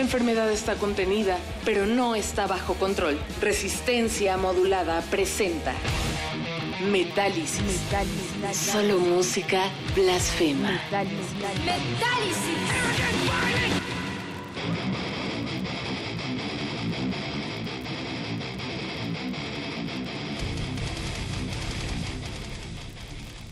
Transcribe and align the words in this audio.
La 0.00 0.04
enfermedad 0.04 0.50
está 0.50 0.76
contenida, 0.76 1.36
pero 1.62 1.84
no 1.84 2.14
está 2.14 2.46
bajo 2.46 2.72
control. 2.76 3.20
Resistencia 3.42 4.38
modulada 4.38 5.02
presenta 5.10 5.74
Metálisis. 6.90 7.60
Solo 8.50 8.98
música 8.98 9.62
blasfema. 9.94 10.80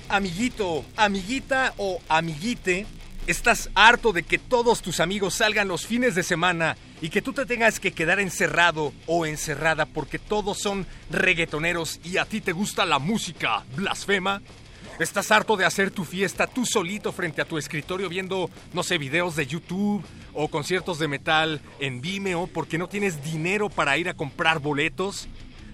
Amiguito, 0.09 0.83
amiguita 0.97 1.75
o 1.77 2.01
amiguite, 2.09 2.87
¿estás 3.29 3.69
harto 3.75 4.15
de 4.15 4.23
que 4.23 4.39
todos 4.39 4.81
tus 4.81 5.01
amigos 5.01 5.35
salgan 5.35 5.69
los 5.69 5.87
fines 5.87 6.15
de 6.15 6.23
semana 6.23 6.79
y 7.03 7.11
que 7.11 7.21
tú 7.21 7.35
te 7.35 7.45
tengas 7.45 7.79
que 7.79 7.93
quedar 7.93 8.21
encerrado 8.21 8.95
o 9.07 9.27
encerrada 9.27 9.85
porque 9.85 10.19
todos 10.19 10.59
son 10.59 10.87
reggaetoneros 11.11 12.01
y 12.03 12.17
a 12.17 12.25
ti 12.25 12.41
te 12.41 12.53
gusta 12.53 12.87
la 12.87 12.99
música 12.99 13.65
blasfema? 13.77 14.41
¿Estás 14.99 15.31
harto 15.31 15.59
de 15.59 15.67
hacer 15.67 15.91
tu 15.91 16.05
fiesta 16.05 16.47
tú 16.47 16.65
solito 16.65 17.13
frente 17.13 17.43
a 17.43 17.45
tu 17.45 17.59
escritorio 17.59 18.09
viendo, 18.09 18.51
no 18.73 18.83
sé, 18.83 18.97
videos 18.97 19.37
de 19.37 19.47
YouTube 19.47 20.03
o 20.33 20.49
conciertos 20.49 20.99
de 20.99 21.07
metal 21.07 21.61
en 21.79 22.01
Vimeo 22.01 22.47
porque 22.47 22.79
no 22.79 22.89
tienes 22.89 23.23
dinero 23.23 23.69
para 23.69 23.99
ir 23.99 24.09
a 24.09 24.15
comprar 24.15 24.59
boletos? 24.59 25.29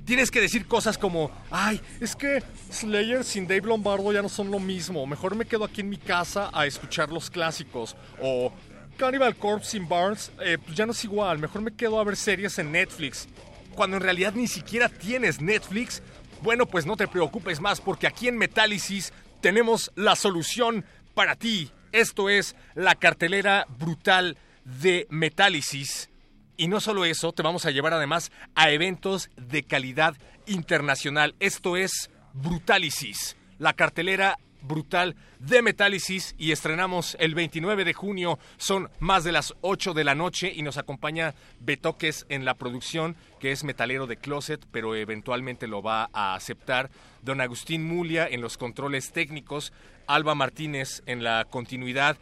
Tienes 0.04 0.30
que 0.30 0.40
decir 0.40 0.66
cosas 0.66 0.98
como, 0.98 1.30
ay, 1.50 1.80
es 1.98 2.14
que 2.14 2.42
Slayer 2.70 3.24
sin 3.24 3.46
Dave 3.46 3.62
Lombardo 3.62 4.12
ya 4.12 4.20
no 4.20 4.28
son 4.28 4.50
lo 4.50 4.58
mismo, 4.60 5.06
mejor 5.06 5.34
me 5.34 5.46
quedo 5.46 5.64
aquí 5.64 5.80
en 5.80 5.88
mi 5.88 5.96
casa 5.96 6.50
a 6.52 6.66
escuchar 6.66 7.10
los 7.10 7.30
clásicos. 7.30 7.96
O 8.20 8.52
Cannibal 8.98 9.34
Corpse 9.34 9.70
sin 9.70 9.88
Barnes, 9.88 10.30
eh, 10.40 10.58
pues 10.62 10.76
ya 10.76 10.84
no 10.84 10.92
es 10.92 11.02
igual, 11.04 11.38
mejor 11.38 11.62
me 11.62 11.74
quedo 11.74 11.98
a 11.98 12.04
ver 12.04 12.16
series 12.16 12.58
en 12.58 12.72
Netflix. 12.72 13.26
Cuando 13.74 13.96
en 13.96 14.02
realidad 14.02 14.34
ni 14.34 14.46
siquiera 14.46 14.90
tienes 14.90 15.40
Netflix, 15.40 16.02
bueno, 16.42 16.66
pues 16.66 16.84
no 16.84 16.96
te 16.96 17.08
preocupes 17.08 17.60
más 17.60 17.80
porque 17.80 18.06
aquí 18.06 18.28
en 18.28 18.36
Metálisis 18.36 19.10
tenemos 19.40 19.90
la 19.94 20.16
solución 20.16 20.84
para 21.14 21.34
ti. 21.34 21.70
Esto 21.92 22.28
es 22.28 22.56
la 22.74 22.94
cartelera 22.94 23.66
brutal 23.78 24.36
de 24.64 25.06
Metálisis. 25.08 26.10
Y 26.56 26.68
no 26.68 26.80
solo 26.80 27.04
eso, 27.04 27.32
te 27.32 27.42
vamos 27.42 27.66
a 27.66 27.70
llevar 27.70 27.94
además 27.94 28.30
a 28.54 28.70
eventos 28.70 29.30
de 29.36 29.64
calidad 29.64 30.16
internacional. 30.46 31.34
Esto 31.40 31.76
es 31.76 32.10
Brutálisis, 32.32 33.36
la 33.58 33.72
cartelera 33.72 34.38
brutal 34.64 35.14
de 35.38 35.62
Metálisis 35.62 36.34
y 36.38 36.52
estrenamos 36.52 37.16
el 37.20 37.34
29 37.34 37.84
de 37.84 37.92
junio. 37.92 38.38
Son 38.56 38.88
más 38.98 39.24
de 39.24 39.32
las 39.32 39.54
8 39.60 39.94
de 39.94 40.04
la 40.04 40.14
noche 40.14 40.52
y 40.54 40.62
nos 40.62 40.78
acompaña 40.78 41.34
Betoques 41.60 42.26
en 42.28 42.44
la 42.44 42.54
producción, 42.54 43.16
que 43.40 43.52
es 43.52 43.64
metalero 43.64 44.06
de 44.06 44.16
Closet, 44.16 44.64
pero 44.70 44.94
eventualmente 44.94 45.66
lo 45.66 45.82
va 45.82 46.08
a 46.12 46.34
aceptar. 46.34 46.90
Don 47.22 47.40
Agustín 47.40 47.86
Mulia 47.86 48.26
en 48.26 48.40
los 48.40 48.56
controles 48.56 49.12
técnicos, 49.12 49.72
Alba 50.06 50.34
Martínez 50.34 51.02
en 51.06 51.22
la 51.22 51.44
continuidad 51.44 52.16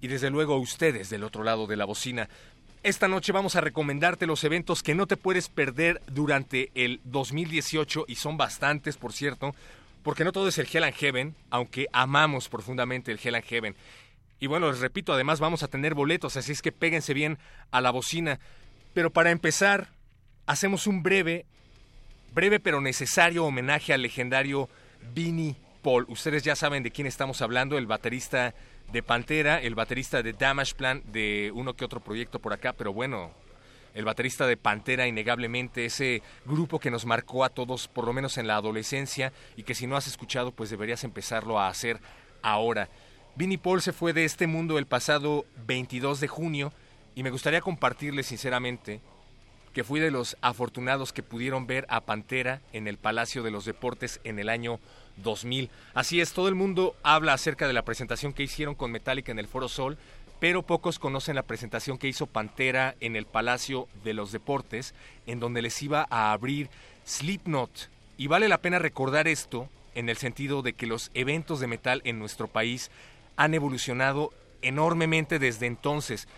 y 0.00 0.08
desde 0.08 0.30
luego 0.30 0.56
ustedes 0.56 1.10
del 1.10 1.24
otro 1.24 1.42
lado 1.42 1.66
de 1.66 1.76
la 1.76 1.84
bocina. 1.84 2.28
Esta 2.84 3.08
noche 3.08 3.32
vamos 3.32 3.56
a 3.56 3.60
recomendarte 3.60 4.26
los 4.26 4.44
eventos 4.44 4.84
que 4.84 4.94
no 4.94 5.08
te 5.08 5.16
puedes 5.16 5.48
perder 5.48 6.00
durante 6.06 6.70
el 6.74 7.00
2018 7.04 8.04
y 8.06 8.14
son 8.14 8.36
bastantes, 8.36 8.96
por 8.96 9.12
cierto, 9.12 9.54
porque 10.04 10.22
no 10.22 10.30
todo 10.30 10.46
es 10.46 10.58
el 10.58 10.68
Hell 10.72 10.84
and 10.84 10.94
Heaven, 10.94 11.34
aunque 11.50 11.88
amamos 11.92 12.48
profundamente 12.48 13.10
el 13.10 13.18
Hell 13.22 13.34
and 13.34 13.44
Heaven. 13.44 13.76
Y 14.38 14.46
bueno, 14.46 14.70
les 14.70 14.78
repito, 14.78 15.12
además 15.12 15.40
vamos 15.40 15.64
a 15.64 15.68
tener 15.68 15.94
boletos, 15.94 16.36
así 16.36 16.52
es 16.52 16.62
que 16.62 16.70
péguense 16.70 17.14
bien 17.14 17.38
a 17.72 17.80
la 17.80 17.90
bocina. 17.90 18.38
Pero 18.94 19.10
para 19.10 19.32
empezar, 19.32 19.88
hacemos 20.46 20.86
un 20.86 21.02
breve, 21.02 21.46
breve 22.32 22.60
pero 22.60 22.80
necesario 22.80 23.44
homenaje 23.44 23.92
al 23.92 24.02
legendario 24.02 24.68
Vinnie 25.12 25.56
Paul. 25.82 26.06
Ustedes 26.08 26.44
ya 26.44 26.54
saben 26.54 26.84
de 26.84 26.92
quién 26.92 27.08
estamos 27.08 27.42
hablando, 27.42 27.76
el 27.76 27.86
baterista 27.86 28.54
de 28.92 29.02
Pantera, 29.02 29.60
el 29.60 29.74
baterista 29.74 30.22
de 30.22 30.32
Damage 30.32 30.74
Plan, 30.74 31.02
de 31.06 31.52
uno 31.54 31.74
que 31.74 31.84
otro 31.84 32.00
proyecto 32.00 32.38
por 32.38 32.52
acá, 32.52 32.72
pero 32.72 32.92
bueno, 32.92 33.32
el 33.94 34.04
baterista 34.04 34.46
de 34.46 34.56
Pantera, 34.56 35.06
innegablemente, 35.06 35.84
ese 35.84 36.22
grupo 36.44 36.78
que 36.78 36.90
nos 36.90 37.04
marcó 37.04 37.44
a 37.44 37.50
todos, 37.50 37.88
por 37.88 38.06
lo 38.06 38.12
menos 38.12 38.38
en 38.38 38.46
la 38.46 38.56
adolescencia, 38.56 39.32
y 39.56 39.64
que 39.64 39.74
si 39.74 39.86
no 39.86 39.96
has 39.96 40.06
escuchado, 40.06 40.52
pues 40.52 40.70
deberías 40.70 41.04
empezarlo 41.04 41.58
a 41.58 41.68
hacer 41.68 42.00
ahora. 42.42 42.88
Vinnie 43.34 43.58
Paul 43.58 43.82
se 43.82 43.92
fue 43.92 44.12
de 44.12 44.24
este 44.24 44.46
mundo 44.46 44.78
el 44.78 44.86
pasado 44.86 45.44
22 45.66 46.20
de 46.20 46.28
junio, 46.28 46.72
y 47.14 47.22
me 47.22 47.30
gustaría 47.30 47.60
compartirles 47.60 48.26
sinceramente 48.26 49.00
que 49.72 49.84
fui 49.84 50.00
de 50.00 50.10
los 50.10 50.36
afortunados 50.40 51.12
que 51.12 51.22
pudieron 51.22 51.66
ver 51.66 51.86
a 51.88 52.00
Pantera 52.00 52.62
en 52.72 52.88
el 52.88 52.96
Palacio 52.96 53.42
de 53.42 53.50
los 53.50 53.64
Deportes 53.64 54.20
en 54.24 54.38
el 54.38 54.48
año 54.48 54.80
2000. 55.22 55.70
Así 55.94 56.20
es, 56.20 56.32
todo 56.32 56.48
el 56.48 56.54
mundo 56.54 56.94
habla 57.02 57.32
acerca 57.32 57.66
de 57.66 57.72
la 57.72 57.84
presentación 57.84 58.32
que 58.32 58.42
hicieron 58.42 58.74
con 58.74 58.90
Metallica 58.90 59.32
en 59.32 59.38
el 59.38 59.48
Foro 59.48 59.68
Sol, 59.68 59.98
pero 60.40 60.62
pocos 60.62 60.98
conocen 60.98 61.34
la 61.34 61.42
presentación 61.42 61.98
que 61.98 62.08
hizo 62.08 62.26
Pantera 62.26 62.94
en 63.00 63.16
el 63.16 63.26
Palacio 63.26 63.88
de 64.04 64.14
los 64.14 64.32
Deportes, 64.32 64.94
en 65.26 65.40
donde 65.40 65.62
les 65.62 65.82
iba 65.82 66.06
a 66.10 66.32
abrir 66.32 66.70
Slipknot. 67.06 67.90
Y 68.16 68.26
vale 68.26 68.48
la 68.48 68.58
pena 68.58 68.78
recordar 68.78 69.28
esto 69.28 69.68
en 69.94 70.08
el 70.08 70.16
sentido 70.16 70.62
de 70.62 70.74
que 70.74 70.86
los 70.86 71.10
eventos 71.14 71.60
de 71.60 71.66
metal 71.66 72.02
en 72.04 72.18
nuestro 72.18 72.46
país 72.46 72.90
han 73.36 73.54
evolucionado 73.54 74.32
enormemente 74.62 75.38
desde 75.38 75.66
entonces. 75.66 76.28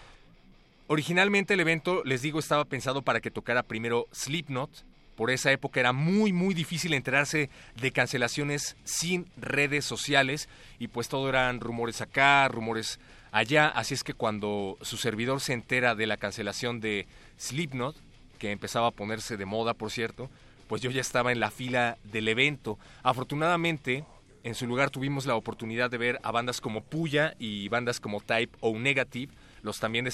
Originalmente 0.87 1.55
el 1.55 1.61
evento, 1.61 2.03
les 2.05 2.23
digo, 2.23 2.39
estaba 2.39 2.65
pensado 2.65 3.03
para 3.03 3.21
que 3.21 3.31
tocara 3.31 3.63
primero 3.63 4.07
Slipknot, 4.13 4.71
por 5.17 5.31
esa 5.31 5.53
época 5.53 5.81
era 5.81 5.93
muy 5.93 6.33
muy 6.33 6.55
difícil 6.55 6.95
enterarse 6.95 7.51
de 7.81 7.93
cancelaciones 7.93 8.77
sin 8.85 9.27
redes 9.37 9.85
sociales 9.85 10.49
y 10.79 10.89
pues 10.89 11.09
todo 11.09 11.29
eran 11.29 11.61
rumores 11.61 12.01
acá, 12.01 12.49
rumores 12.49 12.99
allá, 13.33 13.69
así 13.69 13.95
es 13.95 14.05
que 14.05 14.15
cuando 14.15 14.79
su 14.83 14.97
servidor 14.97 15.41
se 15.41 15.53
entera 15.53 15.95
de 15.95 16.07
la 16.07 16.17
cancelación 16.17 16.81
de 16.81 17.07
Slipknot, 17.39 17.97
que 18.39 18.51
empezaba 18.51 18.89
a 18.89 18.93
ponerse 18.93 19.37
de 19.37 19.45
moda, 19.45 19.75
por 19.75 19.91
cierto, 19.91 20.31
pues 20.69 20.83
yo 20.83 20.91
ya 20.91 21.01
estaba 21.01 21.33
en 21.33 21.41
la 21.41 21.51
fila 21.51 21.99
del 22.05 22.29
evento. 22.29 22.79
Afortunadamente, 23.03 24.05
en 24.43 24.55
su 24.55 24.67
lugar 24.67 24.91
tuvimos 24.91 25.27
la 25.27 25.35
oportunidad 25.35 25.91
de 25.91 25.99
ver 25.99 26.21
a 26.23 26.33
bandas 26.33 26.61
como 26.61 26.83
Puya 26.83 27.35
y 27.39 27.69
bandas 27.69 28.01
como 28.01 28.21
Type 28.21 28.57
O 28.61 28.79
Negative, 28.79 29.33
los 29.63 29.79
también 29.79 30.09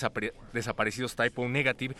desaparecidos 0.52 1.14
Typo 1.14 1.48
Negative. 1.48 1.94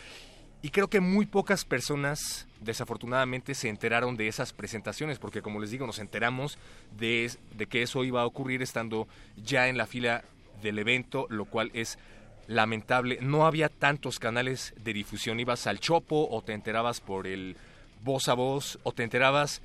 Y 0.63 0.71
creo 0.71 0.89
que 0.89 1.01
muy 1.01 1.27
pocas 1.27 1.65
personas, 1.65 2.47
desafortunadamente, 2.61 3.55
se 3.55 3.69
enteraron 3.69 4.17
de 4.17 4.29
esas 4.29 4.53
presentaciones, 4.53 5.19
porque 5.19 5.43
como 5.43 5.61
les 5.61 5.71
digo, 5.71 5.87
nos 5.87 5.99
enteramos 5.99 6.59
de, 6.99 7.31
de 7.57 7.67
que 7.67 7.83
eso 7.83 8.05
iba 8.05 8.23
a 8.23 8.27
ocurrir 8.27 8.63
estando 8.63 9.07
ya 9.37 9.69
en 9.69 9.77
la 9.77 9.87
fila 9.87 10.25
del 10.63 10.79
evento, 10.79 11.27
lo 11.31 11.45
cual 11.45 11.71
es 11.75 11.99
lamentable. 12.47 13.19
No 13.21 13.47
había 13.47 13.69
tantos 13.69 14.19
canales 14.19 14.75
de 14.83 14.93
difusión. 14.93 15.41
Ibas 15.41 15.67
al 15.67 15.81
Chopo 15.81 16.29
o 16.31 16.43
te 16.43 16.53
enterabas 16.53 17.01
por 17.01 17.27
el 17.27 17.57
voz 18.03 18.29
a 18.29 18.35
voz 18.35 18.79
o 18.83 18.93
te 18.93 19.03
enterabas 19.03 19.63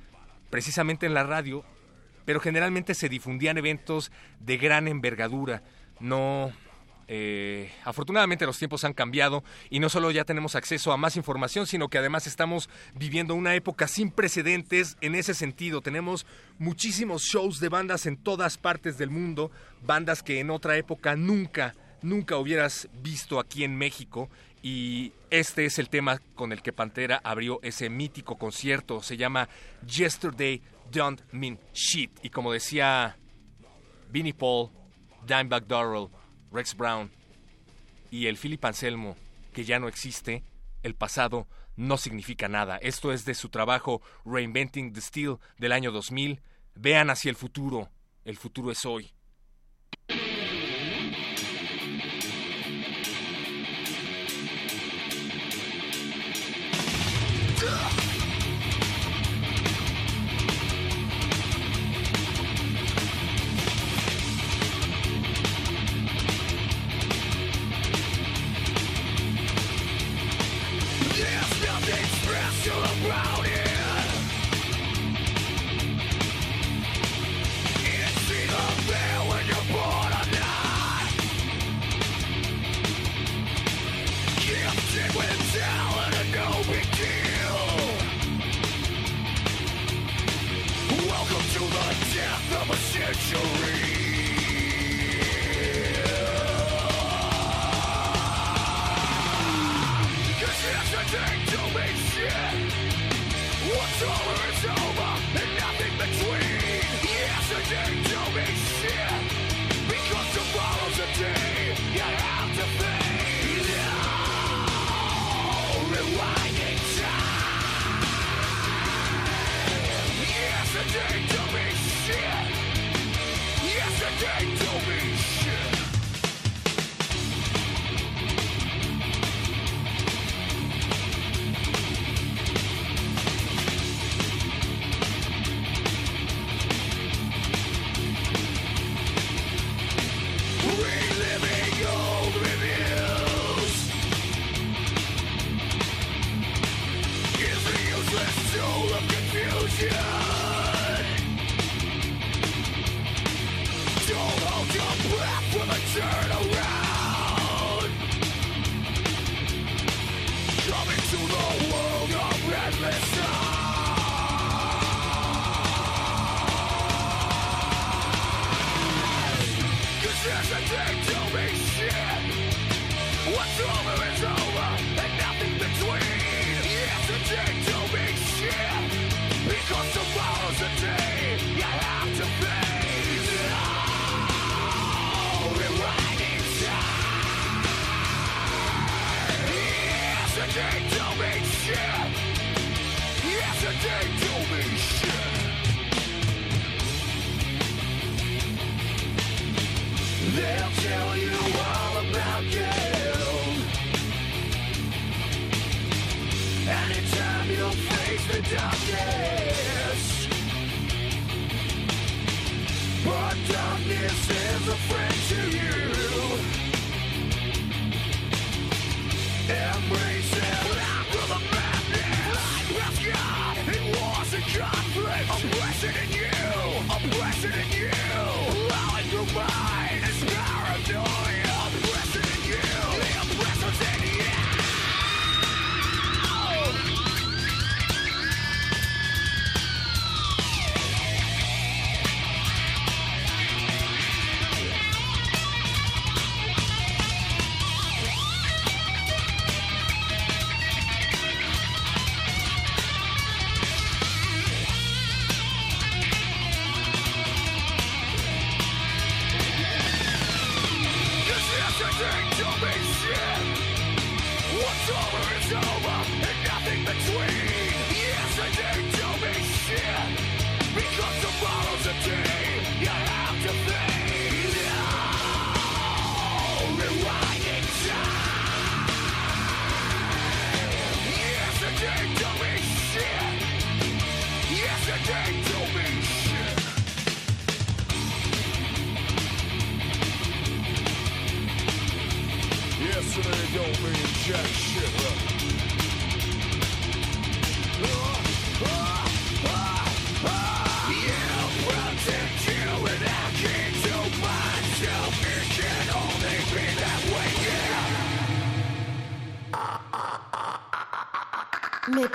precisamente 0.50 1.06
en 1.06 1.14
la 1.14 1.24
radio, 1.24 1.64
pero 2.24 2.40
generalmente 2.40 2.94
se 2.94 3.08
difundían 3.08 3.58
eventos 3.58 4.12
de 4.40 4.56
gran 4.56 4.88
envergadura. 4.88 5.62
No, 6.00 6.52
eh, 7.08 7.72
afortunadamente 7.84 8.46
los 8.46 8.58
tiempos 8.58 8.84
han 8.84 8.92
cambiado 8.92 9.44
y 9.70 9.80
no 9.80 9.88
solo 9.88 10.10
ya 10.10 10.24
tenemos 10.24 10.54
acceso 10.54 10.92
a 10.92 10.96
más 10.96 11.16
información, 11.16 11.66
sino 11.66 11.88
que 11.88 11.98
además 11.98 12.26
estamos 12.26 12.68
viviendo 12.94 13.34
una 13.34 13.54
época 13.54 13.88
sin 13.88 14.10
precedentes 14.10 14.96
en 15.00 15.14
ese 15.14 15.34
sentido. 15.34 15.80
Tenemos 15.80 16.26
muchísimos 16.58 17.22
shows 17.22 17.60
de 17.60 17.68
bandas 17.68 18.06
en 18.06 18.16
todas 18.16 18.58
partes 18.58 18.98
del 18.98 19.10
mundo, 19.10 19.50
bandas 19.82 20.22
que 20.22 20.40
en 20.40 20.50
otra 20.50 20.76
época 20.76 21.16
nunca, 21.16 21.74
nunca 22.02 22.36
hubieras 22.36 22.88
visto 23.02 23.38
aquí 23.38 23.64
en 23.64 23.76
México. 23.76 24.28
Y 24.62 25.12
este 25.30 25.64
es 25.64 25.78
el 25.80 25.88
tema 25.88 26.20
con 26.36 26.52
el 26.52 26.62
que 26.62 26.72
Pantera 26.72 27.20
abrió 27.24 27.58
ese 27.62 27.90
mítico 27.90 28.36
concierto. 28.38 29.02
Se 29.02 29.16
llama 29.16 29.48
Yesterday 29.84 30.62
Don't 30.90 31.20
Mean 31.32 31.58
Shit. 31.72 32.12
Y 32.22 32.30
como 32.30 32.52
decía 32.52 33.16
Vinnie 34.10 34.34
Paul, 34.34 34.70
Dimebag 35.26 35.66
Darrell, 35.66 36.08
Rex 36.52 36.76
Brown 36.76 37.10
y 38.10 38.26
el 38.26 38.36
Philip 38.36 38.64
Anselmo, 38.64 39.16
que 39.52 39.64
ya 39.64 39.78
no 39.78 39.88
existe, 39.88 40.44
el 40.82 40.94
pasado 40.94 41.46
no 41.76 41.96
significa 41.96 42.48
nada. 42.48 42.76
Esto 42.76 43.12
es 43.12 43.24
de 43.24 43.34
su 43.34 43.48
trabajo 43.48 44.02
Reinventing 44.24 44.92
the 44.92 45.00
Steel 45.00 45.38
del 45.58 45.72
año 45.72 45.90
2000. 45.90 46.40
Vean 46.74 47.10
hacia 47.10 47.30
el 47.30 47.36
futuro. 47.36 47.88
El 48.24 48.36
futuro 48.36 48.70
es 48.70 48.84
hoy. 48.84 49.12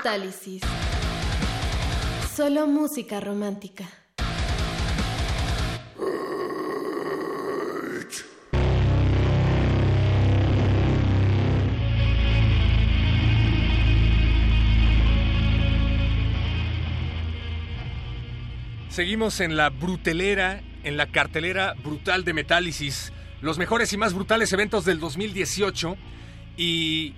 Metálisis. 0.08 0.62
Solo 2.34 2.66
música 2.66 3.20
romántica. 3.20 3.84
Seguimos 18.88 19.42
en 19.42 19.58
la 19.58 19.70
brutelera, 19.70 20.62
en 20.86 20.96
la 20.96 21.12
cartelera 21.12 21.74
brutal 21.84 22.24
de 22.24 22.34
Metálisis, 22.34 23.12
los 23.42 23.58
mejores 23.58 23.92
y 23.92 23.98
más 23.98 24.14
brutales 24.14 24.54
eventos 24.54 24.86
del 24.86 25.02
2018 25.02 25.98
y 26.56 27.14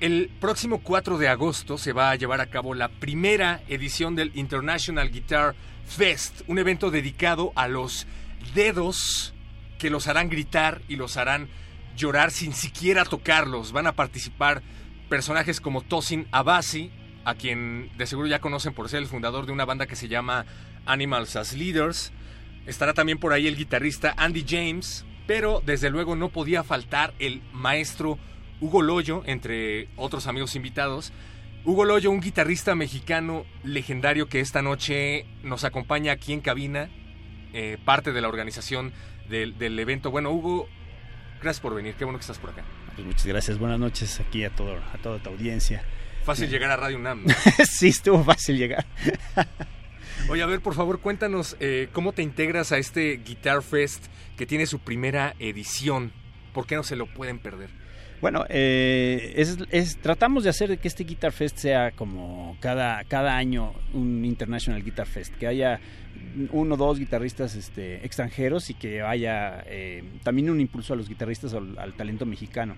el 0.00 0.30
próximo 0.40 0.80
4 0.82 1.16
de 1.18 1.28
agosto 1.28 1.78
se 1.78 1.92
va 1.92 2.10
a 2.10 2.16
llevar 2.16 2.40
a 2.40 2.46
cabo 2.46 2.74
la 2.74 2.88
primera 2.88 3.62
edición 3.68 4.14
del 4.14 4.30
International 4.34 5.10
Guitar 5.10 5.54
Fest, 5.86 6.42
un 6.48 6.58
evento 6.58 6.90
dedicado 6.90 7.52
a 7.54 7.68
los 7.68 8.06
dedos 8.54 9.32
que 9.78 9.90
los 9.90 10.06
harán 10.06 10.28
gritar 10.28 10.82
y 10.88 10.96
los 10.96 11.16
harán 11.16 11.48
llorar 11.96 12.30
sin 12.30 12.52
siquiera 12.52 13.04
tocarlos. 13.04 13.72
Van 13.72 13.86
a 13.86 13.92
participar 13.92 14.62
personajes 15.08 15.60
como 15.60 15.80
Tosin 15.80 16.26
Abasi, 16.30 16.90
a 17.24 17.34
quien 17.34 17.90
de 17.96 18.06
seguro 18.06 18.28
ya 18.28 18.40
conocen 18.40 18.74
por 18.74 18.88
ser 18.88 19.00
el 19.00 19.08
fundador 19.08 19.46
de 19.46 19.52
una 19.52 19.64
banda 19.64 19.86
que 19.86 19.96
se 19.96 20.08
llama 20.08 20.44
Animals 20.84 21.36
as 21.36 21.54
Leaders. 21.54 22.12
Estará 22.66 22.92
también 22.92 23.18
por 23.18 23.32
ahí 23.32 23.46
el 23.46 23.56
guitarrista 23.56 24.14
Andy 24.18 24.44
James, 24.46 25.06
pero 25.26 25.62
desde 25.64 25.88
luego 25.88 26.16
no 26.16 26.28
podía 26.28 26.64
faltar 26.64 27.14
el 27.18 27.42
maestro 27.52 28.18
Hugo 28.60 28.82
Loyo, 28.82 29.22
entre 29.26 29.88
otros 29.96 30.26
amigos 30.26 30.56
invitados. 30.56 31.12
Hugo 31.64 31.84
Loyo, 31.84 32.10
un 32.10 32.20
guitarrista 32.20 32.74
mexicano 32.74 33.44
legendario 33.64 34.28
que 34.28 34.40
esta 34.40 34.62
noche 34.62 35.26
nos 35.42 35.64
acompaña 35.64 36.12
aquí 36.12 36.32
en 36.32 36.40
cabina, 36.40 36.88
eh, 37.52 37.76
parte 37.84 38.12
de 38.12 38.20
la 38.20 38.28
organización 38.28 38.92
del, 39.28 39.58
del, 39.58 39.78
evento. 39.78 40.10
Bueno, 40.10 40.30
Hugo, 40.30 40.68
gracias 41.42 41.60
por 41.60 41.74
venir, 41.74 41.94
qué 41.94 42.04
bueno 42.04 42.18
que 42.18 42.22
estás 42.22 42.38
por 42.38 42.50
acá. 42.50 42.62
Pues 42.94 43.06
muchas 43.06 43.26
gracias, 43.26 43.58
buenas 43.58 43.78
noches 43.78 44.20
aquí 44.20 44.44
a, 44.44 44.50
todo, 44.50 44.76
a 44.76 44.98
toda 45.02 45.18
tu 45.18 45.30
audiencia. 45.30 45.82
Fácil 46.24 46.48
llegar 46.48 46.70
a 46.70 46.76
Radio 46.76 46.98
UNAM. 46.98 47.24
sí, 47.68 47.88
estuvo 47.88 48.22
fácil 48.24 48.56
llegar. 48.56 48.86
Oye, 50.28 50.42
a 50.42 50.46
ver, 50.46 50.60
por 50.60 50.74
favor, 50.74 51.00
cuéntanos 51.00 51.56
eh, 51.60 51.88
cómo 51.92 52.12
te 52.12 52.22
integras 52.22 52.72
a 52.72 52.78
este 52.78 53.20
Guitar 53.24 53.62
Fest 53.62 54.06
que 54.36 54.46
tiene 54.46 54.66
su 54.66 54.78
primera 54.78 55.34
edición. 55.38 56.12
¿Por 56.52 56.66
qué 56.66 56.74
no 56.74 56.82
se 56.82 56.96
lo 56.96 57.06
pueden 57.06 57.38
perder? 57.38 57.70
Bueno, 58.20 58.44
eh, 58.48 59.34
es, 59.70 59.98
tratamos 59.98 60.44
de 60.44 60.50
hacer 60.50 60.78
que 60.78 60.88
este 60.88 61.04
Guitar 61.04 61.32
Fest 61.32 61.58
sea 61.58 61.90
como 61.90 62.56
cada, 62.60 63.04
cada 63.04 63.36
año 63.36 63.74
un 63.92 64.24
International 64.24 64.82
Guitar 64.82 65.06
Fest, 65.06 65.34
que 65.34 65.46
haya 65.46 65.80
uno 66.50 66.74
o 66.74 66.78
dos 66.78 66.98
guitarristas 66.98 67.54
este, 67.54 68.04
extranjeros 68.04 68.70
y 68.70 68.74
que 68.74 69.02
haya 69.02 69.62
eh, 69.66 70.02
también 70.22 70.50
un 70.50 70.60
impulso 70.60 70.94
a 70.94 70.96
los 70.96 71.08
guitarristas 71.08 71.52
al, 71.54 71.78
al 71.78 71.94
talento 71.94 72.24
mexicano. 72.24 72.76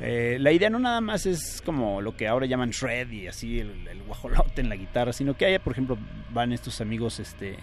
Eh, 0.00 0.38
la 0.40 0.52
idea 0.52 0.70
no 0.70 0.78
nada 0.78 1.00
más 1.00 1.26
es 1.26 1.60
como 1.64 2.00
lo 2.00 2.16
que 2.16 2.28
ahora 2.28 2.46
llaman 2.46 2.70
shred 2.70 3.28
así 3.28 3.58
el, 3.58 3.88
el, 3.88 4.02
guajolote 4.04 4.60
en 4.60 4.68
la 4.68 4.76
guitarra, 4.76 5.12
sino 5.12 5.36
que 5.36 5.44
haya, 5.44 5.58
por 5.58 5.72
ejemplo, 5.72 5.98
van 6.30 6.52
estos 6.52 6.80
amigos, 6.80 7.18
este, 7.18 7.56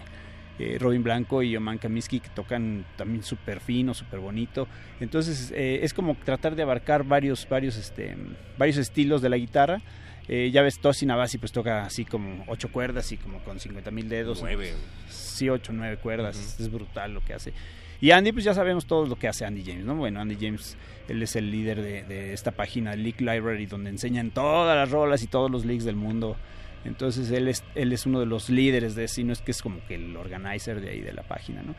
eh, 0.58 0.78
Robin 0.80 1.02
Blanco 1.02 1.42
y 1.42 1.56
Oman 1.56 1.78
Kaminsky 1.78 2.20
que 2.20 2.28
tocan 2.30 2.84
también 2.96 3.22
súper 3.22 3.60
fino, 3.60 3.94
súper 3.94 4.20
bonito. 4.20 4.66
Entonces 5.00 5.52
eh, 5.54 5.80
es 5.82 5.92
como 5.92 6.14
tratar 6.16 6.56
de 6.56 6.62
abarcar 6.62 7.04
varios, 7.04 7.46
varios, 7.48 7.76
este, 7.76 8.16
varios 8.56 8.78
estilos 8.78 9.22
de 9.22 9.28
la 9.28 9.36
guitarra. 9.36 9.80
Eh, 10.28 10.50
ya 10.52 10.62
ves, 10.62 10.80
Tosin 10.80 11.10
Abasi 11.10 11.38
pues 11.38 11.52
toca 11.52 11.84
así 11.84 12.04
como 12.04 12.44
ocho 12.48 12.72
cuerdas 12.72 13.12
y 13.12 13.16
como 13.16 13.38
con 13.40 13.60
50 13.60 13.90
mil 13.90 14.08
dedos. 14.08 14.40
Nueve. 14.40 14.72
Sí, 15.08 15.48
ocho, 15.48 15.72
nueve 15.72 15.98
cuerdas. 15.98 16.36
Uh 16.36 16.40
-huh. 16.40 16.64
Es 16.64 16.72
brutal 16.72 17.12
lo 17.14 17.20
que 17.20 17.34
hace. 17.34 17.52
Y 18.00 18.10
Andy, 18.10 18.32
pues 18.32 18.44
ya 18.44 18.52
sabemos 18.52 18.86
todo 18.86 19.06
lo 19.06 19.16
que 19.16 19.28
hace 19.28 19.44
Andy 19.44 19.64
James, 19.64 19.84
¿no? 19.84 19.94
Bueno, 19.94 20.20
Andy 20.20 20.36
James, 20.38 20.76
él 21.08 21.22
es 21.22 21.34
el 21.36 21.50
líder 21.50 21.80
de, 21.80 22.04
de 22.04 22.32
esta 22.34 22.50
página, 22.50 22.94
Leak 22.94 23.20
Library, 23.20 23.66
donde 23.66 23.88
enseñan 23.88 24.30
todas 24.32 24.76
las 24.76 24.90
rolas 24.90 25.22
y 25.22 25.26
todos 25.28 25.50
los 25.50 25.64
leaks 25.64 25.84
del 25.84 25.96
mundo. 25.96 26.36
Entonces 26.86 27.30
él 27.30 27.48
es, 27.48 27.64
él 27.74 27.92
es 27.92 28.06
uno 28.06 28.20
de 28.20 28.26
los 28.26 28.48
líderes 28.48 28.94
de 28.94 29.08
si 29.08 29.24
no 29.24 29.32
es 29.32 29.40
que 29.42 29.50
es 29.50 29.62
como 29.62 29.84
que 29.86 29.96
el 29.96 30.16
organizer 30.16 30.80
de 30.80 30.90
ahí 30.90 31.00
de 31.00 31.12
la 31.12 31.22
página, 31.22 31.62
¿no? 31.62 31.74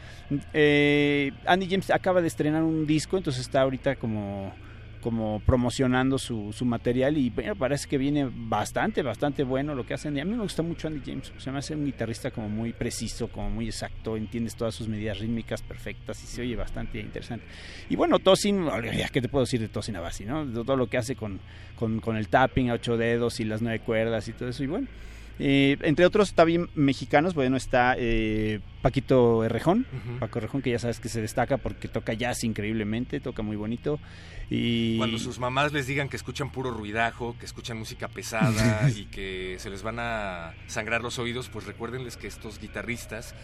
Eh, 0.54 1.32
Andy 1.46 1.68
James 1.70 1.90
acaba 1.92 2.22
de 2.22 2.28
estrenar 2.28 2.64
un 2.64 2.86
disco, 2.86 3.18
entonces 3.18 3.42
está 3.42 3.62
ahorita 3.62 3.96
como 3.96 4.54
como 5.02 5.42
promocionando 5.46 6.18
su, 6.18 6.52
su 6.54 6.66
material 6.66 7.18
y 7.18 7.30
bueno, 7.30 7.56
parece 7.56 7.88
que 7.88 7.98
viene 7.98 8.30
bastante, 8.32 9.02
bastante 9.02 9.44
bueno 9.44 9.76
lo 9.76 9.86
que 9.86 9.94
hacen. 9.94 10.18
Y 10.18 10.20
a 10.20 10.26
mí 10.26 10.36
me 10.36 10.42
gusta 10.42 10.64
mucho 10.64 10.88
Andy 10.88 11.02
James, 11.06 11.32
se 11.38 11.52
me 11.52 11.60
hace 11.60 11.76
un 11.76 11.86
guitarrista 11.86 12.32
como 12.32 12.50
muy 12.50 12.74
preciso, 12.74 13.28
como 13.28 13.50
muy 13.50 13.66
exacto, 13.66 14.18
entiendes 14.18 14.56
todas 14.56 14.76
sus 14.76 14.88
medidas 14.88 15.20
rítmicas 15.20 15.62
perfectas 15.62 16.24
y 16.24 16.28
se 16.28 16.42
oye 16.42 16.56
bastante 16.56 17.00
interesante. 17.00 17.46
Y 17.90 17.96
bueno, 17.96 18.20
Tosin, 18.20 18.68
¿qué 19.12 19.22
te 19.22 19.30
puedo 19.30 19.46
decir 19.46 19.60
de 19.60 19.70
Tosin 19.70 19.96
Abasi? 19.96 20.26
¿no? 20.26 20.46
Todo 20.46 20.76
lo 20.76 20.88
que 20.88 20.98
hace 20.98 21.16
con, 21.16 21.40
con, 21.76 22.00
con 22.00 22.18
el 22.18 22.28
tapping 22.28 22.70
a 22.70 22.74
ocho 22.74 22.98
dedos 22.98 23.40
y 23.40 23.46
las 23.46 23.62
nueve 23.62 23.80
cuerdas 23.80 24.28
y 24.28 24.34
todo 24.34 24.50
eso. 24.50 24.64
Y 24.64 24.68
bueno, 24.68 24.88
eh, 25.40 25.78
entre 25.82 26.06
otros 26.06 26.34
también 26.34 26.70
mexicanos, 26.76 27.34
bueno, 27.34 27.58
está 27.58 27.96
eh, 27.98 28.60
Paquito 28.82 29.44
Herrejón, 29.44 29.86
uh 29.92 29.96
-huh. 29.96 30.20
Paco 30.20 30.40
Herrejón, 30.40 30.62
que 30.62 30.72
ya 30.72 30.80
sabes 30.80 31.00
que 31.00 31.10
se 31.10 31.22
destaca 31.22 31.58
porque 31.58 31.88
toca 31.88 32.14
jazz 32.14 32.44
increíblemente, 32.44 33.20
toca 33.20 33.44
muy 33.44 33.56
bonito. 33.56 34.00
Y... 34.50 34.98
Cuando 34.98 35.20
sus 35.20 35.40
mamás 35.40 35.74
les 35.74 35.88
digan 35.88 36.10
que 36.10 36.16
escuchan 36.16 36.52
puro 36.52 36.72
ruidajo, 36.72 37.36
que 37.38 37.46
escuchan 37.46 37.78
música 37.78 38.08
pesada 38.08 38.90
y 38.96 39.06
que 39.06 39.58
se 39.60 39.70
les 39.70 39.84
van 39.84 40.00
a 40.00 40.54
sangrar 40.68 41.02
los 41.02 41.20
oídos, 41.20 41.50
pues 41.50 41.66
recuérdenles 41.66 42.18
que 42.18 42.28
estos 42.28 42.60
guitarristas 42.60 43.36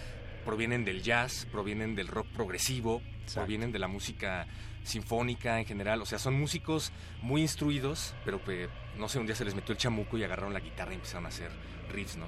provienen 0.45 0.85
del 0.85 1.03
jazz, 1.03 1.47
provienen 1.51 1.95
del 1.95 2.07
rock 2.07 2.27
progresivo, 2.27 3.01
Exacto. 3.21 3.41
provienen 3.41 3.71
de 3.71 3.79
la 3.79 3.87
música 3.87 4.47
sinfónica 4.83 5.59
en 5.59 5.65
general, 5.65 6.01
o 6.01 6.05
sea, 6.05 6.19
son 6.19 6.33
músicos 6.33 6.91
muy 7.21 7.41
instruidos, 7.41 8.13
pero 8.25 8.43
que, 8.43 8.67
no 8.97 9.07
sé, 9.07 9.19
un 9.19 9.25
día 9.25 9.35
se 9.35 9.45
les 9.45 9.55
metió 9.55 9.71
el 9.71 9.77
chamuco 9.77 10.17
y 10.17 10.23
agarraron 10.23 10.53
la 10.53 10.59
guitarra 10.59 10.91
y 10.91 10.95
empezaron 10.95 11.25
a 11.25 11.29
hacer 11.29 11.49
riffs, 11.93 12.17
¿no? 12.17 12.25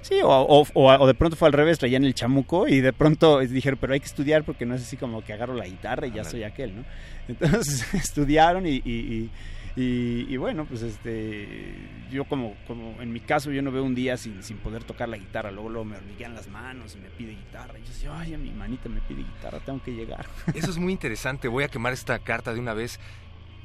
Sí, 0.00 0.20
o, 0.22 0.64
o, 0.72 1.06
de 1.06 1.14
pronto 1.14 1.36
fue 1.36 1.48
al 1.48 1.52
revés, 1.52 1.78
traían 1.78 2.04
el 2.04 2.14
chamuco 2.14 2.68
y 2.68 2.80
de 2.80 2.92
pronto 2.92 3.40
dijeron, 3.40 3.78
pero 3.80 3.92
hay 3.92 4.00
que 4.00 4.06
estudiar 4.06 4.44
porque 4.44 4.64
no 4.64 4.74
es 4.74 4.82
así 4.82 4.96
como 4.96 5.22
que 5.22 5.32
agarro 5.32 5.54
la 5.54 5.66
guitarra 5.66 6.06
y 6.06 6.12
ya 6.12 6.24
soy 6.24 6.44
aquel, 6.44 6.76
¿no? 6.76 6.84
Entonces 7.28 7.92
estudiaron 7.94 8.66
y, 8.66 8.76
y, 8.84 9.30
y, 9.76 10.26
y, 10.28 10.36
bueno, 10.36 10.64
pues 10.64 10.82
este, 10.82 11.74
yo 12.10 12.24
como, 12.24 12.56
como 12.66 13.00
en 13.02 13.12
mi 13.12 13.20
caso 13.20 13.50
yo 13.50 13.60
no 13.60 13.70
veo 13.70 13.84
un 13.84 13.94
día 13.94 14.16
sin, 14.16 14.42
sin 14.42 14.56
poder 14.58 14.84
tocar 14.84 15.08
la 15.08 15.18
guitarra, 15.18 15.50
luego, 15.50 15.68
luego 15.68 15.84
me 15.84 15.96
hormiguean 15.96 16.34
las 16.34 16.48
manos 16.48 16.94
y 16.96 16.98
me 16.98 17.10
pide 17.10 17.32
guitarra, 17.32 17.78
y 17.78 17.82
yo 17.82 17.88
decía, 17.88 18.18
ay, 18.18 18.34
a 18.34 18.38
mi 18.38 18.50
manita 18.50 18.88
me 18.88 19.00
pide 19.02 19.22
guitarra, 19.22 19.60
tengo 19.60 19.82
que 19.82 19.92
llegar. 19.92 20.26
Eso 20.54 20.70
es 20.70 20.78
muy 20.78 20.92
interesante, 20.92 21.48
voy 21.48 21.64
a 21.64 21.68
quemar 21.68 21.92
esta 21.92 22.18
carta 22.18 22.54
de 22.54 22.60
una 22.60 22.72
vez. 22.72 22.98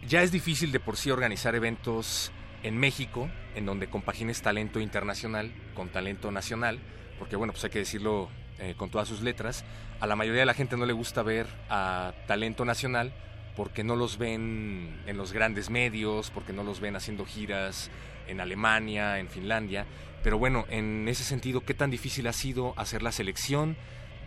Ya 0.08 0.22
es 0.22 0.34
difícil 0.34 0.74
de 0.74 0.82
por 0.82 0.98
sí 0.98 1.10
organizar 1.10 1.56
eventos 1.56 2.34
en 2.64 2.78
México, 2.78 3.30
en 3.56 3.66
donde 3.66 3.88
compagines 3.88 4.42
talento 4.42 4.80
internacional 4.80 5.52
con 5.76 5.90
talento 5.90 6.32
nacional, 6.32 6.80
porque 7.20 7.36
bueno, 7.36 7.54
pues 7.54 7.64
hay 7.66 7.70
que 7.70 7.80
decirlo 7.80 8.30
eh, 8.60 8.74
con 8.78 8.90
todas 8.90 9.08
sus 9.08 9.22
letras, 9.22 9.64
a 10.00 10.08
la 10.08 10.16
mayoría 10.16 10.42
de 10.42 10.46
la 10.46 10.54
gente 10.54 10.78
no 10.78 10.86
le 10.86 10.94
gusta 10.94 11.24
ver 11.24 11.48
a 11.70 12.14
talento 12.28 12.66
nacional 12.66 13.14
porque 13.56 13.84
no 13.84 13.96
los 13.96 14.18
ven 14.18 15.02
en 15.06 15.18
los 15.18 15.32
grandes 15.32 15.70
medios, 15.70 16.32
porque 16.32 16.54
no 16.54 16.64
los 16.64 16.80
ven 16.80 16.96
haciendo 16.96 17.26
giras 17.26 17.92
en 18.28 18.40
Alemania, 18.40 19.20
en 19.20 19.28
Finlandia, 19.28 19.86
pero 20.24 20.38
bueno, 20.38 20.66
en 20.70 21.08
ese 21.08 21.24
sentido, 21.24 21.62
¿qué 21.62 21.74
tan 21.74 21.92
difícil 21.92 22.28
ha 22.28 22.34
sido 22.34 22.74
hacer 22.78 23.04
la 23.04 23.12
selección 23.12 23.76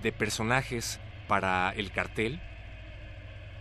de 0.03 0.13
personajes 0.13 1.01
para 1.27 1.73
el 1.77 1.91
cartel? 1.91 2.41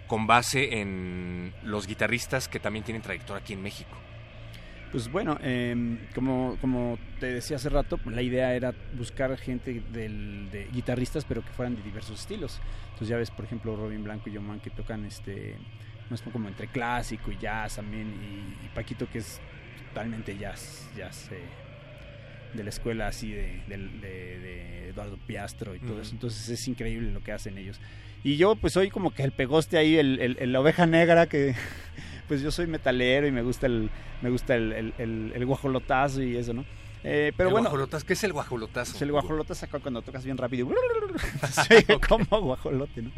con 0.07 0.27
base 0.27 0.81
en 0.81 1.53
los 1.63 1.87
guitarristas 1.87 2.47
que 2.47 2.59
también 2.59 2.85
tienen 2.85 3.01
trayectoria 3.01 3.41
aquí 3.41 3.53
en 3.53 3.61
México. 3.61 4.04
Pues 4.95 5.11
bueno, 5.11 5.37
eh, 5.41 5.97
como, 6.15 6.57
como 6.61 6.97
te 7.19 7.25
decía 7.25 7.57
hace 7.57 7.67
rato, 7.67 7.99
la 8.05 8.21
idea 8.21 8.55
era 8.55 8.73
buscar 8.97 9.35
gente 9.37 9.81
del, 9.91 10.49
de 10.51 10.69
guitarristas, 10.71 11.25
pero 11.25 11.43
que 11.43 11.49
fueran 11.49 11.75
de 11.75 11.81
diversos 11.81 12.21
estilos. 12.21 12.61
Entonces 12.85 13.09
ya 13.09 13.17
ves, 13.17 13.29
por 13.29 13.43
ejemplo, 13.43 13.75
Robin 13.75 14.05
Blanco 14.05 14.29
y 14.29 14.31
Yoman 14.31 14.61
que 14.61 14.69
tocan 14.69 15.03
este, 15.03 15.57
más 16.09 16.21
como 16.21 16.47
entre 16.47 16.67
clásico 16.67 17.29
y 17.29 17.37
jazz 17.37 17.75
también, 17.75 18.07
y, 18.07 18.65
y 18.65 18.69
Paquito 18.73 19.09
que 19.09 19.17
es 19.17 19.41
totalmente 19.89 20.37
jazz, 20.37 20.89
jazz 20.95 21.29
eh, 21.33 21.41
de 22.53 22.63
la 22.63 22.69
escuela 22.69 23.07
así 23.07 23.33
de, 23.33 23.63
de, 23.67 23.77
de, 23.77 24.39
de 24.39 24.89
Eduardo 24.91 25.17
Piastro 25.27 25.75
y 25.75 25.79
todo 25.79 25.95
uh 25.95 25.97
-huh. 25.97 26.01
eso. 26.03 26.13
Entonces 26.13 26.47
es 26.47 26.67
increíble 26.69 27.11
lo 27.11 27.21
que 27.21 27.33
hacen 27.33 27.57
ellos. 27.57 27.81
Y 28.23 28.37
yo 28.37 28.55
pues 28.55 28.71
soy 28.71 28.89
como 28.89 29.13
que 29.13 29.23
el 29.23 29.33
pegoste 29.33 29.77
ahí, 29.77 29.97
el, 29.97 30.21
el, 30.21 30.37
el 30.39 30.53
la 30.53 30.61
oveja 30.61 30.85
negra 30.85 31.27
que 31.27 31.53
pues 32.27 32.41
yo 32.41 32.51
soy 32.51 32.67
metalero 32.67 33.27
y 33.27 33.31
me 33.31 33.41
gusta 33.41 33.67
el, 33.67 33.89
me 34.21 34.29
gusta 34.29 34.55
el, 34.55 34.71
el, 34.73 34.93
el- 34.97 35.31
el 35.35 35.45
guajolotazo 35.45 36.21
y 36.23 36.35
eso, 36.37 36.53
¿no? 36.53 36.65
Eh, 37.07 37.31
pero 37.37 37.49
¿El 37.49 37.53
bueno, 37.53 37.69
guajolotazo? 37.69 38.03
¿Qué 38.07 38.13
es 38.13 38.23
el 38.23 38.33
guajolotazo? 38.33 38.93
pues 38.93 39.01
el 39.03 39.11
guajolotazo 39.11 39.65
acá 39.67 39.77
cuando 39.79 40.01
tocas 40.01 40.25
bien 40.25 40.37
rápido. 40.37 40.67
Oye 41.69 41.99
como 42.07 42.41
guajolote, 42.41 43.03
¿no? 43.03 43.11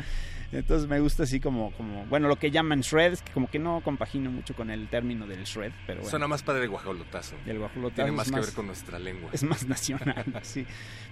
Entonces 0.52 0.90
me 0.90 1.00
gusta 1.00 1.24
así 1.24 1.40
como, 1.40 1.72
como, 1.72 2.06
bueno, 2.06 2.28
lo 2.28 2.36
que 2.38 2.52
llaman 2.52 2.82
shred, 2.82 3.14
es 3.14 3.22
que 3.22 3.32
como 3.32 3.50
que 3.50 3.60
no 3.60 3.82
compagino 3.82 4.30
mucho 4.30 4.54
con 4.56 4.70
el 4.72 4.88
término 4.90 5.26
del 5.26 5.44
shred, 5.46 5.72
pero 5.86 6.00
bueno. 6.00 6.10
Suena 6.10 6.28
más 6.28 6.44
padre 6.44 6.64
el 6.64 6.70
guajolotazo. 6.70 7.36
el 7.46 7.60
guajolotazo 7.60 7.96
Tiene 7.96 8.12
más 8.12 8.30
que 8.30 8.40
ver 8.40 8.54
con 8.54 8.68
nuestra 8.68 9.00
lengua. 9.00 9.30
es 9.34 9.44
más 9.44 9.66
nacional, 9.68 10.26
sí. 10.44 10.66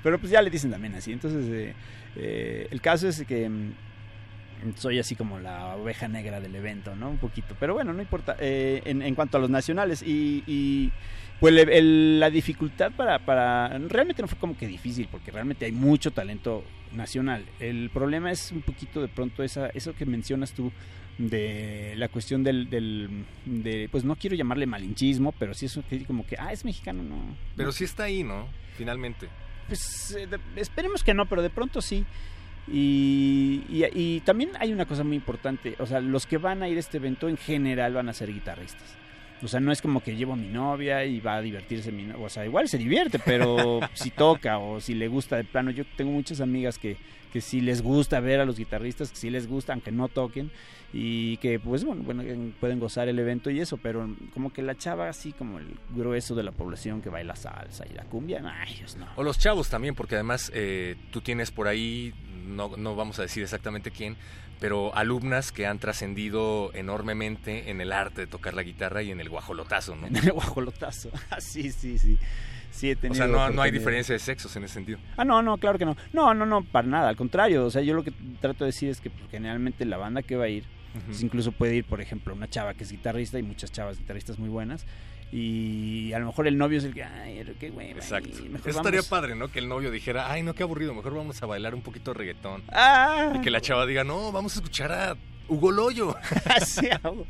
Pero 0.04 0.20
pues 0.20 0.32
ya 0.32 0.42
le 0.42 0.50
dicen 0.50 0.72
también 0.72 0.96
así. 0.96 1.14
Entonces, 1.14 1.46
eh, 1.50 1.74
eh, 2.18 2.68
el 2.72 2.82
caso 2.82 3.08
es 3.08 3.24
que 3.26 3.48
mm, 3.50 3.72
soy 4.76 5.00
así 5.00 5.16
como 5.16 5.40
la 5.40 5.76
oveja 5.76 6.08
negra 6.08 6.40
del 6.40 6.56
evento, 6.56 6.96
¿no? 6.96 7.10
Un 7.10 7.18
poquito. 7.18 7.56
Pero 7.60 7.74
bueno, 7.74 7.94
no 7.94 8.02
importa. 8.02 8.36
Eh, 8.40 8.82
en, 8.86 9.02
en 9.02 9.16
cuanto 9.16 9.38
a 9.38 9.42
los 9.42 9.50
nacionales 9.50 10.02
y... 10.02 10.44
y, 10.48 10.92
pues 11.40 11.54
el- 11.54 11.70
el- 11.70 12.20
la 12.20 12.30
dificultad 12.30 12.92
para, 12.94 13.20
para... 13.20 13.68
Realmente 13.78 14.22
no 14.22 14.28
fue 14.30 14.38
como 14.38 14.56
que 14.58 14.68
difícil, 14.68 15.08
porque 15.12 15.32
realmente 15.32 15.66
hay 15.66 15.72
mucho 15.74 16.12
talento 16.12 16.64
nacional. 16.94 17.44
El 17.60 17.90
problema 17.90 18.32
es 18.32 18.52
un 18.54 18.62
poquito 18.62 19.02
de 19.02 19.10
pronto 19.10 19.44
esa, 19.44 19.68
eso 19.68 19.94
que 19.94 20.06
mencionas 20.06 20.54
tú 20.54 20.72
de 21.18 21.94
la 21.98 22.08
cuestión 22.10 22.44
del, 22.44 22.70
del 22.70 23.26
de, 23.46 23.88
pues 23.92 24.04
no 24.04 24.16
quiero 24.16 24.36
llamarle 24.36 24.66
malinchismo, 24.66 25.34
pero 25.34 25.54
sí 25.54 25.66
es 25.66 25.78
como 26.08 26.26
que, 26.26 26.36
ah, 26.40 26.52
es 26.54 26.64
mexicano, 26.66 27.04
no. 27.04 27.18
Pero 27.56 27.68
no 27.68 27.72
sí 27.74 27.84
está 27.84 28.04
ahí, 28.04 28.24
¿no? 28.24 28.48
Finalmente. 28.78 29.28
pues 29.68 30.16
eh, 30.18 30.28
esperemos 30.56 31.04
que 31.04 31.14
no, 31.14 31.26
pero 31.26 31.42
de 31.42 31.50
pronto 31.50 31.82
sí. 31.82 32.06
Y, 32.68 33.64
y- 33.70 33.86
y 33.94 34.20
también 34.22 34.50
hay 34.60 34.74
una 34.74 34.86
cosa 34.86 35.04
muy 35.04 35.16
importante, 35.18 35.76
o 35.80 35.86
sea, 35.86 36.00
los 36.02 36.26
que 36.26 36.38
van 36.38 36.64
a 36.64 36.68
ir 36.70 36.78
a 36.78 36.80
este 36.80 36.98
evento 36.98 37.30
en 37.30 37.38
general 37.38 37.94
van 37.94 38.10
a 38.10 38.14
ser 38.14 38.34
guitarristas. 38.34 38.96
O 39.46 39.48
sea, 39.48 39.60
no 39.60 39.72
es 39.72 39.82
como 39.82 40.02
que 40.02 40.16
llevo 40.16 40.34
a 40.34 40.36
mi 40.36 40.48
novia 40.48 41.06
y 41.06 41.20
va 41.20 41.36
a 41.36 41.42
divertirse 41.42 41.92
mi 41.92 42.04
novia. 42.04 42.26
O 42.26 42.30
sea, 42.30 42.46
igual 42.46 42.68
se 42.68 42.78
divierte, 42.78 43.20
pero 43.20 43.80
si 43.94 44.10
toca 44.10 44.58
o 44.58 44.82
si 44.82 44.96
le 44.96 45.08
gusta 45.08 45.38
de 45.38 45.44
plano. 45.44 45.72
Yo 45.72 45.86
tengo 45.96 46.12
muchas 46.12 46.42
amigas 46.42 46.78
que, 46.80 46.98
que 47.32 47.42
sí 47.42 47.62
les 47.62 47.82
gusta 47.82 48.20
ver 48.20 48.40
a 48.40 48.46
los 48.46 48.58
guitarristas, 48.58 49.12
que 49.12 49.18
sí 49.18 49.30
les 49.30 49.48
gusta, 49.48 49.74
aunque 49.74 49.92
no 49.92 50.08
toquen. 50.08 50.52
Y 50.94 51.38
que, 51.38 51.60
pues, 51.60 51.84
bueno, 51.84 52.04
bueno, 52.04 52.24
pueden 52.60 52.80
gozar 52.80 53.08
el 53.08 53.20
evento 53.20 53.50
y 53.50 53.60
eso. 53.60 53.78
Pero 53.78 54.16
como 54.34 54.52
que 54.52 54.62
la 54.62 54.76
chava, 54.76 55.10
así 55.10 55.32
como 55.32 55.60
el 55.60 55.78
grueso 55.90 56.34
de 56.34 56.44
la 56.44 56.52
población 56.52 57.02
que 57.02 57.10
baila 57.10 57.36
salsa 57.36 57.86
y 57.90 57.94
la 57.94 58.04
cumbia, 58.06 58.42
ay, 58.44 58.76
Dios 58.76 58.96
no. 58.98 59.08
O 59.16 59.24
los 59.24 59.38
chavos 59.38 59.70
también, 59.70 59.94
porque 59.94 60.16
además 60.16 60.52
eh, 60.56 60.96
tú 61.12 61.22
tienes 61.22 61.52
por 61.52 61.68
ahí, 61.68 62.14
no, 62.48 62.76
no 62.78 62.96
vamos 62.96 63.20
a 63.20 63.22
decir 63.22 63.44
exactamente 63.44 63.92
quién, 63.92 64.18
pero 64.60 64.96
alumnas 64.96 65.52
que 65.52 65.66
han 65.68 65.80
trascendido 65.80 66.72
enormemente 66.74 67.70
en 67.70 67.82
el 67.82 67.92
arte 67.92 68.22
de 68.22 68.28
tocar 68.28 68.54
la 68.54 68.64
guitarra 68.64 69.04
y 69.04 69.12
en 69.12 69.20
el 69.20 69.30
guajolotazo, 69.30 69.96
¿no? 69.96 70.08
En 70.08 70.16
el 70.16 70.32
guajolotazo. 70.32 71.10
Ah, 71.30 71.42
sí, 71.42 71.72
sí, 71.72 71.98
sí. 71.98 72.18
Sí, 72.72 72.90
he 72.90 72.94
O 72.94 72.98
tenido 72.98 73.16
sea, 73.16 73.28
no, 73.28 73.50
no 73.50 73.62
hay 73.62 73.72
diferencia 73.72 74.14
de 74.14 74.20
sexos 74.20 74.54
en 74.58 74.66
ese 74.66 74.74
sentido. 74.74 75.00
Ah, 75.16 75.24
no, 75.24 75.42
no, 75.42 75.58
claro 75.58 75.78
que 75.80 75.86
no. 75.86 75.96
No, 76.12 76.34
no, 76.34 76.46
no, 76.46 76.62
para 76.64 76.88
nada. 76.88 77.10
Al 77.10 77.16
contrario. 77.16 77.66
O 77.66 77.72
sea, 77.72 77.82
yo 77.82 77.94
lo 77.94 78.04
que 78.04 78.12
trato 78.42 78.66
de 78.66 78.72
decir 78.72 78.90
es 78.90 79.00
que 79.00 79.12
generalmente 79.32 79.86
la 79.86 79.96
banda 79.98 80.22
que 80.22 80.36
va 80.36 80.46
a 80.46 80.50
ir, 80.50 80.66
pues, 81.06 81.24
incluso 81.24 81.54
puede 81.54 81.76
ir, 81.76 81.86
por 81.86 82.02
ejemplo, 82.02 82.34
una 82.34 82.50
chava 82.50 82.74
que 82.74 82.84
es 82.84 82.92
guitarrista 82.92 83.40
y 83.40 83.44
muchas 83.44 83.72
chavas 83.72 83.98
guitarristas 83.98 84.40
muy 84.40 84.50
buenas. 84.50 84.86
Y 85.32 86.14
a 86.14 86.20
lo 86.20 86.28
mejor 86.28 86.48
el 86.48 86.58
novio 86.58 86.78
es 86.78 86.84
el 86.86 86.94
que, 86.94 87.04
ay, 87.04 87.44
qué 87.60 87.70
güey. 87.70 87.92
Exacto. 87.92 88.30
Eso 88.30 88.70
estaría 88.70 89.00
vamos". 89.00 89.08
padre, 89.08 89.36
¿no? 89.36 89.50
Que 89.50 89.60
el 89.60 89.68
novio 89.68 89.92
dijera, 89.92 90.32
ay, 90.32 90.44
no, 90.44 90.54
qué 90.54 90.64
aburrido, 90.64 90.94
mejor 90.94 91.14
vamos 91.16 91.42
a 91.42 91.46
bailar 91.46 91.76
un 91.76 91.82
poquito 91.82 92.12
de 92.14 92.20
reggaetón. 92.20 92.64
Ah, 92.70 93.34
Y 93.36 93.42
que 93.42 93.50
la 93.52 93.60
chava 93.62 93.86
diga, 93.86 94.04
no, 94.04 94.32
vamos 94.32 94.54
a 94.56 94.60
escuchar 94.60 94.92
a 94.92 95.18
Hugo 95.48 95.72
Loyo. 95.72 96.16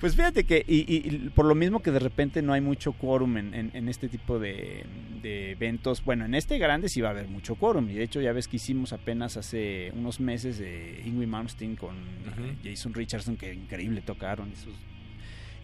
Pues 0.00 0.14
fíjate 0.14 0.44
que, 0.44 0.64
y, 0.64 0.84
y- 0.96 1.28
por 1.30 1.44
lo 1.44 1.56
mismo 1.56 1.80
que 1.82 1.90
de 1.90 1.98
repente 1.98 2.40
no 2.40 2.52
hay 2.52 2.60
mucho 2.60 2.92
quórum 2.92 3.36
en, 3.36 3.52
en- 3.52 3.70
en 3.74 3.88
este 3.88 4.08
tipo 4.08 4.38
de, 4.38 4.84
de 5.22 5.50
eventos, 5.50 6.04
bueno, 6.04 6.24
en 6.24 6.34
este 6.36 6.56
grande 6.58 6.88
sí 6.88 7.00
va 7.00 7.08
a 7.08 7.10
haber 7.10 7.26
mucho 7.26 7.56
quórum, 7.56 7.90
y 7.90 7.94
de 7.94 8.04
hecho 8.04 8.20
ya 8.20 8.30
ves 8.32 8.46
que 8.46 8.58
hicimos 8.58 8.92
apenas 8.92 9.36
hace 9.36 9.90
unos 9.96 10.20
meses 10.20 10.56
de 10.58 11.02
Ingrid 11.04 11.26
Malmsteen 11.26 11.74
con 11.74 11.96
eh, 11.96 12.56
Jason 12.62 12.94
Richardson, 12.94 13.36
que 13.36 13.52
increíble 13.52 14.00
tocaron, 14.00 14.52
esos, 14.52 14.72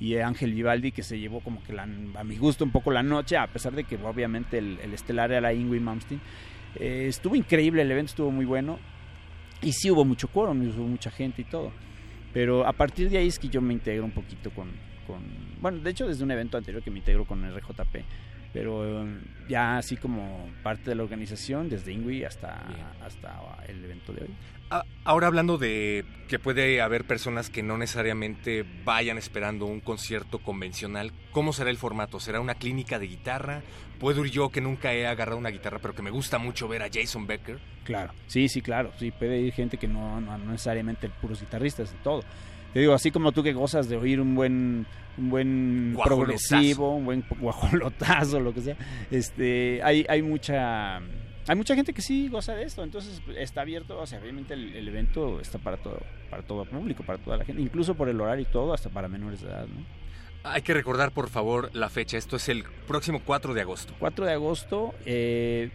y 0.00 0.16
Ángel 0.16 0.52
Vivaldi, 0.52 0.92
que 0.92 1.02
se 1.02 1.18
llevó 1.18 1.40
como 1.40 1.62
que 1.62 1.72
la, 1.72 1.82
a 1.84 2.24
mi 2.24 2.36
gusto 2.36 2.64
un 2.64 2.70
poco 2.72 2.90
la 2.90 3.02
noche, 3.02 3.36
a 3.36 3.46
pesar 3.46 3.72
de 3.74 3.84
que 3.84 3.96
obviamente 3.96 4.58
el, 4.58 4.78
el 4.82 4.92
estelar 4.92 5.30
era 5.32 5.52
Ingrid 5.52 5.80
Malmsteen. 5.80 6.20
Eh, 6.76 7.06
estuvo 7.08 7.36
increíble, 7.36 7.82
el 7.82 7.90
evento 7.90 8.10
estuvo 8.10 8.30
muy 8.30 8.44
bueno, 8.44 8.78
y 9.62 9.72
sí 9.72 9.90
hubo 9.90 10.04
mucho 10.04 10.28
quórum, 10.28 10.60
hubo 10.68 10.86
mucha 10.86 11.10
gente 11.10 11.42
y 11.42 11.44
todo. 11.44 11.72
Pero 12.32 12.66
a 12.66 12.72
partir 12.72 13.08
de 13.10 13.18
ahí 13.18 13.28
es 13.28 13.38
que 13.38 13.48
yo 13.48 13.60
me 13.60 13.72
integro 13.72 14.04
un 14.04 14.10
poquito 14.10 14.50
con, 14.50 14.68
con- 15.06 15.22
bueno, 15.60 15.78
de 15.78 15.90
hecho 15.90 16.06
desde 16.08 16.24
un 16.24 16.30
evento 16.32 16.58
anterior 16.58 16.82
que 16.82 16.90
me 16.90 16.98
integro 16.98 17.24
con 17.24 17.42
RJP, 17.48 18.02
pero 18.52 19.06
ya 19.48 19.78
así 19.78 19.96
como 19.96 20.48
parte 20.62 20.90
de 20.90 20.96
la 20.96 21.04
organización, 21.04 21.68
desde 21.68 21.92
Ingui 21.92 22.24
hasta, 22.24 22.62
Bien. 22.68 22.80
hasta 23.04 23.40
el 23.68 23.84
evento 23.84 24.12
de 24.12 24.22
hoy. 24.22 24.30
Ah, 24.70 24.84
Ahora 25.04 25.26
hablando 25.26 25.58
de 25.58 26.04
que 26.28 26.38
puede 26.38 26.80
haber 26.80 27.04
personas 27.04 27.50
que 27.50 27.62
no 27.62 27.76
necesariamente 27.76 28.64
vayan 28.86 29.18
esperando 29.18 29.66
un 29.66 29.80
concierto 29.80 30.38
convencional, 30.38 31.12
¿cómo 31.30 31.52
será 31.52 31.68
el 31.68 31.76
formato? 31.76 32.20
¿Será 32.20 32.40
una 32.40 32.54
clínica 32.54 32.98
de 32.98 33.06
guitarra? 33.06 33.62
¿Puedo 34.00 34.24
ir 34.24 34.30
yo 34.30 34.48
que 34.48 34.62
nunca 34.62 34.94
he 34.94 35.06
agarrado 35.06 35.36
una 35.36 35.50
guitarra 35.50 35.78
pero 35.78 35.94
que 35.94 36.00
me 36.00 36.10
gusta 36.10 36.38
mucho 36.38 36.68
ver 36.68 36.82
a 36.82 36.88
Jason 36.90 37.26
Becker? 37.26 37.58
Claro, 37.84 38.14
sí, 38.26 38.48
sí, 38.48 38.62
claro, 38.62 38.92
sí, 38.98 39.10
puede 39.10 39.38
ir 39.40 39.52
gente 39.52 39.76
que 39.76 39.86
no, 39.86 40.22
no, 40.22 40.38
no 40.38 40.52
necesariamente 40.52 41.10
puros 41.10 41.40
guitarristas, 41.40 41.92
de 41.92 41.98
todo. 41.98 42.22
Te 42.72 42.80
digo, 42.80 42.94
así 42.94 43.10
como 43.10 43.30
tú 43.32 43.42
que 43.42 43.52
gozas 43.52 43.90
de 43.90 43.98
oír 43.98 44.20
un 44.20 44.34
buen 44.34 44.86
un 45.16 45.30
buen 45.30 45.96
progresivo, 46.02 46.96
un 46.96 47.04
buen 47.04 47.24
guajolotazo, 47.38 48.40
lo 48.40 48.54
que 48.54 48.62
sea, 48.62 48.76
este, 49.10 49.82
hay, 49.82 50.06
hay 50.08 50.22
mucha 50.22 51.00
hay 51.46 51.56
mucha 51.56 51.74
gente 51.74 51.92
que 51.92 52.02
sí 52.02 52.28
goza 52.28 52.54
de 52.54 52.64
esto, 52.64 52.82
entonces 52.82 53.20
está 53.36 53.62
abierto, 53.62 53.98
o 53.98 54.06
sea, 54.06 54.20
obviamente 54.20 54.54
el, 54.54 54.74
el 54.74 54.88
evento 54.88 55.40
está 55.40 55.58
para 55.58 55.76
todo, 55.76 56.00
para 56.30 56.42
todo 56.42 56.64
público, 56.64 57.02
para 57.04 57.18
toda 57.18 57.36
la 57.36 57.44
gente, 57.44 57.60
incluso 57.60 57.94
por 57.94 58.08
el 58.08 58.20
horario 58.20 58.42
y 58.42 58.52
todo, 58.52 58.72
hasta 58.72 58.88
para 58.88 59.08
menores 59.08 59.42
de 59.42 59.48
edad, 59.48 59.66
¿no? 59.66 59.84
Hay 60.46 60.60
que 60.60 60.74
recordar 60.74 61.12
por 61.12 61.30
favor 61.30 61.70
la 61.72 61.88
fecha, 61.88 62.18
esto 62.18 62.36
es 62.36 62.50
el 62.50 62.64
próximo 62.86 63.22
4 63.24 63.54
de 63.54 63.62
agosto. 63.62 63.94
4 63.98 64.26
de 64.26 64.32
agosto, 64.32 64.94
eh, 65.06 65.70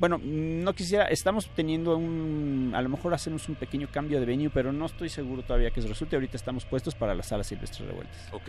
bueno, 0.00 0.18
no 0.24 0.72
quisiera, 0.72 1.04
estamos 1.08 1.50
teniendo 1.54 1.94
un, 1.94 2.72
a 2.74 2.80
lo 2.80 2.88
mejor 2.88 3.12
hacemos 3.12 3.50
un 3.50 3.54
pequeño 3.54 3.86
cambio 3.92 4.18
de 4.18 4.24
venue, 4.24 4.48
pero 4.48 4.72
no 4.72 4.86
estoy 4.86 5.10
seguro 5.10 5.42
todavía 5.42 5.70
que 5.70 5.80
eso 5.80 5.90
resulte. 5.90 6.16
Ahorita 6.16 6.38
estamos 6.38 6.64
puestos 6.64 6.94
para 6.94 7.14
las 7.14 7.26
salas 7.26 7.48
silvestres 7.48 7.86
revueltas. 7.86 8.16
Ok. 8.32 8.48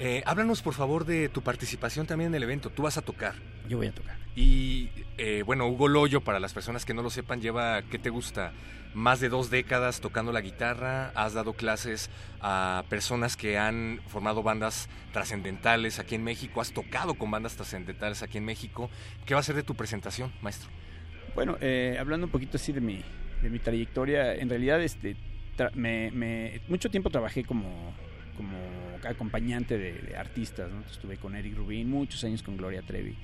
Eh, 0.00 0.22
háblanos 0.26 0.62
por 0.62 0.74
favor 0.74 1.04
de 1.04 1.28
tu 1.28 1.42
participación 1.42 2.08
también 2.08 2.30
en 2.30 2.34
el 2.34 2.42
evento, 2.42 2.70
tú 2.70 2.82
vas 2.82 2.98
a 2.98 3.02
tocar. 3.02 3.34
Yo 3.68 3.76
voy 3.76 3.86
a 3.86 3.92
tocar. 3.92 4.16
Y 4.34 4.90
eh, 5.16 5.44
bueno, 5.46 5.68
Hugo 5.68 5.86
Loyo, 5.86 6.22
para 6.22 6.40
las 6.40 6.52
personas 6.52 6.84
que 6.84 6.92
no 6.92 7.02
lo 7.02 7.10
sepan, 7.10 7.40
lleva, 7.40 7.82
¿qué 7.82 8.00
te 8.00 8.10
gusta? 8.10 8.52
Más 8.92 9.20
de 9.20 9.28
dos 9.28 9.48
décadas 9.48 10.00
tocando 10.00 10.32
la 10.32 10.40
guitarra, 10.40 11.12
has 11.14 11.34
dado 11.34 11.52
clases 11.52 12.10
a 12.40 12.82
personas 12.88 13.36
que 13.36 13.58
han 13.58 14.00
formado 14.08 14.42
bandas 14.42 14.88
trascendentales 15.12 16.00
aquí 16.00 16.16
en 16.16 16.24
México, 16.24 16.60
has 16.60 16.72
tocado 16.72 17.14
con 17.14 17.30
bandas 17.30 17.54
trascendentales 17.54 18.24
aquí 18.24 18.38
en 18.38 18.44
México. 18.44 18.90
¿Qué 19.24 19.34
va 19.34 19.40
a 19.40 19.44
ser 19.44 19.54
de 19.54 19.62
tu 19.62 19.76
presentación, 19.76 20.32
maestro? 20.42 20.68
Bueno, 21.34 21.56
eh, 21.60 21.96
hablando 21.98 22.26
un 22.26 22.32
poquito 22.32 22.56
así 22.56 22.72
de 22.72 22.80
mi, 22.80 23.02
de 23.42 23.50
mi 23.50 23.58
trayectoria, 23.58 24.34
en 24.34 24.48
realidad 24.48 24.82
este, 24.82 25.16
tra- 25.56 25.72
me, 25.74 26.10
me- 26.10 26.60
mucho 26.68 26.90
tiempo 26.90 27.08
trabajé 27.10 27.44
como, 27.44 27.94
como 28.36 28.56
acompañante 29.04 29.78
de, 29.78 29.92
de 29.92 30.16
artistas, 30.16 30.70
¿no? 30.70 30.80
Estuve 30.90 31.16
con 31.16 31.34
Eric 31.36 31.56
Rubin, 31.56 31.88
muchos 31.88 32.22
años 32.24 32.42
con 32.42 32.56
Gloria 32.56 32.82
Trevi 32.82 33.14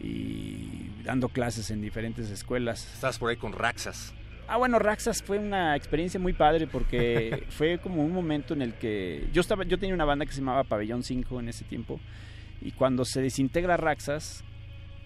y 0.00 0.90
dando 1.04 1.28
clases 1.28 1.70
en 1.70 1.80
diferentes 1.80 2.30
escuelas. 2.30 2.92
Estás 2.94 3.18
por 3.18 3.30
ahí 3.30 3.36
con 3.36 3.52
Raxas. 3.52 4.12
Ah, 4.46 4.56
bueno, 4.58 4.78
Raxas 4.78 5.22
fue 5.22 5.38
una 5.38 5.74
experiencia 5.76 6.20
muy 6.20 6.32
padre 6.34 6.66
porque 6.66 7.44
fue 7.50 7.78
como 7.78 8.04
un 8.04 8.12
momento 8.12 8.52
en 8.54 8.62
el 8.62 8.74
que 8.74 9.26
yo 9.32 9.40
estaba, 9.40 9.64
yo 9.64 9.78
tenía 9.78 9.94
una 9.94 10.04
banda 10.04 10.26
que 10.26 10.32
se 10.32 10.40
llamaba 10.40 10.64
Pabellón 10.64 11.02
5 11.02 11.40
en 11.40 11.48
ese 11.48 11.64
tiempo 11.64 11.98
y 12.60 12.72
cuando 12.72 13.04
se 13.04 13.22
desintegra 13.22 13.76
Raxas, 13.76 14.44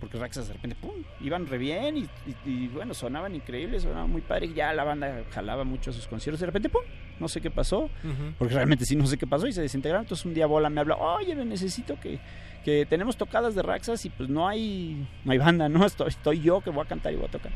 porque 0.01 0.19
Raxas 0.19 0.47
de 0.49 0.55
repente, 0.55 0.77
pum, 0.81 0.93
iban 1.21 1.47
re 1.47 1.59
bien 1.59 1.97
y, 1.97 2.01
y- 2.01 2.37
y, 2.65 2.69
bueno, 2.69 2.95
sonaban 2.95 3.35
increíbles, 3.35 3.83
sonaban 3.83 4.11
muy 4.11 4.21
padre, 4.23 4.47
y 4.47 4.55
ya 4.55 4.73
la 4.73 4.85
banda 4.85 5.25
jalaba 5.31 5.65
mucho 5.65 5.91
a 5.91 5.93
sus 5.93 6.07
conciertos, 6.07 6.41
de 6.41 6.47
repente, 6.47 6.69
pum, 6.69 6.83
no 7.19 7.27
sé 7.29 7.41
qué 7.41 7.51
pasó, 7.51 7.91
porque 8.39 8.55
realmente 8.55 8.85
sí 8.85 8.95
no 8.97 9.07
sé 9.07 9.19
qué 9.19 9.27
pasó 9.27 9.47
y 9.47 9.53
se 9.53 9.61
desintegraron, 9.63 10.05
entonces 10.05 10.25
un 10.25 10.35
día 10.35 10.47
Bola 10.47 10.71
me 10.71 10.81
habla, 10.81 10.97
oye, 10.97 11.35
necesito 11.35 11.99
que, 11.99 12.19
que 12.65 12.87
tenemos 12.87 13.17
tocadas 13.17 13.55
de 13.57 13.63
Raxas 13.63 14.05
y 14.05 14.11
pues 14.11 14.29
no 14.29 14.47
hay, 14.47 15.07
no 15.25 15.33
hay 15.33 15.39
banda, 15.39 15.69
¿no? 15.69 15.85
Estoy, 15.85 16.09
estoy 16.09 16.41
yo 16.41 16.61
que 16.61 16.71
voy 16.71 16.85
a 16.85 16.89
cantar 16.89 17.13
y 17.13 17.17
voy 17.17 17.27
a 17.27 17.31
tocar. 17.31 17.51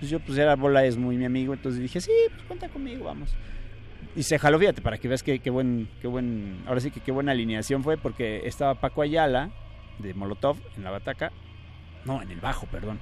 Pues 0.00 0.10
yo, 0.10 0.18
pues 0.20 0.36
era 0.38 0.56
Bola, 0.56 0.84
es 0.84 0.96
muy 0.96 1.16
mi 1.16 1.24
amigo, 1.24 1.54
entonces 1.54 1.80
dije, 1.80 2.00
sí, 2.00 2.10
pues 2.30 2.42
cuenta 2.44 2.68
conmigo, 2.68 3.04
vamos. 3.04 3.32
Y 4.16 4.22
se 4.24 4.38
jaló, 4.38 4.58
fíjate, 4.58 4.82
para 4.82 4.98
que 4.98 5.08
veas 5.08 5.22
qué, 5.22 5.38
qué 5.38 5.50
buen, 5.50 5.88
qué 6.00 6.08
buen, 6.08 6.62
ahora 6.66 6.80
sí 6.80 6.90
que 6.90 7.00
qué 7.00 7.12
buena 7.12 7.32
alineación 7.32 7.82
fue, 7.84 7.96
porque 7.96 8.42
estaba 8.46 8.74
Paco 8.74 9.02
Ayala, 9.02 9.50
de 9.98 10.14
Molotov, 10.14 10.56
en 10.76 10.84
la 10.84 10.90
bataca, 10.90 11.32
no, 12.06 12.22
en 12.22 12.30
el 12.30 12.40
bajo, 12.40 12.66
perdón, 12.66 12.98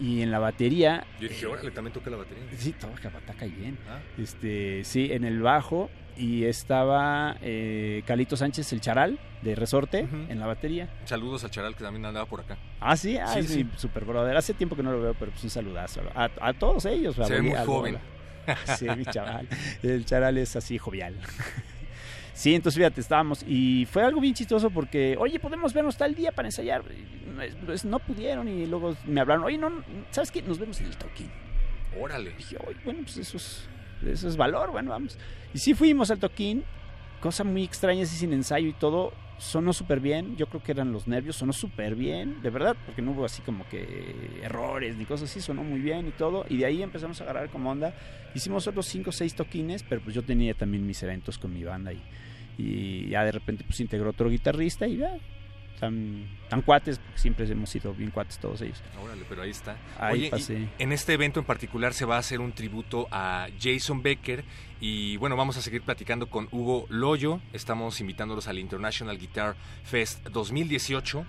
y 0.00 0.22
en 0.22 0.30
la 0.30 0.38
batería... 0.38 1.06
Yo 1.20 1.28
dije, 1.28 1.44
eh, 1.44 1.48
órale, 1.48 1.70
también 1.70 1.92
toca 1.92 2.10
la 2.10 2.16
batería. 2.18 2.44
Sí, 2.56 2.72
toca 2.72 3.08
bataca 3.08 3.46
y 3.46 3.50
bien. 3.50 3.78
Ah. 3.88 3.98
Este, 4.18 4.82
sí, 4.84 5.12
en 5.12 5.24
el 5.24 5.40
bajo 5.40 5.88
y 6.16 6.44
estaba 6.44 7.36
eh, 7.40 8.02
Calito 8.06 8.36
Sánchez, 8.36 8.72
el 8.72 8.80
charal 8.80 9.18
de 9.42 9.54
Resorte, 9.54 10.00
en 10.00 10.40
la 10.40 10.46
batería. 10.46 10.88
Saludos 11.04 11.44
al 11.44 11.50
Charal 11.50 11.76
que 11.76 11.84
también 11.84 12.04
andaba 12.04 12.26
por 12.26 12.40
acá. 12.40 12.58
Ah, 12.80 12.96
sí, 12.96 13.16
ah, 13.16 13.28
Sí, 13.34 13.44
sí. 13.44 13.70
super 13.76 14.04
brother. 14.04 14.36
Hace 14.36 14.52
tiempo 14.54 14.74
que 14.74 14.82
no 14.82 14.90
lo 14.90 15.00
veo, 15.00 15.14
pero 15.14 15.30
pues 15.30 15.44
un 15.44 15.50
saludazo. 15.50 16.00
A, 16.16 16.28
a 16.40 16.52
todos 16.54 16.84
ellos. 16.86 17.14
Se 17.14 17.34
ve 17.34 17.42
muy 17.42 17.54
joven. 17.64 17.98
Sí, 18.78 18.86
mi 18.96 19.04
chaval. 19.04 19.46
El 19.82 20.06
charal 20.06 20.38
es 20.38 20.56
así 20.56 20.78
jovial. 20.78 21.14
Sí, 22.38 22.54
entonces 22.54 22.78
fíjate, 22.78 23.00
estábamos 23.00 23.44
y 23.48 23.84
fue 23.86 24.04
algo 24.04 24.20
bien 24.20 24.32
chistoso 24.32 24.70
porque, 24.70 25.16
oye, 25.18 25.40
podemos 25.40 25.74
vernos 25.74 25.96
tal 25.96 26.14
día 26.14 26.30
para 26.30 26.46
ensayar. 26.46 26.84
Y, 26.88 27.34
pues, 27.34 27.56
pues, 27.66 27.84
no 27.84 27.98
pudieron 27.98 28.46
y 28.46 28.64
luego 28.64 28.96
me 29.06 29.20
hablaron, 29.20 29.42
oye, 29.42 29.58
no, 29.58 29.82
¿sabes 30.12 30.30
qué? 30.30 30.40
Nos 30.42 30.56
vemos 30.56 30.78
en 30.78 30.86
el 30.86 30.96
toquín. 30.96 31.32
Órale. 32.00 32.30
dije, 32.38 32.56
oye, 32.64 32.76
bueno, 32.84 33.00
pues 33.02 33.16
eso 33.16 33.38
es, 33.38 33.68
eso 34.06 34.28
es 34.28 34.36
valor, 34.36 34.70
bueno, 34.70 34.90
vamos. 34.90 35.18
Y 35.52 35.58
sí 35.58 35.74
fuimos 35.74 36.12
al 36.12 36.20
toquín, 36.20 36.62
cosa 37.20 37.42
muy 37.42 37.64
extraña, 37.64 38.04
así 38.04 38.16
sin 38.16 38.32
ensayo 38.32 38.68
y 38.68 38.72
todo. 38.72 39.12
Sonó 39.38 39.72
súper 39.72 39.98
bien, 39.98 40.36
yo 40.36 40.46
creo 40.46 40.62
que 40.62 40.70
eran 40.70 40.92
los 40.92 41.08
nervios, 41.08 41.34
sonó 41.34 41.52
súper 41.52 41.96
bien, 41.96 42.40
de 42.40 42.50
verdad, 42.50 42.76
porque 42.86 43.02
no 43.02 43.12
hubo 43.12 43.24
así 43.24 43.42
como 43.42 43.68
que 43.68 44.40
errores 44.44 44.96
ni 44.96 45.06
cosas 45.06 45.28
así, 45.28 45.40
sonó 45.40 45.64
muy 45.64 45.80
bien 45.80 46.06
y 46.06 46.12
todo. 46.12 46.46
Y 46.48 46.58
de 46.58 46.66
ahí 46.66 46.84
empezamos 46.84 47.20
a 47.20 47.24
agarrar 47.24 47.50
como 47.50 47.68
onda. 47.68 47.94
Hicimos 48.32 48.68
otros 48.68 48.86
5 48.86 49.10
o 49.10 49.12
6 49.12 49.34
toquines, 49.34 49.82
pero 49.82 50.00
pues 50.00 50.14
yo 50.14 50.22
tenía 50.22 50.54
también 50.54 50.86
mis 50.86 51.02
eventos 51.02 51.36
con 51.36 51.52
mi 51.52 51.64
banda 51.64 51.92
y, 51.92 52.00
y 52.58 53.08
ya 53.08 53.24
de 53.24 53.32
repente 53.32 53.64
pues 53.64 53.80
integró 53.80 54.10
otro 54.10 54.28
guitarrista 54.28 54.86
y 54.86 54.98
ya, 54.98 55.16
tan, 55.78 56.26
tan 56.48 56.62
cuates, 56.62 56.98
porque 56.98 57.18
siempre 57.18 57.46
hemos 57.50 57.70
sido 57.70 57.94
bien 57.94 58.10
cuates 58.10 58.38
todos 58.38 58.60
ellos. 58.60 58.82
Órale, 59.02 59.22
pero 59.28 59.42
ahí 59.42 59.50
está. 59.50 59.76
Ahí 59.98 60.20
Oye, 60.22 60.30
pasé. 60.30 60.68
en 60.78 60.92
este 60.92 61.14
evento 61.14 61.40
en 61.40 61.46
particular 61.46 61.94
se 61.94 62.04
va 62.04 62.16
a 62.16 62.18
hacer 62.18 62.40
un 62.40 62.52
tributo 62.52 63.06
a 63.10 63.46
Jason 63.60 64.02
Becker 64.02 64.44
y 64.80 65.16
bueno, 65.16 65.36
vamos 65.36 65.56
a 65.56 65.62
seguir 65.62 65.82
platicando 65.82 66.28
con 66.28 66.48
Hugo 66.50 66.86
Loyo. 66.88 67.40
Estamos 67.52 68.00
invitándolos 68.00 68.48
al 68.48 68.58
International 68.58 69.16
Guitar 69.18 69.56
Fest 69.84 70.26
2018. 70.28 71.24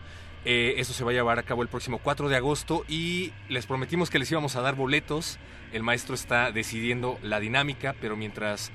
Eh, 0.45 0.75
esto 0.77 0.93
se 0.93 1.03
va 1.03 1.11
a 1.11 1.13
llevar 1.13 1.37
a 1.37 1.43
cabo 1.43 1.63
el 1.63 1.67
próximo 1.67 1.99
4 1.99 2.29
de 2.29 2.37
agosto 2.37 2.85
y 2.87 3.33
les 3.49 3.65
prometimos 3.65 4.09
que 4.09 4.19
les 4.19 4.31
íbamos 4.31 4.55
a 4.55 4.61
dar 4.61 4.75
boletos. 4.75 5.37
El 5.73 5.83
maestro 5.83 6.15
está 6.15 6.51
decidiendo 6.51 7.19
la 7.21 7.39
dinámica, 7.39 7.93
pero 7.99 8.15
mientras 8.15 8.71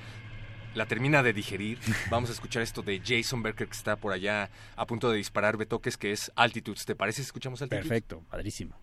la 0.74 0.87
termina 0.87 1.22
de 1.22 1.32
digerir, 1.32 1.78
vamos 2.10 2.30
a 2.30 2.32
escuchar 2.32 2.62
esto 2.62 2.82
de 2.82 3.00
Jason 3.04 3.42
Becker 3.42 3.66
que 3.66 3.74
está 3.74 3.96
por 3.96 4.12
allá 4.12 4.50
a 4.76 4.87
punto 4.87 5.10
de 5.10 5.16
disparar 5.16 5.56
betoques, 5.56 5.96
que 5.96 6.12
es 6.12 6.32
Altitudes. 6.37 6.84
¿Te 6.84 6.94
parece 6.94 7.22
si 7.22 7.26
escuchamos 7.26 7.62
Altitudes? 7.62 7.88
Perfecto, 7.88 8.22
padrísimo. 8.30 8.76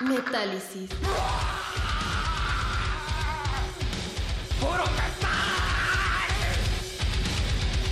Metálisis. 0.00 0.88
¡Puro 4.58 4.84
metal! 4.84 5.28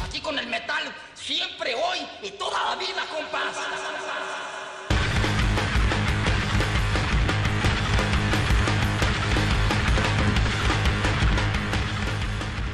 Aquí 0.06 0.20
con 0.22 0.38
el 0.38 0.46
metal, 0.46 0.84
siempre, 1.14 1.74
hoy 1.74 1.98
y 2.22 2.30
toda 2.30 2.70
la 2.70 2.76
vida, 2.76 3.04
compas. 3.14 3.56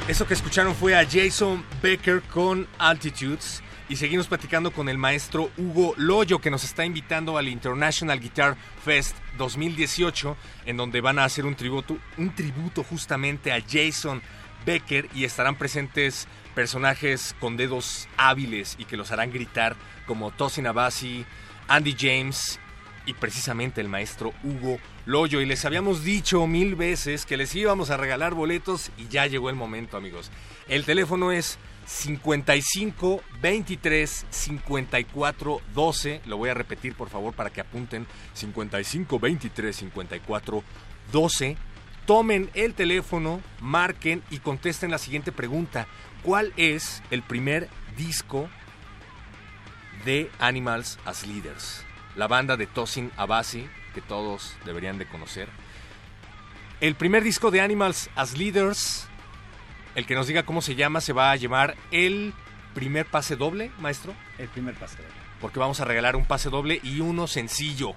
Eso 0.07 0.25
que 0.25 0.35
escucharon 0.35 0.73
fue 0.73 0.95
a 0.95 1.05
Jason 1.05 1.65
Becker 1.81 2.21
con 2.21 2.69
Altitudes 2.77 3.61
y 3.87 3.97
seguimos 3.97 4.27
platicando 4.27 4.71
con 4.71 4.89
el 4.89 4.97
maestro 4.97 5.51
Hugo 5.57 5.93
Loyo 5.97 6.39
que 6.39 6.49
nos 6.49 6.63
está 6.63 6.85
invitando 6.85 7.37
al 7.37 7.47
International 7.47 8.19
Guitar 8.19 8.57
Fest 8.83 9.15
2018 9.37 10.35
en 10.65 10.77
donde 10.77 11.01
van 11.01 11.19
a 11.19 11.25
hacer 11.25 11.45
un 11.45 11.55
tributo, 11.55 11.97
un 12.17 12.33
tributo 12.33 12.83
justamente 12.83 13.51
a 13.51 13.61
Jason 13.61 14.21
Becker 14.65 15.07
y 15.13 15.25
estarán 15.25 15.55
presentes 15.55 16.27
personajes 16.55 17.35
con 17.39 17.57
dedos 17.57 18.07
hábiles 18.17 18.75
y 18.79 18.85
que 18.85 18.97
los 18.97 19.11
harán 19.11 19.31
gritar 19.31 19.75
como 20.07 20.31
Tosin 20.31 20.67
Abasi, 20.67 21.25
Andy 21.67 21.95
James 21.97 22.59
y 23.05 23.13
precisamente 23.13 23.81
el 23.81 23.89
maestro 23.89 24.33
Hugo 24.43 24.79
Loyo. 25.05 25.41
Y 25.41 25.45
les 25.45 25.63
habíamos 25.65 26.03
dicho 26.03 26.47
mil 26.47 26.75
veces 26.75 27.25
que 27.25 27.37
les 27.37 27.53
íbamos 27.53 27.91
a 27.91 27.97
regalar 27.97 28.33
boletos 28.33 28.91
y 28.97 29.07
ya 29.07 29.27
llegó 29.27 29.49
el 29.49 29.55
momento, 29.55 29.97
amigos. 29.97 30.31
El 30.67 30.85
teléfono 30.85 31.31
es 31.31 31.59
55 31.85 33.21
23 33.41 34.25
54 34.29 35.61
12. 35.73 36.21
Lo 36.25 36.37
voy 36.37 36.49
a 36.49 36.53
repetir, 36.53 36.95
por 36.95 37.09
favor, 37.09 37.33
para 37.33 37.51
que 37.51 37.61
apunten. 37.61 38.07
55 38.33 39.19
23 39.19 39.75
54 39.75 40.63
12. 41.11 41.57
Tomen 42.05 42.51
el 42.53 42.75
teléfono, 42.75 43.41
marquen 43.61 44.21
y 44.29 44.39
contesten 44.39 44.91
la 44.91 44.99
siguiente 44.99 45.31
pregunta. 45.31 45.87
¿Cuál 46.21 46.53
es 46.55 47.01
el 47.09 47.23
primer 47.23 47.69
disco 47.97 48.47
de 50.05 50.29
Animals 50.39 50.99
as 51.05 51.25
Leaders? 51.25 51.83
La 52.15 52.27
banda 52.27 52.57
de 52.57 52.67
Tosin 52.67 53.11
Abasi, 53.17 53.67
que 53.93 54.01
todos 54.01 54.55
deberían 54.65 54.97
de 54.99 55.07
conocer. 55.07 55.49
El 56.79 56.95
primer 56.95 57.23
disco 57.23 57.51
de 57.51 57.61
Animals 57.61 58.09
as 58.15 58.37
Leaders, 58.37 59.07
el 59.95 60.05
que 60.05 60.15
nos 60.15 60.27
diga 60.27 60.43
cómo 60.43 60.61
se 60.61 60.75
llama, 60.75 61.01
se 61.01 61.13
va 61.13 61.31
a 61.31 61.35
llamar 61.35 61.75
el 61.91 62.33
primer 62.73 63.05
pase 63.05 63.35
doble, 63.35 63.71
maestro. 63.79 64.13
El 64.37 64.49
primer 64.49 64.75
pase 64.75 64.97
doble. 64.97 65.13
Porque 65.39 65.59
vamos 65.59 65.79
a 65.79 65.85
regalar 65.85 66.15
un 66.15 66.25
pase 66.25 66.49
doble 66.49 66.79
y 66.83 66.99
uno 66.99 67.27
sencillo. 67.27 67.93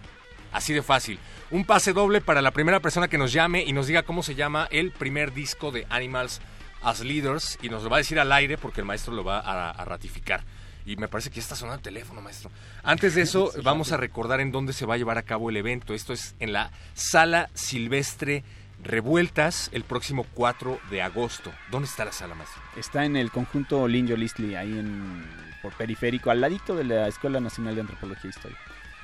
Así 0.53 0.73
de 0.73 0.83
fácil. 0.83 1.19
Un 1.51 1.65
pase 1.65 1.93
doble 1.93 2.21
para 2.21 2.41
la 2.41 2.53
primera 2.53 2.81
persona 2.81 3.09
que 3.09 3.19
nos 3.19 3.33
llame 3.33 3.65
y 3.65 3.73
nos 3.73 3.87
diga 3.87 4.05
cómo 4.05 4.23
se 4.23 4.35
llama 4.35 4.69
el 4.71 4.93
primer 4.93 5.35
disco 5.35 5.71
de 5.71 5.87
Animals 5.91 6.41
as 6.83 7.01
Leaders. 7.01 7.59
Y 7.61 7.69
nos 7.69 7.83
lo 7.83 7.91
va 7.91 7.97
a 7.97 7.99
decir 7.99 8.19
al 8.19 8.33
aire 8.33 8.57
porque 8.57 8.81
el 8.81 8.87
maestro 8.87 9.13
lo 9.13 9.25
va 9.25 9.41
a, 9.41 9.71
a 9.71 9.85
ratificar. 9.85 10.45
Y 10.87 10.97
me 10.97 11.09
parece 11.09 11.29
que 11.29 11.37
ya 11.37 11.43
está 11.43 11.57
sonando 11.57 11.79
el 11.79 11.83
teléfono, 11.83 12.23
maestro. 12.23 12.51
Antes 12.83 13.15
de 13.15 13.23
eso, 13.23 13.53
vamos 13.63 13.93
a 13.93 13.99
recordar 13.99 14.41
en 14.41 14.53
dónde 14.53 14.73
se 14.73 14.87
va 14.87 14.95
a 14.95 14.97
llevar 14.97 15.19
a 15.19 15.23
cabo 15.23 15.51
el 15.51 15.57
evento. 15.57 15.93
Esto 15.93 16.15
es 16.15 16.35
en 16.39 16.53
la 16.53 16.71
Sala 16.95 17.51
Silvestre 17.53 18.43
Revueltas 18.83 19.71
el 19.73 19.85
próximo 19.85 20.25
4 20.35 20.81
de 20.91 21.03
agosto. 21.03 21.53
¿Dónde 21.71 21.89
está 21.89 22.05
la 22.05 22.13
sala, 22.13 22.35
maestro? 22.35 22.63
Está 22.77 23.05
en 23.05 23.17
el 23.17 23.31
conjunto 23.31 23.89
Linjo 23.89 24.17
Listley, 24.17 24.55
ahí 24.55 24.79
en, 24.79 25.25
por 25.63 25.73
periférico, 25.75 26.31
al 26.31 26.41
ladito 26.41 26.77
de 26.77 26.85
la 26.85 27.09
Escuela 27.09 27.41
Nacional 27.41 27.75
de 27.75 27.81
Antropología 27.83 28.29
e 28.29 28.35
Historia. 28.35 28.59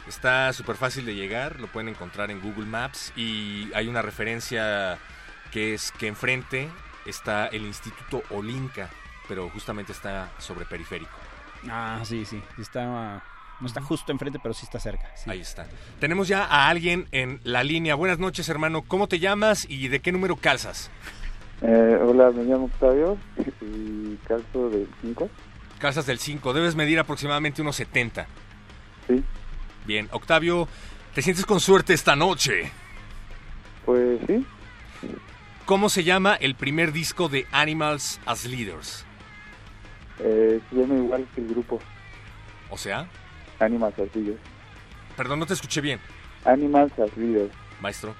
Está 0.08 0.52
súper 0.52 0.76
fácil 0.76 1.06
de 1.06 1.14
llegar, 1.14 1.60
lo 1.60 1.66
pueden 1.66 1.88
encontrar 1.88 2.30
en 2.30 2.40
Google 2.40 2.66
Maps 2.66 3.12
y 3.16 3.70
hay 3.74 3.88
una 3.88 4.02
referencia 4.02 4.98
que 5.50 5.74
es 5.74 5.92
que 5.92 6.08
enfrente 6.08 6.68
está 7.06 7.46
el 7.46 7.62
Instituto 7.62 8.22
Olinka, 8.30 8.90
pero 9.28 9.48
justamente 9.48 9.92
está 9.92 10.30
sobre 10.38 10.66
periférico. 10.66 11.16
Ah, 11.70 12.00
sí, 12.04 12.24
sí. 12.24 12.42
Está, 12.58 13.22
no 13.64 13.68
está 13.68 13.80
justo 13.80 14.12
enfrente, 14.12 14.38
pero 14.42 14.52
sí 14.54 14.66
está 14.66 14.78
cerca. 14.78 15.10
sí. 15.16 15.30
Ahí 15.30 15.40
está. 15.40 15.66
Tenemos 15.98 16.28
ya 16.28 16.44
a 16.44 16.68
alguien 16.68 17.08
en 17.12 17.40
la 17.44 17.64
línea. 17.64 17.94
Buenas 17.94 18.18
noches, 18.18 18.48
hermano. 18.50 18.82
¿Cómo 18.82 19.08
te 19.08 19.18
llamas 19.18 19.64
y 19.68 19.88
de 19.88 20.00
qué 20.00 20.12
número 20.12 20.36
calzas? 20.36 20.90
Eh, 21.62 21.98
hola, 22.02 22.30
me 22.30 22.44
llamo 22.44 22.66
Octavio 22.66 23.16
y 23.62 24.16
calzo 24.28 24.68
del 24.68 24.86
5. 25.00 25.30
Calzas 25.78 26.04
del 26.06 26.18
5. 26.18 26.52
Debes 26.52 26.74
medir 26.76 26.98
aproximadamente 26.98 27.62
unos 27.62 27.76
70. 27.76 28.26
Sí, 29.08 29.22
Bien. 29.86 30.08
Octavio, 30.12 30.68
¿te 31.14 31.22
sientes 31.22 31.46
con 31.46 31.60
suerte 31.60 31.94
esta 31.94 32.14
noche? 32.16 32.70
pues 33.86 34.20
sí. 34.26 34.44
¿Cómo 35.66 35.88
se 35.88 36.04
llama 36.04 36.34
el 36.34 36.54
primer 36.54 36.92
disco 36.92 37.28
de 37.30 37.46
Animals 37.52 38.20
as 38.26 38.44
Leaders? 38.44 39.04
Eh, 40.20 40.60
se 40.70 40.76
llama 40.76 40.94
igual 40.94 41.26
que 41.34 41.40
el 41.40 41.48
grupo 41.48 41.80
O 42.70 42.78
sea, 42.78 43.06
Animals 43.60 43.98
as 43.98 44.14
Leaders. 44.14 44.38
perdón, 45.16 45.38
no 45.40 45.46
te 45.46 45.54
escuché 45.54 45.80
bien, 45.80 46.00
Animals 46.44 46.92
as 46.98 47.16
Leaders. 47.16 47.52
maestro. 47.80 48.14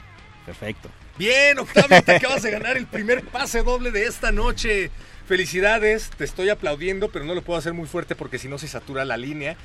Perfecto. 0.47 0.91
Bien, 1.17 1.59
Octavio, 1.59 2.03
te 2.03 2.17
acabas 2.17 2.43
de 2.43 2.51
ganar 2.51 2.77
el 2.77 2.87
primer 2.87 3.25
pase 3.25 3.63
doble 3.63 3.91
de 3.91 4.05
esta 4.05 4.31
noche. 4.31 4.91
Felicidades, 5.27 6.11
te 6.11 6.25
estoy 6.25 6.51
aplaudiendo, 6.51 7.09
pero 7.09 7.25
no 7.25 7.35
lo 7.35 7.41
puedo 7.41 7.59
hacer 7.59 7.73
muy 7.73 7.87
fuerte 7.87 8.15
porque 8.15 8.39
si 8.39 8.47
no 8.49 8.59
se 8.59 8.69
satura 8.69 9.05
la 9.07 9.17
línea. 9.17 9.57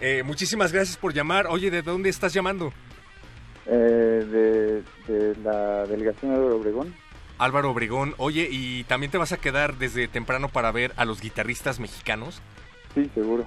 Eh, 0.00 0.22
muchísimas 0.22 0.72
gracias 0.72 0.96
por 0.96 1.12
llamar. 1.12 1.48
Oye, 1.48 1.70
¿de 1.72 1.82
dónde 1.82 2.10
estás 2.10 2.32
llamando? 2.32 2.72
Eh, 3.66 3.72
de, 3.76 4.82
de 5.12 5.36
la 5.42 5.84
delegación 5.86 6.32
de 6.32 6.38
Obregón. 6.40 6.94
Álvaro 7.38 7.70
Obregón. 7.70 8.14
Oye, 8.18 8.46
¿y 8.50 8.84
también 8.84 9.10
te 9.10 9.18
vas 9.18 9.32
a 9.32 9.36
quedar 9.38 9.78
desde 9.78 10.06
temprano 10.06 10.48
para 10.48 10.70
ver 10.70 10.92
a 10.96 11.04
los 11.04 11.20
guitarristas 11.20 11.80
mexicanos? 11.80 12.40
Sí, 12.94 13.10
seguro. 13.14 13.46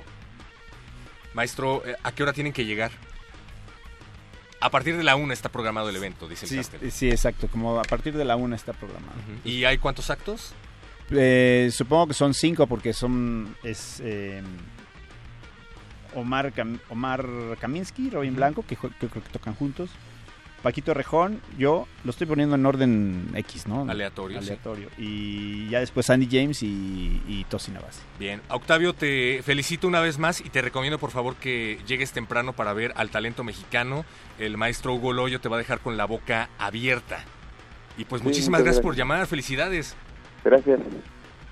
Maestro, 1.34 1.84
eh, 1.86 1.96
¿a 2.04 2.12
qué 2.12 2.24
hora 2.24 2.34
tienen 2.34 2.54
que 2.54 2.66
llegar? 2.66 2.92
A 4.62 4.70
partir 4.70 4.96
de 4.96 5.04
la 5.04 5.16
una 5.16 5.34
está 5.34 5.50
programado 5.50 5.90
el 5.90 5.96
evento, 5.96 6.28
dice 6.30 6.46
el 6.46 6.50
Sí, 6.50 6.56
cartel. 6.72 6.92
sí, 6.92 7.10
exacto. 7.10 7.48
Como 7.50 7.80
a 7.80 7.84
partir 7.84 8.16
de 8.16 8.24
la 8.24 8.36
una 8.38 8.56
está 8.56 8.72
programado. 8.74 9.16
¿Y 9.44 9.66
hay 9.66 9.78
cuántos 9.78 10.10
actos? 10.10 10.54
Eh, 11.12 11.70
supongo 11.74 12.08
que 12.08 12.14
son 12.14 12.34
cinco 12.34 12.66
porque 12.66 12.94
son 12.94 13.58
es 13.64 14.00
eh, 14.04 14.42
Omar 16.16 16.54
Cam- 16.54 16.80
Omar 16.90 17.28
Kaminsky, 17.60 18.10
Robin 18.10 18.36
Blanco, 18.36 18.64
que, 18.66 18.76
que 18.78 18.88
creo 19.08 19.12
que 19.24 19.30
tocan 19.32 19.54
juntos. 19.56 19.90
Paquito 20.64 20.94
Rejón, 20.94 21.42
yo 21.58 21.88
lo 22.06 22.10
estoy 22.12 22.26
poniendo 22.26 22.56
en 22.56 22.66
orden 22.66 23.30
X, 23.36 23.68
¿no? 23.68 23.82
Aleatorio, 23.90 24.42
sí. 24.42 24.48
Aleatorio. 24.48 24.90
Y 24.98 25.70
ya 25.70 25.80
después 25.82 26.10
Andy 26.10 26.28
James 26.32 26.64
y, 26.64 27.22
y 27.28 27.46
Tosin 27.50 27.76
Abasi. 27.78 28.00
Bien, 28.18 28.42
Octavio, 28.50 28.94
te 28.94 29.42
felicito 29.44 29.88
una 29.88 30.00
vez 30.00 30.18
más 30.18 30.40
y 30.40 30.50
te 30.50 30.62
recomiendo 30.62 30.98
por 30.98 31.12
favor 31.12 31.36
que 31.36 31.80
llegues 31.86 32.14
temprano 32.14 32.54
para 32.54 32.74
ver 32.74 32.94
al 32.96 33.10
talento 33.12 33.44
mexicano. 33.44 34.06
El 34.40 34.58
maestro 34.58 34.94
Hugo 34.94 35.12
Loyo 35.14 35.40
te 35.42 35.50
va 35.50 35.58
a 35.58 35.60
dejar 35.60 35.80
con 35.82 35.98
la 35.98 36.06
boca 36.06 36.50
abierta. 36.58 37.24
Y 37.98 38.06
pues 38.06 38.22
Sí, 38.22 38.28
muchísimas 38.30 38.64
gracias 38.64 38.82
por 38.82 38.96
llamar, 38.96 39.28
felicidades. 39.28 39.96
Gracias. 40.44 40.80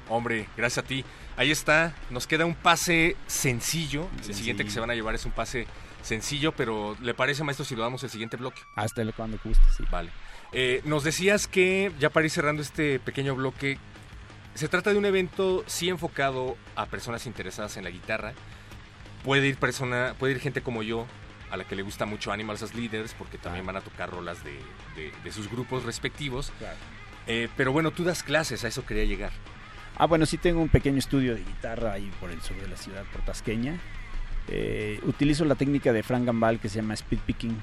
Hombre, 0.09 0.47
gracias 0.57 0.83
a 0.83 0.87
ti. 0.87 1.05
Ahí 1.37 1.51
está, 1.51 1.93
nos 2.09 2.27
queda 2.27 2.45
un 2.45 2.55
pase 2.55 3.15
sencillo. 3.27 4.03
El 4.03 4.09
Sencillo. 4.17 4.37
siguiente 4.37 4.63
que 4.65 4.71
se 4.71 4.79
van 4.79 4.89
a 4.89 4.95
llevar 4.95 5.15
es 5.15 5.25
un 5.25 5.31
pase 5.31 5.67
sencillo, 6.03 6.51
pero 6.53 6.95
¿le 7.01 7.13
parece, 7.13 7.43
maestro, 7.43 7.65
si 7.65 7.75
lo 7.75 7.83
damos 7.83 8.03
el 8.03 8.09
siguiente 8.09 8.37
bloque? 8.37 8.61
Hasta 8.75 9.01
el 9.01 9.13
cuando 9.13 9.37
guste, 9.43 9.63
sí. 9.75 9.83
Vale. 9.91 10.09
Eh, 10.53 10.81
nos 10.85 11.03
decías 11.03 11.47
que, 11.47 11.91
ya 11.99 12.09
para 12.09 12.25
ir 12.25 12.31
cerrando 12.31 12.61
este 12.61 12.99
pequeño 12.99 13.35
bloque, 13.35 13.77
se 14.53 14.67
trata 14.67 14.91
de 14.91 14.97
un 14.97 15.05
evento 15.05 15.63
sí 15.67 15.87
enfocado 15.89 16.57
a 16.75 16.85
personas 16.87 17.25
interesadas 17.25 17.77
en 17.77 17.83
la 17.85 17.89
guitarra. 17.89 18.33
Puede 19.23 19.47
ir 19.47 19.57
persona, 19.57 20.15
puede 20.19 20.33
ir 20.33 20.39
gente 20.39 20.61
como 20.61 20.83
yo, 20.83 21.07
a 21.51 21.57
la 21.57 21.63
que 21.65 21.75
le 21.75 21.83
gusta 21.83 22.05
mucho 22.05 22.31
Animals 22.31 22.63
as 22.63 22.73
Leaders, 22.75 23.13
porque 23.13 23.37
también 23.37 23.65
van 23.65 23.77
a 23.77 23.81
tocar 23.81 24.09
rolas 24.09 24.43
de, 24.43 24.53
de- 24.95 25.11
de 25.23 25.31
sus 25.31 25.49
grupos 25.49 25.83
respectivos. 25.83 26.51
Eh, 27.27 27.47
pero 27.55 27.71
bueno, 27.71 27.91
tú 27.91 28.03
das 28.03 28.23
clases, 28.23 28.63
a 28.65 28.67
eso 28.67 28.85
quería 28.85 29.05
llegar. 29.05 29.31
Ah, 29.97 30.05
bueno, 30.07 30.25
sí 30.25 30.37
tengo 30.37 30.61
un 30.61 30.69
pequeño 30.69 30.97
estudio 30.97 31.35
de 31.35 31.43
guitarra 31.43 31.93
ahí 31.93 32.11
por 32.19 32.31
el 32.31 32.41
sur 32.41 32.57
de 32.59 32.67
la 32.67 32.75
ciudad, 32.77 33.03
por 33.11 33.21
Tasqueña. 33.21 33.79
Eh, 34.47 34.99
utilizo 35.03 35.45
la 35.45 35.55
técnica 35.55 35.93
de 35.93 36.03
Frank 36.03 36.25
Gambal 36.25 36.59
que 36.59 36.69
se 36.69 36.77
llama 36.77 36.93
speed 36.95 37.19
picking. 37.25 37.57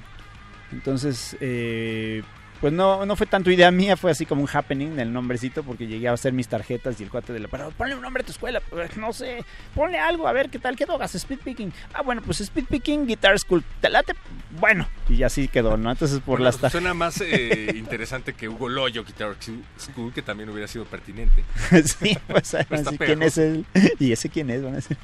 Entonces, 0.71 1.35
eh, 1.39 2.21
pues 2.61 2.73
no, 2.73 3.05
no 3.05 3.15
fue 3.15 3.25
tanto 3.25 3.49
idea 3.51 3.71
mía, 3.71 3.95
fue 3.95 4.11
así 4.11 4.25
como 4.25 4.41
un 4.43 4.49
happening 4.51 4.99
el 4.99 5.13
nombrecito, 5.13 5.63
porque 5.63 5.87
llegué 5.87 6.09
a 6.09 6.13
hacer 6.13 6.33
mis 6.33 6.47
tarjetas 6.49 6.99
y 6.99 7.03
el 7.03 7.09
cuate 7.09 7.31
de 7.31 7.39
la 7.39 7.47
parada, 7.47 7.71
ponle 7.71 7.95
un 7.95 8.01
nombre 8.01 8.21
a 8.21 8.25
tu 8.25 8.31
escuela, 8.33 8.59
pues, 8.59 8.97
no 8.97 9.13
sé, 9.13 9.43
ponle 9.73 9.97
algo, 9.97 10.27
a 10.27 10.33
ver 10.33 10.49
qué 10.49 10.59
tal 10.59 10.75
quedó, 10.75 10.95
hagas 10.95 11.15
speed 11.15 11.39
picking. 11.39 11.71
Ah, 11.93 12.01
bueno, 12.01 12.21
pues 12.21 12.41
speed 12.41 12.65
picking, 12.65 13.07
guitar 13.07 13.39
school, 13.39 13.63
te 13.81 13.89
late, 13.89 14.13
bueno, 14.59 14.87
y 15.07 15.23
así 15.23 15.47
quedó, 15.47 15.77
¿no? 15.77 15.89
Entonces 15.89 16.19
por 16.19 16.39
Bueno, 16.39 16.45
las 16.45 16.57
tar- 16.59 16.69
suena 16.71 16.93
más 16.93 17.21
eh, 17.21 17.71
interesante 17.75 18.33
que 18.33 18.49
Hugo 18.49 18.67
Loyo 18.69 19.05
Guitar 19.05 19.35
School, 19.79 20.11
que 20.13 20.21
también 20.21 20.49
hubiera 20.49 20.67
sido 20.67 20.83
pertinente. 20.85 21.43
sí, 21.83 22.17
pues 22.27 22.51
Pero 22.51 22.75
está 22.75 22.89
así, 22.89 22.97
¿quién 22.99 23.23
es 23.23 23.37
él? 23.37 23.65
¿Y 23.99 24.11
ese 24.11 24.29
quién 24.29 24.49
es? 24.49 24.61
Van 24.61 24.73
a 24.73 24.75
decir. 24.75 24.97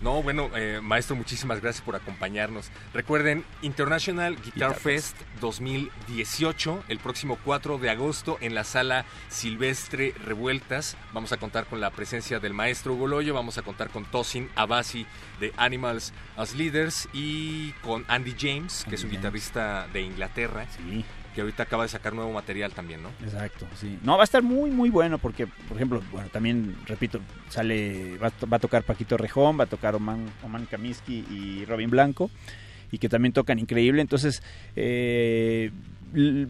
No, 0.00 0.22
bueno, 0.22 0.50
eh, 0.54 0.80
maestro, 0.82 1.16
muchísimas 1.16 1.60
gracias 1.62 1.84
por 1.84 1.96
acompañarnos. 1.96 2.70
Recuerden, 2.92 3.44
International 3.62 4.36
Guitar, 4.36 4.74
Fest 4.74 5.16
2018, 5.40 6.84
el 6.88 6.98
próximo 6.98 7.38
4 7.44 7.78
de 7.78 7.90
agosto 7.90 8.36
en 8.40 8.54
la 8.54 8.64
sala 8.64 9.06
Silvestre 9.28 10.12
Revueltas. 10.22 10.96
Vamos 11.14 11.32
a 11.32 11.38
contar 11.38 11.66
con 11.66 11.80
la 11.80 11.90
presencia 11.90 12.40
del 12.40 12.52
maestro 12.52 12.92
Hugo 12.92 13.06
Loyo, 13.06 13.32
vamos 13.32 13.56
a 13.56 13.62
contar 13.62 13.88
con 13.88 14.04
Tosin 14.04 14.50
Abasi 14.54 15.06
de 15.40 15.52
Animals 15.56 16.12
as 16.36 16.54
Leaders 16.54 17.08
y 17.14 17.72
con 17.82 18.04
Andy 18.08 18.34
James, 18.38 18.84
que 18.88 18.96
es 18.96 19.04
un 19.04 19.10
guitarrista 19.10 19.88
de 19.92 20.02
Inglaterra. 20.02 20.66
Que 21.36 21.42
ahorita 21.42 21.64
acaba 21.64 21.82
de 21.82 21.90
sacar 21.90 22.14
nuevo 22.14 22.32
material 22.32 22.72
también, 22.72 23.02
¿no? 23.02 23.10
Exacto, 23.22 23.66
sí. 23.78 23.98
No, 24.02 24.16
va 24.16 24.22
a 24.22 24.24
estar 24.24 24.42
muy, 24.42 24.70
muy 24.70 24.88
bueno 24.88 25.18
porque, 25.18 25.46
por 25.46 25.76
ejemplo, 25.76 26.02
bueno, 26.10 26.30
también, 26.32 26.74
repito, 26.86 27.20
sale, 27.50 28.16
va, 28.16 28.32
va 28.50 28.56
a 28.56 28.60
tocar 28.60 28.84
Paquito 28.84 29.18
Rejón, 29.18 29.60
va 29.60 29.64
a 29.64 29.66
tocar 29.66 29.94
Oman, 29.94 30.24
Oman 30.42 30.64
Kaminsky 30.64 31.26
y 31.30 31.64
Robin 31.66 31.90
Blanco, 31.90 32.30
y 32.90 32.96
que 32.96 33.10
también 33.10 33.34
tocan 33.34 33.58
increíble. 33.58 34.00
Entonces, 34.00 34.42
eh, 34.76 35.72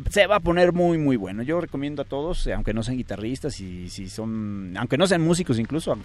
se 0.08 0.26
va 0.28 0.36
a 0.36 0.40
poner 0.40 0.72
muy, 0.72 0.98
muy 0.98 1.16
bueno. 1.16 1.42
Yo 1.42 1.60
recomiendo 1.60 2.02
a 2.02 2.04
todos, 2.04 2.46
aunque 2.46 2.72
no 2.72 2.84
sean 2.84 2.96
guitarristas 2.96 3.60
y 3.60 3.90
si 3.90 4.08
son, 4.08 4.76
aunque 4.78 4.96
no 4.96 5.08
sean 5.08 5.22
músicos 5.22 5.58
incluso, 5.58 5.98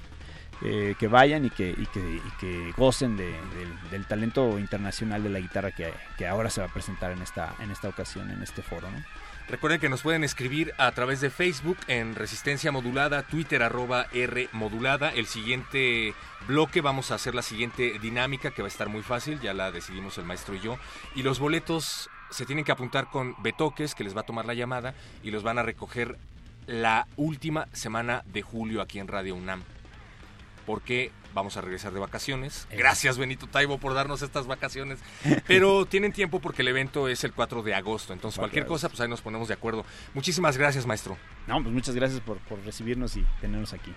eh, 0.63 0.95
que 1.00 1.08
vayan 1.08 1.45
y 1.45 1.50
que, 1.50 1.74
que, 1.93 2.21
que 2.39 2.74
gocen 2.78 3.17
de- 3.17 3.36
del- 3.89 4.06
talento 4.06 4.60
internacional 4.60 5.24
de 5.24 5.30
la 5.30 5.39
guitarra 5.39 5.71
que, 5.71 5.93
que 6.17 6.28
ahora 6.28 6.50
se 6.50 6.62
va 6.62 6.67
a 6.67 6.74
presentar 6.74 7.12
en 7.12 7.21
esta, 7.21 7.56
en 7.60 7.71
esta 7.71 7.88
ocasión, 7.88 8.30
en 8.30 8.41
este 8.43 8.62
foro. 8.62 8.88
Recuerden 9.47 9.80
que 9.82 9.89
nos 9.89 10.02
pueden 10.02 10.24
escribir 10.24 10.74
a 10.78 10.91
través 10.91 11.19
de 11.19 11.30
Facebook 11.30 11.78
en 11.88 12.15
Resistencia 12.15 12.71
Modulada, 12.71 13.24
Twitter 13.24 13.63
arroba 13.63 14.06
R 14.13 14.47
Modulada. 14.54 15.10
El 15.10 15.26
siguiente 15.28 16.13
bloque 16.47 16.80
vamos 16.82 17.12
a 17.12 17.15
hacer 17.15 17.36
la 17.36 17.41
siguiente 17.41 17.97
dinámica 18.00 18.52
que 18.52 18.62
va 18.62 18.67
a 18.67 18.71
estar 18.71 18.88
muy 18.88 19.02
fácil, 19.02 19.39
ya 19.41 19.54
la 19.54 19.71
decidimos 19.71 20.17
el 20.17 20.26
maestro 20.26 20.56
y 20.56 20.62
yo. 20.62 20.78
Y 21.15 21.24
los 21.24 21.39
boletos 21.39 22.10
se 22.30 22.45
tienen 22.45 22.63
que 22.63 22.71
apuntar 22.71 23.10
con 23.10 23.36
Betoques, 23.41 23.93
que 23.93 24.04
les 24.06 24.15
va 24.15 24.21
a 24.21 24.26
tomar 24.26 24.45
la 24.45 24.54
llamada, 24.54 24.93
y 25.21 25.32
los 25.32 25.43
van 25.43 25.58
a 25.58 25.63
recoger 25.63 26.17
la 26.67 27.08
última 27.17 27.67
semana 27.74 28.24
de 28.28 28.43
julio 28.43 28.82
aquí 28.82 29.00
en 29.00 29.08
Radio 29.10 29.36
UNAM. 29.36 29.63
Porque 30.65 31.12
vamos 31.34 31.58
a 31.58 31.62
regresar 31.62 31.93
de 31.93 32.00
vacaciones. 32.00 32.67
Gracias 32.71 33.17
Benito 33.17 33.47
Taibo 33.47 33.78
por 33.78 33.93
darnos 33.93 34.21
estas 34.21 34.47
vacaciones. 34.47 35.00
Pero 35.47 35.86
tienen 35.89 36.13
tiempo 36.13 36.39
porque 36.39 36.62
el 36.62 36.67
evento 36.67 37.08
es 37.08 37.24
el 37.24 37.34
4 37.34 37.63
de 37.63 37.76
agosto. 37.76 38.13
Entonces 38.13 38.38
4 38.38 38.47
de 38.47 38.52
cualquier 38.52 38.65
cosa, 38.67 38.89
pues 38.89 39.02
ahí 39.02 39.08
nos 39.08 39.21
ponemos 39.21 39.47
de 39.47 39.54
acuerdo. 39.54 39.86
Muchísimas 40.13 40.58
gracias, 40.58 40.86
maestro. 40.86 41.17
No, 41.47 41.62
pues 41.62 41.74
muchas 41.74 41.95
gracias 41.95 42.21
por, 42.21 42.38
por 42.39 42.60
recibirnos 42.63 43.17
y 43.17 43.26
tenernos 43.39 43.74
aquí. 43.74 43.93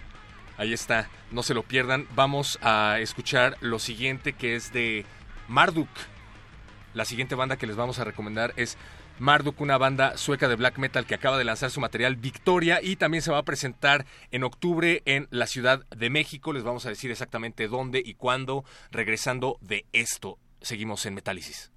Ahí 0.57 0.73
está, 0.73 1.09
no 1.33 1.43
se 1.43 1.55
lo 1.55 1.65
pierdan. 1.65 2.07
Vamos 2.15 2.59
a 2.63 2.99
escuchar 3.01 3.57
lo 3.61 3.79
siguiente 3.79 4.35
que 4.35 4.55
es 4.55 4.73
de 4.73 5.05
Marduk. 5.49 5.89
La 6.95 7.05
siguiente 7.05 7.35
banda 7.35 7.57
que 7.57 7.67
les 7.67 7.75
vamos 7.75 7.99
a 7.99 8.05
recomendar 8.05 8.53
es 8.57 8.79
Marduk, 9.19 9.61
una 9.61 9.79
banda 9.79 10.17
sueca 10.17 10.49
de 10.49 10.57
black 10.57 10.79
metal 10.79 11.07
que 11.07 11.15
acaba 11.15 11.39
de 11.39 11.45
lanzar 11.45 11.71
su 11.71 11.81
material 11.81 12.17
Victoria 12.17 12.81
y 12.83 12.97
también 12.97 13.23
se 13.23 13.31
va 13.31 13.39
a 13.39 13.45
presentar 13.45 14.07
en 14.31 14.43
octubre 14.43 15.03
en 15.05 15.29
la 15.31 15.47
Ciudad 15.47 15.87
de 15.91 16.11
México. 16.11 16.53
Les 16.53 16.65
vamos 16.65 16.85
a 16.87 16.89
decir 16.89 17.11
exactamente 17.11 17.69
dónde 17.69 18.03
y 18.05 18.15
cuándo, 18.15 18.65
regresando 18.91 19.59
de 19.61 19.87
esto. 19.93 20.39
Seguimos 20.61 21.07
en 21.07 21.15
Metálisis. 21.15 21.71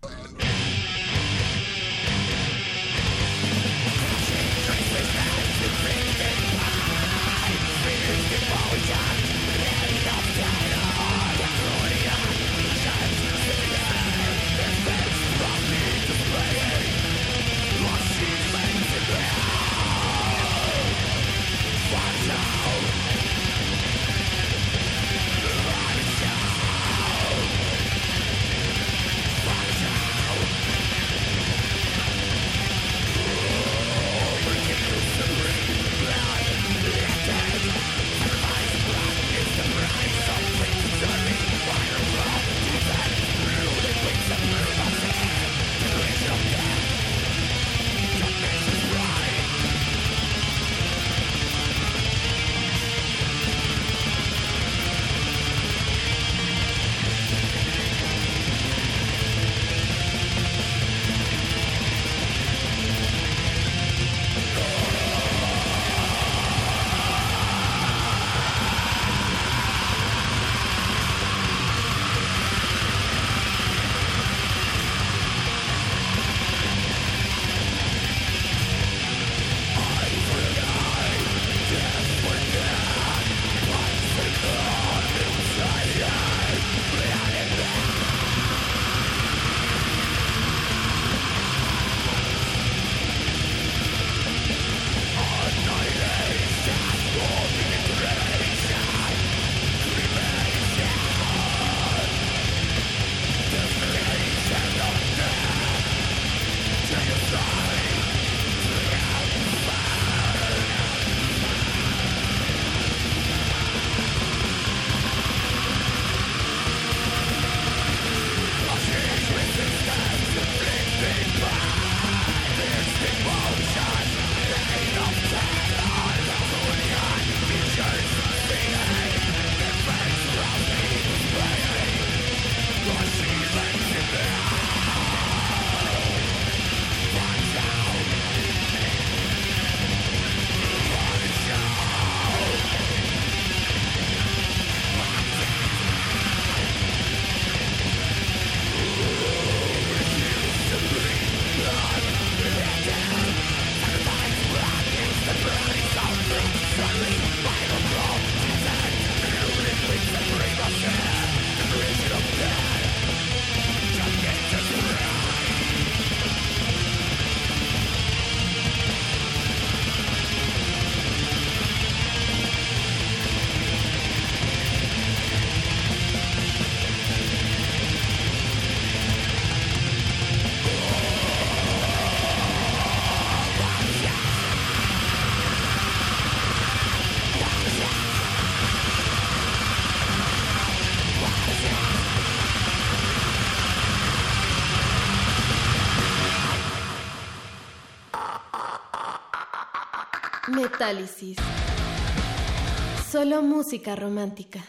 Solo 203.09 203.41
música 203.41 203.95
romántica. 203.95 204.59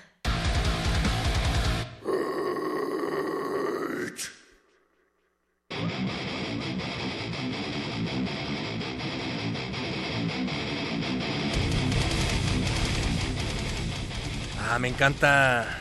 Ah, 14.59 14.79
me 14.79 14.89
encanta. 14.89 15.79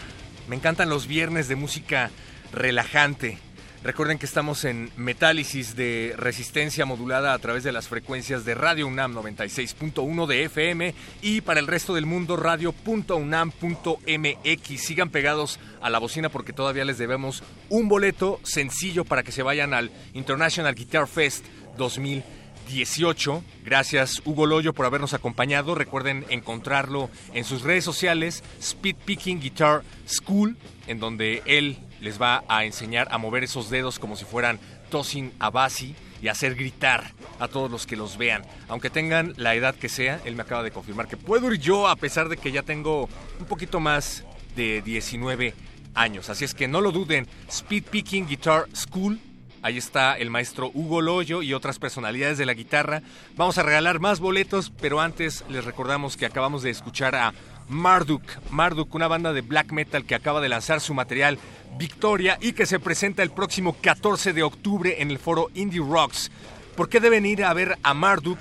Me 0.49 0.57
encantan 0.57 0.89
los 0.89 1.07
viernes 1.07 1.47
de 1.47 1.55
música 1.55 2.11
relajante. 2.51 3.46
Recuerden 3.87 4.19
que 4.19 4.25
estamos 4.25 4.65
en 4.65 4.91
Metálisis 4.97 5.77
de 5.77 6.13
resistencia 6.17 6.85
modulada 6.85 7.31
a 7.31 7.39
través 7.39 7.63
de 7.63 7.71
las 7.71 7.87
frecuencias 7.87 8.43
de 8.43 8.53
Radio 8.53 8.85
UNAM 8.85 9.15
96.1 9.15 10.27
de 10.27 10.43
FM 10.43 10.93
y 11.21 11.39
para 11.39 11.61
el 11.61 11.67
resto 11.67 11.95
del 11.95 12.05
mundo 12.05 12.35
radio.unam.mx. 12.35 14.81
Sigan 14.81 15.09
pegados 15.09 15.57
a 15.81 15.89
la 15.89 15.99
bocina 15.99 16.27
porque 16.27 16.51
todavía 16.51 16.83
les 16.83 16.97
debemos 16.97 17.43
un 17.69 17.87
boleto 17.87 18.41
sencillo 18.43 19.05
para 19.05 19.23
que 19.23 19.31
se 19.31 19.41
vayan 19.41 19.73
al 19.73 19.89
International 20.13 20.75
Guitar 20.75 21.07
Fest 21.07 21.45
2018. 21.77 23.41
Gracias 23.63 24.21
Hugo 24.25 24.47
Loyo 24.47 24.73
por 24.73 24.85
habernos 24.85 25.13
acompañado. 25.13 25.75
Recuerden 25.75 26.25
encontrarlo 26.27 27.09
en 27.33 27.45
sus 27.45 27.61
redes 27.61 27.85
sociales, 27.85 28.43
Speed 28.59 28.97
Picking 29.05 29.39
Guitar 29.39 29.83
School, 30.05 30.57
en 30.87 30.99
donde 30.99 31.41
él 31.45 31.77
les 32.01 32.21
va 32.21 32.43
a 32.47 32.65
enseñar 32.65 33.07
a 33.11 33.17
mover 33.17 33.43
esos 33.43 33.69
dedos 33.69 33.99
como 33.99 34.15
si 34.15 34.25
fueran 34.25 34.59
Tosin 34.89 35.33
Abasi 35.39 35.95
y 36.21 36.27
hacer 36.29 36.55
gritar 36.55 37.11
a 37.39 37.47
todos 37.47 37.69
los 37.69 37.85
que 37.85 37.95
los 37.95 38.17
vean. 38.17 38.43
Aunque 38.67 38.89
tengan 38.89 39.33
la 39.37 39.55
edad 39.55 39.75
que 39.75 39.89
sea, 39.89 40.19
él 40.25 40.35
me 40.35 40.41
acaba 40.43 40.63
de 40.63 40.71
confirmar 40.71 41.07
que 41.07 41.17
puedo 41.17 41.51
ir 41.51 41.59
yo 41.59 41.87
a 41.87 41.95
pesar 41.95 42.29
de 42.29 42.37
que 42.37 42.51
ya 42.51 42.63
tengo 42.63 43.09
un 43.39 43.45
poquito 43.45 43.79
más 43.79 44.23
de 44.55 44.81
19 44.81 45.53
años. 45.93 46.29
Así 46.29 46.45
es 46.45 46.53
que 46.53 46.67
no 46.67 46.81
lo 46.81 46.91
duden, 46.91 47.27
Speed 47.49 47.85
Picking 47.85 48.27
Guitar 48.27 48.65
School. 48.75 49.19
Ahí 49.63 49.77
está 49.77 50.17
el 50.17 50.29
maestro 50.29 50.71
Hugo 50.73 51.01
Loyo 51.01 51.41
y 51.41 51.53
otras 51.53 51.79
personalidades 51.79 52.37
de 52.37 52.45
la 52.45 52.53
guitarra. 52.53 53.01
Vamos 53.35 53.57
a 53.57 53.63
regalar 53.63 53.99
más 53.99 54.19
boletos, 54.19 54.71
pero 54.79 55.01
antes 55.01 55.43
les 55.49 55.65
recordamos 55.65 56.15
que 56.15 56.25
acabamos 56.25 56.61
de 56.61 56.69
escuchar 56.69 57.15
a 57.15 57.33
Marduk. 57.69 58.23
Marduk, 58.49 58.93
una 58.95 59.07
banda 59.07 59.33
de 59.33 59.41
black 59.41 59.71
metal 59.71 60.05
que 60.05 60.15
acaba 60.15 60.41
de 60.41 60.49
lanzar 60.49 60.81
su 60.81 60.93
material 60.93 61.37
Victoria 61.77 62.37
y 62.41 62.53
que 62.53 62.65
se 62.65 62.79
presenta 62.79 63.23
el 63.23 63.31
próximo 63.31 63.73
14 63.81 64.33
de 64.33 64.43
octubre 64.43 65.01
en 65.01 65.11
el 65.11 65.19
foro 65.19 65.49
Indie 65.53 65.81
Rocks. 65.81 66.31
¿Por 66.75 66.89
qué 66.89 66.99
deben 66.99 67.25
ir 67.25 67.43
a 67.43 67.53
ver 67.53 67.77
a 67.83 67.93
Marduk? 67.93 68.39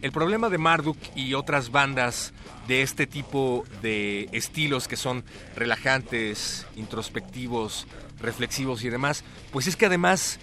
El 0.00 0.12
problema 0.12 0.48
de 0.48 0.58
Marduk 0.58 0.96
y 1.14 1.34
otras 1.34 1.70
bandas 1.70 2.32
de 2.68 2.82
este 2.82 3.06
tipo 3.06 3.64
de 3.82 4.28
estilos 4.32 4.86
que 4.86 4.96
son 4.96 5.24
relajantes, 5.56 6.66
introspectivos, 6.76 7.86
reflexivos 8.20 8.84
y 8.84 8.90
demás, 8.90 9.24
pues 9.50 9.66
es 9.66 9.76
que 9.76 9.86
además 9.86 10.38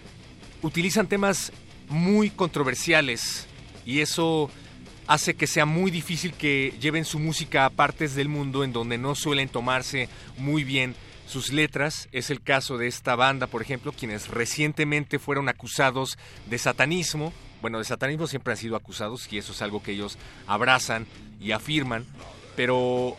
utilizan 0.62 1.08
temas 1.08 1.52
muy 1.88 2.32
controversiales 2.32 3.48
y 3.86 4.00
eso 4.02 4.50
hace 5.08 5.36
que 5.36 5.48
sea 5.48 5.66
muy 5.66 5.92
difícil 5.92 6.34
que 6.34 6.74
lleven 6.80 7.06
su 7.06 7.20
música 7.20 7.66
a 7.66 7.70
partes 7.70 8.16
del 8.16 8.30
mundo 8.30 8.64
en 8.64 8.74
donde 8.74 8.98
no 8.98 9.16
suelen 9.16 9.50
tomarse 9.50 10.10
muy 10.38 10.64
bien 10.64 10.96
sus 11.28 11.52
letras. 11.52 12.08
Es 12.12 12.30
el 12.30 12.42
caso 12.42 12.78
de 12.78 12.88
esta 12.88 13.16
banda, 13.16 13.48
por 13.48 13.62
ejemplo, 13.62 13.92
quienes 13.92 14.28
recientemente 14.28 15.20
fueron 15.20 15.50
acusados 15.50 16.18
de 16.48 16.58
satanismo. 16.58 17.34
Bueno, 17.62 17.80
de 17.80 17.86
satanismo 17.86 18.28
siempre 18.28 18.54
han 18.54 18.58
sido 18.58 18.76
acusados 18.76 19.32
y 19.32 19.38
eso 19.38 19.54
es 19.54 19.62
algo 19.62 19.82
que 19.82 19.92
ellos 19.92 20.18
abrazan 20.48 21.08
y 21.40 21.52
afirman, 21.52 22.06
pero 22.56 23.18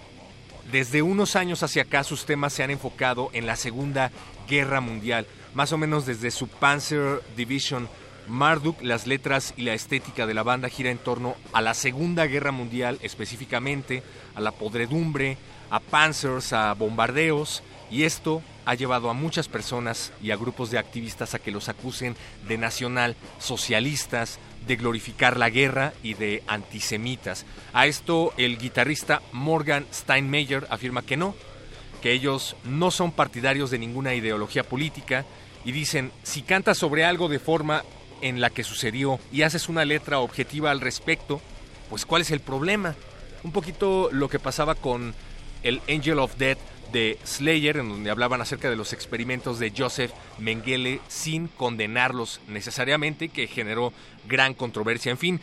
desde 0.70 1.02
unos 1.02 1.36
años 1.36 1.62
hacia 1.62 1.82
acá 1.82 2.04
sus 2.04 2.26
temas 2.26 2.52
se 2.52 2.62
han 2.62 2.70
enfocado 2.70 3.30
en 3.32 3.46
la 3.46 3.56
Segunda 3.56 4.10
Guerra 4.48 4.80
Mundial, 4.80 5.26
más 5.54 5.72
o 5.72 5.78
menos 5.78 6.06
desde 6.06 6.30
su 6.30 6.48
Panzer 6.48 7.22
Division 7.36 7.88
Marduk, 8.28 8.82
las 8.82 9.06
letras 9.06 9.54
y 9.56 9.62
la 9.62 9.74
estética 9.74 10.26
de 10.26 10.34
la 10.34 10.42
banda 10.42 10.68
gira 10.68 10.90
en 10.90 10.98
torno 10.98 11.36
a 11.52 11.60
la 11.60 11.74
Segunda 11.74 12.26
Guerra 12.26 12.52
Mundial 12.52 12.98
específicamente, 13.02 14.02
a 14.34 14.40
la 14.40 14.52
podredumbre, 14.52 15.38
a 15.70 15.80
panzers, 15.80 16.52
a 16.52 16.74
bombardeos, 16.74 17.62
y 17.90 18.02
esto 18.04 18.42
ha 18.64 18.74
llevado 18.74 19.10
a 19.10 19.14
muchas 19.14 19.48
personas 19.48 20.12
y 20.22 20.32
a 20.32 20.36
grupos 20.36 20.70
de 20.70 20.78
activistas 20.78 21.34
a 21.34 21.38
que 21.38 21.52
los 21.52 21.68
acusen 21.68 22.16
de 22.48 22.58
nacional 22.58 23.16
socialistas, 23.38 24.38
de 24.66 24.76
glorificar 24.76 25.36
la 25.36 25.50
guerra 25.50 25.92
y 26.02 26.14
de 26.14 26.42
antisemitas. 26.48 27.46
A 27.72 27.86
esto 27.86 28.34
el 28.36 28.58
guitarrista 28.58 29.22
Morgan 29.32 29.86
Steinmeier 29.92 30.66
afirma 30.70 31.02
que 31.02 31.16
no, 31.16 31.36
que 32.02 32.12
ellos 32.12 32.56
no 32.64 32.90
son 32.90 33.12
partidarios 33.12 33.70
de 33.70 33.78
ninguna 33.78 34.14
ideología 34.14 34.64
política 34.64 35.24
y 35.64 35.72
dicen, 35.72 36.10
si 36.24 36.42
cantas 36.42 36.78
sobre 36.78 37.04
algo 37.04 37.28
de 37.28 37.38
forma 37.38 37.84
en 38.20 38.40
la 38.40 38.50
que 38.50 38.64
sucedió 38.64 39.18
y 39.32 39.42
haces 39.42 39.68
una 39.68 39.84
letra 39.84 40.20
objetiva 40.20 40.70
al 40.70 40.80
respecto, 40.80 41.40
pues 41.90 42.06
¿cuál 42.06 42.22
es 42.22 42.30
el 42.30 42.40
problema? 42.40 42.94
Un 43.42 43.52
poquito 43.52 44.08
lo 44.12 44.28
que 44.28 44.38
pasaba 44.38 44.74
con 44.74 45.14
el 45.62 45.80
Angel 45.88 46.18
of 46.18 46.36
Death 46.36 46.58
de 46.92 47.18
Slayer, 47.24 47.78
en 47.78 47.88
donde 47.88 48.10
hablaban 48.10 48.40
acerca 48.40 48.70
de 48.70 48.76
los 48.76 48.92
experimentos 48.92 49.58
de 49.58 49.72
Joseph 49.76 50.12
Mengele 50.38 51.00
sin 51.08 51.48
condenarlos 51.48 52.40
necesariamente, 52.48 53.28
que 53.28 53.46
generó 53.46 53.92
gran 54.28 54.54
controversia. 54.54 55.10
En 55.10 55.18
fin, 55.18 55.40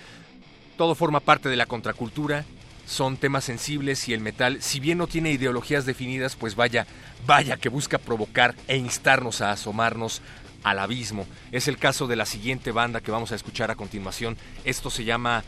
todo 0.78 0.96
forma 0.96 1.20
parte 1.20 1.50
de 1.50 1.56
la 1.56 1.66
contracultura, 1.66 2.46
son 2.86 3.18
temas 3.18 3.46
sensibles 3.46 4.08
y 4.10 4.14
el 4.14 4.20
metal, 4.20 4.62
si 4.62 4.80
bien 4.80 4.98
no 4.98 5.08
tiene 5.08 5.32
ideologías 5.32 5.86
definidas, 5.86 6.36
pues 6.36 6.56
vaya, 6.56 6.86
vaya 7.26 7.58
que 7.58 7.70
busca 7.70 7.98
provocar 7.98 8.56
e 8.68 8.78
instarnos 8.78 9.42
a 9.42 9.52
asomarnos 9.52 10.22
al 10.64 10.80
abismo. 10.80 11.28
Es 11.52 11.68
el 11.68 11.78
caso 11.78 12.08
de 12.08 12.16
la 12.16 12.26
siguiente 12.26 12.72
banda 12.72 13.02
que 13.02 13.12
vamos 13.12 13.32
a 13.32 13.36
escuchar 13.36 13.72
a 13.72 13.76
continuación. 13.76 14.38
Esto 14.64 14.90
se 14.90 15.04
llama 15.04 15.44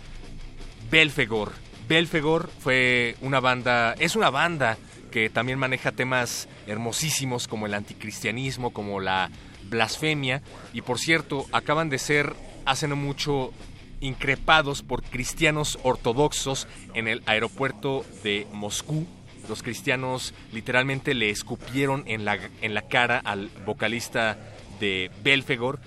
Belfegor. 0.89 1.53
Belfegor 1.87 2.49
fue 2.59 3.15
una 3.21 3.39
banda, 3.39 3.93
es 3.99 4.15
una 4.15 4.29
banda 4.29 4.77
que 5.11 5.29
también 5.29 5.59
maneja 5.59 5.91
temas 5.91 6.47
hermosísimos 6.67 7.47
como 7.47 7.67
el 7.67 7.73
anticristianismo, 7.73 8.71
como 8.71 8.99
la 8.99 9.29
blasfemia. 9.69 10.41
Y 10.73 10.81
por 10.81 10.99
cierto, 10.99 11.45
acaban 11.51 11.89
de 11.89 11.99
ser 11.99 12.35
hace 12.65 12.87
no 12.87 12.95
mucho 12.95 13.53
increpados 14.01 14.81
por 14.81 15.03
cristianos 15.03 15.79
ortodoxos 15.83 16.67
en 16.93 17.07
el 17.07 17.23
aeropuerto 17.25 18.05
de 18.23 18.47
Moscú. 18.51 19.07
Los 19.47 19.63
cristianos 19.63 20.33
literalmente 20.51 21.13
le 21.13 21.29
escupieron 21.29 22.03
en 22.07 22.25
la, 22.25 22.37
en 22.61 22.73
la 22.73 22.81
cara 22.81 23.19
al 23.23 23.49
vocalista 23.65 24.37
de 24.79 25.11
Belfegor. 25.23 25.79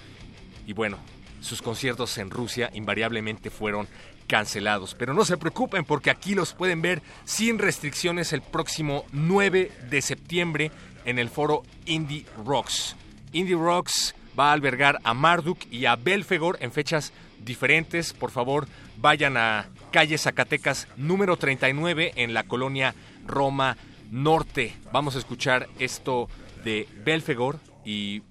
Y 0.66 0.72
bueno, 0.72 0.98
sus 1.40 1.62
conciertos 1.62 2.18
en 2.18 2.30
Rusia 2.30 2.70
invariablemente 2.74 3.50
fueron 3.50 3.88
cancelados. 4.26 4.94
Pero 4.94 5.14
no 5.14 5.24
se 5.24 5.36
preocupen 5.36 5.84
porque 5.84 6.10
aquí 6.10 6.34
los 6.34 6.52
pueden 6.52 6.82
ver 6.82 7.02
sin 7.24 7.58
restricciones 7.58 8.32
el 8.32 8.42
próximo 8.42 9.04
9 9.12 9.72
de 9.90 10.02
septiembre 10.02 10.70
en 11.04 11.18
el 11.18 11.30
foro 11.30 11.62
Indie 11.86 12.26
Rocks. 12.44 12.94
Indie 13.32 13.56
Rocks 13.56 14.14
va 14.38 14.50
a 14.50 14.52
albergar 14.52 14.98
a 15.02 15.14
Marduk 15.14 15.58
y 15.70 15.86
a 15.86 15.96
Belfegor 15.96 16.58
en 16.60 16.70
fechas 16.70 17.12
diferentes. 17.44 18.12
Por 18.12 18.30
favor, 18.30 18.68
vayan 18.98 19.36
a 19.36 19.68
calle 19.90 20.18
Zacatecas 20.18 20.86
número 20.96 21.36
39 21.36 22.12
en 22.16 22.34
la 22.34 22.44
colonia 22.44 22.94
Roma 23.26 23.76
Norte. 24.10 24.74
Vamos 24.92 25.16
a 25.16 25.18
escuchar 25.18 25.68
esto 25.78 26.28
de 26.64 26.86
Belfegor 27.04 27.58
y 27.84 28.22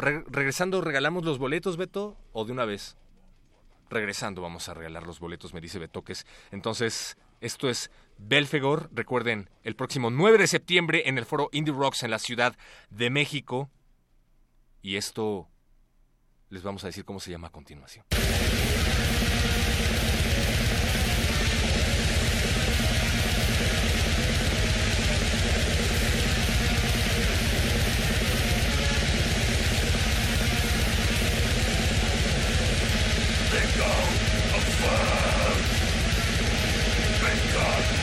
regresando 0.00 0.80
regalamos 0.80 1.24
los 1.24 1.38
boletos, 1.38 1.76
Beto, 1.76 2.16
o 2.32 2.44
de 2.44 2.52
una 2.52 2.64
vez 2.64 2.96
regresando 3.90 4.40
vamos 4.40 4.68
a 4.68 4.74
regalar 4.74 5.06
los 5.06 5.20
boletos, 5.20 5.52
me 5.52 5.60
dice 5.60 5.78
Betoques. 5.78 6.26
Entonces, 6.50 7.18
esto 7.40 7.68
es 7.68 7.90
Belfegor. 8.18 8.88
Recuerden, 8.92 9.50
el 9.64 9.76
próximo 9.76 10.10
9 10.10 10.38
de 10.38 10.46
septiembre 10.46 11.02
en 11.06 11.18
el 11.18 11.26
foro 11.26 11.48
Indie 11.52 11.74
Rocks 11.74 12.02
en 12.02 12.10
la 12.10 12.18
Ciudad 12.18 12.56
de 12.88 13.10
México. 13.10 13.70
Y 14.80 14.96
esto 14.96 15.48
les 16.48 16.62
vamos 16.62 16.84
a 16.84 16.86
decir 16.86 17.04
cómo 17.04 17.20
se 17.20 17.30
llama 17.30 17.48
a 17.48 17.52
continuación. 17.52 18.06
Let 33.60 33.76
go 33.76 33.84
of 33.84 34.64
fire. 34.80 35.52
Because 37.20 37.99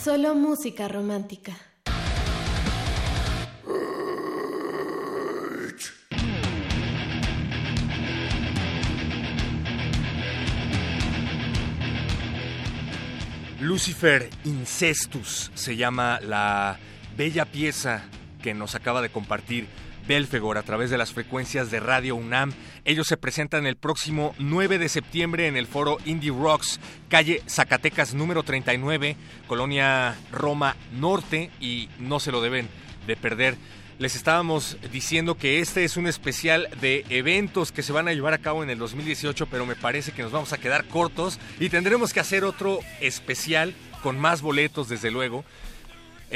Solo 0.00 0.36
música 0.36 0.86
romántica. 0.86 1.56
Lucifer 13.60 14.30
Incestus 14.44 15.50
se 15.54 15.74
llama 15.74 16.20
la 16.20 16.78
bella 17.16 17.44
pieza 17.44 18.04
que 18.40 18.54
nos 18.54 18.76
acaba 18.76 19.02
de 19.02 19.08
compartir 19.08 19.66
Belfegor 20.06 20.58
a 20.58 20.62
través 20.62 20.90
de 20.90 20.98
las 20.98 21.12
frecuencias 21.12 21.70
de 21.70 21.80
Radio 21.80 22.16
UNAM. 22.16 22.52
Ellos 22.84 23.06
se 23.06 23.16
presentan 23.16 23.66
el 23.66 23.76
próximo 23.76 24.34
9 24.38 24.78
de 24.78 24.88
septiembre 24.88 25.46
en 25.46 25.56
el 25.56 25.66
foro 25.66 25.98
Indie 26.04 26.30
Rocks, 26.30 26.80
calle 27.08 27.42
Zacatecas 27.48 28.14
número 28.14 28.42
39, 28.42 29.16
Colonia 29.46 30.16
Roma 30.32 30.76
Norte 30.92 31.50
y 31.60 31.88
no 31.98 32.20
se 32.20 32.32
lo 32.32 32.40
deben 32.40 32.68
de 33.06 33.16
perder. 33.16 33.56
Les 33.98 34.16
estábamos 34.16 34.76
diciendo 34.90 35.36
que 35.36 35.60
este 35.60 35.84
es 35.84 35.96
un 35.96 36.08
especial 36.08 36.68
de 36.80 37.04
eventos 37.10 37.70
que 37.70 37.84
se 37.84 37.92
van 37.92 38.08
a 38.08 38.12
llevar 38.12 38.34
a 38.34 38.38
cabo 38.38 38.64
en 38.64 38.70
el 38.70 38.78
2018, 38.78 39.46
pero 39.46 39.66
me 39.66 39.76
parece 39.76 40.10
que 40.10 40.22
nos 40.22 40.32
vamos 40.32 40.52
a 40.52 40.58
quedar 40.58 40.84
cortos 40.86 41.38
y 41.60 41.68
tendremos 41.68 42.12
que 42.12 42.18
hacer 42.18 42.44
otro 42.44 42.80
especial 43.00 43.72
con 44.02 44.18
más 44.18 44.42
boletos, 44.42 44.88
desde 44.88 45.12
luego. 45.12 45.44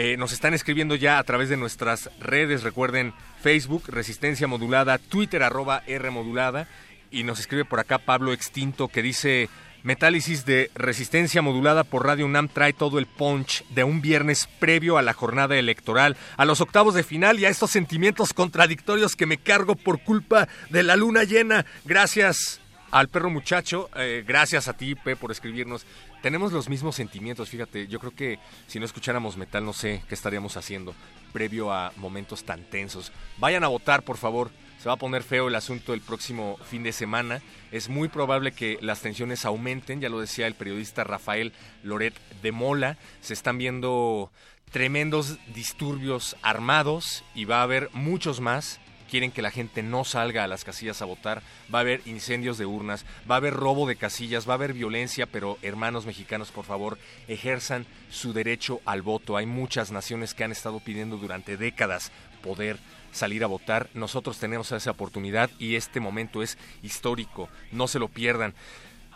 Eh, 0.01 0.17
nos 0.17 0.31
están 0.31 0.55
escribiendo 0.55 0.95
ya 0.95 1.19
a 1.19 1.25
través 1.25 1.49
de 1.49 1.57
nuestras 1.57 2.09
redes, 2.21 2.63
recuerden 2.63 3.13
Facebook, 3.43 3.83
Resistencia 3.89 4.47
Modulada, 4.47 4.97
Twitter, 4.99 5.43
arroba 5.43 5.83
R 5.89 6.11
Modulada, 6.11 6.69
y 7.11 7.25
nos 7.25 7.41
escribe 7.41 7.65
por 7.65 7.81
acá 7.81 7.99
Pablo 7.99 8.33
Extinto 8.33 8.87
que 8.87 9.03
dice, 9.03 9.49
Metálisis 9.83 10.45
de 10.45 10.71
Resistencia 10.77 11.43
Modulada 11.43 11.83
por 11.83 12.07
Radio 12.07 12.27
UNAM 12.27 12.47
trae 12.47 12.73
todo 12.73 13.01
el 13.01 13.07
punch 13.07 13.65
de 13.71 13.83
un 13.83 14.01
viernes 14.01 14.49
previo 14.61 14.99
a 14.99 15.03
la 15.03 15.15
jornada 15.15 15.57
electoral, 15.57 16.17
a 16.37 16.45
los 16.45 16.61
octavos 16.61 16.95
de 16.95 17.03
final 17.03 17.41
y 17.41 17.47
a 17.47 17.49
estos 17.49 17.73
sentimientos 17.73 18.33
contradictorios 18.33 19.17
que 19.17 19.27
me 19.27 19.39
cargo 19.39 19.75
por 19.75 20.05
culpa 20.05 20.47
de 20.71 20.85
la 20.85 20.95
luna 20.95 21.25
llena. 21.25 21.67
Gracias 21.85 22.61
al 22.93 23.09
perro 23.09 23.31
muchacho, 23.31 23.91
eh, 23.97 24.25
gracias 24.27 24.69
a 24.69 24.75
ti, 24.75 24.95
Pe, 24.95 25.17
por 25.17 25.33
escribirnos. 25.33 25.85
Tenemos 26.23 26.53
los 26.53 26.69
mismos 26.69 26.97
sentimientos, 26.97 27.49
fíjate, 27.49 27.87
yo 27.87 28.01
creo 28.01 28.13
que 28.13 28.39
si 28.67 28.81
no 28.81 28.85
escucháramos 28.85 29.37
metal 29.37 29.65
no 29.65 29.73
sé 29.73 30.03
qué 30.09 30.15
estaríamos 30.15 30.57
haciendo 30.57 30.95
previo 31.33 31.73
a 31.73 31.93
momentos 31.97 32.45
tan 32.45 32.65
tensos. 32.65 33.13
Vayan 33.39 33.63
a 33.63 33.69
votar, 33.69 34.03
por 34.03 34.17
favor. 34.17 34.51
Se 34.79 34.89
va 34.89 34.95
a 34.95 34.99
poner 34.99 35.23
feo 35.25 35.49
el 35.49 35.55
asunto 35.57 35.93
el 35.93 36.01
próximo 36.01 36.57
fin 36.65 36.83
de 36.83 36.93
semana. 36.93 37.43
Es 37.73 37.89
muy 37.89 38.09
probable 38.09 38.53
que 38.53 38.79
las 38.81 39.01
tensiones 39.01 39.45
aumenten, 39.45 40.01
ya 40.01 40.09
lo 40.09 40.21
decía 40.21 40.47
el 40.47 40.55
periodista 40.55 41.03
Rafael 41.03 41.53
Loret 41.83 42.15
de 42.43 42.53
Mola. 42.53 42.97
Se 43.21 43.35
están 43.35 43.59
viendo 43.59 44.31
tremendos 44.71 45.39
disturbios 45.55 46.37
armados 46.43 47.25
y 47.35 47.45
va 47.45 47.61
a 47.61 47.65
haber 47.65 47.91
muchos 47.93 48.41
más 48.41 48.81
quieren 49.09 49.33
que 49.33 49.43
la 49.43 49.51
gente 49.51 49.83
no 49.83 50.05
salga 50.05 50.45
a 50.45 50.49
las 50.49 50.65
casillas 50.65 51.03
a 51.03 51.07
votar, 51.07 51.43
va 51.73 51.79
a 51.79 51.83
haber 51.83 52.03
incendios 52.07 52.59
de 52.59 52.67
urnas, 52.67 53.05
va 53.29 53.37
a 53.37 53.39
haber 53.39 53.55
robo 53.55 53.87
de 53.87 53.97
casillas, 53.97 54.49
va 54.49 54.53
a 54.53 54.57
haber 54.57 54.73
violencia, 54.73 55.27
pero 55.27 55.59
hermanos 55.63 56.07
mexicanos, 56.07 56.51
por 56.51 56.65
favor, 56.65 56.99
ejerzan 57.27 57.87
su 58.11 58.33
derecho 58.33 58.81
al 58.85 59.03
voto. 59.03 59.37
Hay 59.37 59.47
muchas 59.47 59.91
naciones 59.91 60.35
que 60.35 60.45
han 60.45 60.53
estado 60.53 60.81
pidiendo 60.81 61.17
durante 61.17 61.57
décadas 61.57 62.13
poder 62.43 62.79
salir 63.13 63.45
a 63.45 63.49
votar. 63.49 63.89
Nosotros 63.95 64.39
tenemos 64.39 64.71
esa 64.73 64.91
oportunidad 64.91 65.51
y 65.59 65.77
este 65.77 66.01
momento 66.01 66.43
es 66.43 66.59
histórico. 66.83 67.49
No 67.73 67.89
se 67.89 67.99
lo 67.99 68.09
pierdan. 68.09 68.55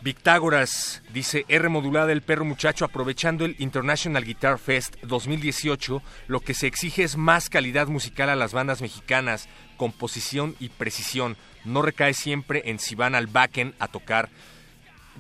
Victágoras 0.03 1.01
dice 1.13 1.45
R 1.47 1.69
modulada 1.69 2.11
el 2.11 2.23
perro 2.23 2.45
muchacho 2.45 2.85
aprovechando 2.85 3.45
el 3.45 3.55
International 3.61 4.25
Guitar 4.25 4.59
Fest 4.59 4.97
2018 5.03 6.03
lo 6.27 6.41
que 6.41 6.55
se 6.55 6.67
exige 6.67 7.05
es 7.05 7.17
más 7.17 7.49
calidad 7.49 7.87
musical 7.87 8.29
a 8.29 8.35
las 8.35 8.53
bandas 8.53 8.83
mexicanas 8.83 9.49
composición 9.77 10.57
y 10.59 10.71
precisión. 10.71 11.37
No 11.65 11.83
recae 11.83 12.15
siempre 12.15 12.63
en 12.67 12.81
si 12.81 12.97
van 12.97 13.15
al 13.15 13.29
backend 13.29 13.75
a 13.79 13.87
tocar 13.87 14.29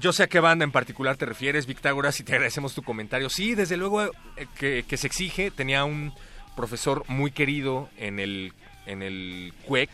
yo 0.01 0.12
sé 0.12 0.22
a 0.22 0.26
qué 0.26 0.41
banda 0.41 0.64
en 0.64 0.72
particular 0.72 1.16
te 1.16 1.26
refieres 1.26 1.66
Victágoras 1.66 2.18
y 2.18 2.24
te 2.24 2.33
agradecemos 2.33 2.74
tu 2.74 2.83
comentario. 2.83 3.28
Sí 3.28 3.55
desde 3.55 3.76
luego 3.76 4.03
eh, 4.37 4.47
que, 4.89 4.97
se 4.97 5.07
exige. 5.07 5.51
Tenía 5.51 5.85
un 5.85 6.12
profesor 6.57 7.05
muy 7.09 7.30
querido 7.30 7.89
en 7.99 8.18
el 8.18 8.53
en 8.87 9.03
el 9.03 9.53
CUEC 9.64 9.91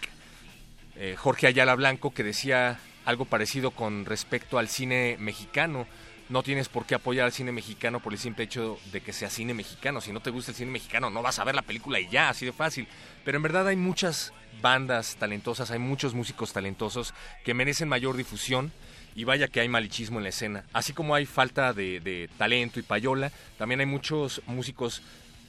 eh, 0.97 1.15
Jorge 1.19 1.47
Ayala 1.47 1.75
Blanco 1.75 2.15
que 2.15 2.23
decía 2.23 2.79
algo 3.09 3.25
parecido 3.25 3.71
con 3.71 4.05
respecto 4.05 4.59
al 4.59 4.69
cine 4.69 5.17
mexicano. 5.19 5.87
No 6.29 6.43
tienes 6.43 6.69
por 6.69 6.85
qué 6.85 6.95
apoyar 6.95 7.25
al 7.25 7.33
cine 7.33 7.53
mexicano 7.53 8.01
por 8.01 8.13
el 8.13 8.19
simple 8.19 8.45
hecho 8.45 8.79
de 8.93 9.01
que 9.01 9.15
sea 9.15 9.31
cine 9.31 9.55
mexicano. 9.55 10.03
Si 10.03 10.13
no 10.13 10.21
te 10.21 10.29
gusta 10.29 10.51
el 10.51 10.59
cine 10.59 10.71
mexicano, 10.71 11.09
no 11.09 11.23
vas 11.23 11.39
a 11.39 11.45
ver 11.45 11.55
la 11.55 11.63
película 11.63 11.99
y 12.01 12.09
ya, 12.11 12.29
así 12.29 12.45
de 12.45 12.53
fácil. 12.53 12.87
Pero 13.25 13.39
en 13.39 13.43
verdad 13.45 13.67
hay 13.67 13.77
muchas 13.77 14.35
bandas 14.61 15.17
talentosas, 15.17 15.71
hay 15.71 15.79
muchos 15.79 16.13
músicos 16.13 16.53
talentosos 16.53 17.15
que 17.47 17.55
merecen 17.55 17.89
mayor 17.89 18.15
difusión 18.15 18.73
y 19.15 19.25
vaya 19.25 19.49
que 19.49 19.61
hay 19.61 19.71
malichismo 19.71 20.19
en 20.19 20.25
la 20.25 20.29
escena. 20.29 20.65
Así 20.75 20.93
como 20.93 21.15
hay 21.15 21.25
falta 21.25 21.73
de, 21.73 22.01
de, 22.01 22.29
talento 22.37 22.79
y 22.79 22.83
payola, 22.83 23.33
también 23.57 23.81
hay 23.81 23.87
muchos 23.87 24.43
músicos 24.47 25.01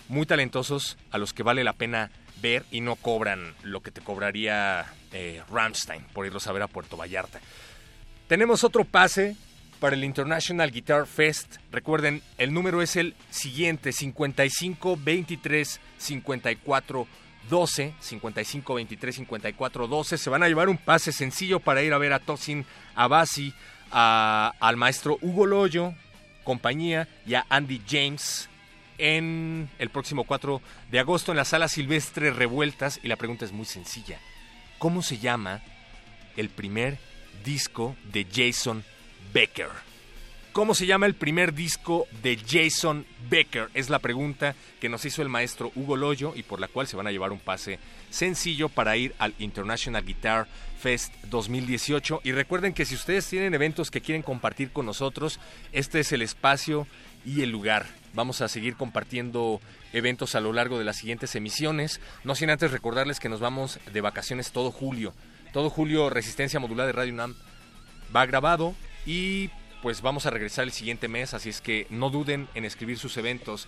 muy 0.07 0.26
talentosos 0.26 0.97
a 1.12 1.18
los 1.18 1.34
que 1.34 1.43
vale 1.43 1.66
la 1.66 1.74
pena 1.74 2.10
ver 2.41 2.64
y 2.72 2.80
no 2.80 2.95
cobran 2.95 3.53
lo 3.64 3.82
que 3.82 3.91
te 3.91 3.99
cobraría 3.99 4.86
eh, 5.12 5.41
Rammstein 5.49 6.03
por 6.14 6.26
irlos 6.26 6.47
a 6.47 6.51
ver 6.51 6.64
a 6.64 6.68
Puerto 6.68 6.97
Vallarta. 6.97 7.39
Tenemos 8.28 8.64
otro 8.64 8.86
pase 8.86 9.36
para 9.80 9.95
el 9.95 10.03
International 10.03 10.72
Guitar 10.72 11.07
Fest. 11.07 11.57
Recuerden, 11.72 12.22
el 12.38 12.53
número 12.53 12.82
es 12.82 12.95
el 12.95 13.16
siguiente, 13.30 13.91
55 13.91 14.99
23 15.01 15.80
54 15.97 17.07
12, 17.49 17.93
55 17.99 18.74
23 18.76 19.16
54 19.16 19.88
12. 19.88 20.18
Se 20.18 20.30
van 20.30 20.43
a 20.43 20.47
llevar 20.47 20.70
un 20.70 20.78
pase 20.78 21.12
sencillo 21.12 21.60
para 21.60 21.82
ir 21.82 21.93
a 21.93 21.97
ver 21.97 22.14
a 22.14 22.20
Tosin 22.20 22.66
Abasi, 22.95 23.53
al 23.91 24.78
maestro 24.78 25.18
Hugo 25.22 25.45
Loyo, 25.45 25.93
compañía, 26.43 27.07
y 27.26 27.34
a 27.34 27.45
Andy 27.49 27.82
James 27.89 28.49
en 28.97 29.70
el 29.80 29.89
próximo 29.89 30.26
4 30.26 30.62
de 30.91 30.99
agosto 30.99 31.32
en 31.32 31.38
la 31.38 31.45
sala 31.45 31.68
Silvestre 31.68 32.32
Revueltas. 32.32 32.99
Y 33.01 33.07
la 33.07 33.16
pregunta 33.16 33.45
es 33.45 33.51
muy 33.51 33.66
sencilla. 33.66 34.20
¿Cómo 34.80 35.02
se 35.02 35.18
llama 35.18 35.62
el 36.38 36.48
primer 36.48 36.98
disco 37.44 37.98
de 38.14 38.26
Jason 38.32 38.86
Becker? 39.34 39.68
¿Cómo 40.54 40.74
se 40.74 40.86
llama 40.86 41.06
el 41.06 41.16
primer 41.16 41.54
disco 41.54 42.08
de 42.24 42.38
Jason 42.38 43.06
Becker? 43.30 43.68
Es 43.74 43.90
la 43.90 44.00
pregunta 44.00 44.56
que 44.80 44.88
nos 44.88 45.04
hizo 45.04 45.22
el 45.22 45.28
maestro 45.28 45.74
Hugo 45.76 45.98
Loyo 45.98 46.34
y 46.34 46.44
por 46.44 46.62
la 46.62 46.70
cual 46.70 46.88
se 46.88 46.96
van 46.96 47.08
a 47.08 47.12
llevar 47.12 47.34
un 47.34 47.40
pase 47.40 47.78
sencillo 48.10 48.70
para 48.70 48.96
ir 48.96 49.14
al 49.20 49.36
International 49.38 50.06
Guitar 50.06 50.48
Fest 50.80 51.14
2018. 51.26 52.22
Y 52.24 52.32
recuerden 52.32 52.74
que 52.74 52.86
si 52.86 52.96
ustedes 52.96 53.28
tienen 53.28 53.54
eventos 53.54 53.92
que 53.92 54.00
quieren 54.00 54.24
compartir 54.24 54.72
con 54.72 54.86
nosotros, 54.86 55.42
este 55.74 56.00
es 56.00 56.14
el 56.14 56.22
espacio 56.22 56.88
y 57.26 57.42
el 57.42 57.50
lugar. 57.50 57.86
Vamos 58.14 58.42
a 58.42 58.48
seguir 58.48 58.76
compartiendo 58.76 59.62
eventos 59.94 60.36
a 60.36 60.40
lo 60.40 60.54
largo 60.54 60.80
de 60.80 60.86
las 60.86 60.98
siguientes 60.98 61.36
emisiones. 61.36 62.02
No 62.24 62.36
sin 62.36 62.50
antes 62.50 62.72
recordarles 62.72 63.20
que 63.20 63.30
nos 63.30 63.40
vamos 63.40 63.80
de 63.92 64.02
vacaciones 64.02 64.52
todo 64.52 64.72
julio. 64.72 65.14
Todo 65.54 65.70
julio 65.70 66.10
Resistencia 66.10 66.60
Modular 66.60 66.88
de 66.88 66.94
Radio 66.94 67.14
UNAM 67.14 67.36
va 68.16 68.26
grabado 68.26 68.76
y 69.06 69.50
pues 69.82 70.02
vamos 70.02 70.26
a 70.26 70.30
regresar 70.30 70.66
el 70.66 70.72
siguiente 70.72 71.08
mes, 71.08 71.34
así 71.34 71.50
es 71.50 71.62
que 71.62 71.88
no 71.90 72.10
duden 72.10 72.48
en 72.54 72.66
escribir 72.66 72.98
sus 72.98 73.16
eventos. 73.18 73.68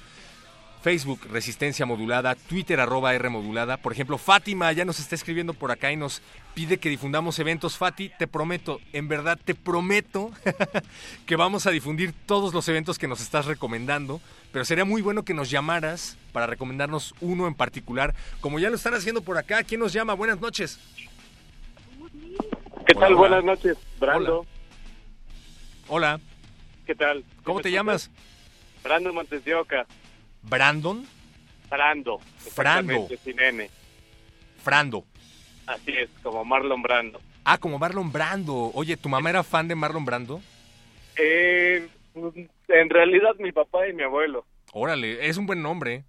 Facebook 0.82 1.27
Resistencia 1.29 1.86
Modulada, 1.86 2.36
Twitter 2.36 2.79
arroba 2.79 3.13
R 3.13 3.29
Modulada. 3.29 3.77
Por 3.77 3.93
ejemplo, 3.93 4.17
Fátima 4.17 4.71
ya 4.71 4.84
nos 4.84 4.99
está 4.99 5.15
escribiendo 5.15 5.53
por 5.53 5.71
acá 5.71 5.91
y 5.91 5.95
nos 5.95 6.21
pide 6.55 6.79
que 6.79 6.89
difundamos 6.89 7.38
eventos. 7.39 7.77
Fati, 7.77 8.09
te 8.17 8.27
prometo, 8.27 8.79
en 8.91 9.07
verdad 9.07 9.39
te 9.43 9.53
prometo 9.53 10.32
que 11.25 11.36
vamos 11.36 11.67
a 11.67 11.71
difundir 11.71 12.13
todos 12.25 12.53
los 12.53 12.67
eventos 12.67 12.97
que 12.97 13.07
nos 13.07 13.21
estás 13.21 13.45
recomendando. 13.45 14.21
Pero 14.51 14.65
sería 14.65 14.84
muy 14.84 15.01
bueno 15.01 15.23
que 15.23 15.34
nos 15.34 15.49
llamaras 15.49 16.17
para 16.34 16.47
recomendarnos 16.47 17.13
uno 17.21 17.47
en 17.47 17.53
particular, 17.53 18.15
como 18.41 18.59
ya 18.59 18.69
lo 18.69 18.75
están 18.75 18.95
haciendo 18.95 19.21
por 19.21 19.38
acá. 19.38 19.63
¿Quién 19.63 19.79
nos 19.79 19.93
llama? 19.93 20.13
Buenas 20.13 20.41
noches. 20.41 20.79
¿Qué 22.88 22.95
tal? 22.95 23.15
Buenas 23.15 23.43
noches, 23.43 23.77
Brando. 23.99 24.45
Hola. 25.88 26.19
¿Qué 26.86 26.95
tal? 26.95 27.23
¿Cómo 27.43 27.61
te 27.61 27.71
llamas? 27.71 28.09
Brando 28.84 29.13
Montes 29.13 29.45
de 29.45 29.55
Oca. 29.55 29.86
¿Brandon? 30.43 31.05
Brando. 31.69 32.19
Frando. 32.37 33.07
Sin 33.23 33.39
N. 33.39 33.69
Frando. 34.63 35.05
Así 35.67 35.91
es, 35.91 36.09
como 36.21 36.43
Marlon 36.43 36.81
Brando. 36.81 37.21
Ah, 37.43 37.57
como 37.57 37.79
Marlon 37.79 38.11
Brando. 38.11 38.71
Oye, 38.73 38.97
¿tu 38.97 39.09
mamá 39.09 39.29
era 39.29 39.43
fan 39.43 39.67
de 39.67 39.75
Marlon 39.75 40.05
Brando? 40.05 40.41
Eh, 41.17 41.87
en 42.67 42.89
realidad 42.89 43.35
mi 43.39 43.51
papá 43.51 43.87
y 43.87 43.93
mi 43.93 44.03
abuelo. 44.03 44.45
Órale, 44.73 45.27
es 45.27 45.37
un 45.37 45.45
buen 45.45 45.61
nombre. 45.61 46.03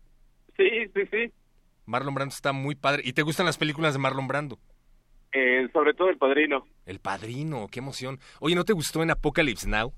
Sí, 0.57 0.69
sí, 0.95 1.03
sí. 1.11 1.33
Marlon 1.87 2.15
Brando 2.15 2.35
está 2.35 2.53
muy 2.53 2.75
padre. 2.75 3.03
¿Y 3.05 3.13
te 3.13 3.23
gustan 3.23 3.47
las 3.47 3.59
películas 3.59 3.93
de 3.95 3.99
Marlon 3.99 4.29
Brando? 4.29 4.59
Eh, 5.33 5.69
sobre 5.73 5.95
todo 5.95 6.11
El 6.11 6.19
Padrino. 6.19 6.67
El 6.85 6.99
Padrino, 6.99 7.69
qué 7.71 7.79
emoción. 7.79 8.21
Oye, 8.41 8.55
¿no 8.55 8.65
te 8.65 8.75
gustó 8.75 9.03
en 9.03 9.11
Apocalypse 9.11 9.67
Now? 9.69 9.93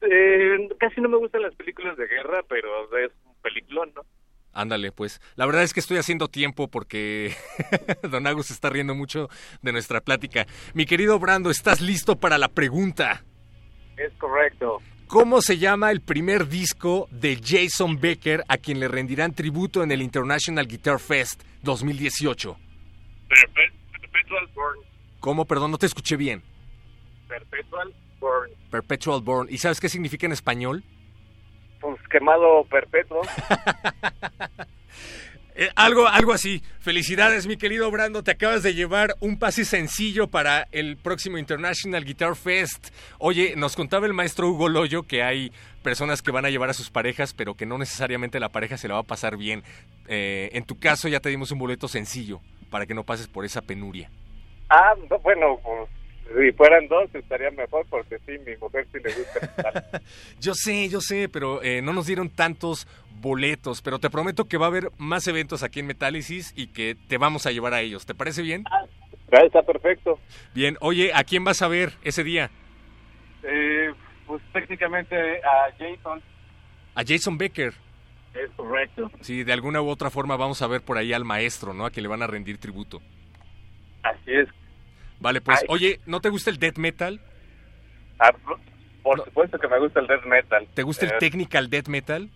Eh, 0.00 0.68
casi 0.78 1.00
no 1.00 1.08
me 1.08 1.16
gustan 1.16 1.42
las 1.42 1.54
películas 1.54 1.96
de 1.96 2.06
guerra, 2.06 2.42
pero 2.48 2.84
es 2.98 3.10
un 3.24 3.34
peliculón, 3.42 3.92
¿no? 3.94 4.02
Ándale, 4.52 4.92
pues. 4.92 5.20
La 5.36 5.46
verdad 5.46 5.62
es 5.62 5.72
que 5.72 5.80
estoy 5.80 5.98
haciendo 5.98 6.28
tiempo 6.28 6.68
porque 6.68 7.34
Don 8.02 8.26
Agus 8.26 8.50
está 8.50 8.70
riendo 8.70 8.94
mucho 8.94 9.28
de 9.62 9.72
nuestra 9.72 10.00
plática. 10.00 10.46
Mi 10.74 10.86
querido 10.86 11.18
Brando, 11.18 11.50
¿estás 11.50 11.80
listo 11.80 12.16
para 12.16 12.38
la 12.38 12.48
pregunta? 12.48 13.24
Es 13.96 14.12
correcto. 14.14 14.80
¿Cómo 15.06 15.40
se 15.42 15.58
llama 15.58 15.90
el 15.90 16.00
primer 16.00 16.48
disco 16.48 17.08
de 17.10 17.40
Jason 17.42 17.98
Becker 18.00 18.44
a 18.48 18.58
quien 18.58 18.78
le 18.78 18.88
rendirán 18.88 19.32
tributo 19.32 19.82
en 19.82 19.90
el 19.90 20.02
International 20.02 20.66
Guitar 20.66 20.98
Fest 20.98 21.42
2018? 21.62 22.56
Perpetual 23.28 24.48
Born. 24.54 24.80
¿Cómo? 25.20 25.44
Perdón, 25.46 25.70
no 25.70 25.78
te 25.78 25.86
escuché 25.86 26.16
bien. 26.16 26.42
Perpetual 27.26 27.94
Perpetual 28.70 29.22
Born. 29.22 29.48
¿Y 29.50 29.58
sabes 29.58 29.80
qué 29.80 29.88
significa 29.88 30.26
en 30.26 30.32
español? 30.32 30.84
Pues 31.80 32.00
quemado 32.08 32.64
perpetuo. 32.64 33.22
Eh, 35.60 35.70
algo, 35.74 36.06
algo 36.06 36.32
así. 36.32 36.62
Felicidades, 36.78 37.48
mi 37.48 37.56
querido 37.56 37.90
Brando. 37.90 38.22
Te 38.22 38.30
acabas 38.30 38.62
de 38.62 38.74
llevar 38.74 39.16
un 39.18 39.40
pase 39.40 39.64
sencillo 39.64 40.28
para 40.28 40.68
el 40.70 40.96
próximo 40.96 41.36
International 41.36 42.04
Guitar 42.04 42.36
Fest. 42.36 42.94
Oye, 43.18 43.54
nos 43.56 43.74
contaba 43.74 44.06
el 44.06 44.14
maestro 44.14 44.48
Hugo 44.48 44.68
Loyo 44.68 45.02
que 45.02 45.24
hay 45.24 45.50
personas 45.82 46.22
que 46.22 46.30
van 46.30 46.44
a 46.44 46.50
llevar 46.50 46.70
a 46.70 46.74
sus 46.74 46.90
parejas, 46.90 47.34
pero 47.34 47.54
que 47.54 47.66
no 47.66 47.76
necesariamente 47.76 48.38
la 48.38 48.50
pareja 48.50 48.76
se 48.76 48.86
la 48.86 48.94
va 48.94 49.00
a 49.00 49.02
pasar 49.02 49.36
bien. 49.36 49.64
Eh, 50.06 50.50
en 50.52 50.62
tu 50.62 50.78
caso, 50.78 51.08
ya 51.08 51.18
te 51.18 51.28
dimos 51.28 51.50
un 51.50 51.58
boleto 51.58 51.88
sencillo 51.88 52.38
para 52.70 52.86
que 52.86 52.94
no 52.94 53.02
pases 53.02 53.26
por 53.26 53.44
esa 53.44 53.60
penuria. 53.60 54.12
Ah, 54.70 54.94
no, 55.10 55.18
bueno, 55.18 55.58
pues 55.64 55.88
si 56.36 56.52
fueran 56.52 56.88
dos 56.88 57.14
estaría 57.14 57.50
mejor 57.50 57.86
porque 57.88 58.18
sí, 58.26 58.32
mi 58.46 58.56
mujer 58.56 58.86
sí 58.92 58.98
le 59.02 59.12
gusta. 59.12 60.02
yo 60.40 60.54
sé, 60.54 60.88
yo 60.88 61.00
sé, 61.00 61.28
pero 61.28 61.62
eh, 61.62 61.80
no 61.82 61.92
nos 61.92 62.06
dieron 62.06 62.30
tantos 62.30 62.86
boletos, 63.20 63.82
pero 63.82 63.98
te 63.98 64.10
prometo 64.10 64.46
que 64.46 64.58
va 64.58 64.66
a 64.66 64.68
haber 64.68 64.90
más 64.98 65.26
eventos 65.26 65.62
aquí 65.62 65.80
en 65.80 65.86
Metálisis 65.86 66.52
y 66.56 66.68
que 66.68 66.94
te 66.94 67.18
vamos 67.18 67.46
a 67.46 67.50
llevar 67.50 67.74
a 67.74 67.80
ellos. 67.80 68.06
¿Te 68.06 68.14
parece 68.14 68.42
bien? 68.42 68.64
Ah, 68.70 68.84
está 69.44 69.62
perfecto. 69.62 70.18
Bien, 70.54 70.76
oye, 70.80 71.12
¿a 71.14 71.24
quién 71.24 71.44
vas 71.44 71.62
a 71.62 71.68
ver 71.68 71.92
ese 72.02 72.24
día? 72.24 72.50
Eh, 73.42 73.92
pues 74.26 74.42
técnicamente 74.52 75.16
a 75.42 75.72
Jason. 75.78 76.22
A 76.94 77.02
Jason 77.06 77.38
Becker. 77.38 77.72
Es 78.34 78.50
correcto. 78.56 79.10
Sí, 79.20 79.42
de 79.44 79.52
alguna 79.52 79.80
u 79.80 79.88
otra 79.88 80.10
forma 80.10 80.36
vamos 80.36 80.62
a 80.62 80.66
ver 80.66 80.82
por 80.82 80.98
ahí 80.98 81.12
al 81.12 81.24
maestro, 81.24 81.72
¿no? 81.72 81.86
A 81.86 81.90
que 81.90 82.00
le 82.00 82.08
van 82.08 82.22
a 82.22 82.26
rendir 82.26 82.58
tributo. 82.58 83.00
Así 84.02 84.32
es. 84.32 84.48
Vale, 85.20 85.40
pues, 85.40 85.64
oye, 85.68 86.00
¿no 86.06 86.20
te 86.20 86.28
gusta 86.28 86.50
el 86.50 86.58
death 86.58 86.78
metal? 86.78 87.20
Ah, 88.20 88.32
por 89.02 89.24
supuesto 89.24 89.58
que 89.58 89.68
me 89.68 89.78
gusta 89.78 90.00
el 90.00 90.06
death 90.06 90.24
metal. 90.24 90.66
¿Te 90.74 90.82
gusta 90.82 91.06
el 91.06 91.12
Eh, 91.12 91.16
technical 91.18 91.70
death 91.70 91.88
metal? 91.88 92.30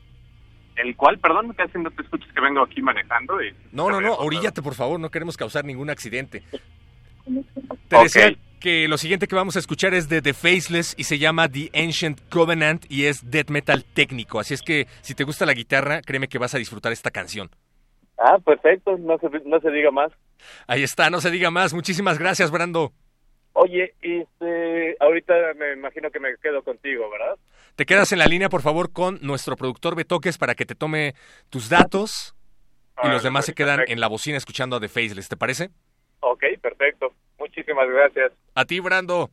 ¿El 0.76 0.96
cual? 0.96 1.18
Perdón, 1.18 1.52
casi 1.52 1.78
no 1.78 1.90
te 1.90 2.02
escuchas 2.02 2.28
que 2.32 2.40
vengo 2.40 2.62
aquí 2.62 2.80
manejando 2.80 3.42
y... 3.42 3.52
No, 3.72 3.90
no, 3.90 4.00
no, 4.00 4.14
oríllate, 4.14 4.62
por 4.62 4.74
favor, 4.74 4.98
no 4.98 5.10
queremos 5.10 5.36
causar 5.36 5.64
ningún 5.64 5.90
accidente. 5.90 6.42
Te 7.88 7.96
Ok. 7.96 8.02
decía 8.04 8.32
que 8.58 8.88
lo 8.88 8.96
siguiente 8.96 9.26
que 9.28 9.34
vamos 9.34 9.56
a 9.56 9.58
escuchar 9.58 9.92
es 9.94 10.08
de 10.08 10.22
The 10.22 10.32
Faceless 10.34 10.94
y 10.96 11.04
se 11.04 11.18
llama 11.18 11.48
The 11.48 11.70
Ancient 11.74 12.20
Covenant 12.30 12.84
y 12.90 13.04
es 13.04 13.30
death 13.30 13.50
metal 13.50 13.84
técnico. 13.84 14.40
Así 14.40 14.54
es 14.54 14.62
que 14.62 14.86
si 15.02 15.14
te 15.14 15.24
gusta 15.24 15.44
la 15.46 15.52
guitarra, 15.52 16.00
créeme 16.00 16.28
que 16.28 16.38
vas 16.38 16.54
a 16.54 16.58
disfrutar 16.58 16.90
esta 16.92 17.10
canción. 17.10 17.50
Ah, 18.24 18.38
perfecto, 18.38 18.96
no 18.98 19.18
se, 19.18 19.28
no 19.44 19.58
se 19.58 19.70
diga 19.70 19.90
más. 19.90 20.12
Ahí 20.68 20.84
está, 20.84 21.10
no 21.10 21.20
se 21.20 21.30
diga 21.30 21.50
más. 21.50 21.74
Muchísimas 21.74 22.18
gracias, 22.18 22.52
Brando. 22.52 22.92
Oye, 23.54 23.94
este, 24.00 24.96
ahorita 25.00 25.34
me 25.58 25.72
imagino 25.72 26.10
que 26.10 26.20
me 26.20 26.36
quedo 26.40 26.62
contigo, 26.62 27.10
¿verdad? 27.10 27.36
Te 27.74 27.84
quedas 27.84 28.12
en 28.12 28.20
la 28.20 28.26
línea, 28.26 28.48
por 28.48 28.62
favor, 28.62 28.92
con 28.92 29.18
nuestro 29.22 29.56
productor 29.56 29.96
Betoques 29.96 30.38
para 30.38 30.54
que 30.54 30.64
te 30.64 30.74
tome 30.74 31.14
tus 31.50 31.68
datos 31.68 32.36
y 33.02 33.08
los 33.08 33.22
demás 33.22 33.44
se 33.44 33.52
pues, 33.52 33.56
quedan 33.56 33.76
perfecto. 33.78 33.92
en 33.92 34.00
la 34.00 34.08
bocina 34.08 34.36
escuchando 34.36 34.76
a 34.76 34.80
The 34.80 34.88
Faceless. 34.88 35.28
¿Te 35.28 35.36
parece? 35.36 35.70
Ok, 36.20 36.44
perfecto. 36.60 37.12
Muchísimas 37.38 37.88
gracias. 37.88 38.32
A 38.54 38.64
ti, 38.64 38.78
Brando. 38.78 39.30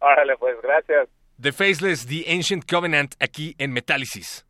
Órale, 0.00 0.36
pues, 0.36 0.56
gracias. 0.62 1.08
The 1.40 1.52
Faceless, 1.52 2.06
The 2.06 2.24
Ancient 2.32 2.68
Covenant, 2.68 3.14
aquí 3.20 3.54
en 3.58 3.72
Metálisis. 3.72 4.45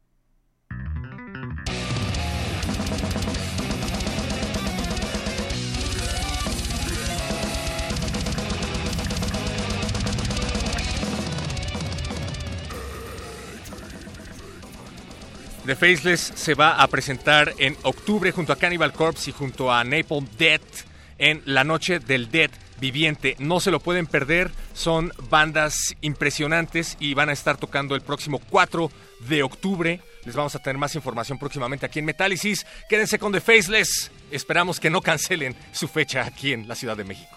The 15.66 15.74
Faceless 15.74 16.32
se 16.36 16.54
va 16.54 16.80
a 16.80 16.86
presentar 16.86 17.52
en 17.58 17.76
octubre 17.82 18.30
junto 18.30 18.52
a 18.52 18.56
Cannibal 18.56 18.92
Corpse 18.92 19.30
y 19.30 19.32
junto 19.32 19.72
a 19.72 19.82
Napalm 19.82 20.28
Death 20.38 20.86
en 21.18 21.42
la 21.44 21.64
noche 21.64 21.98
del 21.98 22.30
Dead 22.30 22.52
viviente. 22.78 23.34
No 23.40 23.58
se 23.58 23.72
lo 23.72 23.80
pueden 23.80 24.06
perder, 24.06 24.52
son 24.74 25.12
bandas 25.28 25.96
impresionantes 26.02 26.96
y 27.00 27.14
van 27.14 27.30
a 27.30 27.32
estar 27.32 27.56
tocando 27.56 27.96
el 27.96 28.02
próximo 28.02 28.40
4 28.48 28.92
de 29.28 29.42
octubre. 29.42 30.00
Les 30.24 30.36
vamos 30.36 30.54
a 30.54 30.60
tener 30.60 30.78
más 30.78 30.94
información 30.94 31.36
próximamente 31.36 31.84
aquí 31.84 31.98
en 31.98 32.04
Metálisis. 32.04 32.64
Quédense 32.88 33.18
con 33.18 33.32
The 33.32 33.40
Faceless. 33.40 34.12
Esperamos 34.30 34.78
que 34.78 34.90
no 34.90 35.00
cancelen 35.00 35.56
su 35.72 35.88
fecha 35.88 36.24
aquí 36.24 36.52
en 36.52 36.68
la 36.68 36.76
Ciudad 36.76 36.96
de 36.96 37.02
México. 37.02 37.36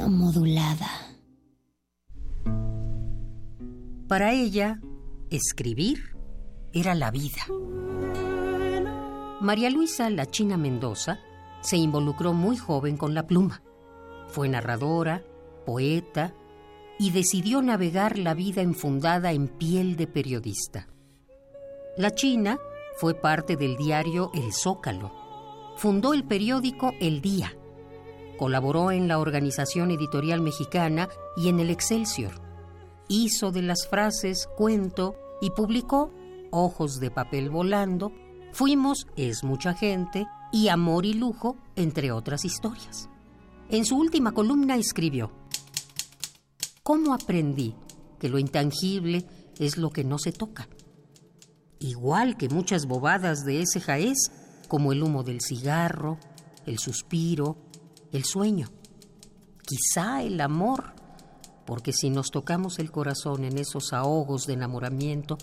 Modulada. 0.00 0.88
Para 4.08 4.32
ella, 4.32 4.80
escribir 5.30 6.16
era 6.72 6.94
la 6.94 7.10
vida. 7.10 7.42
María 9.40 9.68
Luisa 9.68 10.08
La 10.08 10.26
China 10.26 10.56
Mendoza 10.56 11.20
se 11.60 11.76
involucró 11.76 12.32
muy 12.32 12.56
joven 12.56 12.96
con 12.96 13.14
la 13.14 13.26
pluma. 13.26 13.62
Fue 14.28 14.48
narradora, 14.48 15.22
poeta 15.66 16.34
y 16.98 17.10
decidió 17.10 17.60
navegar 17.60 18.18
la 18.18 18.32
vida 18.32 18.62
enfundada 18.62 19.32
en 19.32 19.46
piel 19.46 19.96
de 19.96 20.06
periodista. 20.06 20.88
La 21.98 22.12
China 22.12 22.58
fue 22.96 23.14
parte 23.14 23.56
del 23.56 23.76
diario 23.76 24.30
El 24.32 24.54
Zócalo. 24.54 25.12
Fundó 25.76 26.14
el 26.14 26.24
periódico 26.24 26.94
El 26.98 27.20
Día. 27.20 27.54
Colaboró 28.42 28.90
en 28.90 29.06
la 29.06 29.20
Organización 29.20 29.92
Editorial 29.92 30.40
Mexicana 30.40 31.08
y 31.36 31.48
en 31.48 31.60
el 31.60 31.70
Excelsior. 31.70 32.32
Hizo 33.06 33.52
de 33.52 33.62
las 33.62 33.86
frases 33.86 34.48
cuento 34.56 35.14
y 35.40 35.50
publicó 35.50 36.12
Ojos 36.50 36.98
de 36.98 37.12
papel 37.12 37.50
volando, 37.50 38.10
Fuimos 38.50 39.06
es 39.14 39.44
mucha 39.44 39.74
gente 39.74 40.26
y 40.50 40.66
Amor 40.66 41.06
y 41.06 41.14
lujo, 41.14 41.56
entre 41.76 42.10
otras 42.10 42.44
historias. 42.44 43.08
En 43.68 43.84
su 43.84 43.96
última 43.96 44.32
columna 44.32 44.74
escribió, 44.74 45.30
¿Cómo 46.82 47.14
aprendí 47.14 47.76
que 48.18 48.28
lo 48.28 48.40
intangible 48.40 49.24
es 49.60 49.76
lo 49.76 49.90
que 49.90 50.02
no 50.02 50.18
se 50.18 50.32
toca? 50.32 50.66
Igual 51.78 52.36
que 52.36 52.48
muchas 52.48 52.86
bobadas 52.86 53.44
de 53.44 53.60
ese 53.60 53.80
jaez, 53.80 54.18
como 54.66 54.90
el 54.90 55.00
humo 55.00 55.22
del 55.22 55.40
cigarro, 55.40 56.18
el 56.66 56.80
suspiro, 56.80 57.70
el 58.12 58.24
sueño, 58.24 58.68
quizá 59.66 60.22
el 60.22 60.40
amor, 60.40 60.94
porque 61.66 61.92
si 61.92 62.08
nos 62.10 62.30
tocamos 62.30 62.78
el 62.78 62.90
corazón 62.90 63.44
en 63.44 63.58
esos 63.58 63.92
ahogos 63.92 64.46
de 64.46 64.54
enamoramiento, 64.54 65.36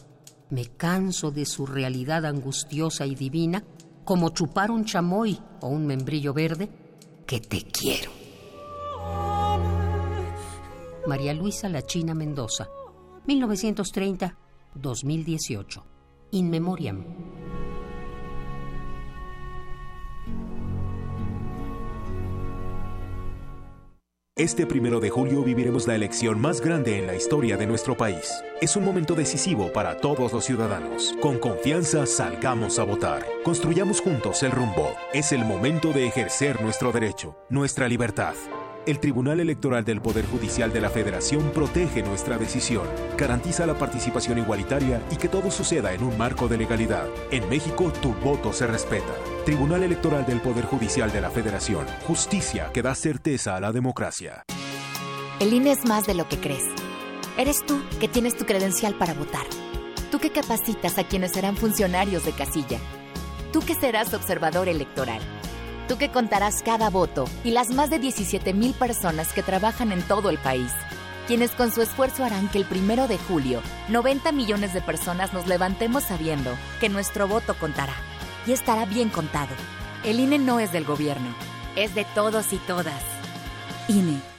me 0.49 0.65
canso 0.65 1.31
de 1.31 1.45
su 1.45 1.65
realidad 1.65 2.25
angustiosa 2.25 3.05
y 3.05 3.15
divina, 3.15 3.63
como 4.05 4.29
chupar 4.29 4.71
un 4.71 4.85
chamoy 4.85 5.41
o 5.61 5.67
un 5.67 5.85
membrillo 5.85 6.33
verde, 6.33 6.69
que 7.25 7.39
te 7.39 7.61
quiero. 7.63 8.11
María 11.07 11.33
Luisa 11.33 11.69
La 11.69 11.81
China 11.83 12.13
Mendoza, 12.13 12.67
1930-2018. 13.27 15.83
In 16.31 16.51
Memoriam. 16.51 17.38
Este 24.39 24.65
primero 24.65 25.01
de 25.01 25.09
julio 25.09 25.43
viviremos 25.43 25.85
la 25.85 25.95
elección 25.95 26.39
más 26.39 26.61
grande 26.61 26.97
en 26.97 27.07
la 27.07 27.13
historia 27.13 27.57
de 27.57 27.67
nuestro 27.67 27.97
país. 27.97 28.41
Es 28.61 28.77
un 28.77 28.85
momento 28.85 29.13
decisivo 29.13 29.73
para 29.73 29.97
todos 29.97 30.31
los 30.31 30.45
ciudadanos. 30.45 31.13
Con 31.21 31.39
confianza 31.39 32.05
salgamos 32.05 32.79
a 32.79 32.85
votar. 32.85 33.25
Construyamos 33.43 33.99
juntos 33.99 34.41
el 34.43 34.51
rumbo. 34.51 34.95
Es 35.13 35.33
el 35.33 35.43
momento 35.43 35.91
de 35.91 36.07
ejercer 36.07 36.61
nuestro 36.61 36.93
derecho, 36.93 37.35
nuestra 37.49 37.89
libertad. 37.89 38.33
El 38.85 38.99
Tribunal 38.99 39.39
Electoral 39.39 39.83
del 39.83 40.01
Poder 40.01 40.25
Judicial 40.25 40.71
de 40.71 40.81
la 40.81 40.89
Federación 40.89 41.51
protege 41.53 42.01
nuestra 42.01 42.37
decisión, 42.37 42.87
garantiza 43.17 43.65
la 43.65 43.77
participación 43.77 44.37
igualitaria 44.37 45.01
y 45.11 45.17
que 45.17 45.27
todo 45.27 45.51
suceda 45.51 45.93
en 45.93 46.01
un 46.01 46.17
marco 46.17 46.47
de 46.47 46.57
legalidad. 46.57 47.07
En 47.29 47.47
México, 47.49 47.91
tu 48.01 48.13
voto 48.15 48.53
se 48.53 48.65
respeta. 48.67 49.13
Tribunal 49.45 49.83
Electoral 49.83 50.25
del 50.25 50.39
Poder 50.39 50.65
Judicial 50.65 51.11
de 51.11 51.21
la 51.21 51.29
Federación. 51.29 51.85
Justicia 52.07 52.71
que 52.73 52.81
da 52.81 52.95
certeza 52.95 53.55
a 53.55 53.59
la 53.59 53.71
democracia. 53.71 54.43
El 55.39 55.53
INE 55.53 55.71
es 55.71 55.85
más 55.85 56.07
de 56.07 56.15
lo 56.15 56.27
que 56.27 56.39
crees. 56.39 56.65
Eres 57.37 57.65
tú 57.65 57.79
que 57.99 58.07
tienes 58.07 58.37
tu 58.37 58.45
credencial 58.45 58.95
para 58.95 59.13
votar. 59.13 59.45
Tú 60.09 60.19
que 60.19 60.31
capacitas 60.31 60.97
a 60.97 61.03
quienes 61.03 61.33
serán 61.33 61.57
funcionarios 61.57 62.25
de 62.25 62.31
casilla. 62.31 62.79
Tú 63.53 63.59
que 63.61 63.75
serás 63.75 64.13
observador 64.13 64.67
electoral. 64.67 65.21
Tú 65.89 65.97
que 65.97 66.11
contarás 66.11 66.61
cada 66.61 66.91
voto 66.91 67.25
y 67.43 67.49
las 67.49 67.71
más 67.71 67.89
de 67.89 67.97
17 67.97 68.53
mil 68.53 68.75
personas 68.75 69.33
que 69.33 69.41
trabajan 69.41 69.91
en 69.91 70.03
todo 70.03 70.29
el 70.29 70.37
país. 70.37 70.71
Quienes 71.25 71.49
con 71.49 71.71
su 71.71 71.81
esfuerzo 71.81 72.23
harán 72.23 72.47
que 72.47 72.59
el 72.59 72.65
primero 72.65 73.07
de 73.07 73.17
julio 73.17 73.63
90 73.87 74.31
millones 74.31 74.71
de 74.75 74.83
personas 74.83 75.33
nos 75.33 75.47
levantemos 75.47 76.03
sabiendo 76.03 76.51
que 76.79 76.89
nuestro 76.89 77.27
voto 77.27 77.55
contará. 77.55 77.95
Y 78.45 78.51
estará 78.51 78.85
bien 78.85 79.09
contado. 79.09 79.55
El 80.05 80.19
INE 80.19 80.37
no 80.37 80.59
es 80.59 80.71
del 80.71 80.85
gobierno, 80.85 81.33
es 81.75 81.95
de 81.95 82.05
todos 82.13 82.53
y 82.53 82.57
todas. 82.57 83.03
INE. 83.87 84.38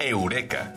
Eureka. 0.00 0.74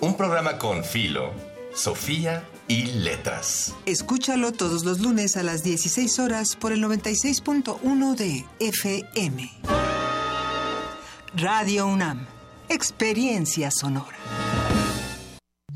Un 0.00 0.16
programa 0.16 0.58
con 0.58 0.84
Filo, 0.84 1.32
Sofía 1.74 2.44
y 2.68 2.86
Letras. 2.86 3.74
Escúchalo 3.86 4.52
todos 4.52 4.84
los 4.84 5.00
lunes 5.00 5.36
a 5.36 5.42
las 5.42 5.62
16 5.62 6.18
horas 6.18 6.56
por 6.56 6.72
el 6.72 6.82
96.1 6.82 8.16
de 8.16 8.44
FM. 8.60 9.50
Radio 11.34 11.86
UNAM. 11.86 12.26
Experiencia 12.68 13.70
sonora. 13.70 14.16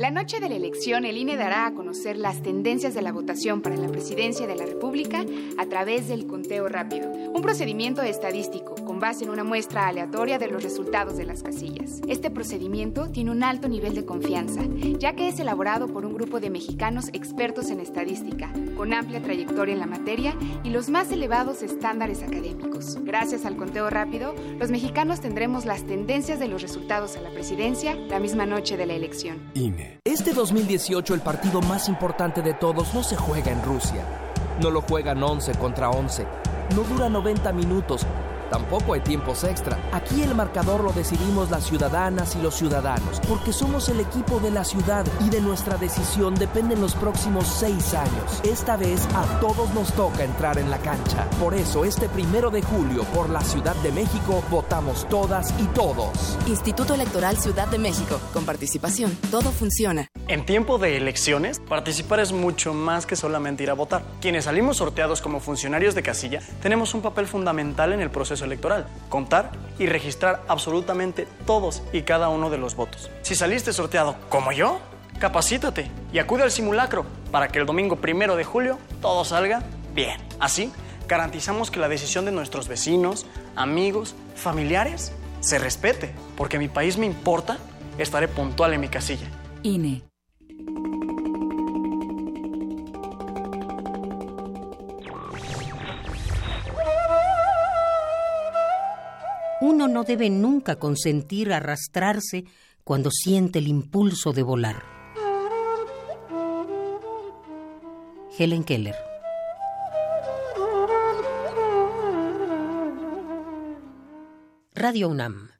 La 0.00 0.10
noche 0.10 0.40
de 0.40 0.48
la 0.48 0.56
elección, 0.56 1.04
el 1.04 1.18
INE 1.18 1.36
dará 1.36 1.66
a 1.66 1.74
conocer 1.74 2.16
las 2.16 2.42
tendencias 2.42 2.94
de 2.94 3.02
la 3.02 3.12
votación 3.12 3.60
para 3.60 3.76
la 3.76 3.88
presidencia 3.88 4.46
de 4.46 4.56
la 4.56 4.64
República 4.64 5.26
a 5.58 5.66
través 5.66 6.08
del 6.08 6.26
conteo 6.26 6.68
rápido, 6.68 7.10
un 7.10 7.42
procedimiento 7.42 8.00
estadístico 8.00 8.76
con 8.86 8.98
base 8.98 9.24
en 9.24 9.30
una 9.30 9.44
muestra 9.44 9.88
aleatoria 9.88 10.38
de 10.38 10.48
los 10.48 10.62
resultados 10.62 11.18
de 11.18 11.26
las 11.26 11.42
casillas. 11.42 12.00
Este 12.08 12.30
procedimiento 12.30 13.10
tiene 13.10 13.30
un 13.30 13.44
alto 13.44 13.68
nivel 13.68 13.94
de 13.94 14.06
confianza, 14.06 14.62
ya 14.98 15.12
que 15.12 15.28
es 15.28 15.38
elaborado 15.38 15.86
por 15.88 16.06
un 16.06 16.14
grupo 16.14 16.40
de 16.40 16.48
mexicanos 16.48 17.08
expertos 17.12 17.68
en 17.68 17.80
estadística, 17.80 18.50
con 18.78 18.94
amplia 18.94 19.20
trayectoria 19.20 19.74
en 19.74 19.80
la 19.80 19.86
materia 19.86 20.34
y 20.64 20.70
los 20.70 20.88
más 20.88 21.12
elevados 21.12 21.62
estándares 21.62 22.22
académicos. 22.22 22.96
Gracias 23.04 23.44
al 23.44 23.58
conteo 23.58 23.90
rápido, 23.90 24.34
los 24.58 24.70
mexicanos 24.70 25.20
tendremos 25.20 25.66
las 25.66 25.84
tendencias 25.84 26.38
de 26.38 26.48
los 26.48 26.62
resultados 26.62 27.18
a 27.18 27.20
la 27.20 27.28
presidencia 27.28 27.94
la 27.94 28.18
misma 28.18 28.46
noche 28.46 28.78
de 28.78 28.86
la 28.86 28.94
elección. 28.94 29.38
INE. 29.52 29.89
Este 30.04 30.32
2018 30.32 31.14
el 31.14 31.20
partido 31.20 31.60
más 31.60 31.88
importante 31.88 32.42
de 32.42 32.54
todos 32.54 32.94
no 32.94 33.02
se 33.02 33.16
juega 33.16 33.50
en 33.52 33.62
Rusia. 33.62 34.04
No 34.62 34.70
lo 34.70 34.82
juegan 34.82 35.22
11 35.22 35.54
contra 35.54 35.90
11. 35.90 36.26
No 36.74 36.82
dura 36.82 37.08
90 37.08 37.52
minutos. 37.52 38.06
Tampoco 38.50 38.94
hay 38.94 39.00
tiempos 39.00 39.44
extra. 39.44 39.78
Aquí 39.92 40.22
el 40.22 40.34
marcador 40.34 40.82
lo 40.82 40.92
decidimos 40.92 41.50
las 41.50 41.64
ciudadanas 41.64 42.34
y 42.36 42.42
los 42.42 42.56
ciudadanos, 42.56 43.20
porque 43.28 43.52
somos 43.52 43.88
el 43.88 44.00
equipo 44.00 44.40
de 44.40 44.50
la 44.50 44.64
ciudad 44.64 45.06
y 45.24 45.30
de 45.30 45.40
nuestra 45.40 45.76
decisión 45.76 46.34
dependen 46.34 46.80
los 46.80 46.94
próximos 46.94 47.46
seis 47.46 47.94
años. 47.94 48.40
Esta 48.42 48.76
vez 48.76 49.06
a 49.14 49.40
todos 49.40 49.72
nos 49.72 49.92
toca 49.92 50.24
entrar 50.24 50.58
en 50.58 50.70
la 50.70 50.78
cancha. 50.78 51.28
Por 51.38 51.54
eso, 51.54 51.84
este 51.84 52.08
primero 52.08 52.50
de 52.50 52.62
julio, 52.62 53.04
por 53.14 53.30
la 53.30 53.40
Ciudad 53.40 53.76
de 53.76 53.92
México, 53.92 54.42
votamos 54.50 55.08
todas 55.08 55.54
y 55.60 55.66
todos. 55.66 56.36
Instituto 56.46 56.94
Electoral 56.94 57.36
Ciudad 57.38 57.68
de 57.68 57.78
México. 57.78 58.20
Con 58.32 58.44
participación, 58.44 59.16
todo 59.30 59.50
funciona. 59.52 60.08
En 60.28 60.44
tiempo 60.44 60.78
de 60.78 60.96
elecciones, 60.96 61.60
participar 61.60 62.20
es 62.20 62.32
mucho 62.32 62.74
más 62.74 63.06
que 63.06 63.16
solamente 63.16 63.62
ir 63.62 63.70
a 63.70 63.74
votar. 63.74 64.02
Quienes 64.20 64.44
salimos 64.44 64.78
sorteados 64.78 65.20
como 65.20 65.40
funcionarios 65.40 65.94
de 65.94 66.02
casilla, 66.02 66.40
tenemos 66.62 66.94
un 66.94 67.02
papel 67.02 67.26
fundamental 67.26 67.92
en 67.92 68.00
el 68.00 68.10
proceso 68.10 68.39
electoral, 68.44 68.86
contar 69.08 69.52
y 69.78 69.86
registrar 69.86 70.42
absolutamente 70.48 71.26
todos 71.46 71.82
y 71.92 72.02
cada 72.02 72.28
uno 72.28 72.50
de 72.50 72.58
los 72.58 72.76
votos. 72.76 73.10
Si 73.22 73.34
saliste 73.34 73.72
sorteado 73.72 74.16
como 74.28 74.52
yo, 74.52 74.80
capacítate 75.18 75.90
y 76.12 76.18
acude 76.18 76.42
al 76.42 76.50
simulacro 76.50 77.04
para 77.30 77.48
que 77.48 77.58
el 77.58 77.66
domingo 77.66 77.96
primero 77.96 78.36
de 78.36 78.44
julio 78.44 78.78
todo 79.00 79.24
salga 79.24 79.62
bien. 79.94 80.20
Así, 80.38 80.72
garantizamos 81.08 81.70
que 81.70 81.80
la 81.80 81.88
decisión 81.88 82.24
de 82.24 82.32
nuestros 82.32 82.68
vecinos, 82.68 83.26
amigos, 83.56 84.14
familiares 84.34 85.12
se 85.40 85.58
respete, 85.58 86.14
porque 86.36 86.58
mi 86.58 86.68
país 86.68 86.98
me 86.98 87.06
importa, 87.06 87.58
estaré 87.98 88.28
puntual 88.28 88.74
en 88.74 88.80
mi 88.80 88.88
casilla. 88.88 89.28
INE. 89.62 90.02
Uno 99.60 99.88
no 99.88 100.04
debe 100.04 100.30
nunca 100.30 100.76
consentir 100.76 101.52
arrastrarse 101.52 102.44
cuando 102.84 103.10
siente 103.10 103.58
el 103.58 103.68
impulso 103.68 104.32
de 104.32 104.42
volar. 104.42 104.82
Helen 108.38 108.64
Keller. 108.64 108.96
Radio 114.74 115.08
UNAM. 115.10 115.50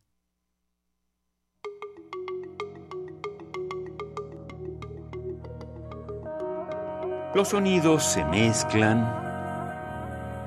Los 7.34 7.48
sonidos 7.51 8.03
se 8.03 8.24
mezclan, 8.24 9.07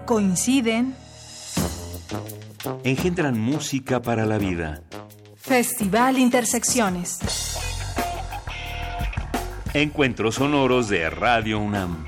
Coinciden 0.06 0.96
engendran 2.84 3.40
música 3.40 4.02
para 4.02 4.26
la 4.26 4.38
vida. 4.38 4.84
Festival 5.36 6.18
Intersecciones. 6.18 7.20
Encuentros 9.74 10.36
sonoros 10.36 10.88
de 10.90 11.10
Radio 11.10 11.60
UNAM. 11.60 12.06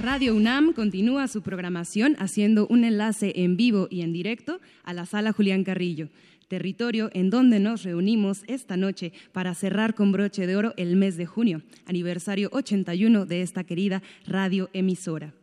Radio 0.00 0.34
UNAM 0.34 0.72
continúa 0.72 1.28
su 1.28 1.42
programación 1.42 2.16
haciendo 2.18 2.66
un 2.68 2.84
enlace 2.84 3.32
en 3.36 3.56
vivo 3.56 3.88
y 3.90 4.00
en 4.00 4.12
directo 4.12 4.58
a 4.84 4.94
la 4.94 5.04
sala 5.04 5.32
Julián 5.32 5.64
Carrillo 5.64 6.08
territorio 6.48 7.10
en 7.12 7.30
donde 7.30 7.60
nos 7.60 7.82
reunimos 7.82 8.42
esta 8.46 8.76
noche 8.76 9.12
para 9.32 9.54
cerrar 9.54 9.94
con 9.94 10.12
broche 10.12 10.46
de 10.46 10.56
oro 10.56 10.74
el 10.76 10.96
mes 10.96 11.16
de 11.16 11.26
junio, 11.26 11.62
aniversario 11.86 12.48
81 12.52 13.26
de 13.26 13.42
esta 13.42 13.64
querida 13.64 14.02
radio 14.26 14.70
emisora. 14.72 15.34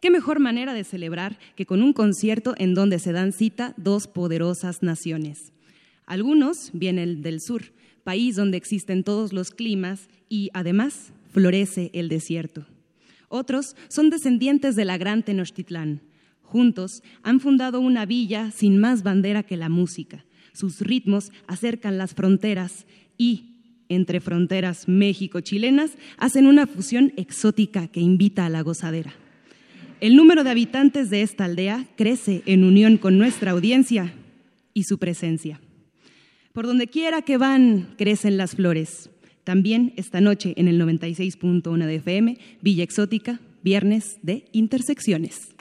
¿Qué 0.00 0.10
mejor 0.10 0.38
manera 0.38 0.74
de 0.74 0.84
celebrar 0.84 1.38
que 1.56 1.66
con 1.66 1.82
un 1.82 1.92
concierto 1.92 2.54
en 2.58 2.74
donde 2.74 2.98
se 2.98 3.12
dan 3.12 3.32
cita 3.32 3.74
dos 3.76 4.06
poderosas 4.06 4.82
naciones? 4.82 5.52
Algunos 6.06 6.70
vienen 6.72 7.22
del 7.22 7.40
sur, 7.40 7.72
país 8.04 8.36
donde 8.36 8.56
existen 8.56 9.02
todos 9.04 9.32
los 9.32 9.50
climas 9.50 10.08
y 10.28 10.50
además 10.54 11.12
florece 11.32 11.90
el 11.94 12.08
desierto. 12.08 12.66
Otros 13.28 13.76
son 13.88 14.08
descendientes 14.08 14.76
de 14.76 14.84
la 14.84 14.96
gran 14.98 15.22
Tenochtitlán. 15.22 16.00
Juntos 16.42 17.02
han 17.22 17.40
fundado 17.40 17.80
una 17.80 18.06
villa 18.06 18.50
sin 18.50 18.78
más 18.78 19.02
bandera 19.02 19.42
que 19.42 19.56
la 19.56 19.68
música. 19.68 20.24
Sus 20.52 20.80
ritmos 20.80 21.30
acercan 21.46 21.98
las 21.98 22.14
fronteras 22.14 22.86
y, 23.16 23.84
entre 23.88 24.20
fronteras 24.20 24.88
México-chilenas, 24.88 25.92
hacen 26.16 26.46
una 26.46 26.66
fusión 26.66 27.12
exótica 27.16 27.88
que 27.88 28.00
invita 28.00 28.46
a 28.46 28.50
la 28.50 28.62
gozadera. 28.62 29.12
El 30.00 30.14
número 30.14 30.44
de 30.44 30.50
habitantes 30.50 31.10
de 31.10 31.22
esta 31.22 31.44
aldea 31.44 31.86
crece 31.96 32.42
en 32.46 32.64
unión 32.64 32.98
con 32.98 33.18
nuestra 33.18 33.50
audiencia 33.50 34.14
y 34.72 34.84
su 34.84 34.98
presencia. 34.98 35.60
Por 36.52 36.66
donde 36.66 36.86
quiera 36.86 37.22
que 37.22 37.36
van, 37.36 37.94
crecen 37.98 38.36
las 38.36 38.54
flores. 38.54 39.10
También 39.42 39.92
esta 39.96 40.20
noche 40.20 40.54
en 40.56 40.68
el 40.68 40.80
96.1 40.80 41.86
de 41.86 41.94
FM, 41.96 42.38
Villa 42.62 42.84
Exótica, 42.84 43.40
viernes 43.62 44.18
de 44.22 44.44
Intersecciones. 44.52 45.54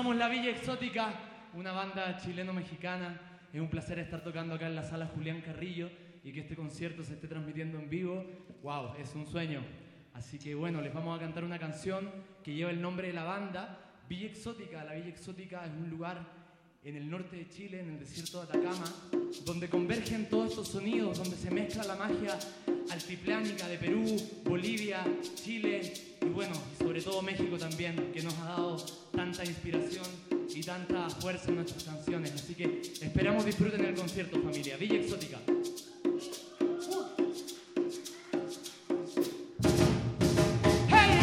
somos 0.00 0.16
La 0.16 0.30
Villa 0.30 0.48
Exótica, 0.48 1.12
una 1.52 1.72
banda 1.72 2.16
chileno-mexicana. 2.16 3.20
Es 3.52 3.60
un 3.60 3.68
placer 3.68 3.98
estar 3.98 4.22
tocando 4.22 4.54
acá 4.54 4.66
en 4.66 4.74
la 4.74 4.82
sala 4.82 5.10
Julián 5.14 5.42
Carrillo 5.42 5.90
y 6.24 6.32
que 6.32 6.40
este 6.40 6.56
concierto 6.56 7.04
se 7.04 7.12
esté 7.12 7.28
transmitiendo 7.28 7.78
en 7.78 7.90
vivo. 7.90 8.24
¡Wow! 8.62 8.94
Es 8.98 9.14
un 9.14 9.26
sueño. 9.26 9.62
Así 10.14 10.38
que 10.38 10.54
bueno, 10.54 10.80
les 10.80 10.94
vamos 10.94 11.14
a 11.14 11.20
cantar 11.20 11.44
una 11.44 11.58
canción 11.58 12.10
que 12.42 12.54
lleva 12.54 12.70
el 12.70 12.80
nombre 12.80 13.08
de 13.08 13.12
la 13.12 13.24
banda, 13.24 13.78
Villa 14.08 14.28
Exótica. 14.28 14.84
La 14.84 14.94
Villa 14.94 15.10
Exótica 15.10 15.66
es 15.66 15.72
un 15.72 15.90
lugar 15.90 16.39
en 16.82 16.96
el 16.96 17.10
norte 17.10 17.36
de 17.36 17.48
Chile, 17.48 17.80
en 17.80 17.90
el 17.90 18.00
desierto 18.00 18.38
de 18.38 18.44
Atacama, 18.44 18.84
donde 19.44 19.68
convergen 19.68 20.28
todos 20.28 20.50
estos 20.50 20.68
sonidos, 20.68 21.18
donde 21.18 21.36
se 21.36 21.50
mezcla 21.50 21.84
la 21.84 21.94
magia 21.94 22.38
altiplánica 22.90 23.68
de 23.68 23.76
Perú, 23.76 24.16
Bolivia, 24.44 25.04
Chile 25.34 25.92
y 26.22 26.26
bueno, 26.26 26.54
sobre 26.78 27.02
todo 27.02 27.22
México 27.22 27.58
también, 27.58 28.10
que 28.12 28.22
nos 28.22 28.34
ha 28.38 28.44
dado 28.44 28.76
tanta 29.12 29.44
inspiración 29.44 30.06
y 30.54 30.62
tanta 30.62 31.08
fuerza 31.10 31.50
en 31.50 31.56
nuestras 31.56 31.84
canciones. 31.84 32.32
Así 32.32 32.54
que 32.54 32.80
esperamos 33.00 33.44
disfruten 33.44 33.84
el 33.84 33.94
concierto, 33.94 34.40
familia. 34.40 34.76
Villa 34.76 34.96
Exótica. 34.96 35.38
¡Hey! 40.88 41.20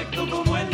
perfecto 0.00 0.30
como 0.30 0.56
él. 0.56 0.69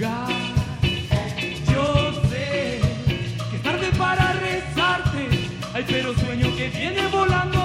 Yo 0.00 0.06
sé 2.30 2.80
que 3.50 3.56
es 3.56 3.62
tarde 3.62 3.90
para 3.98 4.32
rezarte, 4.32 5.28
ay, 5.74 5.84
pero 5.86 6.14
sueño 6.14 6.56
que 6.56 6.68
viene 6.68 7.06
volando. 7.08 7.59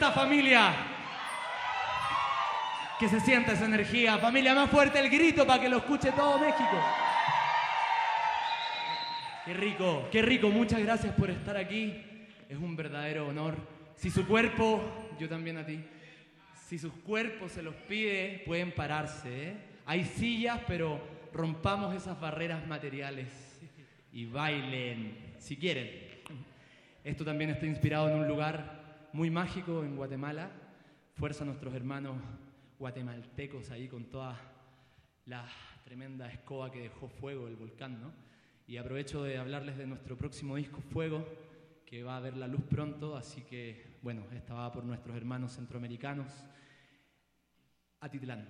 ¿Cómo 0.00 0.12
está 0.12 0.22
familia? 0.22 0.72
Que 2.98 3.06
se 3.06 3.20
sienta 3.20 3.52
esa 3.52 3.66
energía. 3.66 4.16
Familia, 4.16 4.54
más 4.54 4.70
fuerte 4.70 4.98
el 4.98 5.10
grito 5.10 5.46
para 5.46 5.60
que 5.60 5.68
lo 5.68 5.76
escuche 5.76 6.10
todo 6.12 6.38
México. 6.38 6.82
Qué 9.44 9.52
rico, 9.52 10.08
qué 10.10 10.22
rico. 10.22 10.48
Muchas 10.48 10.80
gracias 10.80 11.14
por 11.14 11.28
estar 11.28 11.54
aquí. 11.58 12.02
Es 12.48 12.56
un 12.56 12.76
verdadero 12.76 13.28
honor. 13.28 13.56
Si 13.94 14.10
su 14.10 14.26
cuerpo, 14.26 14.82
yo 15.18 15.28
también 15.28 15.58
a 15.58 15.66
ti, 15.66 15.84
si 16.66 16.78
sus 16.78 16.94
cuerpos 17.04 17.52
se 17.52 17.62
los 17.62 17.74
pide, 17.74 18.42
pueden 18.46 18.72
pararse. 18.72 19.48
¿eh? 19.48 19.54
Hay 19.84 20.06
sillas, 20.06 20.60
pero 20.66 20.98
rompamos 21.34 21.94
esas 21.94 22.18
barreras 22.18 22.66
materiales 22.66 23.28
y 24.14 24.24
bailen, 24.24 25.34
si 25.38 25.58
quieren. 25.58 25.90
Esto 27.04 27.22
también 27.22 27.50
está 27.50 27.66
inspirado 27.66 28.08
en 28.08 28.14
un 28.14 28.26
lugar 28.26 28.79
muy 29.12 29.30
mágico 29.30 29.84
en 29.84 29.96
Guatemala. 29.96 30.50
Fuerza 31.14 31.42
a 31.42 31.46
nuestros 31.46 31.74
hermanos 31.74 32.16
guatemaltecos 32.78 33.70
ahí 33.70 33.88
con 33.88 34.04
toda 34.04 34.38
la 35.26 35.46
tremenda 35.84 36.30
escoba 36.30 36.70
que 36.70 36.80
dejó 36.80 37.08
fuego 37.08 37.48
el 37.48 37.56
volcán, 37.56 38.00
¿no? 38.00 38.12
Y 38.66 38.76
aprovecho 38.76 39.24
de 39.24 39.36
hablarles 39.36 39.76
de 39.76 39.86
nuestro 39.86 40.16
próximo 40.16 40.54
disco 40.56 40.80
Fuego, 40.80 41.26
que 41.84 42.04
va 42.04 42.16
a 42.16 42.20
ver 42.20 42.36
la 42.36 42.46
luz 42.46 42.62
pronto, 42.70 43.16
así 43.16 43.42
que, 43.42 43.98
bueno, 44.00 44.24
esta 44.32 44.54
va 44.54 44.70
por 44.70 44.84
nuestros 44.84 45.16
hermanos 45.16 45.56
centroamericanos. 45.56 46.28
Atitlán. 47.98 48.46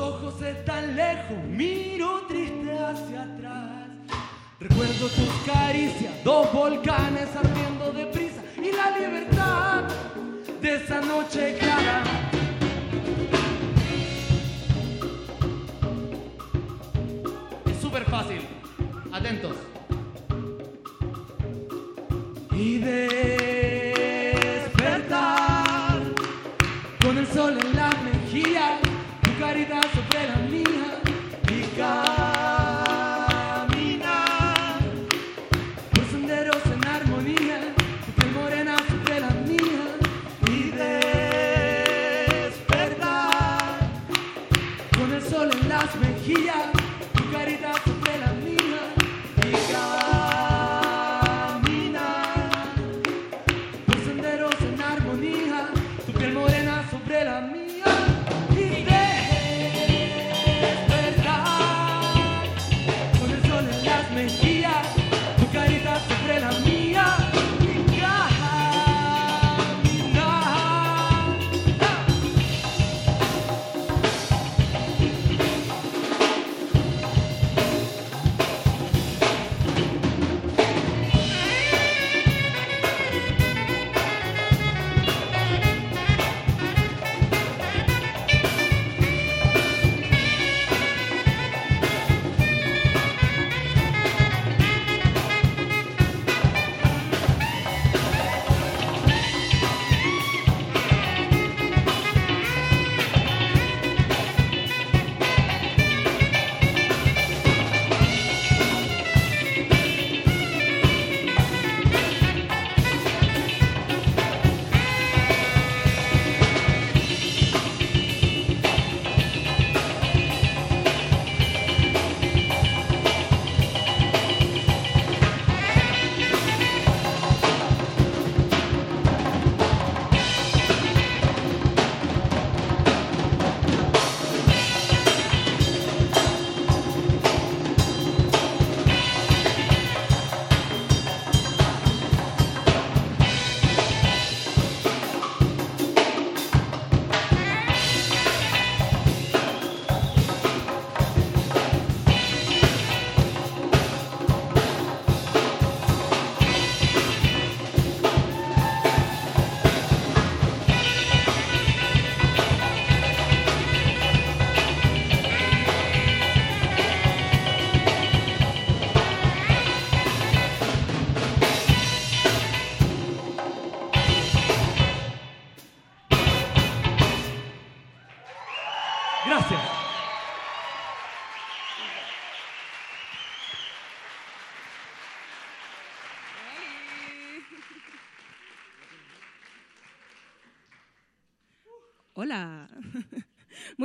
Ojos 0.00 0.40
están 0.42 0.96
lejos, 0.96 1.36
miro 1.46 2.22
triste 2.26 2.78
hacia 2.78 3.22
atrás. 3.22 3.88
Recuerdo 4.58 5.06
tus 5.08 5.52
caricias, 5.52 6.12
dos 6.24 6.52
volcanes 6.52 7.28
ardiendo 7.36 7.92
deprisa 7.92 8.42
y 8.56 8.72
la 8.72 8.98
libertad 8.98 9.84
de 10.60 10.74
esa 10.74 11.00
noche 11.00 11.56
clara. 11.58 12.02
Es 17.70 17.80
súper 17.80 18.04
fácil. 18.04 18.40
Atentos. 19.12 19.56
Y 22.52 22.78
despertar 22.78 23.39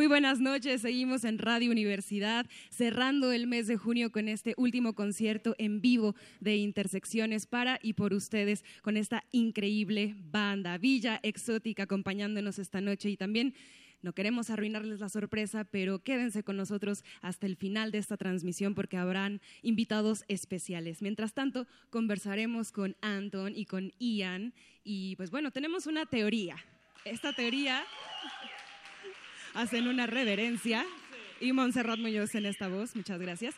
Muy 0.06 0.10
buenas 0.10 0.40
noches, 0.40 0.82
seguimos 0.82 1.24
en 1.24 1.40
Radio 1.40 1.72
Universidad, 1.72 2.46
cerrando 2.70 3.32
el 3.32 3.48
mes 3.48 3.66
de 3.66 3.76
junio 3.76 4.12
con 4.12 4.28
este 4.28 4.54
último 4.56 4.94
concierto 4.94 5.56
en 5.58 5.82
vivo 5.82 6.14
de 6.40 6.58
Intersecciones 6.58 7.48
para 7.48 7.80
y 7.82 7.94
por 7.94 8.14
ustedes, 8.14 8.64
con 8.84 8.98
esta 8.98 9.24
increíble 9.32 10.16
banda 10.30 10.78
Villa 10.78 11.20
Exótica 11.24 11.82
acompañándonos 11.82 12.60
esta 12.60 12.82
noche 12.82 13.10
y 13.10 13.18
también 13.18 13.56
no 14.04 14.14
queremos 14.14 14.52
arruinarles 14.52 15.00
la 15.00 15.10
sorpresa, 15.10 15.64
pero 15.64 15.98
quédense 16.04 16.44
con 16.44 16.56
nosotros 16.56 17.04
hasta 17.22 17.48
el 17.48 17.56
final 17.56 17.90
de 17.90 17.98
esta 17.98 18.16
transmisión 18.16 18.76
porque 18.76 18.98
habrán 18.98 19.42
invitados 19.64 20.24
especiales. 20.28 21.02
Mientras 21.02 21.34
tanto, 21.34 21.66
conversaremos 21.90 22.72
con 22.72 22.96
Anton 23.02 23.54
y 23.56 23.66
con 23.66 23.92
Ian 23.98 24.54
y 24.84 25.16
pues 25.16 25.32
bueno, 25.32 25.50
tenemos 25.50 25.88
una 25.88 26.06
teoría. 26.06 26.58
Esta 27.06 27.34
teoría 27.34 27.84
hacen 29.56 29.88
una 29.88 30.06
reverencia 30.06 30.86
y 31.40 31.54
Montserrat 31.54 32.00
Muñoz 32.00 32.36
en 32.36 32.46
esta 32.46 32.68
voz, 32.68 32.96
muchas 32.96 33.20
gracias. 33.20 33.56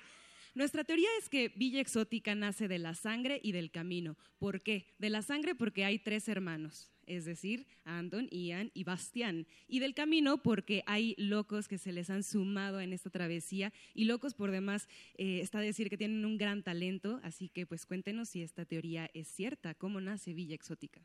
Nuestra 0.53 0.83
teoría 0.83 1.09
es 1.19 1.29
que 1.29 1.49
Villa 1.49 1.81
Exótica 1.81 2.33
nace 2.33 2.67
de 2.67 2.79
la 2.79 2.95
sangre 2.95 3.39
y 3.43 3.51
del 3.51 3.69
camino. 3.69 4.17
¿Por 4.39 4.61
qué? 4.61 4.87
De 4.97 5.09
la 5.09 5.21
sangre 5.21 5.53
porque 5.53 5.85
hay 5.85 5.99
tres 5.99 6.27
hermanos, 6.27 6.91
es 7.05 7.25
decir, 7.25 7.67
Anton, 7.83 8.27
Ian 8.31 8.71
y 8.73 8.83
Bastián. 8.83 9.45
Y 9.67 9.79
del 9.79 9.93
camino 9.93 10.41
porque 10.41 10.83
hay 10.87 11.13
locos 11.17 11.67
que 11.67 11.77
se 11.77 11.91
les 11.91 12.09
han 12.09 12.23
sumado 12.23 12.79
en 12.79 12.93
esta 12.93 13.11
travesía 13.11 13.71
y 13.93 14.05
locos 14.05 14.33
por 14.33 14.49
demás 14.49 14.87
eh, 15.15 15.41
está 15.41 15.59
a 15.59 15.61
decir 15.61 15.89
que 15.89 15.97
tienen 15.97 16.25
un 16.25 16.37
gran 16.37 16.63
talento. 16.63 17.19
Así 17.23 17.49
que 17.49 17.67
pues 17.67 17.85
cuéntenos 17.85 18.29
si 18.29 18.41
esta 18.41 18.65
teoría 18.65 19.09
es 19.13 19.27
cierta. 19.27 19.75
¿Cómo 19.75 20.01
nace 20.01 20.33
Villa 20.33 20.55
Exótica? 20.55 21.01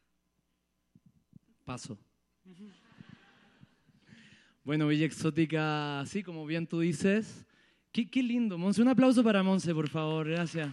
Paso. 1.65 1.99
Bueno, 4.65 4.87
Villa 4.87 5.07
Exótica, 5.07 6.05
sí, 6.07 6.23
como 6.23 6.47
bien 6.47 6.69
tú 6.69 6.79
dices. 6.79 7.45
Qué, 7.91 8.23
lindo, 8.23 8.57
Monse. 8.57 8.81
Un 8.81 8.87
aplauso 8.87 9.25
para 9.25 9.43
Monse, 9.43 9.75
por 9.75 9.89
favor, 9.89 10.29
gracias. 10.29 10.71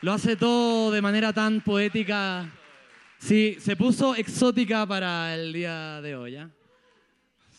Lo 0.00 0.12
hace 0.12 0.34
todo 0.34 0.90
de 0.90 1.00
manera 1.00 1.32
tan 1.32 1.60
poética. 1.60 2.52
Sí, 3.18 3.56
se 3.60 3.76
puso 3.76 4.16
exótica 4.16 4.84
para 4.84 5.32
el 5.32 5.52
día 5.52 6.02
de 6.02 6.16
hoy, 6.16 6.32
¿ya? 6.32 6.50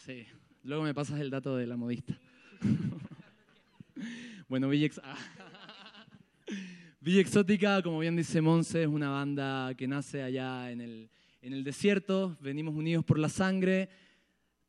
Sí, 0.06 0.26
luego 0.64 0.84
me 0.84 0.94
pasas 0.94 1.22
el 1.22 1.30
dato 1.30 1.56
de 1.56 1.68
la 1.68 1.78
modista. 1.78 2.20
bueno, 4.50 4.68
Villa, 4.68 4.90
Villa 7.00 7.22
Exótica, 7.22 7.82
como 7.82 8.00
bien 8.00 8.18
dice 8.18 8.42
Monse, 8.42 8.84
es 8.84 8.90
una 8.90 9.10
banda 9.10 9.74
que 9.76 9.88
nace 9.88 10.22
allá 10.22 10.70
en 10.70 10.82
el, 10.82 11.10
en 11.42 11.54
el 11.54 11.64
desierto. 11.64 12.36
Venimos 12.42 12.76
unidos 12.76 13.06
por 13.06 13.18
la 13.18 13.30
sangre. 13.30 13.88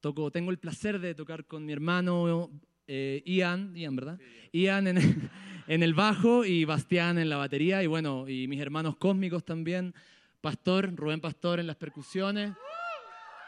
Toco, 0.06 0.30
tengo 0.30 0.52
el 0.52 0.58
placer 0.58 1.00
de 1.00 1.16
tocar 1.16 1.46
con 1.46 1.66
mi 1.66 1.72
hermano 1.72 2.48
eh, 2.86 3.24
Ian, 3.26 3.74
Ian, 3.74 3.96
¿verdad? 3.96 4.20
Ian 4.52 4.86
en 4.86 4.98
el, 4.98 5.30
en 5.66 5.82
el 5.82 5.94
bajo 5.94 6.44
y 6.44 6.64
Bastián 6.64 7.18
en 7.18 7.28
la 7.28 7.38
batería. 7.38 7.82
Y 7.82 7.88
bueno, 7.88 8.28
y 8.28 8.46
mis 8.46 8.60
hermanos 8.60 8.94
cósmicos 8.98 9.44
también. 9.44 9.92
Pastor, 10.40 10.94
Rubén 10.94 11.20
Pastor 11.20 11.58
en 11.58 11.66
las 11.66 11.74
percusiones. 11.74 12.52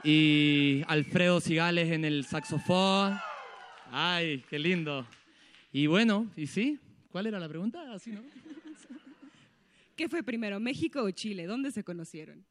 Y 0.03 0.83
Alfredo 0.89 1.41
Cigales 1.41 1.93
en 1.93 2.05
el 2.05 2.25
saxofón. 2.25 3.17
Ay, 3.93 4.43
qué 4.51 4.59
lindo. 4.59 5.07
Y 5.71 5.87
bueno, 5.87 6.29
¿y 6.35 6.49
sí? 6.49 6.81
¿Cuál 7.13 7.29
era 7.29 7.39
la 7.39 7.49
pregunta? 7.49 7.93
Así, 7.93 8.11
¿no? 8.11 8.23
¿Qué 9.95 10.09
fue 10.09 10.25
primero, 10.25 10.59
México 10.59 11.05
o 11.05 11.11
Chile? 11.13 11.47
¿Dónde 11.47 11.71
se 11.71 11.85
conocieron? 11.85 12.45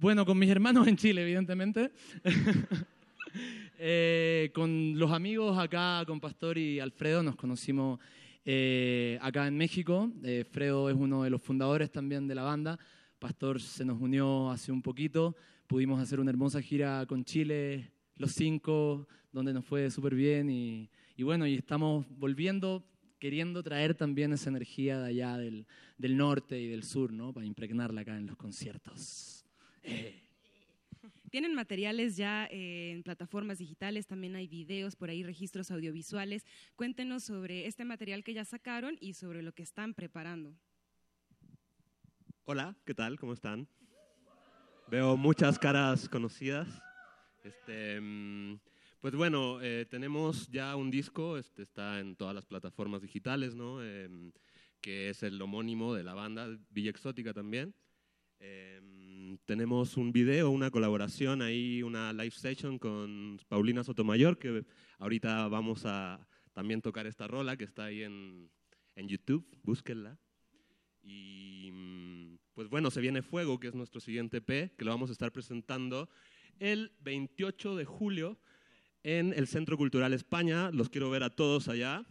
Bueno, 0.00 0.24
con 0.24 0.38
mis 0.38 0.48
hermanos 0.48 0.86
en 0.86 0.96
Chile, 0.96 1.22
evidentemente. 1.22 1.90
Eh, 3.80 4.50
con 4.54 4.98
los 4.98 5.12
amigos 5.12 5.56
acá, 5.56 6.02
con 6.04 6.18
Pastor 6.18 6.58
y 6.58 6.80
Alfredo, 6.80 7.22
nos 7.22 7.36
conocimos 7.36 8.00
eh, 8.44 9.18
acá 9.20 9.46
en 9.46 9.56
México. 9.56 10.10
Eh, 10.24 10.44
Fredo 10.50 10.90
es 10.90 10.96
uno 10.96 11.22
de 11.22 11.30
los 11.30 11.40
fundadores 11.40 11.92
también 11.92 12.26
de 12.26 12.34
la 12.34 12.42
banda. 12.42 12.76
Pastor 13.20 13.60
se 13.60 13.84
nos 13.84 14.00
unió 14.00 14.50
hace 14.50 14.72
un 14.72 14.82
poquito. 14.82 15.36
Pudimos 15.68 16.00
hacer 16.00 16.18
una 16.18 16.30
hermosa 16.30 16.60
gira 16.60 17.04
con 17.06 17.24
Chile, 17.24 17.92
los 18.16 18.32
cinco, 18.32 19.06
donde 19.30 19.52
nos 19.52 19.64
fue 19.64 19.90
súper 19.90 20.16
bien. 20.16 20.50
Y, 20.50 20.90
y 21.16 21.22
bueno, 21.22 21.46
y 21.46 21.54
estamos 21.54 22.04
volviendo, 22.08 22.82
queriendo 23.20 23.62
traer 23.62 23.94
también 23.94 24.32
esa 24.32 24.50
energía 24.50 24.98
de 24.98 25.10
allá 25.10 25.36
del, 25.36 25.66
del 25.98 26.16
norte 26.16 26.58
y 26.58 26.66
del 26.66 26.82
sur, 26.82 27.12
¿no? 27.12 27.32
Para 27.32 27.46
impregnarla 27.46 28.00
acá 28.00 28.16
en 28.16 28.26
los 28.26 28.36
conciertos. 28.36 29.37
Eh. 29.88 30.14
Tienen 31.30 31.54
materiales 31.54 32.16
ya 32.16 32.46
eh, 32.50 32.92
en 32.92 33.02
plataformas 33.02 33.58
digitales, 33.58 34.06
también 34.06 34.36
hay 34.36 34.46
videos, 34.46 34.96
por 34.96 35.10
ahí 35.10 35.22
registros 35.22 35.70
audiovisuales. 35.70 36.44
Cuéntenos 36.76 37.24
sobre 37.24 37.66
este 37.66 37.84
material 37.84 38.24
que 38.24 38.34
ya 38.34 38.44
sacaron 38.44 38.96
y 39.00 39.14
sobre 39.14 39.42
lo 39.42 39.52
que 39.52 39.62
están 39.62 39.94
preparando. 39.94 40.54
Hola, 42.44 42.76
¿qué 42.84 42.94
tal? 42.94 43.18
¿Cómo 43.18 43.34
están? 43.34 43.68
Veo 44.90 45.16
muchas 45.16 45.58
caras 45.58 46.08
conocidas. 46.08 46.66
Este, 47.44 48.00
mm, 48.00 48.58
pues 49.00 49.14
bueno, 49.14 49.60
eh, 49.60 49.86
tenemos 49.88 50.48
ya 50.48 50.74
un 50.76 50.90
disco, 50.90 51.36
este, 51.36 51.62
está 51.62 52.00
en 52.00 52.16
todas 52.16 52.34
las 52.34 52.46
plataformas 52.46 53.02
digitales, 53.02 53.54
¿no? 53.54 53.82
Em, 53.82 54.32
que 54.80 55.10
es 55.10 55.22
el 55.22 55.40
homónimo 55.42 55.94
de 55.94 56.04
la 56.04 56.14
banda, 56.14 56.48
Villa 56.70 56.90
Exótica 56.90 57.34
también. 57.34 57.74
Em, 58.40 59.38
tenemos 59.44 59.96
un 59.96 60.12
video, 60.12 60.50
una 60.50 60.70
colaboración 60.70 61.42
ahí, 61.42 61.82
una 61.82 62.12
live 62.12 62.30
session 62.30 62.78
con 62.78 63.40
Paulina 63.48 63.82
Sotomayor, 63.82 64.38
que 64.38 64.64
ahorita 64.98 65.48
vamos 65.48 65.84
a 65.84 66.26
también 66.52 66.80
tocar 66.80 67.06
esta 67.06 67.26
rola 67.26 67.56
que 67.56 67.64
está 67.64 67.84
ahí 67.84 68.02
en, 68.02 68.50
en 68.94 69.08
YouTube, 69.08 69.46
búsquenla. 69.62 70.18
Y 71.02 71.70
mm, 71.72 72.38
pues 72.54 72.68
bueno, 72.68 72.90
se 72.90 73.00
viene 73.00 73.22
Fuego, 73.22 73.58
que 73.58 73.68
es 73.68 73.74
nuestro 73.74 74.00
siguiente 74.00 74.38
EP, 74.38 74.76
que 74.76 74.84
lo 74.84 74.90
vamos 74.90 75.10
a 75.10 75.12
estar 75.12 75.32
presentando 75.32 76.08
el 76.58 76.92
28 77.00 77.76
de 77.76 77.84
julio 77.84 78.38
en 79.02 79.32
el 79.32 79.46
Centro 79.46 79.76
Cultural 79.76 80.12
España. 80.12 80.70
Los 80.70 80.88
quiero 80.88 81.10
ver 81.10 81.22
a 81.22 81.30
todos 81.30 81.68
allá. 81.68 82.04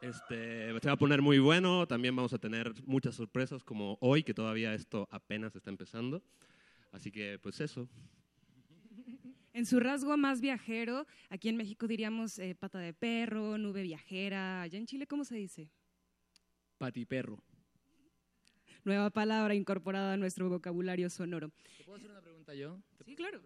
Este, 0.00 0.78
se 0.80 0.88
va 0.88 0.92
a 0.92 0.98
poner 0.98 1.22
muy 1.22 1.38
bueno. 1.38 1.86
También 1.86 2.14
vamos 2.14 2.32
a 2.32 2.38
tener 2.38 2.72
muchas 2.84 3.14
sorpresas 3.14 3.62
como 3.64 3.98
hoy, 4.00 4.22
que 4.22 4.34
todavía 4.34 4.74
esto 4.74 5.08
apenas 5.10 5.56
está 5.56 5.70
empezando. 5.70 6.22
Así 6.92 7.10
que, 7.10 7.38
pues 7.38 7.60
eso. 7.60 7.88
En 9.52 9.64
su 9.64 9.80
rasgo 9.80 10.16
más 10.18 10.42
viajero, 10.42 11.06
aquí 11.30 11.48
en 11.48 11.56
México 11.56 11.86
diríamos 11.86 12.38
eh, 12.38 12.54
pata 12.54 12.78
de 12.78 12.92
perro, 12.92 13.56
nube 13.56 13.82
viajera. 13.82 14.62
Allá 14.62 14.78
en 14.78 14.86
Chile, 14.86 15.06
¿cómo 15.06 15.24
se 15.24 15.36
dice? 15.36 15.70
Patiperro. 16.76 17.42
Nueva 18.84 19.08
palabra 19.10 19.54
incorporada 19.54 20.12
a 20.12 20.16
nuestro 20.18 20.48
vocabulario 20.50 21.08
sonoro. 21.08 21.50
¿Te 21.78 21.84
puedo 21.84 21.96
hacer 21.96 22.10
una 22.10 22.20
pregunta 22.20 22.54
yo? 22.54 22.78
Sí, 23.04 23.16
claro. 23.16 23.40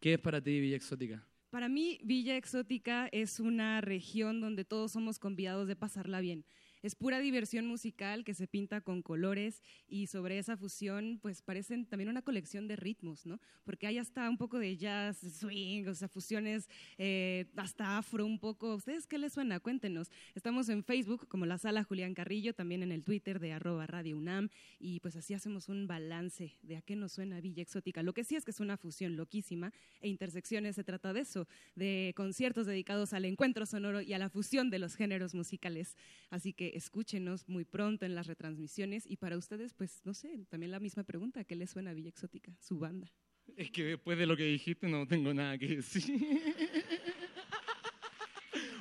¿Qué 0.00 0.14
es 0.14 0.18
para 0.18 0.40
ti 0.40 0.60
Villa 0.60 0.76
Exótica? 0.76 1.22
Para 1.50 1.68
mí, 1.68 1.98
Villa 2.04 2.36
Exótica 2.36 3.08
es 3.10 3.40
una 3.40 3.80
región 3.80 4.40
donde 4.40 4.64
todos 4.64 4.92
somos 4.92 5.18
convidados 5.18 5.66
de 5.66 5.74
pasarla 5.74 6.20
bien. 6.20 6.44
Es 6.82 6.94
pura 6.94 7.18
diversión 7.18 7.66
musical 7.66 8.24
que 8.24 8.34
se 8.34 8.46
pinta 8.46 8.80
con 8.80 9.02
colores 9.02 9.62
y 9.86 10.06
sobre 10.06 10.38
esa 10.38 10.56
fusión, 10.56 11.18
pues 11.20 11.42
parecen 11.42 11.86
también 11.86 12.08
una 12.08 12.22
colección 12.22 12.68
de 12.68 12.76
ritmos, 12.76 13.26
¿no? 13.26 13.38
Porque 13.64 13.86
hay 13.86 13.98
hasta 13.98 14.28
un 14.30 14.38
poco 14.38 14.58
de 14.58 14.76
jazz, 14.76 15.18
swing, 15.18 15.86
o 15.86 15.94
sea, 15.94 16.08
fusiones 16.08 16.68
eh, 16.96 17.46
hasta 17.56 17.98
afro 17.98 18.24
un 18.24 18.38
poco. 18.38 18.74
¿Ustedes 18.74 19.06
qué 19.06 19.18
les 19.18 19.32
suena? 19.32 19.60
Cuéntenos. 19.60 20.10
Estamos 20.34 20.68
en 20.68 20.82
Facebook 20.82 21.28
como 21.28 21.46
la 21.46 21.58
Sala 21.58 21.84
Julián 21.84 22.14
Carrillo, 22.14 22.54
también 22.54 22.82
en 22.82 22.92
el 22.92 23.04
Twitter 23.04 23.40
de 23.40 23.52
arroba 23.52 23.86
Radio 23.86 24.16
UNAM 24.16 24.48
y 24.78 25.00
pues 25.00 25.16
así 25.16 25.34
hacemos 25.34 25.68
un 25.68 25.86
balance 25.86 26.56
de 26.62 26.76
a 26.76 26.82
qué 26.82 26.96
nos 26.96 27.12
suena 27.12 27.40
Villa 27.40 27.62
Exótica. 27.62 28.02
Lo 28.02 28.14
que 28.14 28.24
sí 28.24 28.36
es 28.36 28.44
que 28.44 28.50
es 28.50 28.60
una 28.60 28.76
fusión 28.76 29.16
loquísima 29.16 29.72
e 30.00 30.08
Intersecciones 30.08 30.76
se 30.76 30.84
trata 30.84 31.12
de 31.12 31.20
eso, 31.20 31.46
de 31.74 32.12
conciertos 32.16 32.66
dedicados 32.66 33.12
al 33.12 33.24
encuentro 33.24 33.66
sonoro 33.66 34.00
y 34.00 34.12
a 34.12 34.18
la 34.18 34.28
fusión 34.28 34.70
de 34.70 34.78
los 34.78 34.96
géneros 34.96 35.34
musicales. 35.34 35.96
Así 36.30 36.52
que 36.52 36.69
escúchenos 36.74 37.48
muy 37.48 37.64
pronto 37.64 38.04
en 38.04 38.14
las 38.14 38.26
retransmisiones 38.26 39.06
y 39.06 39.16
para 39.16 39.36
ustedes, 39.36 39.74
pues 39.74 40.00
no 40.04 40.14
sé, 40.14 40.46
también 40.48 40.70
la 40.70 40.80
misma 40.80 41.04
pregunta, 41.04 41.44
¿qué 41.44 41.56
les 41.56 41.70
suena 41.70 41.90
a 41.90 41.94
Villa 41.94 42.08
Exótica, 42.08 42.56
su 42.60 42.78
banda? 42.78 43.12
Es 43.56 43.70
que 43.70 43.84
después 43.84 44.18
de 44.18 44.26
lo 44.26 44.36
que 44.36 44.44
dijiste 44.44 44.88
no 44.88 45.06
tengo 45.06 45.32
nada 45.34 45.58
que 45.58 45.76
decir. 45.76 46.04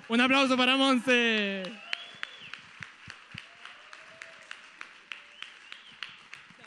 Un 0.09 0.21
aplauso 0.21 0.57
para 0.57 0.75
Monse. 0.75 1.63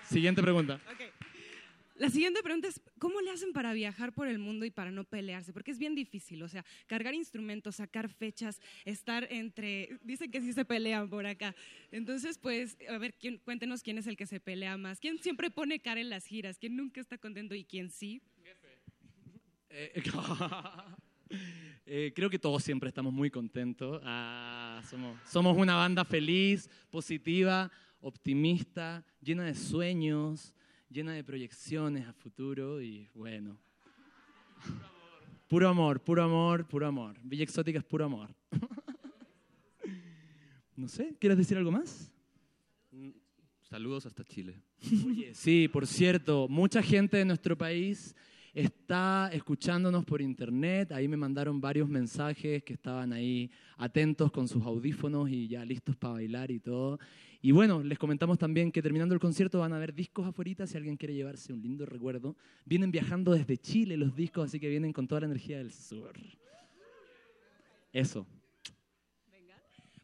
Siguiente 0.08 0.42
pregunta. 0.42 0.80
La 2.02 2.10
siguiente 2.10 2.42
pregunta 2.42 2.66
es, 2.66 2.80
¿cómo 2.98 3.20
le 3.20 3.30
hacen 3.30 3.52
para 3.52 3.72
viajar 3.74 4.12
por 4.12 4.26
el 4.26 4.40
mundo 4.40 4.66
y 4.66 4.72
para 4.72 4.90
no 4.90 5.04
pelearse? 5.04 5.52
Porque 5.52 5.70
es 5.70 5.78
bien 5.78 5.94
difícil, 5.94 6.42
o 6.42 6.48
sea, 6.48 6.64
cargar 6.88 7.14
instrumentos, 7.14 7.76
sacar 7.76 8.08
fechas, 8.08 8.60
estar 8.84 9.28
entre... 9.30 10.00
Dicen 10.02 10.28
que 10.32 10.40
sí 10.40 10.52
se 10.52 10.64
pelean 10.64 11.08
por 11.08 11.26
acá. 11.26 11.54
Entonces, 11.92 12.38
pues, 12.38 12.76
a 12.88 12.98
ver, 12.98 13.14
¿quién- 13.14 13.38
cuéntenos 13.38 13.84
quién 13.84 13.98
es 13.98 14.08
el 14.08 14.16
que 14.16 14.26
se 14.26 14.40
pelea 14.40 14.76
más. 14.76 14.98
¿Quién 14.98 15.18
siempre 15.18 15.48
pone 15.48 15.78
cara 15.78 16.00
en 16.00 16.10
las 16.10 16.26
giras? 16.26 16.58
¿Quién 16.58 16.74
nunca 16.74 17.00
está 17.00 17.18
contento 17.18 17.54
y 17.54 17.62
quién 17.62 17.88
sí? 17.88 18.20
Eh, 19.70 19.92
eh, 21.86 22.12
creo 22.16 22.28
que 22.30 22.40
todos 22.40 22.64
siempre 22.64 22.88
estamos 22.88 23.12
muy 23.12 23.30
contentos. 23.30 24.02
Ah, 24.04 24.82
somos, 24.90 25.20
somos 25.30 25.56
una 25.56 25.76
banda 25.76 26.04
feliz, 26.04 26.68
positiva, 26.90 27.70
optimista, 28.00 29.04
llena 29.20 29.44
de 29.44 29.54
sueños, 29.54 30.52
llena 30.92 31.12
de 31.12 31.24
proyecciones 31.24 32.06
a 32.06 32.12
futuro 32.12 32.82
y 32.82 33.08
bueno. 33.14 33.58
Puro 35.48 35.68
amor, 35.68 36.00
puro 36.00 36.22
amor, 36.22 36.66
puro 36.66 36.86
amor. 36.86 37.16
Villa 37.22 37.44
Exótica 37.44 37.78
es 37.78 37.84
puro 37.84 38.04
amor. 38.04 38.34
No 40.74 40.88
sé, 40.88 41.14
¿quieres 41.20 41.36
decir 41.36 41.56
algo 41.58 41.70
más? 41.70 42.10
Saludos 43.60 44.06
hasta 44.06 44.24
Chile. 44.24 44.60
Oye, 45.06 45.32
sí, 45.34 45.68
por 45.68 45.86
cierto, 45.86 46.48
mucha 46.48 46.82
gente 46.82 47.18
de 47.18 47.26
nuestro 47.26 47.56
país 47.56 48.16
está 48.52 49.30
escuchándonos 49.32 50.04
por 50.04 50.20
internet. 50.20 50.92
Ahí 50.92 51.08
me 51.08 51.16
mandaron 51.16 51.60
varios 51.60 51.88
mensajes 51.88 52.62
que 52.62 52.74
estaban 52.74 53.12
ahí 53.12 53.50
atentos 53.76 54.30
con 54.30 54.48
sus 54.48 54.62
audífonos 54.64 55.30
y 55.30 55.48
ya 55.48 55.64
listos 55.64 55.96
para 55.96 56.14
bailar 56.14 56.50
y 56.50 56.60
todo. 56.60 56.98
Y 57.40 57.50
bueno, 57.50 57.82
les 57.82 57.98
comentamos 57.98 58.38
también 58.38 58.70
que 58.70 58.82
terminando 58.82 59.14
el 59.14 59.20
concierto 59.20 59.58
van 59.58 59.72
a 59.72 59.76
haber 59.76 59.92
discos 59.94 60.26
afuera 60.26 60.66
si 60.66 60.76
alguien 60.76 60.96
quiere 60.96 61.14
llevarse 61.14 61.52
un 61.52 61.60
lindo 61.60 61.84
recuerdo. 61.86 62.36
Vienen 62.64 62.90
viajando 62.90 63.32
desde 63.32 63.56
Chile 63.56 63.96
los 63.96 64.14
discos, 64.14 64.44
así 64.44 64.60
que 64.60 64.68
vienen 64.68 64.92
con 64.92 65.08
toda 65.08 65.22
la 65.22 65.26
energía 65.26 65.58
del 65.58 65.72
sur. 65.72 66.12
Eso. 67.92 68.26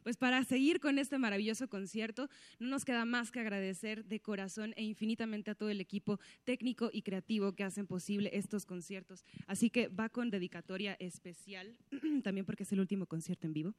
Pues 0.02 0.16
para 0.16 0.42
seguir 0.44 0.80
con 0.80 0.98
este 0.98 1.18
maravilloso 1.18 1.68
concierto, 1.68 2.28
no 2.58 2.68
nos 2.68 2.84
queda 2.84 3.04
más 3.04 3.30
que 3.30 3.40
agradecer 3.40 4.04
de 4.04 4.20
corazón 4.20 4.72
e 4.76 4.84
infinitamente 4.84 5.50
a 5.50 5.54
todo 5.54 5.70
el 5.70 5.80
equipo 5.80 6.18
técnico 6.44 6.90
y 6.92 7.02
creativo 7.02 7.52
que 7.54 7.64
hacen 7.64 7.86
posible 7.86 8.30
estos 8.32 8.64
conciertos. 8.64 9.24
Así 9.46 9.70
que 9.70 9.88
va 9.88 10.08
con 10.08 10.30
dedicatoria 10.30 10.96
especial, 10.98 11.76
también 12.22 12.46
porque 12.46 12.62
es 12.62 12.72
el 12.72 12.80
último 12.80 13.06
concierto 13.06 13.46
en 13.46 13.52
vivo. 13.52 13.74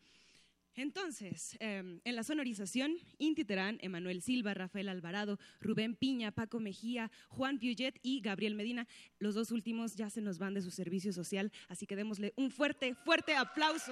Entonces, 0.75 1.57
eh, 1.59 1.99
en 2.03 2.15
la 2.15 2.23
sonorización, 2.23 2.93
Inti 3.17 3.43
Terán, 3.43 3.79
Emanuel 3.81 4.21
Silva, 4.21 4.53
Rafael 4.53 4.87
Alvarado, 4.87 5.37
Rubén 5.59 5.93
Piña, 5.93 6.31
Paco 6.31 6.61
Mejía, 6.61 7.11
Juan 7.27 7.59
Piuget 7.59 7.99
y 8.01 8.21
Gabriel 8.21 8.55
Medina. 8.55 8.87
Los 9.17 9.35
dos 9.35 9.51
últimos 9.51 9.95
ya 9.95 10.09
se 10.09 10.21
nos 10.21 10.37
van 10.37 10.53
de 10.53 10.61
su 10.61 10.71
servicio 10.71 11.11
social, 11.11 11.51
así 11.67 11.85
que 11.85 11.97
démosle 11.97 12.33
un 12.37 12.49
fuerte, 12.49 12.95
fuerte 12.95 13.35
aplauso. 13.35 13.91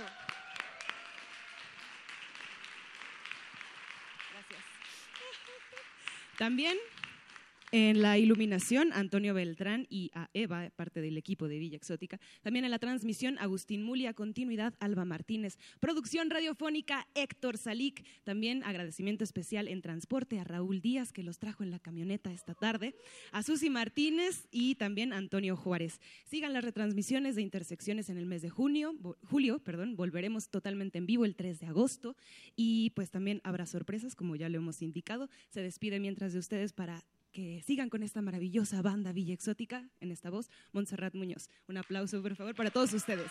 Gracias. 4.31 4.61
También 6.38 6.77
en 7.72 8.02
la 8.02 8.18
iluminación, 8.18 8.94
Antonio 8.94 9.34
Beltrán 9.34 9.88
y 9.89 10.10
a 10.14 10.30
Eva, 10.34 10.69
parte 10.76 11.02
del 11.02 11.18
equipo 11.18 11.49
de 11.49 11.60
Villa 11.60 11.76
Exótica. 11.76 12.18
También 12.41 12.64
en 12.64 12.72
la 12.72 12.80
transmisión, 12.80 13.38
Agustín 13.39 13.84
Mulia, 13.84 14.14
continuidad, 14.14 14.73
Alba 14.80 15.03
Martínez. 15.03 15.57
Producción 15.81 16.30
radiofónica, 16.30 17.07
Héctor 17.14 17.57
Salic. 17.57 18.06
También 18.23 18.64
agradecimiento 18.64 19.26
especial 19.26 19.68
en 19.68 19.81
transporte 19.81 20.39
a 20.39 20.45
Raúl 20.45 20.80
Díaz, 20.80 21.11
que 21.11 21.23
los 21.23 21.39
trajo 21.39 21.64
en 21.64 21.72
la 21.72 21.80
camioneta 21.80 22.31
esta 22.31 22.53
tarde. 22.53 22.95
A 23.34 23.44
Susi 23.44 23.69
Martínez 23.69 24.48
y 24.49 24.76
también 24.76 25.11
Antonio 25.11 25.57
Juárez. 25.57 25.99
Sigan 26.23 26.53
las 26.53 26.64
retransmisiones 26.64 27.35
de 27.35 27.41
Intersecciones 27.41 28.10
en 28.10 28.18
el 28.18 28.26
mes 28.26 28.41
de 28.41 28.49
junio, 28.49 28.95
julio. 29.23 29.60
Perdón, 29.60 29.98
volveremos 29.98 30.49
totalmente 30.49 30.99
en 30.99 31.06
vivo 31.06 31.26
el 31.26 31.35
3 31.35 31.60
de 31.60 31.68
agosto. 31.68 32.15
Y 32.56 32.91
pues 32.91 33.11
también 33.11 33.41
habrá 33.44 33.65
sorpresas, 33.65 34.15
como 34.15 34.38
ya 34.38 34.48
lo 34.48 34.57
hemos 34.57 34.81
indicado. 34.81 35.30
Se 35.49 35.61
despide 35.61 35.99
mientras 35.99 36.31
de 36.31 36.39
ustedes 36.39 36.72
para 36.72 37.03
que 37.38 37.61
sigan 37.61 37.91
con 37.91 38.01
esta 38.01 38.19
maravillosa 38.19 38.81
banda 38.81 39.14
Villa 39.14 39.35
Exótica, 39.35 39.88
en 39.99 40.09
esta 40.09 40.31
voz, 40.31 40.49
Montserrat 40.72 41.14
Muñoz. 41.14 41.51
Un 41.68 41.77
aplauso, 41.77 42.19
por 42.23 42.35
favor, 42.35 42.55
para 42.55 42.72
todos 42.72 42.91
ustedes. 42.93 43.30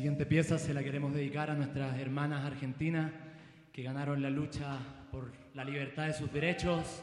siguiente 0.00 0.24
pieza 0.24 0.58
se 0.58 0.72
la 0.72 0.82
queremos 0.82 1.12
dedicar 1.12 1.50
a 1.50 1.54
nuestras 1.54 1.98
hermanas 1.98 2.46
argentinas 2.46 3.12
que 3.70 3.82
ganaron 3.82 4.22
la 4.22 4.30
lucha 4.30 4.78
por 5.10 5.30
la 5.52 5.62
libertad 5.62 6.06
de 6.06 6.14
sus 6.14 6.32
derechos, 6.32 7.02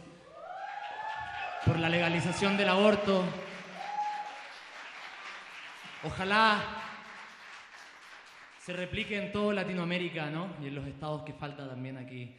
por 1.64 1.78
la 1.78 1.90
legalización 1.90 2.58
del 2.58 2.70
aborto. 2.70 3.24
Ojalá 6.06 6.60
se 8.58 8.74
replique 8.74 9.16
en 9.16 9.32
toda 9.32 9.54
Latinoamérica, 9.54 10.32
¿no? 10.32 10.56
Y 10.60 10.66
en 10.66 10.74
los 10.74 10.88
estados 10.88 11.22
que 11.22 11.34
falta 11.34 11.70
también 11.70 11.98
aquí 11.98 12.36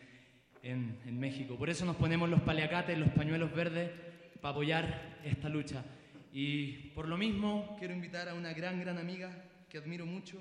en, 0.64 0.98
en 1.06 1.20
México. 1.20 1.56
Por 1.56 1.70
eso 1.70 1.84
nos 1.84 1.94
ponemos 1.94 2.28
los 2.28 2.40
paliacates, 2.40 2.98
los 2.98 3.10
pañuelos 3.10 3.54
verdes, 3.54 3.92
para 4.40 4.50
apoyar 4.50 5.20
esta 5.22 5.48
lucha. 5.48 5.84
Y 6.32 6.90
por 6.96 7.06
lo 7.06 7.16
mismo 7.16 7.76
quiero 7.78 7.94
invitar 7.94 8.28
a 8.28 8.34
una 8.34 8.52
gran, 8.52 8.80
gran 8.80 8.98
amiga 8.98 9.30
que 9.68 9.78
admiro 9.78 10.06
mucho. 10.06 10.38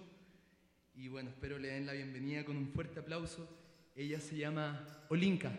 Y 0.96 1.10
bueno, 1.10 1.30
espero 1.30 1.60
le 1.60 1.70
den 1.70 1.86
la 1.86 1.94
bienvenida 1.94 2.46
con 2.46 2.58
un 2.58 2.70
fuerte 2.70 3.00
aplauso. 3.00 3.48
Ella 3.96 4.20
se 4.20 4.38
llama 4.38 4.86
Olinka. 5.10 5.52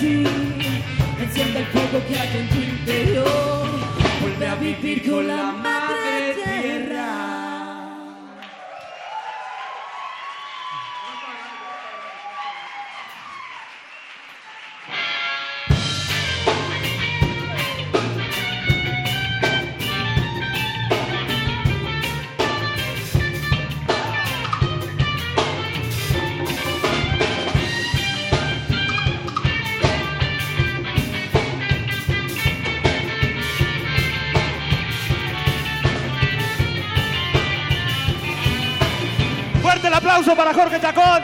ti, 0.00 0.24
enciende 1.20 1.58
el 1.60 1.66
fuego 1.66 2.06
que 2.08 2.18
hay 2.18 2.36
en 2.38 2.48
tu 2.48 2.56
interior, 2.56 3.68
vuelve 4.20 4.46
a 4.46 4.54
vivir 4.56 5.10
con 5.10 5.26
la 5.26 5.52
mano. 5.52 5.85
para 40.34 40.52
Jorge 40.52 40.80
Chacón. 40.80 41.22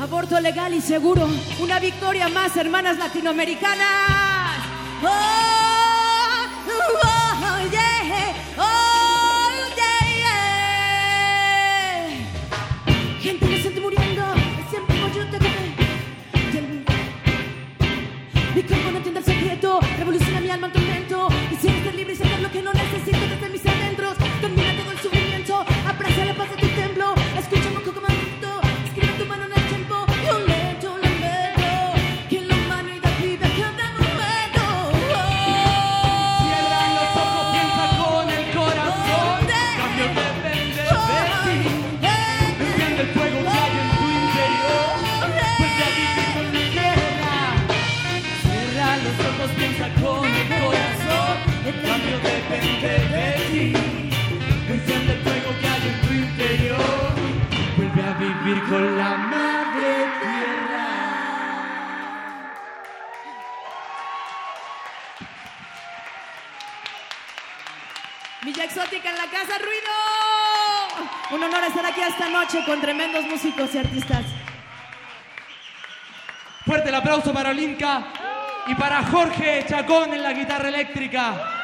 Aborto 0.00 0.40
legal 0.40 0.72
y 0.72 0.80
seguro. 0.80 1.28
Una 1.60 1.78
victoria 1.78 2.28
más, 2.28 2.56
hermanas 2.56 2.96
latinoamericanas. 2.96 4.15
Jorge 79.16 79.64
Chacón 79.66 80.12
en 80.12 80.22
la 80.22 80.34
guitarra 80.34 80.68
eléctrica. 80.68 81.55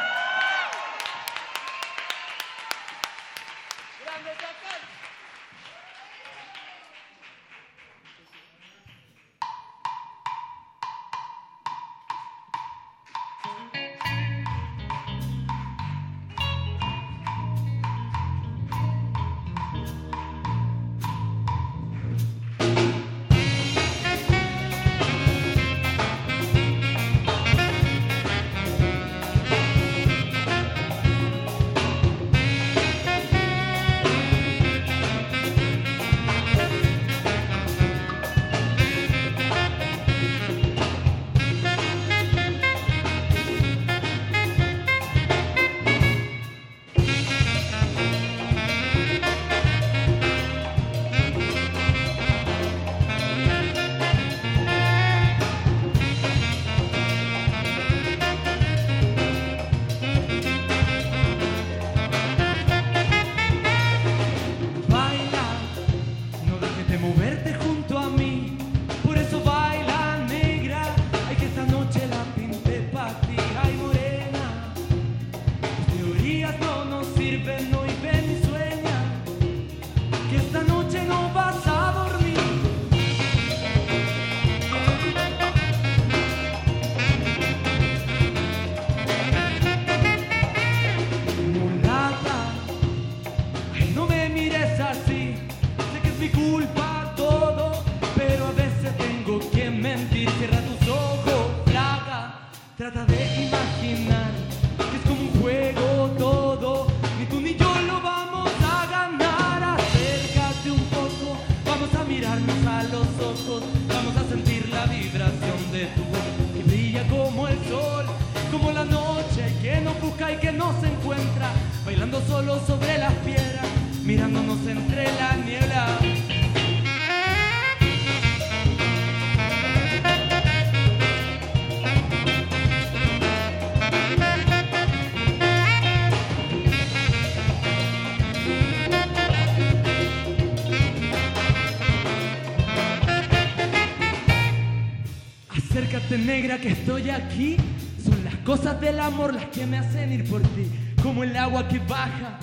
Acércate 145.92 146.16
negra 146.16 146.58
que 146.58 146.68
estoy 146.68 147.10
aquí. 147.10 147.58
Son 148.02 148.24
las 148.24 148.36
cosas 148.36 148.80
del 148.80 148.98
amor 148.98 149.34
las 149.34 149.44
que 149.46 149.66
me 149.66 149.76
hacen 149.76 150.10
ir 150.10 150.24
por 150.24 150.40
ti. 150.40 150.66
Como 151.02 151.22
el 151.22 151.36
agua 151.36 151.68
que 151.68 151.80
baja 151.80 152.38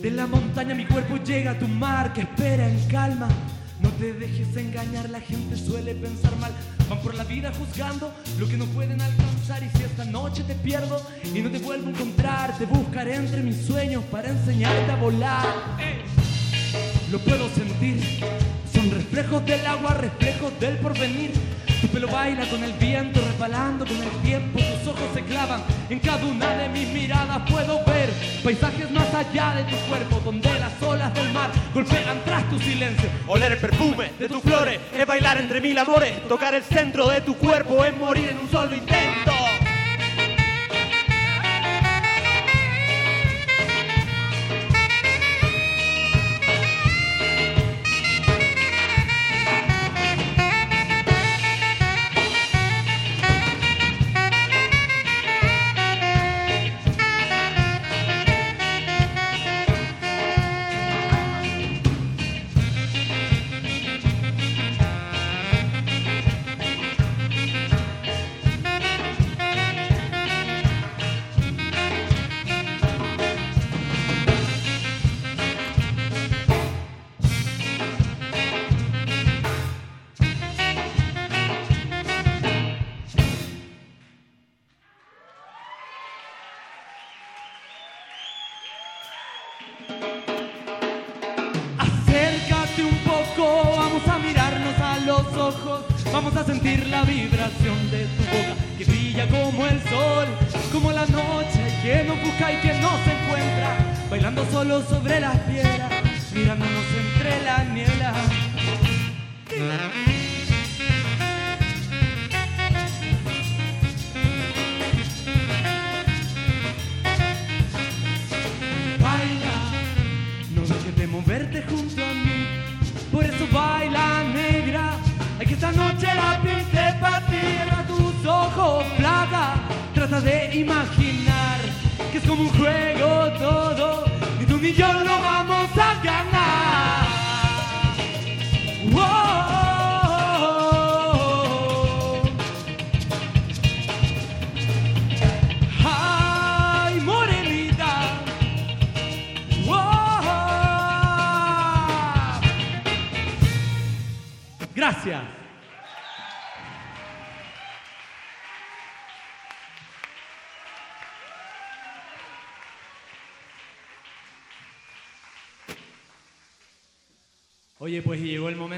de 0.00 0.10
la 0.10 0.26
montaña, 0.26 0.74
mi 0.74 0.86
cuerpo 0.86 1.16
llega 1.16 1.50
a 1.50 1.58
tu 1.58 1.68
mar 1.68 2.14
que 2.14 2.22
espera 2.22 2.66
en 2.66 2.80
calma. 2.88 3.28
No 3.80 3.90
te 3.90 4.14
dejes 4.14 4.56
engañar, 4.56 5.10
la 5.10 5.20
gente 5.20 5.58
suele 5.58 5.94
pensar 5.94 6.34
mal. 6.36 6.52
Van 6.88 6.98
por 7.00 7.14
la 7.14 7.24
vida 7.24 7.52
juzgando 7.58 8.14
lo 8.38 8.48
que 8.48 8.56
no 8.56 8.64
pueden 8.64 8.98
alcanzar. 8.98 9.62
Y 9.62 9.76
si 9.76 9.84
esta 9.84 10.06
noche 10.06 10.42
te 10.44 10.54
pierdo 10.54 10.98
y 11.34 11.40
no 11.40 11.50
te 11.50 11.58
vuelvo 11.58 11.88
a 11.88 11.90
encontrar, 11.90 12.56
te 12.56 12.64
buscaré 12.64 13.16
entre 13.16 13.42
mis 13.42 13.60
sueños 13.66 14.04
para 14.04 14.30
enseñarte 14.30 14.90
a 14.90 14.96
volar. 14.96 15.44
Lo 17.12 17.18
puedo 17.18 17.46
sentir, 17.50 18.00
son 18.72 18.90
reflejos 18.90 19.44
del 19.44 19.66
agua, 19.66 19.92
reflejos 19.92 20.58
del 20.58 20.78
porvenir. 20.78 21.32
Tu 21.86 21.92
pelo 21.92 22.08
baila 22.08 22.44
con 22.46 22.64
el 22.64 22.72
viento, 22.72 23.20
resbalando 23.20 23.86
con 23.86 23.96
el 23.96 24.10
tiempo. 24.20 24.58
Tus 24.58 24.88
ojos 24.88 25.08
se 25.14 25.22
clavan 25.22 25.62
en 25.88 26.00
cada 26.00 26.26
una 26.26 26.48
de 26.56 26.68
mis 26.70 26.88
miradas. 26.88 27.48
Puedo 27.48 27.84
ver 27.84 28.10
paisajes 28.42 28.90
más 28.90 29.14
allá 29.14 29.54
de 29.54 29.62
tu 29.64 29.76
cuerpo, 29.88 30.20
donde 30.24 30.50
las 30.58 30.82
olas 30.82 31.14
del 31.14 31.32
mar 31.32 31.52
golpean 31.72 32.20
tras 32.24 32.50
tu 32.50 32.58
silencio. 32.58 33.08
Oler 33.28 33.52
el 33.52 33.58
perfume 33.58 34.10
de 34.18 34.28
tus 34.28 34.42
flores 34.42 34.80
es 34.92 35.06
bailar 35.06 35.38
entre 35.38 35.60
mil 35.60 35.78
amores. 35.78 36.26
Tocar 36.26 36.56
el 36.56 36.64
centro 36.64 37.06
de 37.08 37.20
tu 37.20 37.36
cuerpo 37.36 37.84
es 37.84 37.96
morir 37.96 38.30
en 38.30 38.38
un 38.38 38.50
solo 38.50 38.74
intento. 38.74 39.35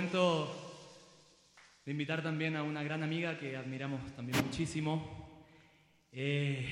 Momento 0.08 0.48
de 1.84 1.92
invitar 1.92 2.22
también 2.22 2.56
a 2.56 2.62
una 2.62 2.82
gran 2.82 3.02
amiga 3.02 3.38
que 3.38 3.56
admiramos 3.56 4.00
también 4.16 4.42
muchísimo. 4.42 5.44
Eh, 6.12 6.66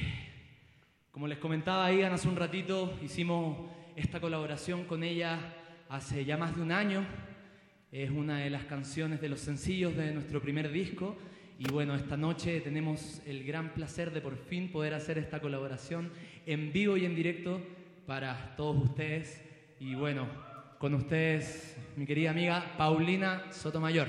como 1.11 1.29
les 1.29 1.37
comentaba 1.37 1.93
Ian 1.93 2.15
hace 2.15 2.29
un 2.29 2.37
ratito, 2.37 2.99
hicimos 3.03 3.59
esta 3.95 4.21
colaboración 4.23 4.85
con 4.85 5.03
ella 5.03 5.39
hace 5.91 6.25
ya 6.25 6.39
más 6.39 6.57
de 6.57 6.63
un 6.63 6.73
año. 6.73 7.05
Es 7.93 8.11
una 8.11 8.39
de 8.39 8.49
las 8.49 8.65
canciones 8.65 9.21
de 9.21 9.29
los 9.29 9.41
sencillos 9.41 9.95
de 9.95 10.13
nuestro 10.13 10.41
primer 10.41 10.73
disco. 10.73 11.15
Y 11.59 11.71
bueno, 11.71 11.95
esta 11.95 12.17
noche 12.17 12.63
tenemos 12.63 13.21
el 13.27 13.45
gran 13.45 13.75
placer 13.75 14.13
de 14.13 14.23
por 14.23 14.39
fin 14.39 14.73
poder 14.73 14.95
hacer 14.95 15.19
esta 15.19 15.41
colaboración 15.41 16.11
en 16.47 16.73
vivo 16.73 16.97
y 16.97 17.05
en 17.05 17.15
directo 17.15 17.61
para 18.07 18.57
todos 18.57 18.83
ustedes. 18.83 19.45
Y 19.79 19.95
bueno, 19.95 20.27
con 20.79 20.95
ustedes, 20.95 21.76
mi 21.97 22.05
querida 22.05 22.31
amiga 22.31 22.63
Paulina 22.77 23.45
Sotomayor. 23.51 24.09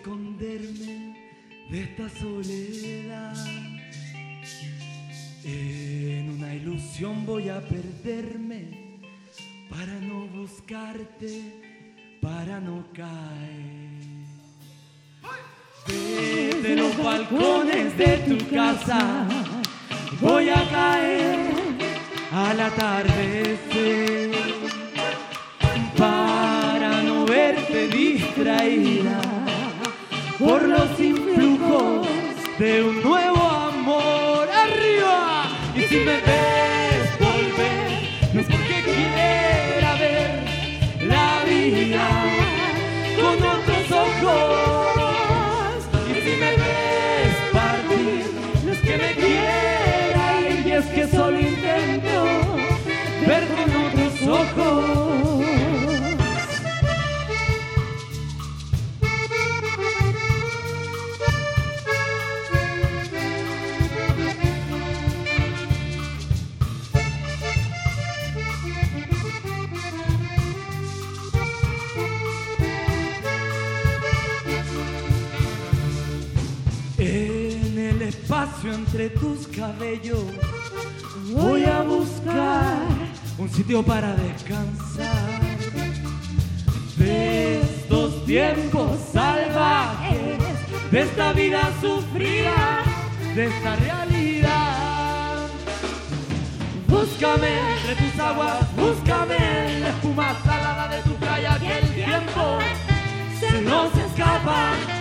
Esconderme 0.00 1.14
de 1.70 1.82
esta 1.82 2.08
soledad. 2.08 3.36
En 5.44 6.30
una 6.30 6.54
ilusión 6.54 7.26
voy 7.26 7.50
a 7.50 7.60
perderme 7.60 8.98
para 9.68 9.92
no 10.00 10.26
buscarte, 10.28 11.42
para 12.22 12.60
no 12.60 12.84
caer. 12.94 14.00
Desde 15.86 16.76
los 16.76 16.96
balcones 16.96 17.96
de 17.98 18.16
tu 18.18 18.54
casa 18.54 19.26
voy 20.20 20.48
a 20.48 20.68
caer 20.70 21.52
al 22.32 22.60
atardecer 22.60 24.30
para 25.96 27.02
no 27.02 27.26
verte 27.26 27.88
distraída 27.88 29.39
por 30.40 30.66
los 30.66 30.98
influjos 30.98 32.08
de 32.58 32.82
un 32.82 33.02
nuevo 33.02 33.36
amor. 33.36 34.48
Arriba 34.50 35.44
y 35.76 35.82
si 35.82 35.96
me 35.96 36.16
ves 36.16 36.59
entre 78.64 79.10
tus 79.10 79.46
cabellos 79.46 80.24
voy 81.32 81.64
a 81.64 81.82
buscar 81.82 82.76
un 83.38 83.48
sitio 83.48 83.82
para 83.82 84.14
descansar. 84.14 85.40
De 86.96 87.60
estos 87.60 88.24
tiempos 88.26 88.98
salvajes, 89.12 90.38
de 90.90 91.00
esta 91.00 91.32
vida 91.32 91.70
sufrida, 91.80 92.82
de 93.34 93.46
esta 93.46 93.76
realidad. 93.76 95.48
Búscame 96.86 97.48
entre 97.76 97.94
tus 97.94 98.20
aguas, 98.20 98.76
búscame 98.76 99.36
en 99.36 99.80
la 99.82 99.88
espuma 99.88 100.36
salada 100.44 100.88
de 100.88 101.02
tu 101.02 101.14
playa 101.14 101.58
que 101.58 101.78
el 101.78 101.94
tiempo 101.94 102.58
se 103.38 103.62
nos 103.62 103.96
escapa. 103.96 104.99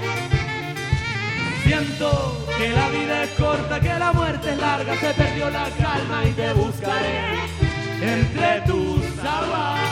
Siento 1.69 2.47
que 2.57 2.69
la 2.69 2.89
vida 2.89 3.25
es 3.25 3.29
corta, 3.39 3.79
que 3.79 3.93
la 3.93 4.11
muerte 4.11 4.49
es 4.49 4.57
larga, 4.57 4.99
se 4.99 5.13
perdió 5.13 5.51
la 5.51 5.69
calma 5.77 6.25
y 6.25 6.31
te 6.31 6.51
buscaré 6.53 7.35
entre 8.01 8.61
tus 8.61 9.03
aguas. 9.19 9.89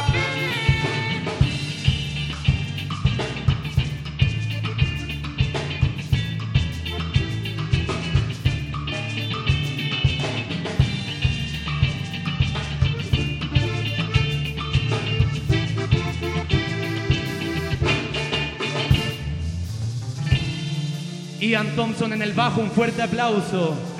Ian 21.48 21.76
Thompson 21.78 22.11
en 22.11 22.22
el 22.22 22.34
bajo, 22.34 22.60
un 22.60 22.69
fuerte 22.69 23.02
aplauso. 23.02 23.97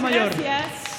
Muchísimas 0.00 0.34
Sotomayor. 0.34 0.42
Gracias. 0.42 0.98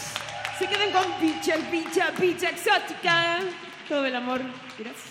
Se 0.59 0.67
queden 0.67 0.91
con 0.91 1.11
picha, 1.13 1.55
picha, 1.71 2.11
picha 2.19 2.49
exótica. 2.49 3.39
Todo 3.87 4.05
el 4.05 4.15
amor. 4.15 4.41
Gracias. 4.77 5.09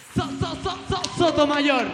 Sotomayor. 1.16 1.86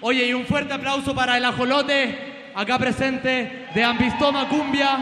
Oye, 0.00 0.26
y 0.26 0.34
un 0.34 0.44
fuerte 0.46 0.74
aplauso 0.74 1.14
para 1.14 1.36
el 1.36 1.44
ajolote, 1.44 2.50
acá 2.54 2.78
presente, 2.78 3.68
de 3.74 3.84
Ambistoma 3.84 4.48
Cumbia. 4.48 4.98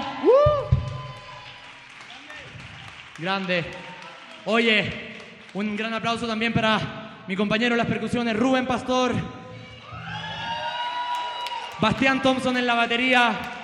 Grande. 3.19 3.65
Oye, 4.45 5.17
un 5.55 5.77
gran 5.77 5.95
aplauso 5.95 6.27
también 6.27 6.53
para 6.53 7.25
mi 7.27 7.35
compañero 7.35 7.75
en 7.75 7.79
las 7.79 7.87
percusiones, 7.87 8.37
Rubén 8.37 8.67
Pastor. 8.67 9.15
Bastián 11.81 12.23
Thompson 12.23 12.57
en 12.57 12.67
la 12.67 12.75
batería. 12.75 13.62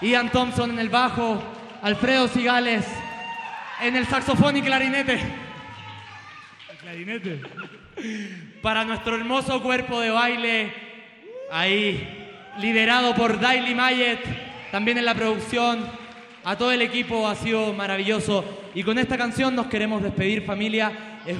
Ian 0.00 0.30
Thompson 0.30 0.70
en 0.70 0.78
el 0.78 0.88
bajo. 0.88 1.42
Alfredo 1.82 2.28
Cigales 2.28 2.86
en 3.80 3.96
el 3.96 4.06
saxofón 4.06 4.56
y 4.56 4.62
clarinete. 4.62 5.18
Clarinete. 6.80 7.40
Para 8.62 8.84
nuestro 8.84 9.16
hermoso 9.16 9.62
cuerpo 9.62 10.00
de 10.00 10.10
baile, 10.10 10.72
ahí, 11.50 12.28
liderado 12.58 13.14
por 13.14 13.40
Daily 13.40 13.74
Mayet, 13.74 14.20
también 14.70 14.98
en 14.98 15.04
la 15.04 15.14
producción. 15.14 15.86
A 16.42 16.56
todo 16.56 16.72
el 16.72 16.80
equipo 16.80 17.28
ha 17.28 17.34
sido 17.34 17.72
maravilloso. 17.74 18.44
Y 18.74 18.82
con 18.82 18.98
esta 18.98 19.18
canción 19.18 19.54
nos 19.54 19.66
queremos 19.66 20.02
despedir, 20.02 20.44
familia. 20.44 20.92
Eh, 21.26 21.36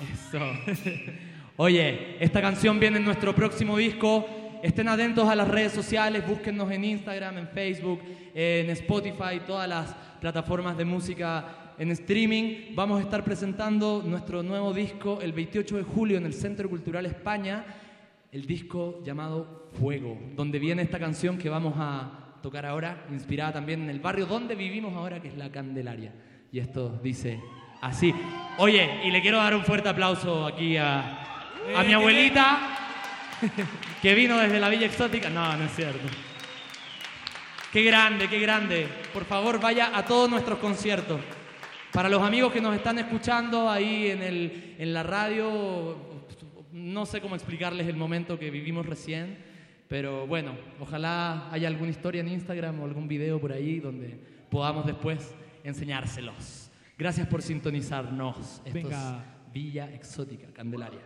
Eso. 0.00 1.18
Oye, 1.60 2.16
esta 2.20 2.40
canción 2.40 2.78
viene 2.78 2.98
en 2.98 3.04
nuestro 3.04 3.34
próximo 3.34 3.76
disco. 3.76 4.24
Estén 4.62 4.86
atentos 4.86 5.28
a 5.28 5.34
las 5.34 5.48
redes 5.48 5.72
sociales, 5.72 6.24
búsquennos 6.24 6.70
en 6.70 6.84
Instagram, 6.84 7.36
en 7.36 7.48
Facebook, 7.48 8.00
en 8.32 8.70
Spotify, 8.70 9.40
todas 9.44 9.68
las 9.68 9.92
plataformas 10.20 10.76
de 10.76 10.84
música 10.84 11.74
en 11.76 11.90
streaming. 11.90 12.76
Vamos 12.76 13.00
a 13.00 13.02
estar 13.02 13.24
presentando 13.24 14.04
nuestro 14.06 14.44
nuevo 14.44 14.72
disco 14.72 15.18
el 15.20 15.32
28 15.32 15.78
de 15.78 15.82
julio 15.82 16.18
en 16.18 16.26
el 16.26 16.32
Centro 16.32 16.70
Cultural 16.70 17.06
España, 17.06 17.64
el 18.30 18.46
disco 18.46 19.02
llamado 19.04 19.68
Fuego, 19.80 20.16
donde 20.36 20.60
viene 20.60 20.82
esta 20.82 21.00
canción 21.00 21.38
que 21.38 21.48
vamos 21.48 21.74
a 21.76 22.36
tocar 22.40 22.66
ahora, 22.66 23.04
inspirada 23.10 23.54
también 23.54 23.82
en 23.82 23.90
el 23.90 23.98
barrio 23.98 24.26
donde 24.26 24.54
vivimos 24.54 24.94
ahora, 24.94 25.20
que 25.20 25.26
es 25.26 25.36
la 25.36 25.50
Candelaria. 25.50 26.12
Y 26.52 26.60
esto 26.60 27.00
dice 27.02 27.40
así. 27.82 28.14
Oye, 28.58 29.00
y 29.04 29.10
le 29.10 29.20
quiero 29.20 29.38
dar 29.38 29.56
un 29.56 29.64
fuerte 29.64 29.88
aplauso 29.88 30.46
aquí 30.46 30.76
a, 30.76 31.24
a 31.76 31.82
mi 31.82 31.92
abuelita, 31.92 32.58
que 34.02 34.14
vino 34.14 34.38
desde 34.38 34.60
la 34.60 34.68
Villa 34.68 34.86
Exótica. 34.86 35.30
No, 35.30 35.56
no 35.56 35.64
es 35.64 35.74
cierto. 35.74 36.06
Qué 37.72 37.82
grande, 37.82 38.28
qué 38.28 38.40
grande. 38.40 38.88
Por 39.12 39.24
favor, 39.24 39.60
vaya 39.60 39.96
a 39.96 40.04
todos 40.04 40.30
nuestros 40.30 40.58
conciertos. 40.58 41.20
Para 41.92 42.08
los 42.08 42.22
amigos 42.22 42.52
que 42.52 42.60
nos 42.60 42.74
están 42.74 42.98
escuchando 42.98 43.68
ahí 43.70 44.08
en, 44.08 44.22
el, 44.22 44.76
en 44.78 44.94
la 44.94 45.02
radio, 45.02 45.96
no 46.72 47.06
sé 47.06 47.20
cómo 47.20 47.34
explicarles 47.34 47.86
el 47.86 47.96
momento 47.96 48.38
que 48.38 48.50
vivimos 48.50 48.86
recién. 48.86 49.38
Pero 49.88 50.26
bueno, 50.26 50.52
ojalá 50.80 51.50
haya 51.50 51.68
alguna 51.68 51.90
historia 51.90 52.20
en 52.20 52.28
Instagram 52.28 52.80
o 52.80 52.84
algún 52.84 53.08
video 53.08 53.40
por 53.40 53.52
ahí 53.52 53.80
donde 53.80 54.18
podamos 54.50 54.84
después 54.86 55.34
enseñárselos. 55.64 56.70
Gracias 56.98 57.26
por 57.26 57.42
sintonizarnos. 57.42 58.60
Esto 58.64 58.72
Venga. 58.72 59.24
es 59.46 59.52
Villa 59.52 59.92
Exótica, 59.94 60.48
Candelaria. 60.52 61.00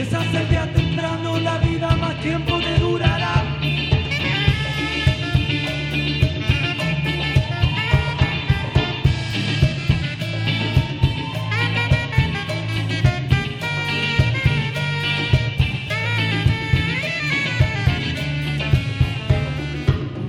Empiezas 0.00 0.34
el 0.34 0.48
día 0.48 0.72
temprano, 0.72 1.38
la 1.40 1.58
vida 1.58 1.94
más 1.96 2.18
tiempo 2.20 2.58
te 2.58 2.78
durará. 2.78 3.44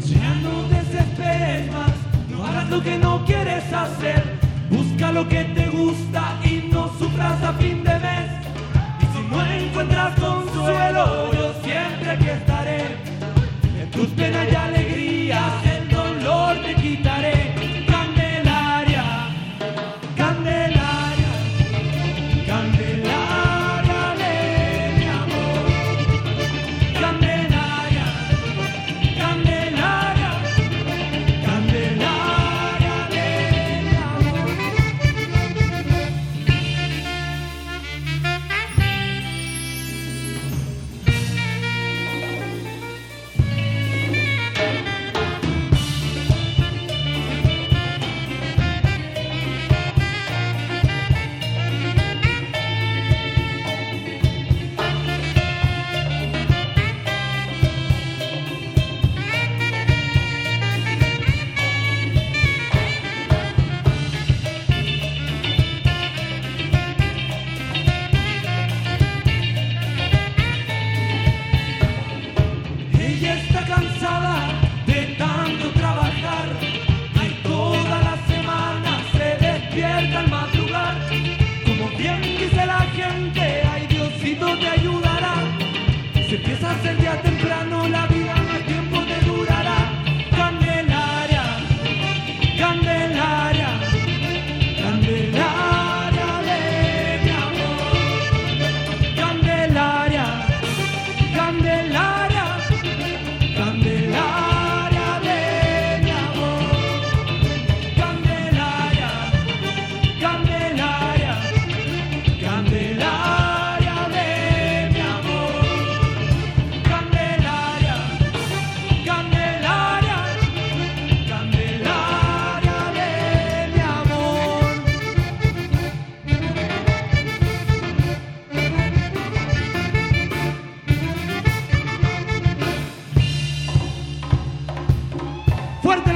Ya 0.06 0.36
no 0.44 0.68
desesperes 0.68 1.72
más, 1.72 1.92
no 2.30 2.46
hagas 2.46 2.70
lo 2.70 2.84
que 2.84 2.98
no 2.98 3.24
quieres 3.26 3.72
hacer. 3.72 4.22
Busca 4.70 5.14
lo 5.14 5.28
que 5.30 5.46
te 5.46 5.68
gusta 5.68 6.40
y 6.44 6.70
no 6.74 6.90
sufras 7.00 7.42
a 7.42 7.54
fin 7.54 7.84
de 7.86 8.00
mes. 8.00 8.21
Encuentras 9.82 10.20
consuelo, 10.20 11.32
yo 11.34 11.54
siempre 11.64 12.12
aquí 12.12 12.30
estaré. 12.30 12.98
En 13.82 13.90
tus 13.90 14.10
penas 14.10 14.48
y 14.52 14.56
alegrías, 14.56 14.81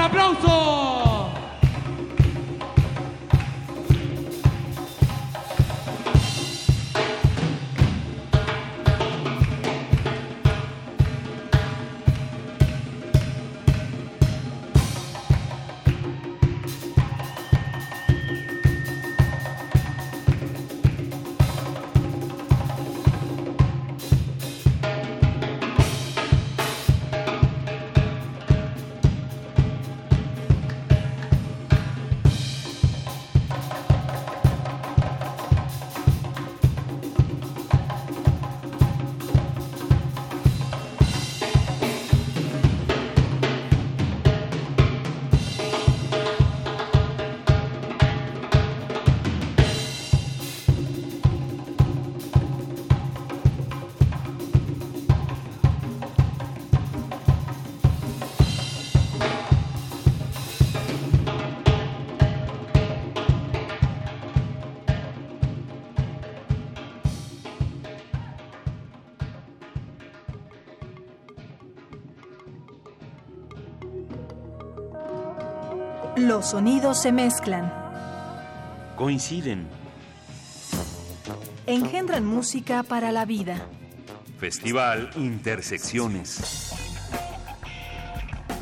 aplauso! 0.06 0.84
los 76.45 76.51
sonidos 76.51 77.01
se 77.01 77.11
mezclan. 77.11 77.73
Coinciden. 78.95 79.67
Engendran 81.65 82.23
música 82.23 82.84
para 82.84 83.11
la 83.11 83.26
vida. 83.26 83.65
Festival 84.38 85.09
Intersecciones. 85.15 86.72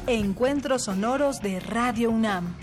Encuentros 0.07 0.85
sonoros 0.85 1.41
de 1.41 1.59
Radio 1.59 2.09
UNAM. 2.09 2.55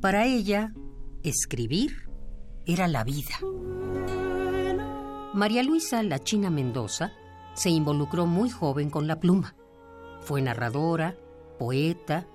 Para 0.00 0.26
ella, 0.26 0.70
escribir 1.24 2.10
era 2.66 2.86
la 2.86 3.02
vida. 3.02 3.40
María 5.32 5.62
Luisa 5.62 6.02
La 6.02 6.18
China 6.18 6.50
Mendoza 6.50 7.12
se 7.54 7.70
involucró 7.70 8.26
muy 8.26 8.50
joven 8.50 8.90
con 8.90 9.06
la 9.06 9.18
pluma. 9.18 9.56
Fue 10.20 10.42
narradora, 10.42 11.16
poeta 11.58 12.28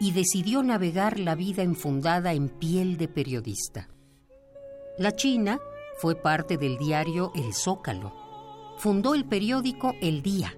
y 0.00 0.12
decidió 0.12 0.62
navegar 0.62 1.20
la 1.20 1.34
vida 1.34 1.62
enfundada 1.62 2.32
en 2.32 2.48
piel 2.48 2.96
de 2.96 3.08
periodista. 3.08 3.88
La 4.98 5.14
China 5.14 5.60
fue 5.98 6.14
parte 6.14 6.56
del 6.56 6.78
diario 6.78 7.32
El 7.34 7.52
Zócalo. 7.54 8.12
Fundó 8.78 9.14
el 9.14 9.26
periódico 9.26 9.94
El 10.00 10.22
Día. 10.22 10.56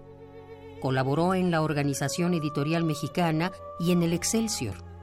Colaboró 0.80 1.34
en 1.34 1.50
la 1.50 1.60
Organización 1.60 2.34
Editorial 2.34 2.84
Mexicana 2.84 3.50
y 3.80 3.90
en 3.90 4.02
el 4.02 4.12
Excelsior. 4.12 4.93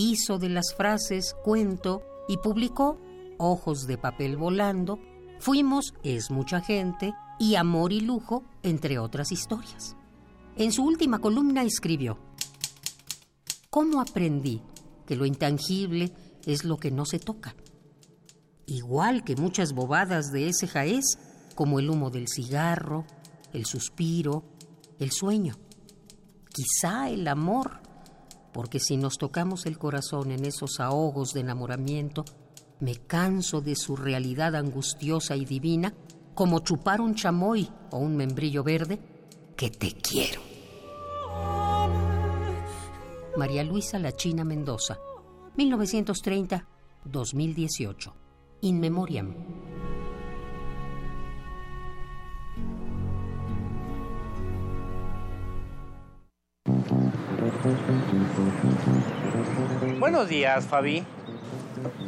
Hizo 0.00 0.38
de 0.38 0.48
las 0.48 0.76
frases 0.76 1.34
cuento 1.42 2.04
y 2.28 2.36
publicó 2.36 3.00
Ojos 3.36 3.88
de 3.88 3.98
papel 3.98 4.36
volando, 4.36 5.00
Fuimos 5.40 5.92
es 6.04 6.30
mucha 6.30 6.60
gente 6.60 7.14
y 7.40 7.56
Amor 7.56 7.92
y 7.92 8.00
lujo, 8.00 8.44
entre 8.62 9.00
otras 9.00 9.32
historias. 9.32 9.96
En 10.54 10.70
su 10.70 10.84
última 10.84 11.18
columna 11.18 11.64
escribió, 11.64 12.16
¿Cómo 13.70 14.00
aprendí 14.00 14.62
que 15.04 15.16
lo 15.16 15.26
intangible 15.26 16.12
es 16.46 16.62
lo 16.62 16.76
que 16.76 16.92
no 16.92 17.04
se 17.04 17.18
toca? 17.18 17.56
Igual 18.66 19.24
que 19.24 19.34
muchas 19.34 19.72
bobadas 19.72 20.30
de 20.30 20.48
ese 20.48 20.68
jaez, 20.68 21.18
como 21.56 21.80
el 21.80 21.90
humo 21.90 22.10
del 22.10 22.28
cigarro, 22.28 23.04
el 23.52 23.66
suspiro, 23.66 24.44
el 25.00 25.10
sueño. 25.10 25.56
Quizá 26.54 27.10
el 27.10 27.26
amor, 27.26 27.80
porque 28.58 28.80
si 28.80 28.96
nos 28.96 29.18
tocamos 29.18 29.66
el 29.66 29.78
corazón 29.78 30.32
en 30.32 30.44
esos 30.44 30.80
ahogos 30.80 31.32
de 31.32 31.42
enamoramiento, 31.42 32.24
me 32.80 32.96
canso 32.96 33.60
de 33.60 33.76
su 33.76 33.94
realidad 33.94 34.56
angustiosa 34.56 35.36
y 35.36 35.44
divina, 35.44 35.94
como 36.34 36.58
chupar 36.58 37.00
un 37.00 37.14
chamoy 37.14 37.70
o 37.92 37.98
un 37.98 38.16
membrillo 38.16 38.64
verde, 38.64 38.98
que 39.56 39.70
te 39.70 39.92
quiero. 39.92 40.40
María 43.36 43.62
Luisa 43.62 44.00
La 44.00 44.10
China 44.10 44.42
Mendoza, 44.42 44.98
1930-2018. 45.56 48.12
In 48.62 48.80
Memoriam. 48.80 49.87
Buenos 59.98 60.28
días, 60.28 60.66
Fabi. 60.66 61.04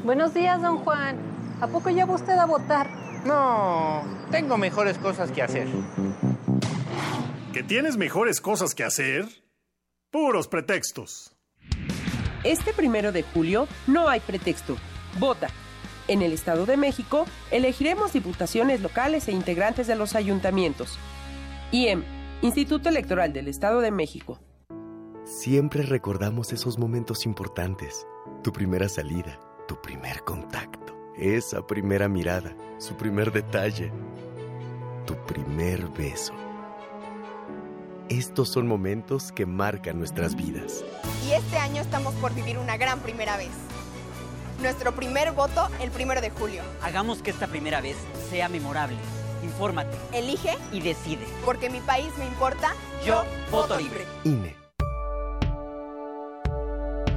Buenos 0.04 0.34
días, 0.34 0.62
don 0.62 0.78
Juan. 0.78 1.16
¿A 1.60 1.66
poco 1.66 1.90
ya 1.90 2.06
va 2.06 2.14
usted 2.14 2.38
a 2.38 2.46
votar? 2.46 2.88
No, 3.26 4.02
tengo 4.30 4.56
mejores 4.56 4.98
cosas 4.98 5.30
que 5.30 5.42
hacer. 5.42 5.68
¿Que 7.52 7.62
tienes 7.62 7.96
mejores 7.96 8.40
cosas 8.40 8.74
que 8.74 8.84
hacer? 8.84 9.26
Puros 10.10 10.48
pretextos. 10.48 11.36
Este 12.44 12.72
primero 12.72 13.12
de 13.12 13.22
julio 13.22 13.68
no 13.86 14.08
hay 14.08 14.20
pretexto. 14.20 14.76
Vota. 15.18 15.48
En 16.08 16.22
el 16.22 16.32
Estado 16.32 16.64
de 16.64 16.76
México 16.76 17.26
elegiremos 17.50 18.12
diputaciones 18.12 18.80
locales 18.80 19.28
e 19.28 19.32
integrantes 19.32 19.86
de 19.86 19.96
los 19.96 20.14
ayuntamientos. 20.14 20.98
IEM, 21.70 22.04
Instituto 22.40 22.88
Electoral 22.88 23.32
del 23.32 23.48
Estado 23.48 23.80
de 23.80 23.90
México. 23.90 24.40
Siempre 25.30 25.84
recordamos 25.84 26.52
esos 26.52 26.76
momentos 26.76 27.24
importantes. 27.24 28.04
Tu 28.42 28.52
primera 28.52 28.88
salida, 28.88 29.38
tu 29.68 29.80
primer 29.80 30.24
contacto, 30.24 30.92
esa 31.16 31.64
primera 31.64 32.08
mirada, 32.08 32.52
su 32.78 32.96
primer 32.96 33.30
detalle, 33.30 33.92
tu 35.06 35.14
primer 35.26 35.86
beso. 35.90 36.32
Estos 38.08 38.48
son 38.48 38.66
momentos 38.66 39.30
que 39.30 39.46
marcan 39.46 40.00
nuestras 40.00 40.34
vidas. 40.34 40.84
Y 41.24 41.30
este 41.30 41.58
año 41.58 41.80
estamos 41.80 42.12
por 42.14 42.34
vivir 42.34 42.58
una 42.58 42.76
gran 42.76 42.98
primera 42.98 43.36
vez. 43.36 43.52
Nuestro 44.60 44.96
primer 44.96 45.30
voto 45.30 45.68
el 45.80 45.92
primero 45.92 46.20
de 46.20 46.30
julio. 46.30 46.62
Hagamos 46.82 47.22
que 47.22 47.30
esta 47.30 47.46
primera 47.46 47.80
vez 47.80 47.96
sea 48.30 48.48
memorable. 48.48 48.98
Infórmate. 49.44 49.96
Elige 50.12 50.58
y 50.72 50.80
decide. 50.80 51.24
Porque 51.44 51.70
mi 51.70 51.80
país 51.80 52.10
me 52.18 52.26
importa. 52.26 52.74
Yo 53.06 53.22
voto 53.52 53.78
libre. 53.78 54.04
INE. 54.24 54.59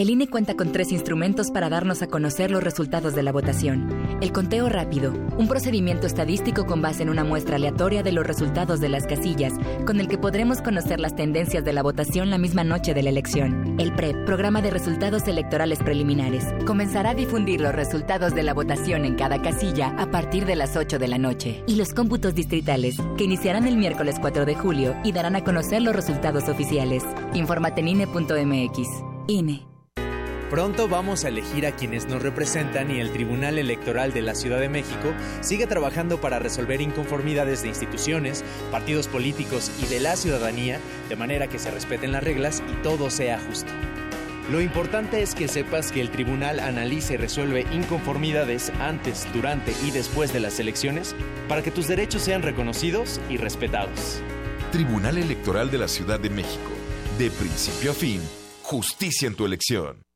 El 0.00 0.08
INE 0.08 0.28
cuenta 0.28 0.54
con 0.54 0.72
tres 0.72 0.92
instrumentos 0.92 1.50
para 1.50 1.68
darnos 1.68 2.00
a 2.00 2.06
conocer 2.06 2.50
los 2.50 2.64
resultados 2.64 3.14
de 3.14 3.22
la 3.22 3.32
votación. 3.32 4.16
El 4.22 4.32
conteo 4.32 4.70
rápido, 4.70 5.12
un 5.36 5.46
procedimiento 5.46 6.06
estadístico 6.06 6.64
con 6.64 6.80
base 6.80 7.02
en 7.02 7.10
una 7.10 7.22
muestra 7.22 7.56
aleatoria 7.56 8.02
de 8.02 8.10
los 8.10 8.26
resultados 8.26 8.80
de 8.80 8.88
las 8.88 9.06
casillas, 9.06 9.52
con 9.84 10.00
el 10.00 10.08
que 10.08 10.16
podremos 10.16 10.62
conocer 10.62 11.00
las 11.00 11.14
tendencias 11.16 11.66
de 11.66 11.74
la 11.74 11.82
votación 11.82 12.30
la 12.30 12.38
misma 12.38 12.64
noche 12.64 12.94
de 12.94 13.02
la 13.02 13.10
elección. 13.10 13.78
El 13.78 13.94
PREP, 13.94 14.24
programa 14.24 14.62
de 14.62 14.70
resultados 14.70 15.28
electorales 15.28 15.80
preliminares, 15.80 16.46
comenzará 16.66 17.10
a 17.10 17.14
difundir 17.14 17.60
los 17.60 17.74
resultados 17.74 18.34
de 18.34 18.42
la 18.42 18.54
votación 18.54 19.04
en 19.04 19.16
cada 19.16 19.42
casilla 19.42 19.94
a 19.98 20.10
partir 20.10 20.46
de 20.46 20.56
las 20.56 20.78
8 20.78 20.98
de 20.98 21.08
la 21.08 21.18
noche. 21.18 21.62
Y 21.66 21.76
los 21.76 21.92
cómputos 21.92 22.34
distritales, 22.34 22.96
que 23.18 23.24
iniciarán 23.24 23.66
el 23.66 23.76
miércoles 23.76 24.16
4 24.18 24.46
de 24.46 24.54
julio 24.54 24.96
y 25.04 25.12
darán 25.12 25.36
a 25.36 25.44
conocer 25.44 25.82
los 25.82 25.94
resultados 25.94 26.48
oficiales. 26.48 27.04
Infórmate 27.34 27.82
en 27.82 27.88
INE.mx. 27.88 28.88
INE. 29.26 29.69
Pronto 30.50 30.88
vamos 30.88 31.24
a 31.24 31.28
elegir 31.28 31.64
a 31.64 31.76
quienes 31.76 32.08
nos 32.08 32.22
representan 32.22 32.90
y 32.90 32.98
el 32.98 33.12
Tribunal 33.12 33.56
Electoral 33.56 34.12
de 34.12 34.20
la 34.20 34.34
Ciudad 34.34 34.58
de 34.58 34.68
México 34.68 35.14
sigue 35.42 35.68
trabajando 35.68 36.20
para 36.20 36.40
resolver 36.40 36.80
inconformidades 36.80 37.62
de 37.62 37.68
instituciones, 37.68 38.42
partidos 38.72 39.06
políticos 39.06 39.70
y 39.80 39.86
de 39.86 40.00
la 40.00 40.16
ciudadanía, 40.16 40.80
de 41.08 41.14
manera 41.14 41.46
que 41.46 41.60
se 41.60 41.70
respeten 41.70 42.10
las 42.10 42.24
reglas 42.24 42.64
y 42.68 42.82
todo 42.82 43.10
sea 43.10 43.38
justo. 43.38 43.70
Lo 44.50 44.60
importante 44.60 45.22
es 45.22 45.36
que 45.36 45.46
sepas 45.46 45.92
que 45.92 46.00
el 46.00 46.10
tribunal 46.10 46.58
analiza 46.58 47.14
y 47.14 47.18
resuelve 47.18 47.64
inconformidades 47.72 48.72
antes, 48.80 49.28
durante 49.32 49.72
y 49.86 49.92
después 49.92 50.32
de 50.32 50.40
las 50.40 50.58
elecciones 50.58 51.14
para 51.48 51.62
que 51.62 51.70
tus 51.70 51.86
derechos 51.86 52.22
sean 52.22 52.42
reconocidos 52.42 53.20
y 53.30 53.36
respetados. 53.36 54.20
Tribunal 54.72 55.16
Electoral 55.16 55.70
de 55.70 55.78
la 55.78 55.86
Ciudad 55.86 56.18
de 56.18 56.30
México. 56.30 56.72
De 57.18 57.30
principio 57.30 57.92
a 57.92 57.94
fin, 57.94 58.20
justicia 58.62 59.28
en 59.28 59.36
tu 59.36 59.46
elección. 59.46 60.09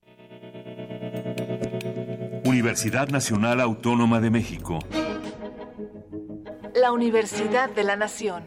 Universidad 2.45 3.09
Nacional 3.09 3.61
Autónoma 3.61 4.21
de 4.21 4.31
México. 4.31 4.79
La 6.75 6.93
Universidad 6.93 7.71
de 7.71 7.85
la 7.85 7.97
Nación. 7.97 8.45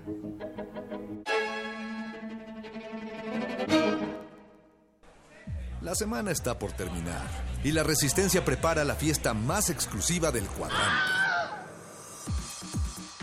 La 5.82 5.96
semana 5.96 6.32
está 6.32 6.60
por 6.60 6.74
terminar 6.74 7.26
y 7.64 7.72
la 7.72 7.84
Resistencia 7.84 8.44
prepara 8.44 8.84
la 8.84 8.96
fiesta 8.96 9.34
más 9.34 9.70
exclusiva 9.70 10.32
del 10.32 10.46
cuadrante. 10.46 11.12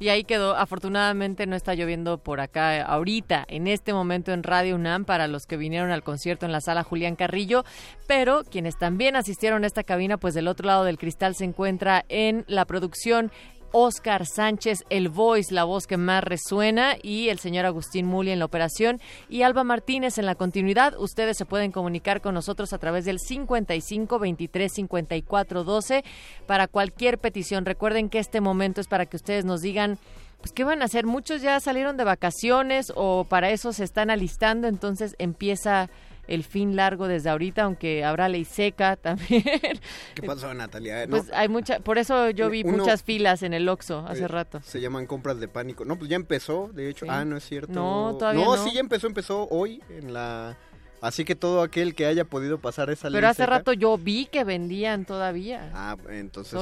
Y 0.02 0.08
ahí 0.08 0.24
quedó. 0.24 0.56
Afortunadamente 0.56 1.46
no 1.46 1.54
está 1.54 1.74
lloviendo 1.74 2.18
por 2.18 2.40
acá 2.40 2.76
eh, 2.78 2.84
ahorita, 2.84 3.44
en 3.46 3.68
este 3.68 3.92
momento 3.92 4.32
en 4.32 4.42
Radio 4.42 4.74
UNAM, 4.74 5.04
para 5.04 5.28
los 5.28 5.46
que 5.46 5.56
vinieron 5.56 5.92
al 5.92 6.02
concierto 6.02 6.44
en 6.44 6.50
la 6.50 6.60
sala 6.60 6.82
Julián 6.82 7.14
Carrillo. 7.14 7.64
Pero 8.08 8.42
quienes 8.42 8.76
también 8.76 9.14
asistieron 9.14 9.62
a 9.62 9.68
esta 9.68 9.84
cabina, 9.84 10.16
pues 10.16 10.34
del 10.34 10.48
otro 10.48 10.66
lado 10.66 10.82
del 10.82 10.98
cristal 10.98 11.36
se 11.36 11.44
encuentra 11.44 12.04
en 12.08 12.44
la 12.48 12.64
producción. 12.64 13.30
Oscar 13.72 14.26
Sánchez, 14.26 14.84
el 14.90 15.08
voice, 15.08 15.52
la 15.52 15.64
voz 15.64 15.86
que 15.86 15.96
más 15.96 16.22
resuena, 16.22 16.96
y 17.02 17.28
el 17.28 17.38
señor 17.38 17.66
Agustín 17.66 18.06
Muli 18.06 18.30
en 18.30 18.38
la 18.38 18.44
operación, 18.44 19.00
y 19.28 19.42
Alba 19.42 19.64
Martínez 19.64 20.18
en 20.18 20.26
la 20.26 20.34
continuidad. 20.34 20.98
Ustedes 20.98 21.36
se 21.36 21.46
pueden 21.46 21.72
comunicar 21.72 22.20
con 22.20 22.34
nosotros 22.34 22.72
a 22.72 22.78
través 22.78 23.04
del 23.04 23.18
55 23.18 24.18
23 24.18 24.72
54 24.72 25.64
12 25.64 26.04
para 26.46 26.68
cualquier 26.68 27.18
petición. 27.18 27.64
Recuerden 27.64 28.08
que 28.08 28.18
este 28.18 28.40
momento 28.40 28.80
es 28.80 28.88
para 28.88 29.06
que 29.06 29.16
ustedes 29.16 29.44
nos 29.44 29.62
digan 29.62 29.98
pues 30.42 30.52
qué 30.52 30.64
van 30.64 30.82
a 30.82 30.86
hacer. 30.86 31.06
Muchos 31.06 31.40
ya 31.40 31.58
salieron 31.60 31.96
de 31.96 32.04
vacaciones 32.04 32.92
o 32.96 33.24
para 33.24 33.50
eso 33.50 33.72
se 33.72 33.84
están 33.84 34.10
alistando, 34.10 34.68
entonces 34.68 35.14
empieza 35.18 35.88
el 36.28 36.44
fin 36.44 36.76
largo 36.76 37.08
desde 37.08 37.30
ahorita, 37.30 37.62
aunque 37.64 38.04
habrá 38.04 38.28
ley 38.28 38.44
seca 38.44 38.96
también. 39.02 39.42
¿Qué 40.14 40.22
pasó, 40.24 40.52
Natalia? 40.54 41.06
No, 41.06 41.16
Pues 41.18 41.30
hay 41.32 41.48
mucha, 41.48 41.80
por 41.80 41.98
eso 41.98 42.30
yo 42.30 42.48
vi 42.50 42.62
Uno- 42.62 42.78
muchas 42.78 43.02
filas 43.02 43.42
en 43.42 43.52
el 43.54 43.68
Oxxo 43.68 44.04
hace 44.06 44.24
eh, 44.24 44.28
rato. 44.28 44.60
Se 44.64 44.80
llaman 44.80 45.06
compras 45.06 45.40
de 45.40 45.48
pánico. 45.48 45.84
No, 45.84 45.96
pues 45.98 46.08
ya 46.10 46.16
empezó, 46.16 46.70
de 46.72 46.88
hecho. 46.88 47.04
Sí. 47.06 47.10
Ah, 47.12 47.24
no 47.24 47.36
es 47.36 47.44
cierto. 47.44 47.72
No, 47.72 48.16
todavía 48.18 48.44
no. 48.44 48.56
sí, 48.64 48.72
ya 48.72 48.80
empezó, 48.80 49.06
empezó 49.06 49.48
hoy 49.50 49.82
en 49.90 50.12
la... 50.12 50.56
Así 51.02 51.24
que 51.24 51.34
todo 51.34 51.62
aquel 51.62 51.94
que 51.94 52.06
haya 52.06 52.24
podido 52.24 52.58
pasar 52.58 52.88
esa 52.88 53.10
Pero 53.10 53.26
hace 53.26 53.42
seca- 53.42 53.58
rato 53.58 53.72
yo 53.72 53.98
vi 53.98 54.26
que 54.26 54.44
vendían 54.44 55.04
todavía. 55.04 55.70
Ah, 55.74 55.96
entonces 56.10 56.54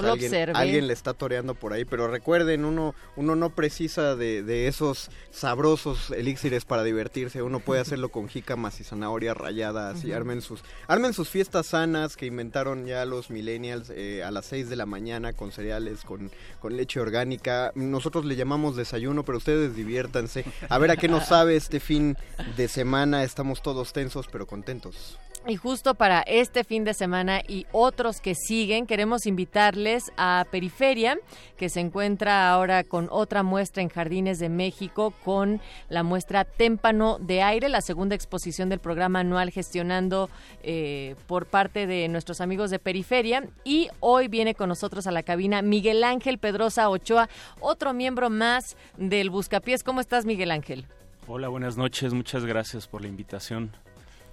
alguien, 0.55 0.87
le 0.87 0.93
está 0.95 1.13
toreando 1.13 1.55
por 1.55 1.75
ahí, 1.75 1.85
pero 1.85 2.09
recuerden, 2.09 2.65
uno, 2.65 2.95
uno 3.17 3.37
no 3.37 3.51
precisa 3.51 4.17
de, 4.17 4.43
de 4.43 4.67
esos 4.67 5.11
sabrosos 5.31 6.11
elixires 6.11 6.65
para 6.65 6.83
divertirse, 6.85 7.43
uno 7.43 7.61
puede 7.61 7.83
hacerlo 7.83 8.09
con 8.09 8.29
jícamas 8.29 8.81
y 8.81 8.85
zanahoria 8.85 9.35
rallada, 9.35 9.91
así 9.91 10.09
Ujú. 10.09 10.17
armen 10.17 10.41
sus, 10.41 10.63
armen 10.89 11.13
sus 11.13 11.29
fiestas 11.29 11.67
sanas 11.67 12.17
que 12.17 12.25
inventaron 12.27 12.87
ya 12.87 13.05
los 13.05 13.29
millennials 13.29 13.91
eh, 13.95 14.23
a 14.25 14.31
las 14.31 14.47
6 14.47 14.71
de 14.71 14.77
la 14.77 14.87
mañana 14.87 15.35
con 15.35 15.53
cereales, 15.53 16.03
con, 16.03 16.31
con 16.61 16.77
leche 16.79 16.99
orgánica, 16.99 17.73
nosotros 17.75 18.25
le 18.25 18.37
llamamos 18.37 18.75
desayuno, 18.75 19.23
pero 19.25 19.37
ustedes 19.39 19.77
diviértanse, 19.77 20.45
a 20.71 20.79
ver 20.79 20.91
a 20.93 20.97
qué 20.97 21.09
nos 21.09 21.27
sabe 21.27 21.57
este 21.57 21.79
fin 21.79 22.17
de 22.57 22.69
semana, 22.69 23.23
estamos 23.23 23.61
todos 23.61 23.93
tensos 23.93 24.29
pero 24.31 24.47
contentos. 24.47 25.19
Y 25.47 25.57
justo 25.57 25.95
para 25.95 26.21
este 26.21 26.65
fin 26.65 26.85
de 26.85 26.93
semana 26.93 27.41
y 27.49 27.67
otros 27.73 28.21
que 28.21 28.35
siguen, 28.35 28.87
queremos 28.87 29.25
invitarles 29.25 30.13
a 30.19 30.45
Periferia, 30.51 31.19
que 31.57 31.71
se 31.71 31.81
encuentra 31.81 32.51
ahora 32.51 32.85
con 32.85 33.09
otra 33.11 33.43
muestra 33.43 33.83
en 33.83 33.89
Jardines 33.89 34.39
de 34.39 34.51
México, 34.51 35.15
con 35.25 35.63
la 35.89 36.03
muestra 36.03 36.45
Témpano 36.45 37.17
de 37.19 37.41
Aire, 37.41 37.71
la 37.71 37.81
segunda 37.81 38.15
exposición 38.15 38.69
del 38.69 38.81
programa 38.81 39.21
anual 39.21 39.51
gestionando 39.51 40.29
eh, 40.63 41.17
por 41.27 41.47
parte 41.47 41.87
de 41.87 42.07
nuestros 42.09 42.43
amigos 42.43 42.71
de 42.71 42.79
Periferia. 42.79 43.49
Y 43.65 43.89
hoy 44.01 44.29
viene 44.29 44.55
con 44.55 44.69
nosotros 44.69 45.07
a 45.07 45.11
la 45.11 45.23
cabina 45.23 45.63
Miguel 45.63 46.05
Ángel 46.05 46.37
Pedrosa 46.37 46.91
Ochoa, 46.91 47.31
otro 47.61 47.95
miembro 47.95 48.29
más 48.29 48.77
del 48.99 49.31
Buscapiés. 49.31 49.85
¿Cómo 49.85 50.03
estás, 50.03 50.27
Miguel 50.27 50.51
Ángel? 50.51 50.87
Hola, 51.27 51.49
buenas 51.49 51.79
noches, 51.79 52.13
muchas 52.13 52.45
gracias 52.45 52.87
por 52.87 53.01
la 53.01 53.09
invitación. 53.09 53.73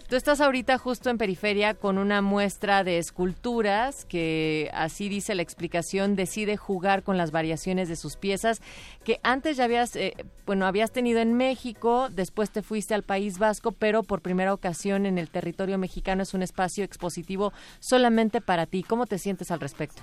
Tú 0.08 0.16
estás 0.16 0.40
ahorita 0.40 0.78
justo 0.78 1.10
en 1.10 1.18
periferia 1.18 1.74
con 1.74 1.98
una 1.98 2.22
muestra 2.22 2.86
de 2.86 2.98
esculturas 2.98 4.06
que, 4.06 4.72
así 4.74 5.10
dice 5.10 5.36
la 5.36 5.42
explicación, 5.42 6.16
decide 6.16 6.56
jugar 6.56 7.04
con 7.04 7.18
las 7.18 7.32
variaciones 7.32 7.90
de 7.90 7.98
sus 7.98 8.16
piezas 8.16 8.62
que 9.04 9.20
antes 9.22 9.58
ya 9.58 9.66
habías, 9.66 9.98
eh, 9.98 10.14
bueno, 10.46 10.66
habías 10.66 10.94
tenido 10.94 11.20
en 11.20 11.34
México, 11.34 12.08
después 12.10 12.52
te 12.52 12.62
fuiste 12.62 12.94
al 12.94 13.04
País 13.04 13.38
Vasco, 13.38 13.74
pero 13.74 14.02
por 14.02 14.22
primera 14.22 14.54
ocasión 14.54 15.06
en 15.06 15.18
el 15.18 15.30
territorio 15.30 15.78
mexicano 15.78 16.24
es 16.24 16.34
un 16.34 16.42
espacio 16.42 16.86
expositivo 16.86 17.52
solamente 17.82 18.40
para 18.40 18.66
ti. 18.66 18.84
¿Cómo 18.84 19.08
te 19.08 19.20
sientes 19.20 19.52
al 19.52 19.60
respecto? 19.60 20.02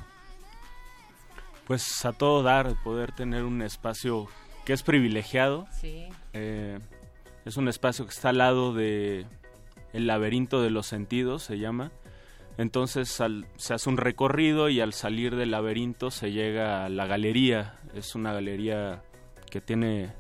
Pues 1.67 2.05
a 2.05 2.13
todo 2.13 2.43
dar, 2.43 2.75
poder 2.85 3.13
tener 3.13 3.43
un 3.45 3.63
espacio 3.63 4.29
que 4.67 4.75
es 4.75 4.83
privilegiado. 4.83 5.67
Sí. 5.81 6.09
Eh, 6.35 6.79
es 7.47 7.57
un 7.57 7.69
espacio 7.69 8.05
que 8.05 8.13
está 8.13 8.29
al 8.29 8.39
lado 8.39 8.75
de 8.75 9.25
el 9.95 10.07
laberinto 10.07 10.61
de 10.61 10.71
los 10.71 10.87
sentidos, 10.87 11.43
se 11.45 11.59
llama. 11.59 11.91
Entonces 12.59 13.09
se 13.57 13.75
hace 13.75 13.89
un 13.89 13.97
recorrido 13.97 14.69
y 14.69 14.81
al 14.81 14.93
salir 14.93 15.35
del 15.35 15.53
laberinto 15.53 16.11
se 16.11 16.31
llega 16.31 16.85
a 16.85 16.89
la 16.89 17.07
galería. 17.07 17.77
Es 17.95 18.15
una 18.15 18.33
galería 18.33 19.03
que 19.51 19.61
tiene 19.61 20.13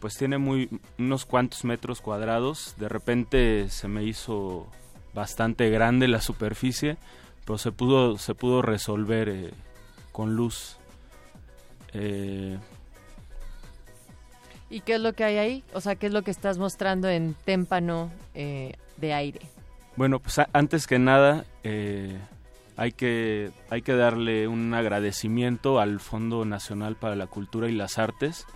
pues 0.00 0.16
tiene 0.16 0.38
muy 0.38 0.68
unos 0.98 1.26
cuantos 1.26 1.64
metros 1.64 2.00
cuadrados. 2.00 2.74
De 2.78 2.88
repente 2.88 3.68
se 3.68 3.86
me 3.86 4.02
hizo 4.02 4.66
bastante 5.14 5.70
grande 5.70 6.08
la 6.08 6.20
superficie, 6.20 6.96
pero 7.44 7.58
se 7.58 7.70
pudo 7.70 8.18
se 8.18 8.34
pudo 8.34 8.62
resolver 8.62 9.28
eh, 9.28 9.50
con 10.10 10.34
luz. 10.34 10.76
Eh, 11.92 12.58
¿Y 14.72 14.80
qué 14.80 14.94
es 14.94 15.00
lo 15.00 15.12
que 15.12 15.22
hay 15.22 15.36
ahí? 15.36 15.62
O 15.74 15.82
sea, 15.82 15.96
¿qué 15.96 16.06
es 16.06 16.14
lo 16.14 16.22
que 16.22 16.30
estás 16.30 16.56
mostrando 16.56 17.10
en 17.10 17.36
témpano 17.44 18.10
eh, 18.34 18.72
de 18.96 19.12
aire? 19.12 19.40
Bueno, 19.96 20.18
pues 20.18 20.40
antes 20.54 20.86
que 20.86 20.98
nada 20.98 21.44
eh, 21.62 22.18
hay, 22.78 22.92
que, 22.92 23.50
hay 23.68 23.82
que 23.82 23.92
darle 23.92 24.48
un 24.48 24.72
agradecimiento 24.72 25.78
al 25.78 26.00
Fondo 26.00 26.46
Nacional 26.46 26.96
para 26.96 27.16
la 27.16 27.26
Cultura 27.26 27.68
y 27.68 27.72
las 27.72 27.98
Artes. 27.98 28.46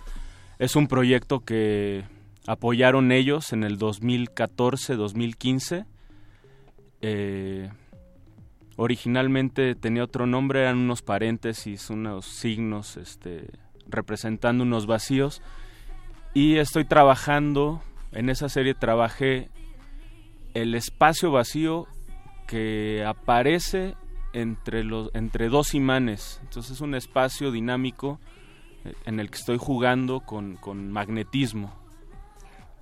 Es 0.57 0.75
un 0.75 0.87
proyecto 0.87 1.41
que 1.41 2.03
apoyaron 2.47 3.11
ellos 3.11 3.53
en 3.53 3.63
el 3.63 3.77
2014-2015. 3.77 5.85
Eh, 7.01 7.69
originalmente 8.75 9.75
tenía 9.75 10.03
otro 10.03 10.25
nombre, 10.25 10.61
eran 10.61 10.79
unos 10.79 11.03
paréntesis, 11.03 11.91
unos 11.91 12.25
signos 12.25 12.97
este, 12.97 13.51
representando 13.87 14.63
unos 14.63 14.87
vacíos. 14.87 15.43
Y 16.37 16.57
estoy 16.57 16.85
trabajando, 16.85 17.81
en 18.11 18.29
esa 18.29 18.47
serie 18.47 18.75
trabajé 18.75 19.49
el 20.53 20.75
espacio 20.75 21.31
vacío 21.31 21.87
que 22.45 23.03
aparece 23.07 23.95
entre, 24.33 24.83
los, 24.83 25.09
entre 25.15 25.49
dos 25.49 25.73
imanes. 25.73 26.39
Entonces 26.43 26.73
es 26.73 26.81
un 26.81 26.93
espacio 26.93 27.51
dinámico 27.51 28.19
eh, 28.85 28.93
en 29.05 29.19
el 29.19 29.31
que 29.31 29.37
estoy 29.39 29.57
jugando 29.57 30.19
con, 30.19 30.57
con 30.57 30.91
magnetismo. 30.91 31.73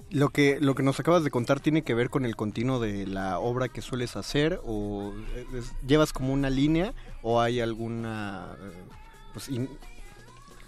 Lo 0.10 0.32
que, 0.32 0.58
lo 0.60 0.76
que 0.76 0.84
nos 0.84 1.00
acabas 1.00 1.24
de 1.24 1.32
contar 1.32 1.62
tiene 1.62 1.84
que 1.84 1.94
ver 1.94 2.10
con 2.10 2.26
el 2.26 2.36
continuo 2.36 2.82
de 2.82 3.08
la 3.08 3.40
obra 3.40 3.70
que 3.70 3.82
sueles 3.82 4.18
hacer 4.18 4.60
o 4.66 5.14
es- 5.54 5.74
llevas 5.88 6.12
como 6.12 6.34
una 6.34 6.50
línea 6.50 6.94
o 7.22 7.40
hay 7.40 7.62
alguna, 7.62 8.50
eh, 8.62 8.84
pues, 9.32 9.50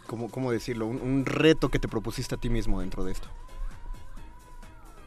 ¿cómo, 0.07 0.29
cómo 0.29 0.51
decirlo? 0.51 0.87
Un, 0.87 1.25
reto 1.25 1.69
que 1.69 1.79
te 1.79 1.87
propusiste 1.87 2.35
a 2.35 2.37
ti 2.37 2.49
mismo 2.49 2.79
dentro 2.79 3.03
de 3.03 3.11
esto. 3.11 3.27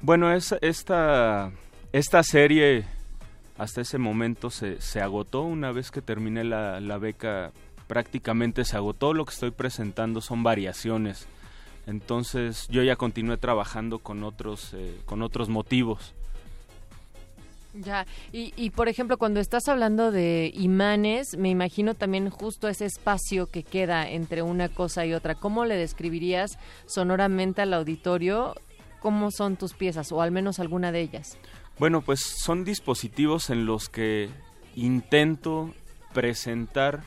Bueno, 0.02 0.32
es, 0.32 0.54
esta, 0.60 1.50
esta 1.92 2.22
serie 2.22 2.84
hasta 3.58 3.80
ese 3.80 3.98
momento 3.98 4.50
se, 4.50 4.80
se 4.80 5.00
agotó. 5.00 5.42
Una 5.42 5.72
vez 5.72 5.90
que 5.90 6.00
terminé 6.00 6.44
la, 6.44 6.80
la 6.80 6.98
beca 6.98 7.52
prácticamente 7.86 8.64
se 8.64 8.76
agotó. 8.76 9.12
Lo 9.12 9.24
que 9.24 9.32
estoy 9.32 9.50
presentando 9.50 10.20
son 10.20 10.42
variaciones. 10.42 11.26
Entonces 11.86 12.68
yo 12.68 12.82
ya 12.82 12.96
continué 12.96 13.36
trabajando 13.36 13.98
con 13.98 14.22
otros, 14.22 14.74
eh, 14.74 15.00
con 15.06 15.22
otros 15.22 15.48
motivos. 15.48 16.14
Ya, 17.74 18.06
y, 18.32 18.52
y 18.56 18.70
por 18.70 18.88
ejemplo, 18.88 19.16
cuando 19.16 19.38
estás 19.38 19.68
hablando 19.68 20.10
de 20.10 20.50
imanes, 20.54 21.36
me 21.36 21.50
imagino 21.50 21.94
también 21.94 22.28
justo 22.28 22.68
ese 22.68 22.84
espacio 22.84 23.46
que 23.46 23.62
queda 23.62 24.08
entre 24.08 24.42
una 24.42 24.68
cosa 24.68 25.06
y 25.06 25.14
otra. 25.14 25.36
¿Cómo 25.36 25.64
le 25.64 25.76
describirías 25.76 26.58
sonoramente 26.86 27.62
al 27.62 27.74
auditorio 27.74 28.54
cómo 29.00 29.30
son 29.30 29.56
tus 29.56 29.74
piezas, 29.74 30.12
o 30.12 30.20
al 30.22 30.30
menos 30.30 30.58
alguna 30.58 30.92
de 30.92 31.00
ellas? 31.00 31.38
Bueno, 31.78 32.02
pues 32.02 32.20
son 32.20 32.64
dispositivos 32.64 33.50
en 33.50 33.66
los 33.66 33.88
que 33.88 34.28
intento 34.76 35.72
presentar 36.12 37.04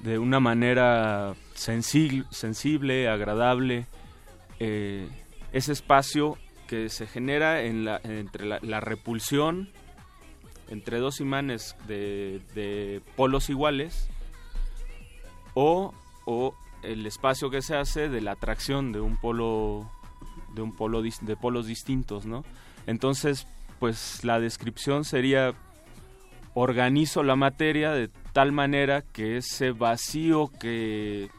de 0.00 0.18
una 0.18 0.40
manera 0.40 1.34
sensible, 1.54 3.08
agradable, 3.08 3.86
eh, 4.58 5.08
ese 5.52 5.72
espacio 5.72 6.36
que 6.70 6.88
se 6.88 7.08
genera 7.08 7.62
en 7.62 7.84
la, 7.84 8.00
entre 8.04 8.46
la, 8.46 8.78
repulsión 8.78 9.70
entre 10.68 11.00
dos 11.00 11.20
imanes 11.20 11.74
de, 11.88 12.40
de 12.54 13.02
polos 13.16 13.50
iguales 13.50 14.08
o, 15.54 15.92
o 16.26 16.54
el 16.84 17.04
espacio 17.06 17.50
que 17.50 17.60
se 17.60 17.74
hace 17.74 18.08
de 18.08 18.20
la 18.20 18.32
atracción 18.32 18.92
de 18.92 19.00
un 19.00 19.16
polo 19.16 19.90
de 20.54 20.62
un 20.62 20.70
polo 20.70 21.02
de 21.02 21.36
polos 21.36 21.66
distintos, 21.66 22.24
¿no? 22.24 22.44
Entonces, 22.86 23.48
pues 23.80 24.22
la 24.22 24.38
descripción 24.38 25.04
sería 25.04 25.54
organizo 26.54 27.24
la 27.24 27.34
materia 27.34 27.90
de 27.90 28.10
tal 28.32 28.52
manera 28.52 29.02
que 29.02 29.38
ese 29.38 29.72
vacío 29.72 30.52
que, 30.60 31.30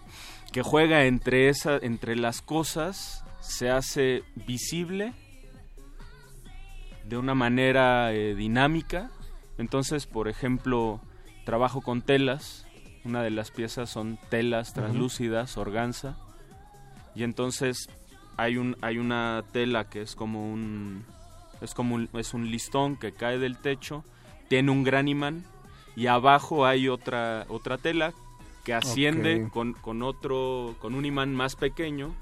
que 0.51 0.61
juega 0.61 1.05
entre 1.05 1.47
esa, 1.47 1.77
entre 1.77 2.17
las 2.17 2.41
cosas 2.41 3.23
se 3.39 3.69
hace 3.69 4.23
visible 4.45 5.13
de 7.11 7.17
una 7.17 7.35
manera 7.35 8.13
eh, 8.13 8.35
dinámica. 8.35 9.11
Entonces, 9.57 10.07
por 10.07 10.29
ejemplo, 10.29 11.01
trabajo 11.43 11.81
con 11.81 12.01
telas. 12.01 12.65
Una 13.03 13.21
de 13.21 13.31
las 13.31 13.51
piezas 13.51 13.89
son 13.89 14.17
telas 14.29 14.73
translúcidas, 14.73 15.57
organza. 15.57 16.15
Y 17.13 17.23
entonces 17.23 17.89
hay 18.37 18.55
un 18.55 18.77
hay 18.81 18.97
una 18.97 19.43
tela 19.51 19.89
que 19.89 20.01
es 20.01 20.15
como 20.15 20.53
un 20.53 21.03
es 21.59 21.73
como 21.73 21.95
un, 21.95 22.09
es 22.13 22.33
un 22.33 22.49
listón 22.49 22.95
que 22.95 23.11
cae 23.11 23.37
del 23.37 23.57
techo, 23.57 24.05
tiene 24.47 24.71
un 24.71 24.83
gran 24.83 25.09
imán 25.09 25.43
y 25.97 26.07
abajo 26.07 26.65
hay 26.65 26.87
otra 26.87 27.45
otra 27.49 27.77
tela 27.77 28.13
que 28.63 28.73
asciende 28.73 29.49
con, 29.51 29.73
con 29.73 30.01
otro 30.01 30.75
con 30.79 30.95
un 30.95 31.05
imán 31.05 31.35
más 31.35 31.57
pequeño 31.57 32.15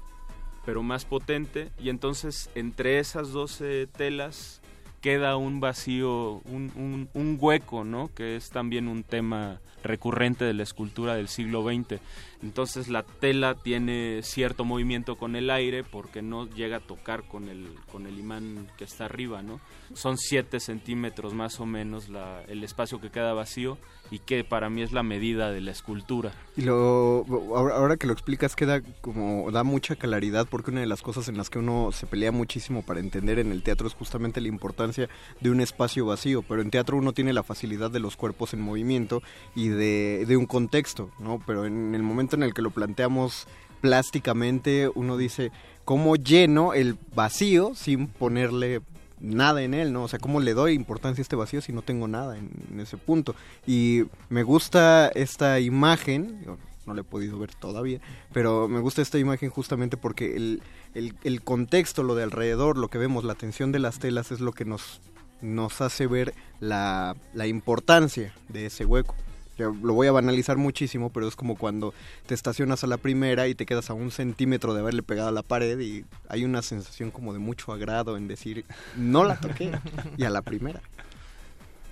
pero 0.64 0.82
más 0.82 1.04
potente 1.04 1.70
y 1.78 1.90
entonces 1.90 2.50
entre 2.54 2.98
esas 2.98 3.30
12 3.30 3.86
telas 3.86 4.59
queda 5.00 5.36
un 5.36 5.60
vacío, 5.60 6.40
un, 6.44 6.72
un- 6.76 7.08
un 7.14 7.36
hueco, 7.40 7.84
¿no? 7.84 8.10
Que 8.14 8.36
es 8.36 8.50
también 8.50 8.88
un 8.88 9.02
tema 9.04 9.60
recurrente 9.82 10.44
de 10.44 10.54
la 10.54 10.62
escultura 10.62 11.14
del 11.14 11.28
siglo 11.28 11.62
XX. 11.64 12.00
Entonces 12.42 12.88
la 12.88 13.02
tela 13.02 13.54
tiene 13.54 14.20
cierto 14.22 14.64
movimiento 14.64 15.16
con 15.16 15.36
el 15.36 15.50
aire 15.50 15.84
porque 15.84 16.22
no 16.22 16.48
llega 16.48 16.78
a 16.78 16.80
tocar 16.80 17.22
con 17.24 17.48
el, 17.48 17.68
con 17.92 18.06
el 18.06 18.18
imán 18.18 18.66
que 18.78 18.84
está 18.84 19.04
arriba, 19.06 19.42
¿no? 19.42 19.60
Son 19.94 20.16
7 20.16 20.58
centímetros 20.60 21.34
más 21.34 21.60
o 21.60 21.66
menos 21.66 22.08
la- 22.08 22.42
el 22.48 22.64
espacio 22.64 23.00
que 23.00 23.10
queda 23.10 23.34
vacío 23.34 23.76
y 24.10 24.18
que 24.20 24.42
para 24.42 24.70
mí 24.70 24.82
es 24.82 24.92
la 24.92 25.02
medida 25.02 25.52
de 25.52 25.60
la 25.60 25.70
escultura. 25.70 26.32
Y 26.56 26.62
lo, 26.62 27.24
ahora, 27.54 27.96
que 27.96 28.06
lo 28.06 28.12
explicas 28.12 28.56
queda 28.56 28.80
como, 29.00 29.50
da 29.52 29.62
mucha 29.62 29.94
claridad 29.96 30.48
porque 30.50 30.70
una 30.70 30.80
de 30.80 30.86
las 30.86 31.02
cosas 31.02 31.28
en 31.28 31.36
las 31.36 31.48
que 31.50 31.58
uno 31.60 31.90
se 31.92 32.06
pelea 32.06 32.32
muchísimo 32.32 32.82
para 32.82 33.00
entender 33.00 33.38
en 33.38 33.52
el 33.52 33.62
teatro 33.62 33.86
es 33.86 33.94
justamente 33.94 34.40
la 34.40 34.48
importancia 34.48 35.08
de 35.40 35.50
un 35.50 35.60
espacio 35.60 36.06
vacío, 36.06 36.42
pero 36.42 36.62
en 36.62 36.70
teatro 36.70 36.96
uno 36.96 37.12
tiene 37.12 37.32
la 37.32 37.42
facilidad 37.44 37.90
de 37.90 38.00
los 38.00 38.16
cuerpos 38.16 38.52
en 38.54 38.60
movimiento 38.62 39.22
y 39.54 39.68
de, 39.76 40.36
un 40.36 40.46
contexto, 40.46 41.10
¿no? 41.18 41.40
Pero 41.46 41.66
en 41.66 41.94
el 41.94 42.02
momento 42.02 42.36
en 42.36 42.42
el 42.42 42.54
que 42.54 42.62
lo 42.62 42.70
planteamos 42.70 43.46
plásticamente, 43.80 44.90
uno 44.94 45.16
dice, 45.16 45.52
¿cómo 45.84 46.16
lleno 46.16 46.74
el 46.74 46.96
vacío 47.14 47.72
sin 47.74 48.08
ponerle 48.08 48.82
nada 49.20 49.62
en 49.62 49.74
él, 49.74 49.92
¿no? 49.92 50.04
O 50.04 50.08
sea, 50.08 50.18
¿cómo 50.18 50.40
le 50.40 50.54
doy 50.54 50.74
importancia 50.74 51.20
a 51.20 51.24
este 51.24 51.36
vacío 51.36 51.60
si 51.60 51.72
no 51.72 51.82
tengo 51.82 52.08
nada 52.08 52.36
en, 52.36 52.50
en 52.72 52.80
ese 52.80 52.96
punto? 52.96 53.34
Y 53.66 54.04
me 54.28 54.42
gusta 54.42 55.08
esta 55.08 55.60
imagen, 55.60 56.42
yo 56.44 56.58
no 56.86 56.94
la 56.94 57.02
he 57.02 57.04
podido 57.04 57.38
ver 57.38 57.54
todavía, 57.54 58.00
pero 58.32 58.68
me 58.68 58.80
gusta 58.80 59.02
esta 59.02 59.18
imagen 59.18 59.50
justamente 59.50 59.96
porque 59.96 60.36
el, 60.36 60.62
el, 60.94 61.14
el 61.24 61.42
contexto, 61.42 62.02
lo 62.02 62.14
de 62.14 62.24
alrededor, 62.24 62.76
lo 62.76 62.88
que 62.88 62.98
vemos, 62.98 63.24
la 63.24 63.34
tensión 63.34 63.72
de 63.72 63.78
las 63.78 63.98
telas 63.98 64.32
es 64.32 64.40
lo 64.40 64.52
que 64.52 64.64
nos, 64.64 65.00
nos 65.40 65.80
hace 65.80 66.06
ver 66.06 66.34
la, 66.58 67.16
la 67.32 67.46
importancia 67.46 68.34
de 68.48 68.66
ese 68.66 68.84
hueco. 68.84 69.14
Lo 69.58 69.92
voy 69.92 70.06
a 70.06 70.12
banalizar 70.12 70.56
muchísimo, 70.56 71.10
pero 71.10 71.28
es 71.28 71.36
como 71.36 71.54
cuando 71.54 71.92
te 72.26 72.34
estacionas 72.34 72.82
a 72.82 72.86
la 72.86 72.96
primera 72.96 73.46
y 73.46 73.54
te 73.54 73.66
quedas 73.66 73.90
a 73.90 73.94
un 73.94 74.10
centímetro 74.10 74.72
de 74.72 74.80
haberle 74.80 75.02
pegado 75.02 75.28
a 75.28 75.32
la 75.32 75.42
pared 75.42 75.78
y 75.80 76.06
hay 76.28 76.44
una 76.44 76.62
sensación 76.62 77.10
como 77.10 77.34
de 77.34 77.40
mucho 77.40 77.70
agrado 77.72 78.16
en 78.16 78.26
decir, 78.26 78.64
no 78.96 79.22
la 79.24 79.38
toqué, 79.38 79.70
y 80.16 80.24
a 80.24 80.30
la 80.30 80.40
primera. 80.40 80.80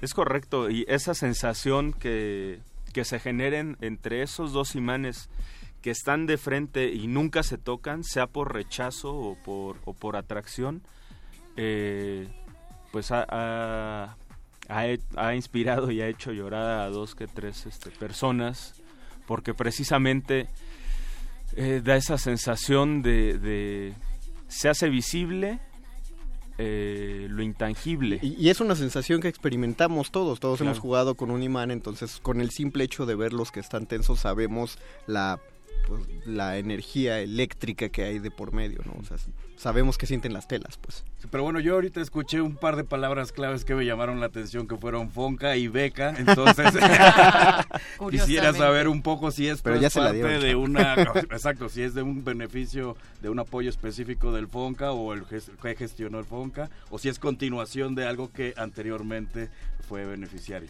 Es 0.00 0.14
correcto, 0.14 0.70
y 0.70 0.86
esa 0.88 1.12
sensación 1.12 1.92
que, 1.92 2.60
que 2.94 3.04
se 3.04 3.18
generen 3.18 3.76
entre 3.82 4.22
esos 4.22 4.52
dos 4.52 4.74
imanes 4.74 5.28
que 5.82 5.90
están 5.90 6.24
de 6.26 6.38
frente 6.38 6.92
y 6.94 7.06
nunca 7.06 7.42
se 7.42 7.58
tocan, 7.58 8.02
sea 8.02 8.26
por 8.28 8.54
rechazo 8.54 9.14
o 9.14 9.36
por, 9.44 9.76
o 9.84 9.92
por 9.92 10.16
atracción, 10.16 10.80
eh, 11.56 12.28
pues 12.92 13.10
ha, 13.12 13.26
ha- 13.28 14.16
ha 14.68 14.84
ha 15.16 15.34
inspirado 15.34 15.90
y 15.90 16.00
ha 16.00 16.08
hecho 16.08 16.32
llorar 16.32 16.80
a 16.80 16.90
dos 16.90 17.14
que 17.14 17.26
tres 17.26 17.66
este, 17.66 17.90
personas, 17.90 18.74
porque 19.26 19.54
precisamente 19.54 20.46
eh, 21.56 21.80
da 21.82 21.96
esa 21.96 22.18
sensación 22.18 23.02
de, 23.02 23.38
de- 23.38 23.94
se 24.48 24.68
hace 24.68 24.88
visible 24.88 25.58
eh, 26.58 27.26
lo 27.30 27.42
intangible. 27.42 28.18
Y, 28.22 28.34
y 28.34 28.50
es 28.50 28.60
una 28.60 28.74
sensación 28.74 29.20
que 29.20 29.28
experimentamos 29.28 30.10
todos, 30.10 30.40
todos 30.40 30.58
Claro. 30.58 30.72
hemos 30.72 30.80
jugado 30.82 31.14
con 31.14 31.30
un 31.30 31.42
imán, 31.42 31.70
entonces 31.70 32.18
con 32.20 32.40
el 32.40 32.50
simple 32.50 32.84
hecho 32.84 33.06
de 33.06 33.14
ver 33.14 33.32
los 33.32 33.52
que 33.52 33.60
están 33.60 33.86
tensos 33.86 34.20
sabemos 34.20 34.78
la 35.06 35.38
pues, 35.86 36.02
la 36.26 36.58
energía 36.58 37.20
eléctrica 37.20 37.88
que 37.88 38.04
hay 38.04 38.18
de 38.18 38.30
por 38.30 38.52
medio, 38.52 38.80
¿no? 38.84 38.92
O 39.00 39.04
sea, 39.04 39.16
sabemos 39.56 39.96
que 39.96 40.06
sienten 40.06 40.32
las 40.32 40.46
telas, 40.46 40.78
pues. 40.78 41.04
Pero 41.30 41.42
bueno, 41.42 41.60
yo 41.60 41.74
ahorita 41.74 42.00
escuché 42.00 42.40
un 42.40 42.56
par 42.56 42.76
de 42.76 42.84
palabras 42.84 43.32
claves 43.32 43.64
que 43.64 43.74
me 43.74 43.84
llamaron 43.84 44.20
la 44.20 44.26
atención, 44.26 44.68
que 44.68 44.76
fueron 44.76 45.10
fonca 45.10 45.56
y 45.56 45.66
beca. 45.68 46.14
Entonces, 46.16 46.72
quisiera 48.10 48.52
saber 48.52 48.88
un 48.88 49.02
poco 49.02 49.30
si 49.30 49.48
es 49.48 49.62
Pero 49.62 49.76
ya 49.76 49.90
se 49.90 50.00
la 50.00 50.06
parte 50.06 50.18
dieron, 50.18 50.40
de 50.42 50.54
una, 50.54 50.94
exacto, 51.30 51.68
si 51.68 51.82
es 51.82 51.94
de 51.94 52.02
un 52.02 52.22
beneficio, 52.24 52.96
de 53.22 53.30
un 53.30 53.38
apoyo 53.38 53.70
específico 53.70 54.32
del 54.32 54.46
fonca 54.46 54.92
o 54.92 55.12
el 55.12 55.24
que 55.24 55.74
gestionó 55.74 56.18
el 56.18 56.24
fonca, 56.24 56.70
o 56.90 56.98
si 56.98 57.08
es 57.08 57.18
continuación 57.18 57.94
de 57.94 58.06
algo 58.06 58.30
que 58.30 58.54
anteriormente 58.56 59.48
fue 59.88 60.04
beneficiario. 60.04 60.68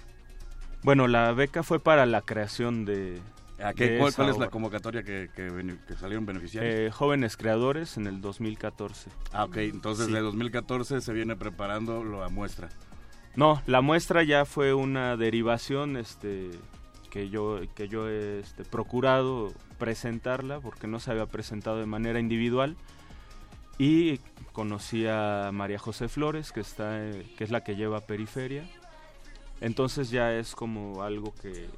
Bueno, 0.82 1.08
la 1.08 1.32
beca 1.32 1.62
fue 1.62 1.80
para 1.80 2.06
la 2.06 2.22
creación 2.22 2.84
de... 2.84 3.18
¿A 3.62 3.74
qué- 3.74 3.98
cuál, 3.98 4.14
cuál 4.14 4.28
es 4.30 4.38
la 4.38 4.48
convocatoria 4.50 5.02
que, 5.02 5.30
que 5.34 5.76
que 5.86 5.94
salieron 5.96 6.24
beneficiarios? 6.26 6.74
Eh, 6.74 6.90
jóvenes 6.92 7.36
creadores 7.36 7.96
en 7.96 8.06
el 8.06 8.20
2014. 8.20 9.10
ah, 9.32 9.44
ok, 9.44 9.56
entonces 9.58 10.06
Sí. 10.06 10.12
de 10.12 10.20
2014 10.20 11.00
se 11.00 11.12
viene 11.12 11.34
preparando 11.36 12.04
la 12.04 12.28
muestra. 12.28 12.68
No, 13.34 13.60
la 13.66 13.80
muestra 13.80 14.22
ya 14.22 14.44
fue 14.44 14.74
una 14.74 15.16
derivación 15.16 15.96
este, 15.96 16.50
que 17.10 17.30
yo, 17.30 17.60
que 17.74 17.88
yo 17.88 18.08
he 18.08 18.40
este, 18.40 18.64
procurado 18.64 19.52
presentarla 19.78 20.60
porque 20.60 20.86
no 20.86 20.98
se 21.00 21.10
había 21.10 21.26
presentado 21.26 21.78
de 21.78 21.86
manera 21.86 22.20
individual. 22.20 22.76
Y 23.78 24.18
conocí 24.52 25.06
a 25.06 25.50
María 25.52 25.78
José 25.78 26.08
Flores, 26.08 26.50
que, 26.50 26.60
está, 26.60 26.98
eh, 27.04 27.26
que 27.36 27.44
es 27.44 27.50
la 27.50 27.62
que 27.62 27.76
lleva 27.76 28.00
Periferia. 28.00 28.68
Entonces 29.60 30.10
ya 30.10 30.32
es 30.34 30.54
como 30.54 31.02
algo 31.02 31.32
que, 31.40 31.68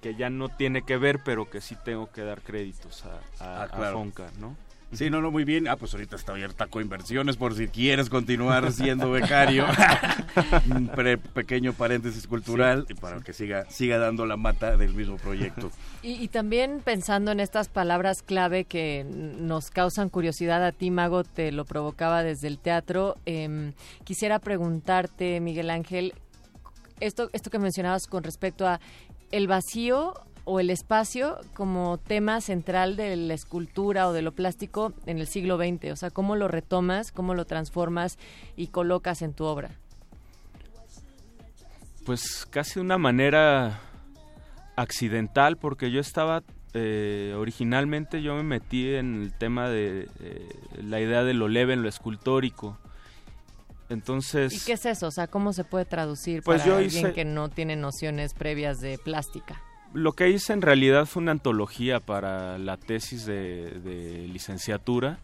que 0.00 0.14
ya 0.14 0.30
no 0.30 0.48
tiene 0.48 0.82
que 0.82 0.96
ver, 0.96 1.20
pero 1.24 1.48
que 1.50 1.60
sí 1.60 1.76
tengo 1.84 2.10
que 2.10 2.22
dar 2.22 2.40
créditos 2.42 3.04
a, 3.04 3.14
a, 3.44 3.62
Ah, 3.64 3.68
claro. 3.68 3.98
a 3.98 4.00
Fonca, 4.02 4.30
¿no? 4.40 4.56
Sí, 4.92 5.08
no, 5.08 5.20
no, 5.22 5.30
muy 5.30 5.44
bien. 5.44 5.68
Ah, 5.68 5.76
pues 5.76 5.94
ahorita 5.94 6.16
está 6.16 6.32
abierta 6.32 6.66
Coinversiones 6.66 7.36
por 7.36 7.54
si 7.54 7.68
quieres 7.68 8.10
continuar 8.10 8.72
siendo 8.72 9.08
becario. 9.12 9.64
Un 10.74 10.88
pre- 10.96 11.16
pequeño 11.16 11.72
paréntesis 11.74 12.26
cultural 12.26 12.86
para 13.00 13.20
que 13.20 13.32
siga, 13.32 13.70
siga 13.70 13.98
dando 13.98 14.26
la 14.26 14.36
mata 14.36 14.76
del 14.76 14.92
mismo 14.94 15.16
proyecto. 15.16 15.70
Y, 16.02 16.12
y 16.14 16.28
también 16.28 16.80
pensando 16.82 17.30
en 17.30 17.40
estas 17.40 17.68
palabras 17.68 18.22
clave 18.22 18.64
que 18.64 19.04
nos 19.04 19.70
causan 19.70 20.08
curiosidad 20.08 20.64
a 20.64 20.72
ti, 20.72 20.90
Mago, 20.90 21.24
te 21.24 21.52
lo 21.52 21.66
provocaba 21.66 22.22
desde 22.24 22.48
el 22.48 22.58
teatro. 22.58 23.16
em, 23.26 23.74
quisiera 24.02 24.38
preguntarte, 24.38 25.40
Miguel 25.40 25.68
Ángel, 25.68 26.14
esto, 27.00 27.28
esto 27.34 27.50
que 27.50 27.58
mencionabas 27.58 28.06
con 28.06 28.24
respecto 28.24 28.66
a 28.66 28.80
el 29.30 29.46
vacío 29.46 30.14
o 30.44 30.60
el 30.60 30.70
espacio 30.70 31.38
como 31.54 31.98
tema 31.98 32.40
central 32.40 32.96
de 32.96 33.14
la 33.16 33.34
escultura 33.34 34.08
o 34.08 34.12
de 34.12 34.22
lo 34.22 34.32
plástico 34.32 34.92
en 35.06 35.18
el 35.18 35.26
siglo 35.26 35.56
XX. 35.56 35.92
O 35.92 35.96
sea, 35.96 36.10
cómo 36.10 36.36
lo 36.36 36.48
retomas, 36.48 37.12
cómo 37.12 37.34
lo 37.34 37.44
transformas 37.44 38.18
y 38.56 38.68
colocas 38.68 39.22
en 39.22 39.32
tu 39.32 39.44
obra. 39.44 39.70
Pues 42.04 42.46
casi 42.50 42.74
de 42.74 42.80
una 42.80 42.98
manera 42.98 43.80
accidental, 44.76 45.56
porque 45.56 45.90
yo 45.90 46.00
estaba, 46.00 46.42
eh, 46.74 47.34
originalmente 47.36 48.22
yo 48.22 48.34
me 48.34 48.42
metí 48.42 48.94
en 48.94 49.22
el 49.22 49.32
tema 49.32 49.68
de 49.68 50.08
eh, 50.20 50.48
la 50.82 51.00
idea 51.00 51.22
de 51.22 51.34
lo 51.34 51.48
leve 51.48 51.74
en 51.74 51.82
lo 51.82 51.88
escultórico. 51.88 52.78
Entonces, 53.90 54.52
¿Y 54.54 54.64
qué 54.64 54.72
es 54.72 54.86
eso? 54.86 55.08
O 55.08 55.10
sea, 55.10 55.26
¿cómo 55.26 55.52
se 55.52 55.64
puede 55.64 55.84
traducir 55.84 56.42
Pues 56.42 56.62
para 56.62 56.68
yo 56.70 56.76
alguien 56.78 57.06
hice- 57.06 57.12
que 57.12 57.24
no 57.26 57.48
tiene 57.50 57.76
nociones 57.76 58.32
previas 58.34 58.80
de 58.80 58.96
plástica? 58.98 59.60
lo 59.92 60.12
que 60.12 60.28
hice 60.30 60.52
en 60.52 60.62
realidad 60.62 61.04
fue 61.06 61.20
una 61.20 61.32
antología 61.32 61.98
para 61.98 62.58
la 62.58 62.76
tesis 62.76 63.26
de, 63.26 63.80
de 63.80 64.28
licenciatura, 64.28 65.18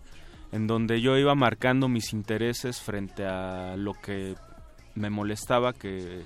en 0.51 0.67
donde 0.67 1.01
yo 1.01 1.17
iba 1.17 1.37
marcando 1.37 1.89
mis 1.89 2.13
intereses 2.13 2.81
frente 2.81 3.25
a 3.25 3.77
lo 3.77 3.95
que 3.95 4.35
me 4.97 5.09
molestaba, 5.09 5.73
que, 5.73 6.23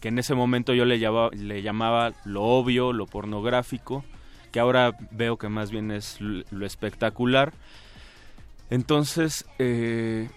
que 0.00 0.08
en 0.08 0.18
ese 0.18 0.34
momento 0.34 0.74
yo 0.74 0.84
le 0.84 0.98
llamaba, 0.98 1.30
le 1.32 1.62
llamaba 1.62 2.12
lo 2.24 2.42
obvio, 2.42 2.92
lo 2.92 3.06
pornográfico, 3.06 4.04
que 4.50 4.58
ahora 4.58 4.96
veo 5.12 5.36
que 5.36 5.48
más 5.48 5.70
bien 5.70 5.92
es 5.92 6.18
lo 6.20 6.66
espectacular. 6.66 7.52
Entonces, 8.70 9.44
eh, 9.60 10.28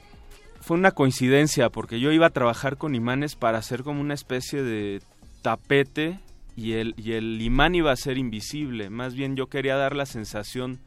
fue 0.61 0.77
una 0.77 0.91
coincidencia, 0.91 1.69
porque 1.69 1.99
yo 1.99 2.11
iba 2.11 2.27
a 2.27 2.31
trabajar 2.31 2.77
con 2.77 2.95
imanes 2.95 3.35
para 3.35 3.57
hacer 3.57 3.83
como 3.83 4.01
una 4.01 4.13
especie 4.13 4.61
de 4.63 5.01
tapete 5.41 6.19
y 6.55 6.73
el, 6.73 6.93
y 6.97 7.13
el 7.13 7.41
imán 7.41 7.75
iba 7.75 7.91
a 7.91 7.95
ser 7.95 8.17
invisible. 8.17 8.89
Más 8.89 9.13
bien 9.15 9.35
yo 9.35 9.47
quería 9.47 9.75
dar 9.77 9.95
la 9.95 10.05
sensación 10.05 10.79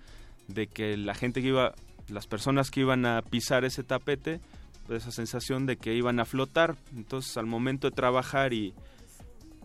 de 0.49 0.67
que 0.67 0.97
la 0.97 1.15
gente 1.15 1.41
que 1.41 1.49
iba, 1.49 1.75
las 2.09 2.27
personas 2.27 2.71
que 2.71 2.81
iban 2.81 3.07
a 3.07 3.23
pisar 3.23 3.65
ese 3.65 3.83
tapete, 3.83 4.41
pues, 4.87 5.03
esa 5.03 5.13
sensación 5.13 5.65
de 5.67 5.77
que 5.77 5.95
iban 5.95 6.21
a 6.21 6.25
flotar. 6.27 6.77
Entonces 6.95 7.37
al 7.39 7.47
momento 7.47 7.89
de 7.89 7.97
trabajar 7.97 8.53
y 8.53 8.75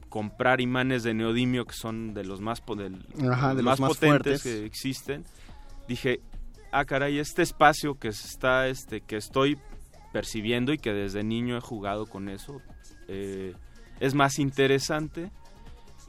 comprar 0.10 0.62
imanes 0.62 1.04
de 1.04 1.14
neodimio 1.14 1.66
que 1.66 1.74
son 1.74 2.14
de 2.14 2.24
los 2.24 2.40
más, 2.40 2.62
po- 2.62 2.76
del- 2.76 3.06
Ajá, 3.30 3.54
de 3.54 3.62
los 3.62 3.80
más 3.80 3.90
potentes 3.90 4.42
fuertes. 4.42 4.44
que 4.44 4.66
existen, 4.66 5.26
dije, 5.88 6.22
ah 6.72 6.86
caray, 6.86 7.20
este 7.20 7.42
espacio 7.42 7.96
que 7.96 8.08
está, 8.08 8.68
este, 8.70 9.02
que 9.02 9.18
estoy 9.18 9.58
percibiendo 10.18 10.74
y 10.74 10.80
que 10.80 10.94
desde 10.94 11.24
niño 11.24 11.58
he 11.58 11.62
jugado 11.62 12.08
con 12.08 12.28
eso, 12.28 12.60
eh, 13.08 13.54
es 14.00 14.16
más 14.16 14.40
interesante 14.40 15.30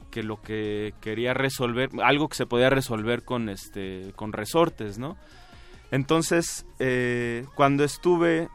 que 0.09 0.23
lo 0.23 0.41
que 0.41 0.95
quería 0.99 1.35
resolver, 1.35 1.91
algo 2.01 2.27
que 2.27 2.35
se 2.35 2.47
podía 2.47 2.71
resolver 2.71 3.21
con 3.23 3.49
este, 3.49 4.11
con 4.15 4.33
resortes, 4.33 4.97
¿no? 4.97 5.15
Entonces, 5.91 6.65
eh, 6.79 7.45
cuando 7.53 7.83
estuve, 7.83 8.49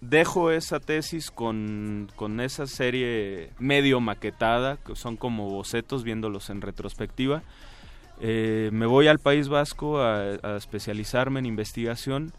dejo 0.00 0.52
esa 0.52 0.78
tesis 0.78 1.32
con, 1.32 2.08
con 2.14 2.38
esa 2.38 2.68
serie 2.68 3.50
medio 3.58 3.98
maquetada, 3.98 4.76
que 4.76 4.94
son 4.94 5.16
como 5.16 5.50
bocetos 5.50 6.04
viéndolos 6.04 6.50
en 6.50 6.60
retrospectiva. 6.60 7.42
Eh, 8.20 8.70
me 8.72 8.86
voy 8.86 9.08
al 9.08 9.18
País 9.18 9.48
Vasco 9.48 9.98
a, 9.98 10.36
a 10.40 10.56
especializarme 10.56 11.40
en 11.40 11.46
investigación 11.46 12.32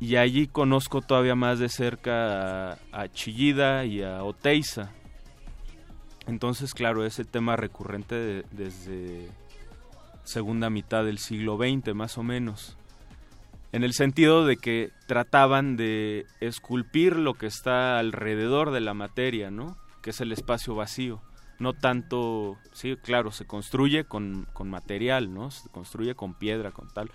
y 0.00 0.16
allí 0.16 0.46
conozco 0.46 1.02
todavía 1.02 1.34
más 1.34 1.58
de 1.58 1.68
cerca 1.68 2.72
a, 2.92 3.08
Chillida 3.12 3.84
y 3.84 4.02
a 4.02 4.22
Oteiza. 4.22 4.90
Entonces, 6.26 6.74
claro, 6.74 7.04
es 7.04 7.18
el 7.18 7.26
tema 7.26 7.56
recurrente 7.56 8.14
de- 8.14 8.44
desde 8.50 9.28
segunda 10.24 10.68
mitad 10.70 11.04
del 11.04 11.18
siglo 11.18 11.56
XX, 11.56 11.94
más 11.94 12.18
o 12.18 12.22
menos. 12.22 12.76
En 13.72 13.82
el 13.84 13.92
sentido 13.92 14.46
de 14.46 14.56
que 14.56 14.90
trataban 15.06 15.76
de 15.76 16.26
esculpir 16.40 17.16
lo 17.16 17.34
que 17.34 17.46
está 17.46 17.98
alrededor 17.98 18.70
de 18.70 18.80
la 18.80 18.94
materia, 18.94 19.50
¿no? 19.50 19.76
Que 20.02 20.10
es 20.10 20.20
el 20.20 20.32
espacio 20.32 20.74
vacío. 20.74 21.20
No 21.58 21.72
tanto, 21.72 22.56
sí, 22.72 22.96
claro, 22.96 23.30
se 23.32 23.46
construye 23.46 24.04
con, 24.04 24.46
con 24.52 24.70
material, 24.70 25.34
¿no? 25.34 25.50
Se 25.50 25.68
construye 25.70 26.14
con 26.14 26.34
piedra, 26.34 26.70
con 26.70 26.88
tal. 26.88 27.10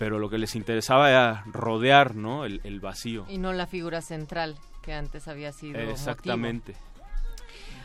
Pero 0.00 0.18
lo 0.18 0.30
que 0.30 0.38
les 0.38 0.56
interesaba 0.56 1.10
era 1.10 1.44
rodear, 1.46 2.16
¿no? 2.16 2.46
El, 2.46 2.62
el 2.64 2.80
vacío. 2.80 3.26
Y 3.28 3.36
no 3.36 3.52
la 3.52 3.66
figura 3.66 4.00
central 4.00 4.56
que 4.82 4.94
antes 4.94 5.28
había 5.28 5.52
sido. 5.52 5.78
motivo. 6.38 6.89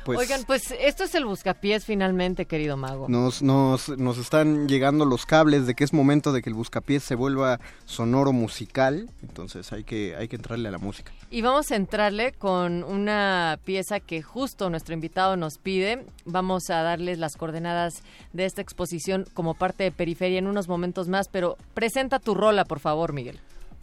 Pues- 0.05 0.19
Oigan, 0.19 0.43
pues 0.45 0.71
esto 0.79 1.03
es 1.03 1.15
el 1.15 1.25
buscapiés 1.25 1.83
finalmente, 1.83 2.45
querido 2.45 2.77
mago. 2.77 3.09
Nos, 3.09 3.41
nos, 3.41 3.89
nos 3.89 4.19
están 4.19 4.67
llegando 4.67 5.03
los 5.03 5.25
cables 5.25 5.65
de 5.65 5.73
que 5.73 5.83
es 5.83 5.93
momento 5.93 6.31
de 6.31 6.43
que 6.43 6.49
el 6.49 6.53
buscapiés 6.53 7.03
se 7.03 7.15
vuelva 7.15 7.59
sonoro 7.85 8.31
musical, 8.31 9.09
entonces 9.23 9.71
hay 9.73 9.83
que, 9.83 10.15
hay 10.15 10.27
que 10.27 10.35
entrarle 10.35 10.69
a 10.69 10.71
la 10.71 10.77
música. 10.77 11.11
Y 11.31 11.41
vamos 11.41 11.71
a 11.71 11.75
entrarle 11.75 12.33
con 12.33 12.83
una 12.83 13.59
pieza 13.65 13.99
que 13.99 14.21
justo 14.21 14.69
nuestro 14.69 14.93
invitado 14.93 15.37
nos 15.37 15.57
pide. 15.57 16.05
Vamos 16.23 16.69
a 16.69 16.83
darles 16.83 17.17
las 17.17 17.35
coordenadas 17.35 18.03
de 18.31 18.45
esta 18.45 18.61
exposición 18.61 19.25
como 19.33 19.55
parte 19.55 19.83
de 19.83 19.91
Periferia 19.91 20.37
en 20.37 20.45
unos 20.47 20.67
momentos 20.67 21.07
más, 21.07 21.29
pero 21.29 21.57
presenta 21.73 22.19
tu 22.19 22.35
rola, 22.35 22.63
por 22.63 22.79
favor, 22.79 23.11
Miguel. 23.11 23.39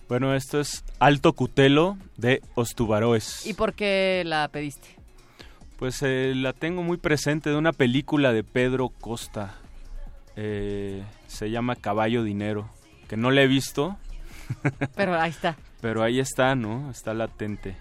Bueno, 0.09 0.35
esto 0.35 0.61
es 0.61 0.85
Alto 0.99 1.33
Cutelo 1.33 1.97
de 2.17 2.43
Ostubaroes. 2.55 3.47
¿Y 3.47 3.55
por 3.55 3.73
qué 3.75 4.23
la 4.27 4.49
pediste? 4.49 5.02
Pues 5.83 6.01
eh, 6.03 6.33
la 6.37 6.53
tengo 6.53 6.85
muy 6.85 6.97
presente 6.97 7.51
de 7.51 7.57
una 7.57 7.73
película 7.73 8.33
de 8.33 8.45
Pedro 8.45 8.89
Costa. 8.89 9.57
Eh, 10.37 11.03
se 11.27 11.51
llama 11.51 11.75
Caballo 11.75 12.23
Dinero. 12.23 12.71
Que 13.09 13.17
no 13.17 13.33
la 13.33 13.43
he 13.43 13.49
visto. 13.49 13.97
Pero 14.95 15.21
ahí 15.21 15.31
está. 15.31 15.57
Pero 15.81 16.05
ahí 16.05 16.21
está, 16.21 16.55
¿no? 16.55 16.89
Está 16.89 17.15
latente. 17.15 17.77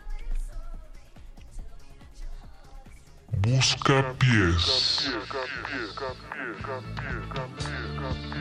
Busca 3.38 4.16
pies. 4.18 5.12
Busca 5.14 5.44
pies. 6.98 8.41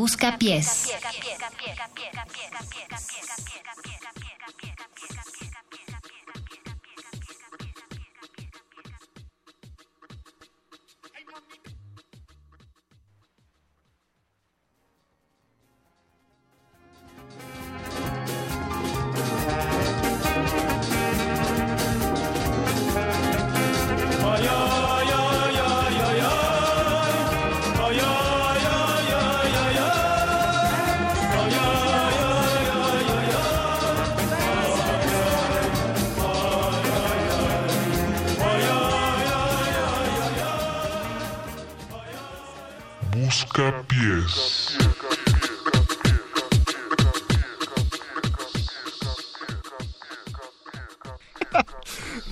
Busca 0.00 0.38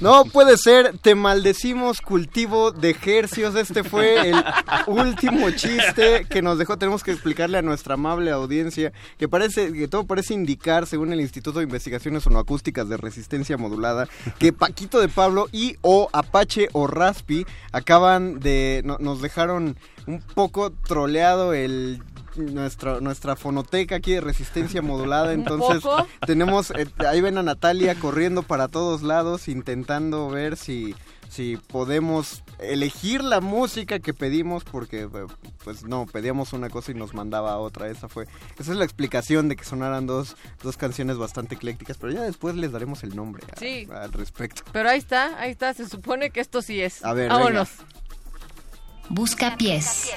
No 0.09 0.25
puede 0.25 0.57
ser, 0.57 0.97
te 0.97 1.15
maldecimos 1.15 2.01
cultivo 2.01 2.71
de 2.73 2.97
hercios. 3.05 3.55
Este 3.55 3.85
fue 3.85 4.31
el 4.31 4.43
último 4.87 5.51
chiste 5.51 6.25
que 6.31 6.41
nos 6.41 6.57
dejó. 6.57 6.79
Tenemos 6.79 7.05
que 7.05 7.13
explicarle 7.13 7.59
a 7.59 7.63
nuestra 7.63 7.93
amable 7.93 8.31
audiencia 8.31 8.95
que 9.19 9.29
parece 9.29 9.71
que 9.71 9.87
todo 9.87 10.07
parece 10.07 10.33
indicar, 10.33 10.87
según 10.87 11.13
el 11.13 11.21
Instituto 11.21 11.59
de 11.59 11.65
Investigaciones 11.67 12.23
Sonoacústicas 12.23 12.89
de 12.89 12.97
Resistencia 12.97 13.59
Modulada, 13.59 14.09
que 14.39 14.55
Paquito 14.55 14.99
de 14.99 15.09
Pablo 15.09 15.47
y 15.53 15.77
o 15.83 16.09
Apache 16.15 16.69
o 16.73 16.87
Raspi 16.87 17.45
acaban 17.73 18.41
de 18.41 18.81
no- 18.87 18.97
nos 19.01 19.21
dejaron 19.21 19.77
un 20.07 20.23
poco 20.23 20.71
troleado 20.71 21.53
el 21.53 22.03
nuestra 22.39 23.01
nuestra 23.01 23.37
fonoteca 23.37 23.97
aquí 23.97 24.13
de 24.13 24.21
resistencia 24.21 24.81
modulada 24.83 25.27
¿Un 25.33 25.41
entonces 25.41 25.83
poco? 25.83 26.07
tenemos 26.27 26.71
eh, 26.71 26.87
ahí 26.99 27.21
ven 27.21 27.39
a 27.39 27.43
Natalia 27.43 27.95
corriendo 27.97 28.43
para 28.43 28.69
todos 28.69 29.03
lados 29.03 29.49
intentando 29.49 30.29
ver 30.29 30.57
si 30.57 30.95
si 31.29 31.59
podemos 31.59 32.43
elegir 32.59 33.23
la 33.23 33.43
música 33.43 33.99
que 33.99 34.15
pedimos 34.15 34.65
porque 34.65 35.03
eh, 35.03 35.09
pues 35.63 35.85
no 35.85 36.07
pedíamos 36.07 36.55
una 36.55 36.71
cosa 36.71 36.93
y 36.93 36.95
nos 36.95 37.13
mandaba 37.13 37.59
otra 37.59 37.89
esa 37.89 38.09
fue 38.09 38.27
esa 38.59 38.73
es 38.73 38.79
la 38.79 38.85
explicación 38.85 39.49
de 39.51 39.57
que 39.57 39.65
sonaran 39.65 40.07
dos, 40.07 40.37
dos 40.63 40.79
canciones 40.79 41.19
bastante 41.19 41.57
eclécticas 41.57 41.99
pero 41.99 42.15
ya 42.15 42.23
después 42.23 42.55
les 42.55 42.73
daremos 42.73 43.03
el 43.05 43.15
nombre 43.15 43.45
a- 43.55 43.59
Sí. 43.61 43.87
al 43.93 44.11
respecto 44.15 44.63
Pero 44.73 44.89
ahí 44.89 44.99
está, 44.99 45.39
ahí 45.39 45.51
está. 45.51 45.75
Se 45.75 45.87
supone 45.89 46.31
que 46.31 46.41
esto 46.41 46.63
sí 46.63 46.81
es. 46.81 47.05
A 47.05 47.13
ver, 47.13 47.29
Vámonos. 47.29 47.69
Busca 49.11 49.57
pies. 49.57 50.13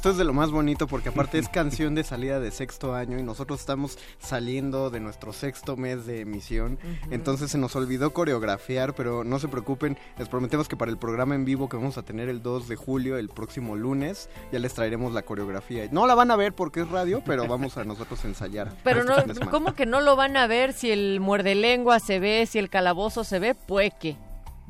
Esto, 0.00 0.12
es 0.12 0.16
de 0.16 0.24
lo 0.24 0.32
más 0.32 0.50
bonito 0.50 0.86
porque 0.86 1.10
aparte 1.10 1.38
es 1.38 1.48
canción 1.50 1.94
de 1.94 2.04
salida 2.04 2.40
de 2.40 2.50
sexto 2.50 2.94
año 2.94 3.18
y 3.18 3.22
nosotros 3.22 3.60
estamos 3.60 3.98
saliendo 4.18 4.88
de 4.88 4.98
nuestro 4.98 5.34
sexto 5.34 5.76
mes 5.76 6.06
de 6.06 6.22
emisión. 6.22 6.78
Entonces 7.10 7.50
se 7.50 7.58
nos 7.58 7.76
olvidó 7.76 8.14
coreografiar, 8.14 8.94
pero 8.94 9.24
no 9.24 9.38
se 9.38 9.48
preocupen, 9.48 9.98
les 10.16 10.26
prometemos 10.26 10.68
que 10.68 10.76
para 10.78 10.90
el 10.90 10.96
programa 10.96 11.34
en 11.34 11.44
vivo 11.44 11.68
que 11.68 11.76
vamos 11.76 11.98
a 11.98 12.02
tener 12.02 12.30
el 12.30 12.42
2 12.42 12.66
de 12.66 12.76
julio, 12.76 13.18
el 13.18 13.28
próximo 13.28 13.76
lunes, 13.76 14.30
ya 14.50 14.58
les 14.58 14.72
traeremos 14.72 15.12
la 15.12 15.20
coreografía. 15.20 15.86
No 15.92 16.06
la 16.06 16.14
van 16.14 16.30
a 16.30 16.36
ver 16.36 16.54
porque 16.54 16.80
es 16.80 16.88
radio, 16.88 17.22
pero 17.26 17.46
vamos 17.46 17.76
a 17.76 17.84
nosotros 17.84 18.24
ensayar. 18.24 18.72
Pero 18.82 19.02
este 19.02 19.44
no. 19.44 19.50
¿cómo 19.50 19.74
que 19.74 19.84
no 19.84 20.00
lo 20.00 20.16
van 20.16 20.38
a 20.38 20.46
ver 20.46 20.72
si 20.72 20.90
el 20.90 21.20
muerde 21.20 21.54
lengua 21.54 22.00
se 22.00 22.20
ve, 22.20 22.46
si 22.46 22.58
el 22.58 22.70
calabozo 22.70 23.22
se 23.22 23.38
ve? 23.38 23.54
Pues 23.54 23.92
que. 24.00 24.16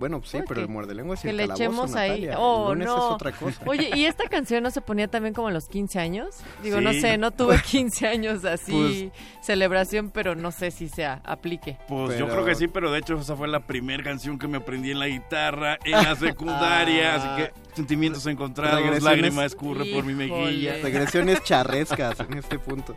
Bueno, 0.00 0.20
sí, 0.24 0.38
Oye, 0.38 0.46
pero 0.48 0.60
el 0.62 0.68
muerde 0.68 0.94
lengua 0.94 1.14
es 1.14 1.20
que 1.20 1.28
el 1.30 1.36
le 1.36 1.42
calabozo, 1.46 1.62
echemos 1.62 1.94
ahí. 1.94 2.08
Natalia. 2.22 2.38
Oh, 2.40 2.72
el 2.72 2.78
lunes 2.80 2.88
no. 2.88 2.96
es 2.96 3.14
otra 3.14 3.32
cosa. 3.32 3.62
Oye, 3.66 3.90
¿y 3.94 4.06
esta 4.06 4.28
canción 4.28 4.62
no 4.62 4.70
se 4.70 4.80
ponía 4.80 5.06
también 5.08 5.34
como 5.34 5.48
a 5.48 5.50
los 5.52 5.68
15 5.68 5.98
años? 6.00 6.36
Digo, 6.62 6.80
no 6.80 6.92
sé, 6.94 7.18
no 7.18 7.30
tuve 7.30 7.60
15 7.70 8.06
años 8.08 8.44
así, 8.46 8.72
Pues 8.72 9.44
celebración, 9.44 10.10
pero 10.10 10.34
no 10.34 10.50
sé 10.52 10.70
si 10.70 10.88
se 10.88 11.04
aplique. 11.04 11.76
Pues 11.86 12.18
yo 12.18 12.26
creo 12.28 12.44
que 12.46 12.54
sí, 12.54 12.66
pero 12.66 12.90
de 12.90 12.98
hecho 13.00 13.18
esa 13.20 13.36
fue 13.36 13.46
la 13.46 13.60
primera 13.60 14.02
canción 14.02 14.38
que 14.38 14.48
me 14.48 14.56
aprendí 14.56 14.90
en 14.90 14.98
la 14.98 15.06
guitarra 15.06 15.78
en 15.84 15.92
la 15.92 16.16
secundaria, 16.16 17.14
así 17.16 17.28
que 17.36 17.52
sentimientos 17.74 18.26
encontrados, 18.26 18.80
Regresiones- 18.80 19.02
lágrima 19.02 19.44
escurre 19.44 19.84
por 19.92 20.02
mi 20.04 20.14
mejilla. 20.14 20.76
Regresiones 20.82 21.42
charrescas 21.44 22.18
en 22.20 22.38
este 22.38 22.58
punto. 22.58 22.96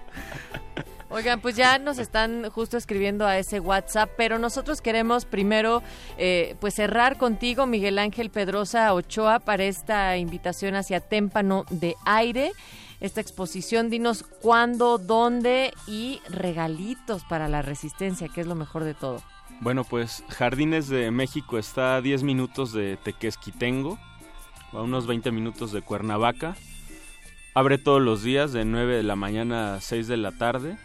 Oigan, 1.14 1.42
pues 1.42 1.56
ya 1.56 1.78
nos 1.78 2.00
están 2.00 2.50
justo 2.50 2.76
escribiendo 2.76 3.28
a 3.28 3.38
ese 3.38 3.60
WhatsApp, 3.60 4.10
pero 4.18 4.40
nosotros 4.40 4.82
queremos 4.82 5.26
primero 5.26 5.84
eh, 6.18 6.56
pues 6.60 6.74
cerrar 6.74 7.20
contigo, 7.20 7.68
Miguel 7.68 8.00
Ángel 8.00 8.32
Pedrosa 8.32 8.92
Ochoa, 8.96 9.38
para 9.38 9.64
esta 9.66 10.18
invitación 10.18 10.74
hacia 10.74 11.02
Témpano 11.02 11.66
de 11.70 11.96
Aire. 12.06 12.52
Esta 13.00 13.22
exposición, 13.22 13.92
dinos 13.92 14.24
cuándo, 14.24 14.98
dónde 14.98 15.72
y 15.86 16.20
regalitos 16.30 17.24
para 17.26 17.48
la 17.48 17.62
resistencia, 17.62 18.28
que 18.28 18.42
es 18.42 18.48
lo 18.48 18.56
mejor 18.56 18.84
de 18.84 18.96
todo. 18.96 19.22
Bueno, 19.62 19.84
pues 19.84 20.24
Jardines 20.30 20.88
de 20.88 21.12
México 21.12 21.60
está 21.60 21.98
a 21.98 22.02
10 22.02 22.24
minutos 22.24 22.74
de 22.74 22.98
Tequesquitengo, 22.98 24.00
a 24.72 24.82
unos 24.82 25.06
20 25.06 25.32
minutos 25.32 25.72
de 25.74 25.84
Cuernavaca. 25.84 26.56
Abre 27.54 27.78
todos 27.78 28.02
los 28.02 28.24
días 28.24 28.52
de 28.52 28.66
9 28.66 28.96
de 28.96 29.04
la 29.04 29.16
mañana 29.16 29.76
a 29.76 29.80
6 29.80 30.08
de 30.08 30.18
la 30.18 30.32
tarde. 30.32 30.76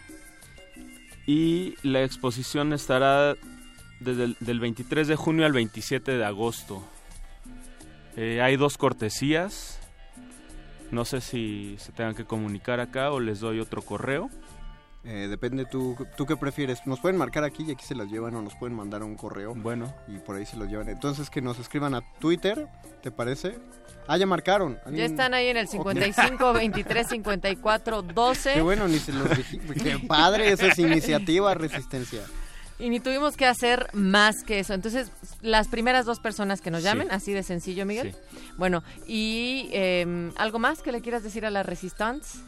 Y 1.29 1.75
la 1.83 2.03
exposición 2.05 2.73
estará 2.73 3.35
desde 4.01 4.25
el 4.25 4.37
del 4.41 4.61
23 4.61 5.07
de 5.07 5.15
junio 5.15 5.45
al 5.45 5.53
27 5.53 6.17
de 6.17 6.25
agosto. 6.25 6.83
Eh, 8.17 8.41
hay 8.41 8.57
dos 8.57 8.79
cortesías. 8.79 9.79
No 10.91 11.05
sé 11.05 11.21
si 11.21 11.77
se 11.81 11.93
tengan 11.93 12.15
que 12.15 12.25
comunicar 12.25 12.81
acá 12.81 13.13
o 13.13 13.21
les 13.21 13.41
doy 13.41 13.61
otro 13.61 13.83
correo. 13.83 14.31
Eh, 15.05 15.27
depende 15.29 15.67
tú, 15.67 15.99
tú 16.17 16.25
qué 16.25 16.35
prefieres. 16.35 16.87
Nos 16.87 16.99
pueden 16.99 17.19
marcar 17.19 17.45
aquí 17.45 17.63
y 17.63 17.73
aquí 17.73 17.85
se 17.85 17.95
las 17.95 18.09
llevan 18.11 18.35
o 18.35 18.41
nos 18.41 18.55
pueden 18.55 18.75
mandar 18.75 19.03
un 19.03 19.15
correo. 19.15 19.55
Bueno. 19.55 19.95
Y 20.07 20.17
por 20.21 20.37
ahí 20.37 20.47
se 20.47 20.57
los 20.57 20.67
llevan. 20.71 20.89
Entonces 20.89 21.29
que 21.29 21.43
nos 21.43 21.59
escriban 21.59 21.95
a 21.95 22.01
Twitter, 22.21 22.69
¿te 23.03 23.11
parece? 23.11 23.59
Ah, 24.09 24.17
ya 24.17 24.27
marcaron. 24.27 24.79
Ya 24.91 25.05
están 25.05 25.35
ahí 25.35 25.49
en 25.49 25.59
el 25.59 25.69
55 25.69 26.53
23 26.55 27.07
54 27.07 28.03
12. 28.03 28.55
Qué 28.55 28.61
bueno, 28.63 28.89
ni 28.89 28.99
se 28.99 29.13
los 29.13 29.29
dije. 29.37 29.61
Qué 29.83 29.99
padre, 29.99 30.51
esa 30.51 30.67
es 30.69 30.79
iniciativa, 30.79 31.53
resistencia. 31.55 32.23
Y 32.81 32.91
ni 32.91 33.01
tuvimos 33.01 33.37
que 33.37 33.45
hacer 33.45 33.89
más 33.93 34.37
que 34.47 34.61
eso. 34.61 34.73
Entonces, 34.73 35.11
las 35.43 35.69
primeras 35.69 36.07
dos 36.07 36.21
personas 36.21 36.61
que 36.61 36.71
nos 36.71 36.83
llamen, 36.83 37.09
Sí. 37.09 37.15
así 37.15 37.33
de 37.33 37.43
sencillo, 37.43 37.85
Miguel. 37.85 38.15
Bueno, 38.57 38.83
y 39.07 39.69
eh, 39.73 40.31
algo 40.37 40.59
más 40.59 40.81
que 40.81 40.91
le 40.93 41.01
quieras 41.03 41.23
decir 41.23 41.45
a 41.45 41.51
la 41.51 41.63
Resistance. 41.63 42.39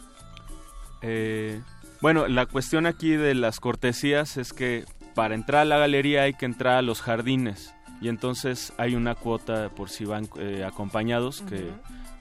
Eh, 1.02 1.60
bueno, 2.00 2.28
la 2.28 2.47
cuestión 2.47 2.86
aquí 2.86 3.10
de 3.16 3.34
las 3.34 3.60
cortesías 3.60 4.36
es 4.36 4.52
que 4.52 4.84
para 5.14 5.34
entrar 5.34 5.62
a 5.62 5.64
la 5.64 5.78
galería 5.78 6.22
hay 6.22 6.34
que 6.34 6.47
entrar 6.47 6.76
a 6.76 6.82
los 6.82 7.02
jardines 7.02 7.74
y 8.01 8.09
entonces 8.09 8.73
hay 8.79 8.95
una 8.95 9.15
cuota 9.15 9.69
por 9.70 9.91
si 9.91 10.05
van 10.05 10.29
eh, 10.37 10.65
acompañados 10.65 11.43
que 11.43 11.70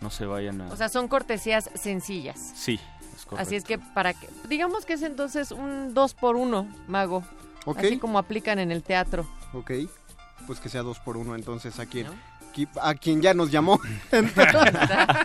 no 0.01 0.09
se 0.09 0.25
vayan 0.25 0.61
a... 0.61 0.67
O 0.69 0.75
sea, 0.75 0.89
son 0.89 1.07
cortesías 1.07 1.69
sencillas. 1.75 2.39
sí, 2.55 2.79
es 3.15 3.25
correcto. 3.25 3.47
Así 3.47 3.55
es 3.55 3.63
que 3.63 3.77
para 3.79 4.13
que, 4.13 4.27
digamos 4.47 4.85
que 4.85 4.93
es 4.93 5.01
entonces 5.03 5.51
un 5.51 5.93
dos 5.93 6.13
por 6.13 6.35
uno, 6.35 6.67
mago. 6.87 7.23
Ok. 7.65 7.79
Así 7.79 7.97
como 7.99 8.17
aplican 8.19 8.59
en 8.59 8.71
el 8.71 8.81
teatro. 8.83 9.27
Ok, 9.53 9.71
pues 10.47 10.59
que 10.59 10.69
sea 10.69 10.81
dos 10.83 10.99
por 10.99 11.17
uno 11.17 11.35
entonces 11.35 11.79
a 11.79 11.85
quien, 11.85 12.07
qui- 12.07 12.15
a 12.81 12.95
quien 12.95 13.21
ya 13.21 13.33
nos 13.33 13.51
llamó, 13.51 13.79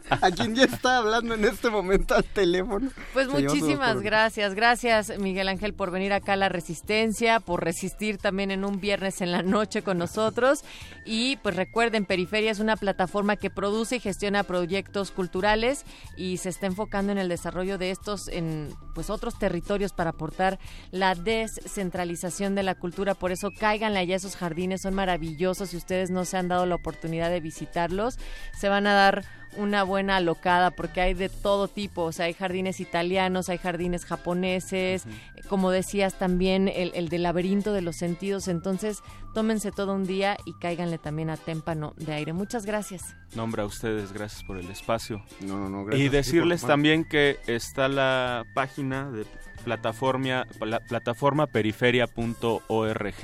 a 0.09 0.31
quien 0.31 0.55
ya 0.55 0.65
está 0.65 0.99
hablando 0.99 1.35
en 1.35 1.45
este 1.45 1.71
momento 1.71 2.15
al 2.15 2.25
teléfono. 2.25 2.91
Pues 3.13 3.27
Se 3.27 3.33
muchísimas 3.33 4.01
gracias, 4.01 4.55
gracias 4.55 5.19
Miguel 5.19 5.49
Ángel 5.49 5.75
por 5.75 5.91
venir 5.91 6.13
acá 6.13 6.35
a 6.35 6.37
la 6.37 6.49
Resistencia, 6.49 7.41
por 7.41 7.65
resistir 7.65 8.19
también 8.19 8.51
en 8.51 8.65
un 8.65 8.81
viernes 8.81 9.21
en 9.21 9.33
la 9.33 9.43
noche 9.43 9.83
con 9.83 9.99
nosotros. 9.99 10.65
Y 11.05 11.37
pues 11.39 11.57
recuerden, 11.57 12.07
Periferia 12.07 12.51
es 12.51 12.61
una 12.61 12.77
plataforma 12.77 13.37
que 13.37 13.51
produce 13.51 13.97
y 13.97 14.01
gestiona 14.01 14.43
proyectos 14.43 15.11
culturales 15.11 15.85
y 16.17 16.39
se 16.39 16.49
está 16.49 16.67
enfocando 16.67 17.13
en 17.13 17.19
el 17.19 17.29
desarrollo 17.29 17.79
de 17.79 17.91
estos 17.91 18.29
en 18.29 18.75
pues 18.95 19.11
otros 19.11 19.39
territorios 19.39 19.93
para 19.93 20.11
aportar 20.11 20.59
la 20.91 21.15
descentralización 21.15 22.55
de 22.55 22.63
la 22.63 22.75
cultura, 22.75 23.15
por 23.15 23.33
eso 23.33 23.51
cáiganle 23.59 23.99
allá 23.99 24.17
esos 24.17 24.37
jardines, 24.37 24.83
son 24.83 24.95
maravillosos, 24.95 25.71
si 25.71 25.77
ustedes 25.77 26.11
no 26.11 26.25
se 26.25 26.37
han 26.37 26.49
dado 26.49 26.67
la 26.67 26.77
oportunidad 26.77 27.14
de 27.29 27.41
visitarlos, 27.41 28.19
se 28.59 28.69
van 28.69 28.87
a 28.87 28.95
dar 28.95 29.25
una 29.57 29.85
buena 29.85 30.17
alocada 30.17 30.73
porque 30.73 31.01
hay 31.01 31.15
de 31.15 31.29
todo 31.29 31.69
tipo, 31.69 32.03
o 32.03 32.11
sea, 32.11 32.27
hay 32.27 32.33
jardines 32.35 32.81
italianos, 32.81 33.49
hay 33.49 33.59
jardines 33.59 34.05
japoneses, 34.05 35.05
como 35.49 35.71
decías 35.71 36.15
también 36.19 36.67
el, 36.67 36.91
el 36.97 37.09
del 37.09 37.23
laberinto 37.23 37.73
de 37.73 37.81
los 37.81 37.95
sentidos, 37.95 38.49
entonces 38.49 38.99
tómense 39.33 39.71
todo 39.71 39.95
un 39.95 40.07
día 40.07 40.37
y 40.45 40.55
cáiganle 40.55 40.99
también 40.99 41.31
a 41.31 41.37
témpano 41.37 41.95
de 41.99 42.15
aire. 42.15 42.33
Muchas 42.33 42.67
gracias. 42.67 43.15
Nombre 43.37 43.63
a 43.63 43.67
ustedes, 43.67 44.13
gracias 44.13 44.43
por 44.43 44.57
el 44.59 44.69
espacio. 44.73 45.23
No, 45.41 45.57
no, 45.61 45.69
no, 45.69 45.83
y 45.83 45.85
gracias 45.85 46.09
por 46.09 46.13
decirles 46.25 46.63
también 46.63 47.05
que 47.05 47.39
está 47.47 47.87
la 47.87 48.43
página 48.55 49.09
de 49.13 49.25
plataforma, 49.63 50.47
pla- 50.59 50.81
plataformaperiferia.org. 50.81 53.15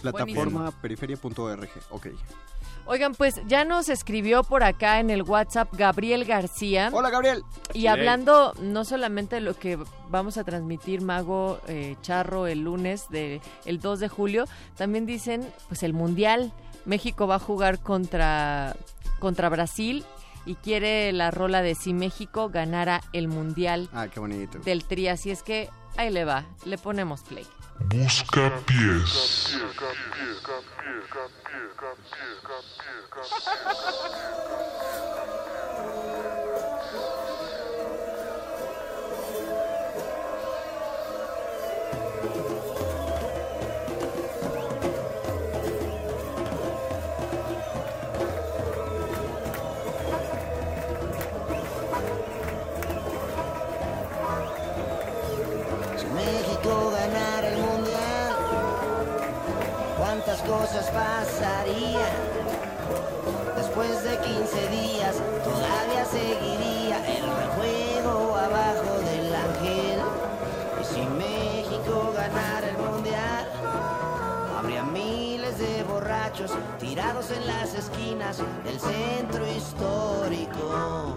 Plataforma 0.00 0.70
periferia.org, 0.82 1.68
ok. 1.90 2.06
Oigan, 2.88 3.14
pues 3.16 3.40
ya 3.48 3.64
nos 3.64 3.88
escribió 3.88 4.44
por 4.44 4.62
acá 4.62 5.00
en 5.00 5.10
el 5.10 5.22
WhatsApp 5.22 5.68
Gabriel 5.74 6.24
García. 6.24 6.88
Hola, 6.92 7.10
Gabriel. 7.10 7.42
Y 7.74 7.80
Sí. 7.80 7.86
hablando 7.88 8.52
no 8.60 8.84
solamente 8.84 9.36
de 9.36 9.40
lo 9.40 9.54
que 9.58 9.76
vamos 10.08 10.38
a 10.38 10.44
transmitir 10.44 11.00
Mago 11.02 11.58
eh, 11.66 11.96
Charro 12.02 12.46
el 12.46 12.60
lunes 12.60 13.08
de 13.10 13.40
el 13.64 13.80
2 13.80 13.98
de 13.98 14.08
julio, 14.08 14.44
también 14.76 15.04
dicen 15.04 15.48
pues 15.68 15.82
el 15.82 15.94
Mundial. 15.94 16.52
México 16.84 17.26
va 17.26 17.36
a 17.36 17.40
jugar 17.40 17.80
contra 17.80 18.76
contra 19.18 19.48
Brasil 19.48 20.04
y 20.44 20.54
quiere 20.54 21.10
la 21.12 21.32
rola 21.32 21.62
de 21.62 21.74
si 21.74 21.92
México 21.92 22.50
ganara 22.50 23.00
el 23.12 23.26
Mundial 23.26 23.88
Ah, 23.92 24.06
qué 24.06 24.20
bonito. 24.20 24.58
del 24.60 24.84
Tri. 24.84 25.08
Así 25.08 25.32
es 25.32 25.42
que 25.42 25.68
ahí 25.96 26.10
le 26.10 26.24
va, 26.24 26.44
le 26.64 26.78
ponemos 26.78 27.22
play. 27.22 27.46
Busca 27.80 28.50
pies. 28.66 29.56
Tirados 76.78 77.30
en 77.30 77.46
las 77.46 77.72
esquinas 77.72 78.42
del 78.62 78.78
centro 78.78 79.46
histórico. 79.48 81.16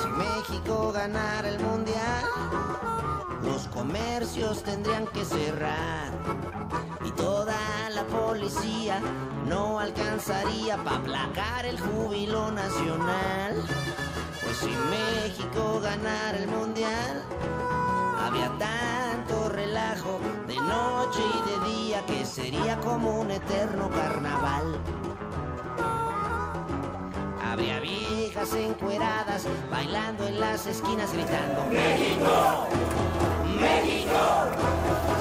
Si 0.00 0.06
México 0.08 0.92
ganara 0.92 1.48
el 1.48 1.58
mundial, 1.58 2.24
los 3.42 3.66
comercios 3.68 4.62
tendrían 4.62 5.08
que 5.08 5.24
cerrar 5.24 6.12
y 7.04 7.10
toda 7.10 7.56
la 7.92 8.04
policía 8.04 9.00
no 9.48 9.80
alcanzaría 9.80 10.76
para 10.76 10.98
aplacar 10.98 11.66
el 11.66 11.80
júbilo 11.80 12.52
nacional. 12.52 13.64
Pues 14.44 14.56
si 14.58 14.70
México 14.70 15.80
ganara 15.82 16.38
el 16.38 16.46
mundial, 16.46 17.24
tanto 18.58 19.48
relajo 19.48 20.20
de 20.46 20.56
noche 20.56 21.20
y 21.20 21.50
de 21.50 21.70
día 21.70 22.06
que 22.06 22.24
sería 22.24 22.76
como 22.78 23.20
un 23.20 23.30
eterno 23.30 23.90
carnaval. 23.90 24.78
Habría 27.44 27.80
viejas 27.80 28.52
encueradas 28.54 29.46
bailando 29.70 30.26
en 30.26 30.40
las 30.40 30.66
esquinas 30.66 31.12
gritando 31.12 31.64
¡México! 31.70 32.66
¡México! 33.58 34.18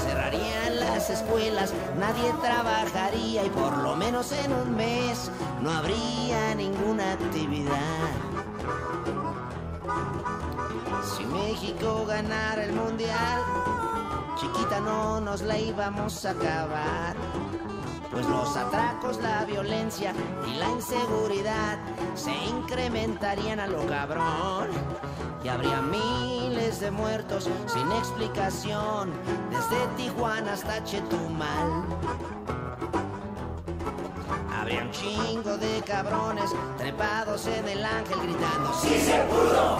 Cerrarían 0.06 0.80
las 0.80 1.10
escuelas, 1.10 1.74
nadie 1.98 2.34
trabajaría 2.42 3.46
y 3.46 3.50
por 3.50 3.78
lo 3.78 3.96
menos 3.96 4.32
en 4.32 4.52
un 4.52 4.76
mes 4.76 5.32
no 5.62 5.72
habría 5.72 6.56
ninguna 6.56 7.14
actividad. 7.14 8.25
Si 11.26 11.32
México 11.32 12.06
ganara 12.08 12.66
el 12.66 12.74
mundial, 12.74 13.42
chiquita 14.36 14.80
no 14.80 15.20
nos 15.20 15.42
la 15.42 15.58
íbamos 15.58 16.24
a 16.26 16.32
acabar. 16.32 17.16
Pues 18.12 18.28
los 18.28 18.56
atracos, 18.56 19.18
la 19.18 19.44
violencia 19.46 20.14
y 20.48 20.60
la 20.60 20.70
inseguridad 20.70 21.80
se 22.14 22.32
incrementarían 22.32 23.60
a 23.60 23.68
lo 23.68 23.86
cabrón. 23.88 24.70
Y 25.44 25.48
habría 25.48 25.82
miles 25.82 26.80
de 26.80 26.92
muertos 26.92 27.50
sin 27.68 27.92
explicación, 27.94 29.12
desde 29.50 29.88
Tijuana 29.98 30.54
hasta 30.54 30.84
Chetumal. 30.84 31.86
Chingo 35.00 35.58
de 35.58 35.82
cabrones 35.82 36.52
trepados 36.78 37.46
en 37.48 37.68
el 37.68 37.84
ángel 37.84 38.18
gritando 38.24 38.74
¡Sí 38.82 38.98
se 39.00 39.20
pudo! 39.24 39.78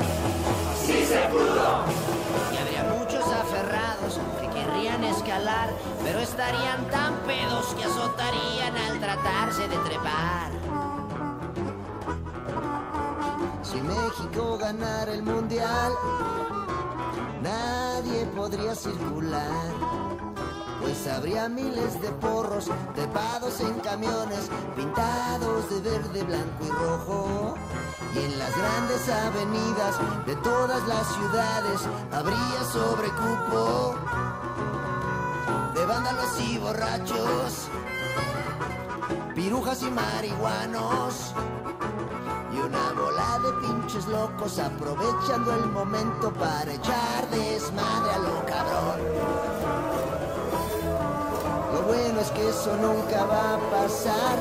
¡Sí 0.86 1.06
se 1.06 1.20
pudo! 1.30 1.86
Y 2.54 2.58
habría 2.58 2.84
muchos 3.00 3.24
aferrados 3.24 4.20
que 4.42 4.50
querrían 4.50 5.04
escalar, 5.06 5.70
pero 6.04 6.20
estarían 6.20 6.86
tan 6.92 7.14
pedos 7.20 7.74
que 7.76 7.86
azotarían 7.86 8.76
al 8.78 9.00
tratarse 9.00 9.68
de 9.68 9.78
trepar. 9.78 10.52
Si 13.64 13.82
México 13.82 14.58
ganara 14.58 15.14
el 15.14 15.24
mundial, 15.24 15.94
nadie 17.42 18.26
podría 18.36 18.76
circular. 18.76 19.96
Pues 20.86 21.08
habría 21.08 21.50
miles 21.50 22.00
de 22.00 22.10
porros 22.22 22.70
trepados 22.94 23.60
en 23.60 23.74
camiones 23.80 24.52
pintados 24.76 25.68
de 25.72 25.82
verde, 25.82 26.24
blanco 26.24 26.64
y 26.64 26.70
rojo. 26.70 27.56
Y 28.14 28.20
en 28.20 28.38
las 28.38 28.56
grandes 28.56 29.10
avenidas 29.10 29.96
de 30.28 30.36
todas 30.36 30.88
las 30.88 31.08
ciudades 31.08 31.82
habría 32.12 32.64
sobrecupo 32.72 33.96
de 35.74 35.86
vándalos 35.88 36.40
y 36.40 36.60
borrachos, 36.60 37.68
pirujas 39.34 39.82
y 39.82 39.90
marihuanos. 39.90 41.34
Y 42.54 42.58
una 42.60 42.92
bola 42.92 43.40
de 43.40 43.68
pinches 43.68 44.06
locos 44.06 44.60
aprovechando 44.60 45.52
el 45.56 45.66
momento 45.66 46.32
para 46.34 46.72
echar 46.72 47.28
desmadre 47.32 48.12
a 48.14 48.20
lo 48.20 48.46
cabrón. 48.46 49.55
Bueno 51.96 52.20
es 52.20 52.32
que 52.32 52.50
eso 52.50 52.76
nunca 52.78 53.26
va 53.26 53.54
a 53.56 53.58
pasar, 53.72 54.38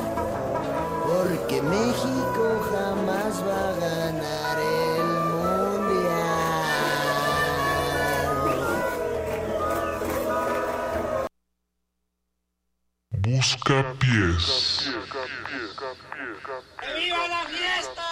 porque 1.07 1.63
México 1.63 2.61
jamás 2.73 3.43
va 3.47 3.69
a 3.69 3.73
ganar 3.75 4.59
el 4.59 5.07
mundial. 5.35 6.05
Busca 13.11 13.95
pies. 14.01 14.91
¡Viva 16.97 17.29
la 17.29 17.45
fiesta! 17.47 18.03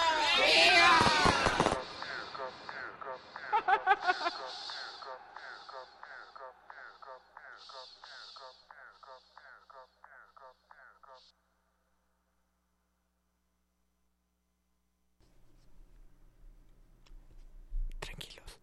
Tranquilos. 17.99 18.59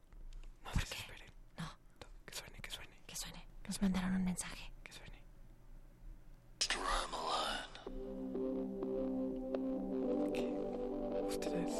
No 0.64 0.70
desesperen. 0.74 1.32
No. 1.56 1.68
Que 2.26 2.34
suene, 2.36 2.58
que 2.60 2.70
suene. 2.70 2.94
Que 3.06 3.16
suene. 3.16 3.46
Nos 3.80 3.90
mandaron 3.90 4.16
un 4.16 4.24
mensaje. 4.24 4.70
Que 4.84 4.92
suene. 4.92 5.18
Ustedes 11.26 11.72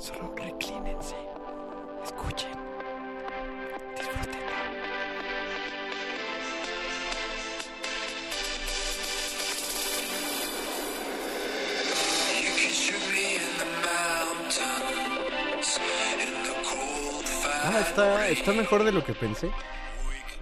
solo 0.00 0.34
reclínense, 0.34 1.14
escuchen, 2.02 2.50
disfruten. 3.96 4.38
Ah, 17.62 17.80
está, 17.80 18.28
está 18.28 18.52
mejor 18.52 18.82
de 18.82 18.92
lo 18.92 19.04
que 19.04 19.12
pensé. 19.12 19.50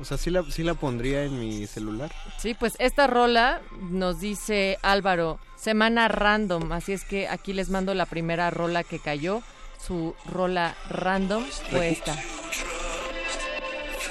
O 0.01 0.05
sea, 0.05 0.19
sí 0.19 0.31
la, 0.31 0.43
sí 0.51 0.63
la 0.63 0.75
pondría 0.75 1.25
en 1.25 1.39
mi 1.39 1.67
celular. 1.67 2.13
Sí, 2.39 2.55
pues 2.55 2.75
esta 2.79 3.07
rola 3.07 3.61
nos 3.91 4.21
dice 4.21 4.79
Álvaro, 4.83 5.39
semana 5.57 6.09
random, 6.09 6.73
así 6.73 6.93
es 6.93 7.05
que 7.05 7.29
aquí 7.29 7.53
les 7.53 7.71
mando 7.71 7.95
la 7.95 8.07
primera 8.07 8.51
rola 8.51 8.85
que 8.85 8.99
cayó, 8.99 9.43
su 9.85 10.15
rola 10.27 10.75
random 10.91 11.45
fue 11.71 11.91
esta. 11.91 12.17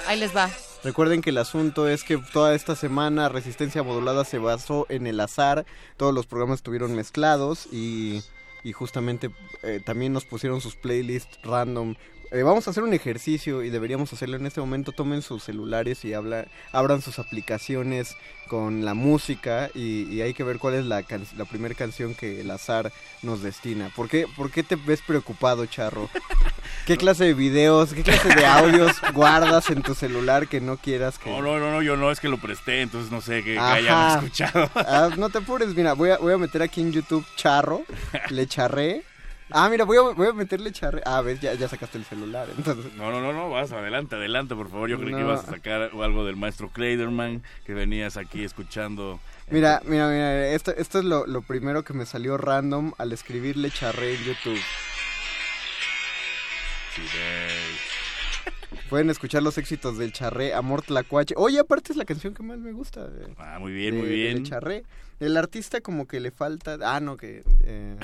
Ahí 0.07 0.19
les 0.19 0.35
va. 0.35 0.49
Recuerden 0.83 1.21
que 1.21 1.31
el 1.31 1.39
asunto 1.39 1.87
es 1.87 2.03
que 2.03 2.17
toda 2.17 2.53
esta 2.53 2.75
semana 2.75 3.27
Resistencia 3.29 3.81
Modulada 3.81 4.23
se 4.23 4.37
basó 4.37 4.85
en 4.89 5.07
el 5.07 5.19
azar, 5.19 5.65
todos 5.97 6.13
los 6.13 6.27
programas 6.27 6.59
estuvieron 6.59 6.95
mezclados 6.95 7.67
y 7.71 8.21
y 8.65 8.73
justamente 8.73 9.29
eh, 9.61 9.79
también 9.85 10.11
nos 10.11 10.25
pusieron 10.25 10.59
sus 10.59 10.75
playlists 10.75 11.39
random. 11.43 11.95
Eh, 12.31 12.43
vamos 12.43 12.67
a 12.67 12.71
hacer 12.71 12.83
un 12.83 12.93
ejercicio 12.93 13.63
y 13.63 13.69
deberíamos 13.69 14.11
hacerlo 14.11 14.37
en 14.37 14.45
este 14.45 14.59
momento. 14.59 14.91
Tomen 14.91 15.21
sus 15.21 15.43
celulares 15.43 16.03
y 16.05 16.13
habla, 16.13 16.45
abran 16.71 17.01
sus 17.01 17.19
aplicaciones 17.19 18.15
con 18.47 18.83
la 18.85 18.93
música 18.93 19.69
y, 19.73 20.03
y 20.11 20.21
hay 20.21 20.33
que 20.33 20.43
ver 20.43 20.57
cuál 20.59 20.75
es 20.75 20.85
la, 20.85 21.03
can- 21.03 21.25
la 21.37 21.45
primera 21.45 21.73
canción 21.75 22.13
que 22.15 22.41
el 22.41 22.51
azar 22.51 22.91
nos 23.21 23.41
destina. 23.41 23.89
¿Por 23.95 24.09
qué, 24.09 24.25
¿Por 24.35 24.51
qué 24.51 24.63
te 24.63 24.75
ves 24.75 25.01
preocupado, 25.01 25.65
Charro? 25.65 26.09
¿Qué 26.85 26.97
clase 26.97 27.23
de 27.25 27.33
videos, 27.33 27.93
qué 27.93 28.03
clase 28.03 28.29
de 28.35 28.45
audios 28.45 28.91
guardas 29.13 29.69
en 29.71 29.81
tu 29.81 29.95
celular 29.95 30.47
que 30.47 30.61
no 30.61 30.77
quieras 30.77 31.17
que... 31.17 31.29
No, 31.31 31.41
no, 31.41 31.57
no, 31.59 31.71
no, 31.71 31.81
yo 31.81 31.95
no, 31.97 32.11
es 32.11 32.19
que 32.19 32.29
lo 32.29 32.37
presté, 32.37 32.81
entonces 32.81 33.11
no 33.11 33.21
sé 33.21 33.43
qué, 33.43 33.53
que 33.53 33.59
Ajá. 33.59 33.73
hayan 33.75 34.17
escuchado. 34.17 34.69
Ah, 34.75 35.09
no 35.17 35.29
te 35.29 35.39
apures, 35.39 35.73
mira, 35.75 35.93
voy 35.93 36.11
a, 36.11 36.17
voy 36.17 36.33
a 36.33 36.37
meter 36.37 36.61
aquí 36.61 36.81
en 36.81 36.91
YouTube 36.91 37.25
charro, 37.35 37.83
le 38.29 38.45
charré. 38.47 39.03
Ah, 39.51 39.69
mira, 39.69 39.85
voy 39.85 39.97
a, 39.97 40.01
voy 40.01 40.27
a 40.27 40.33
meterle 40.33 40.71
charré. 40.71 41.01
Ah, 41.05 41.21
ves, 41.21 41.39
ya, 41.39 41.53
ya 41.53 41.67
sacaste 41.67 41.97
el 41.99 42.03
celular, 42.05 42.47
entonces... 42.57 42.93
No, 42.95 43.11
no, 43.11 43.21
no, 43.21 43.31
no, 43.31 43.49
vas, 43.51 43.71
adelante, 43.71 44.15
adelante, 44.15 44.55
por 44.55 44.69
favor. 44.69 44.89
Yo 44.89 44.99
creí 44.99 45.13
que 45.13 45.19
ibas 45.21 45.47
a 45.47 45.51
sacar 45.51 45.91
algo 45.93 46.25
del 46.25 46.35
maestro 46.35 46.69
Kleiderman, 46.69 47.43
que 47.65 47.73
venías 47.75 48.17
aquí 48.17 48.43
escuchando. 48.43 49.19
Mira, 49.51 49.81
mira, 49.85 50.07
mira, 50.09 50.47
esto, 50.47 50.71
esto 50.75 50.97
es 50.99 51.05
lo, 51.05 51.27
lo 51.27 51.43
primero 51.43 51.83
que 51.83 51.93
me 51.93 52.07
salió 52.07 52.37
random 52.37 52.93
al 52.97 53.11
escribirle 53.13 53.69
charré 53.69 54.15
en 54.15 54.23
YouTube. 54.23 54.59
Sí. 56.95 57.01
Pueden 58.89 59.09
escuchar 59.09 59.43
los 59.43 59.57
éxitos 59.57 59.97
del 59.97 60.11
charré, 60.11 60.53
Amor 60.53 60.81
Tlacuache. 60.81 61.35
Oye, 61.37 61.59
aparte 61.59 61.91
es 61.91 61.97
la 61.97 62.05
canción 62.05 62.33
que 62.33 62.43
más 62.43 62.57
me 62.57 62.71
gusta. 62.71 63.07
de- 63.07 63.27
Ah, 63.37 63.57
muy 63.59 63.73
bien, 63.73 63.95
de- 63.95 64.01
muy 64.01 64.09
bien. 64.09 64.35
del 64.35 64.43
charré. 64.43 64.83
El 65.19 65.37
artista 65.37 65.81
como 65.81 66.07
que 66.07 66.19
le 66.19 66.31
falta... 66.31 66.77
Ah, 66.83 66.99
no, 66.99 67.15
que... 67.17 67.43
eh, 67.63 67.95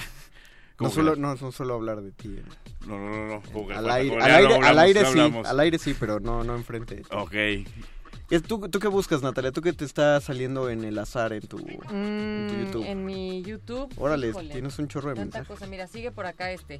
no, 0.81 0.89
¿Cómo 0.89 0.89
que 0.89 0.95
suelo, 0.95 1.15
no? 1.15 1.35
no, 1.35 1.41
no 1.41 1.51
suelo 1.51 1.73
hablar 1.75 2.01
de 2.01 2.11
ti. 2.11 2.35
No, 2.87 2.97
no, 2.99 3.09
no, 3.27 3.41
no. 3.53 3.67
que 3.67 3.73
Al 3.73 3.89
aire, 3.91 4.15
al 4.15 4.21
aire, 4.31 4.41
lo 4.49 4.55
al 4.55 4.63
hablamos, 4.63 4.77
aire 4.83 4.99
sí, 5.01 5.05
hablamos. 5.07 5.47
al 5.47 5.59
aire 5.59 5.77
sí, 5.79 5.95
pero 5.99 6.19
no, 6.19 6.43
no 6.43 6.55
enfrente. 6.55 6.95
de 6.95 7.01
ti. 7.03 7.09
Ok. 7.11 7.31
¿Qué- 8.29 8.39
¿Tú, 8.39 8.59
¿Tú 8.69 8.79
qué 8.79 8.87
buscas, 8.87 9.21
Natalia? 9.21 9.51
¿Tú 9.51 9.61
qué 9.61 9.73
te 9.73 9.83
está 9.85 10.19
saliendo 10.21 10.69
en 10.69 10.83
el 10.85 10.97
azar 10.99 11.33
en 11.33 11.41
tu, 11.41 11.57
en 11.59 12.47
tu 12.47 12.53
Mm, 12.55 12.65
YouTube? 12.65 12.85
En 12.85 13.03
mi 13.05 13.41
YouTube. 13.43 13.93
Órale, 13.97 14.29
híjole, 14.29 14.51
tienes 14.53 14.79
un 14.79 14.87
chorro 14.87 15.09
de 15.09 15.15
mensajes. 15.15 15.47
cosa. 15.47 15.67
Mira, 15.67 15.85
sigue 15.87 16.11
por 16.11 16.25
acá 16.25 16.49
este. 16.51 16.79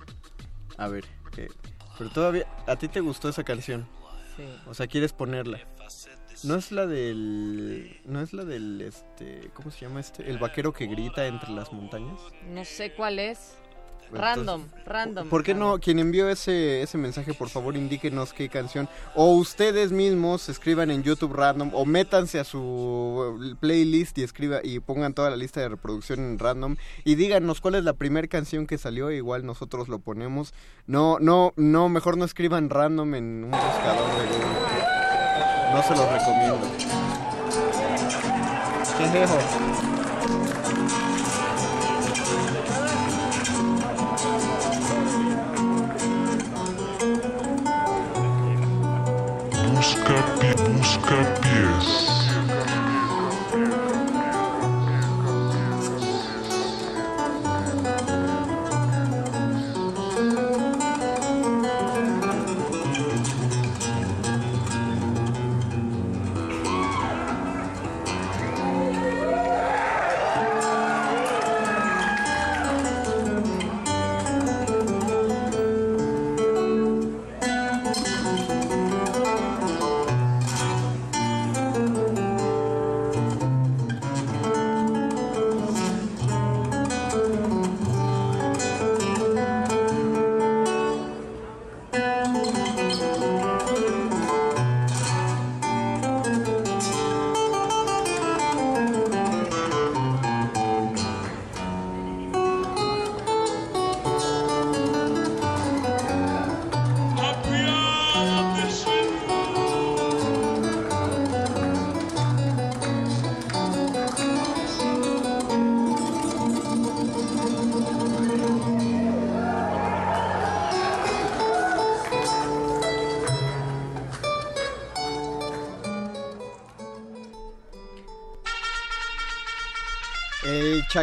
A 0.78 0.88
ver, 0.88 1.04
¿qué? 1.36 1.50
pero 1.98 2.10
todavía, 2.10 2.48
¿a 2.68 2.76
ti 2.78 2.88
te 2.88 3.02
gustó 3.02 3.28
esa 3.30 3.44
canción? 3.44 3.86
Sí. 4.38 4.44
O 4.66 4.74
sea, 4.74 4.88
¿quieres 4.88 5.12
ponerla? 5.14 5.60
No 6.44 6.56
es 6.56 6.72
la 6.72 6.88
del, 6.88 8.00
no 8.06 8.22
es 8.22 8.34
la 8.34 8.46
del, 8.46 8.82
este, 8.82 9.52
¿cómo 9.54 9.70
se 9.70 9.82
llama 9.86 10.00
este? 10.00 10.28
El 10.28 10.40
vaquero 10.40 10.72
que 10.74 10.88
grita 10.88 11.28
entre 11.28 11.52
las 11.52 11.72
montañas. 11.74 12.20
No 12.50 12.64
sé 12.66 12.94
cuál 12.94 13.20
es. 13.20 13.58
Entonces, 14.14 14.46
Random, 14.46 14.64
random. 14.86 15.30
¿Por 15.30 15.44
qué 15.44 15.54
no? 15.54 15.80
Quien 15.80 16.00
envió 16.00 16.30
ese, 16.30 16.82
ese 16.82 16.98
mensaje, 16.98 17.34
por 17.34 17.50
favor, 17.50 17.76
indíquenos 17.76 18.34
qué 18.34 18.50
canción. 18.50 18.90
O 19.16 19.36
ustedes 19.36 19.92
mismos 19.92 20.50
escriban 20.50 20.92
en 20.92 21.04
YouTube 21.04 21.34
random 21.34 21.72
o 21.74 21.86
métanse 21.86 22.40
a 22.40 22.44
su 22.44 23.56
playlist 23.60 24.18
y 24.18 24.24
escriba 24.24 24.60
y 24.64 24.80
pongan 24.80 25.14
toda 25.14 25.30
la 25.30 25.38
lista 25.38 25.62
de 25.62 25.70
reproducción 25.70 26.20
en 26.20 26.40
random 26.40 26.76
y 27.04 27.16
díganos 27.16 27.62
cuál 27.62 27.76
es 27.76 27.84
la 27.84 27.94
primera 27.94 28.28
canción 28.28 28.68
que 28.68 28.78
salió. 28.78 29.12
Igual 29.12 29.46
nosotros 29.46 29.88
lo 29.88 30.00
ponemos. 30.00 30.54
No, 30.88 31.18
no, 31.20 31.54
no, 31.56 31.90
mejor 31.90 32.18
no 32.18 32.26
escriban 32.26 32.70
random 32.70 33.16
en 33.16 33.44
un 33.46 33.52
buscador 33.52 34.10
de 34.20 34.28
Google. 34.28 34.92
No 35.74 35.82
se 35.84 35.96
los 35.96 36.12
recomiendo. 36.12 36.60
Busca, 39.02 39.91
busca 51.12 51.41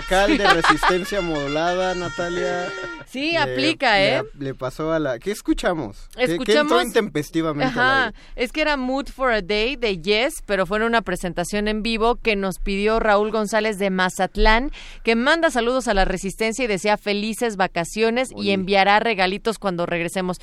chacal 0.00 0.38
de 0.38 0.46
resistencia 0.46 1.20
modulada, 1.20 1.94
Natalia. 1.94 2.68
Sí, 3.06 3.32
le- 3.32 3.38
aplica, 3.38 3.94
le- 3.96 4.16
¿eh? 4.18 4.22
Le, 4.38 4.54
pasó 4.54 4.92
a 4.92 4.98
la... 4.98 5.18
¿Qué 5.18 5.30
escuchamos? 5.30 6.08
¿Qué- 6.14 6.26
¿Qué, 6.26 6.32
Escuchamos- 6.34 6.60
entró 6.72 6.82
intempestivamente 6.82 7.78
Ajá, 7.78 8.12
es 8.36 8.52
que 8.52 8.60
era 8.60 8.76
Mood 8.76 9.06
for 9.08 9.32
a 9.32 9.40
Day 9.40 9.76
de 9.76 9.98
Yes, 10.00 10.42
pero 10.46 10.66
fue 10.66 10.78
en 10.78 10.84
una 10.84 11.02
presentación 11.02 11.68
en 11.68 11.82
vivo 11.82 12.16
que 12.16 12.36
nos 12.36 12.58
pidió 12.58 13.00
Raúl 13.00 13.30
González 13.30 13.78
de 13.78 13.90
Mazatlán, 13.90 14.70
que 15.04 15.16
manda 15.16 15.50
saludos 15.50 15.88
a 15.88 15.94
la 15.94 16.04
Resistencia 16.04 16.64
y 16.64 16.68
desea 16.68 16.96
felices 16.98 17.56
vacaciones 17.56 18.28
y 18.36 18.50
enviará 18.50 19.00
regalitos 19.00 19.58
cuando 19.58 19.86
regresemos. 19.86 20.38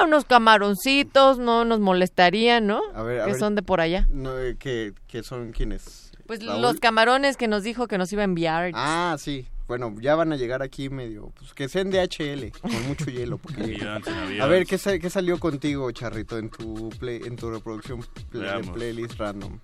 Ah, 0.00 0.04
unos 0.06 0.24
camaroncitos, 0.24 1.38
no 1.38 1.64
nos 1.64 1.80
molestarían, 1.80 2.66
¿no? 2.66 2.80
A 2.94 3.02
ver, 3.02 3.20
a 3.20 3.24
que 3.26 3.32
ver. 3.32 3.40
son 3.40 3.54
de 3.54 3.62
por 3.62 3.80
allá. 3.80 4.06
No, 4.10 4.38
eh, 4.38 4.56
¿qué, 4.58 4.92
qué 5.06 5.22
son 5.22 5.52
quiénes? 5.52 6.05
Pues 6.26 6.44
¿Raúl? 6.44 6.62
los 6.62 6.80
camarones 6.80 7.36
que 7.36 7.48
nos 7.48 7.62
dijo 7.62 7.86
que 7.88 7.98
nos 7.98 8.12
iba 8.12 8.22
a 8.22 8.24
enviar. 8.24 8.72
Ah, 8.74 9.16
sí. 9.18 9.46
Bueno, 9.68 9.92
ya 10.00 10.14
van 10.14 10.32
a 10.32 10.36
llegar 10.36 10.62
aquí 10.62 10.88
medio... 10.90 11.32
Pues 11.38 11.52
que 11.52 11.68
sean 11.68 11.90
de 11.90 12.00
HL, 12.00 12.56
con 12.60 12.86
mucho 12.86 13.06
hielo. 13.06 13.38
porque-. 13.38 13.78
A 14.40 14.46
ver, 14.46 14.64
¿qué, 14.64 14.78
sa- 14.78 14.98
qué 14.98 15.10
salió 15.10 15.40
contigo, 15.40 15.90
Charrito, 15.90 16.38
en 16.38 16.50
tu 16.50 16.90
play, 17.00 17.22
en 17.24 17.34
tu 17.36 17.50
reproducción 17.50 18.04
play- 18.30 18.62
de 18.62 18.72
playlist 18.72 19.18
random? 19.18 19.58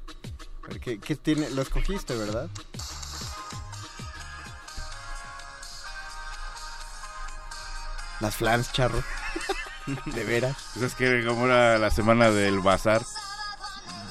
A 0.65 0.68
ver, 0.68 0.81
¿qué, 0.81 0.99
qué 0.99 1.15
tiene? 1.15 1.50
Lo 1.50 1.62
escogiste, 1.62 2.16
¿verdad? 2.16 2.49
Las 8.20 8.36
flans, 8.36 8.73
charro. 8.73 9.02
¿De 10.15 10.24
veras? 10.24 10.57
Pues 10.74 10.86
es 10.86 10.94
que 10.94 11.24
como 11.26 11.47
era 11.47 11.78
la 11.78 11.91
semana 11.91 12.31
del 12.31 12.60
bazar. 12.60 13.02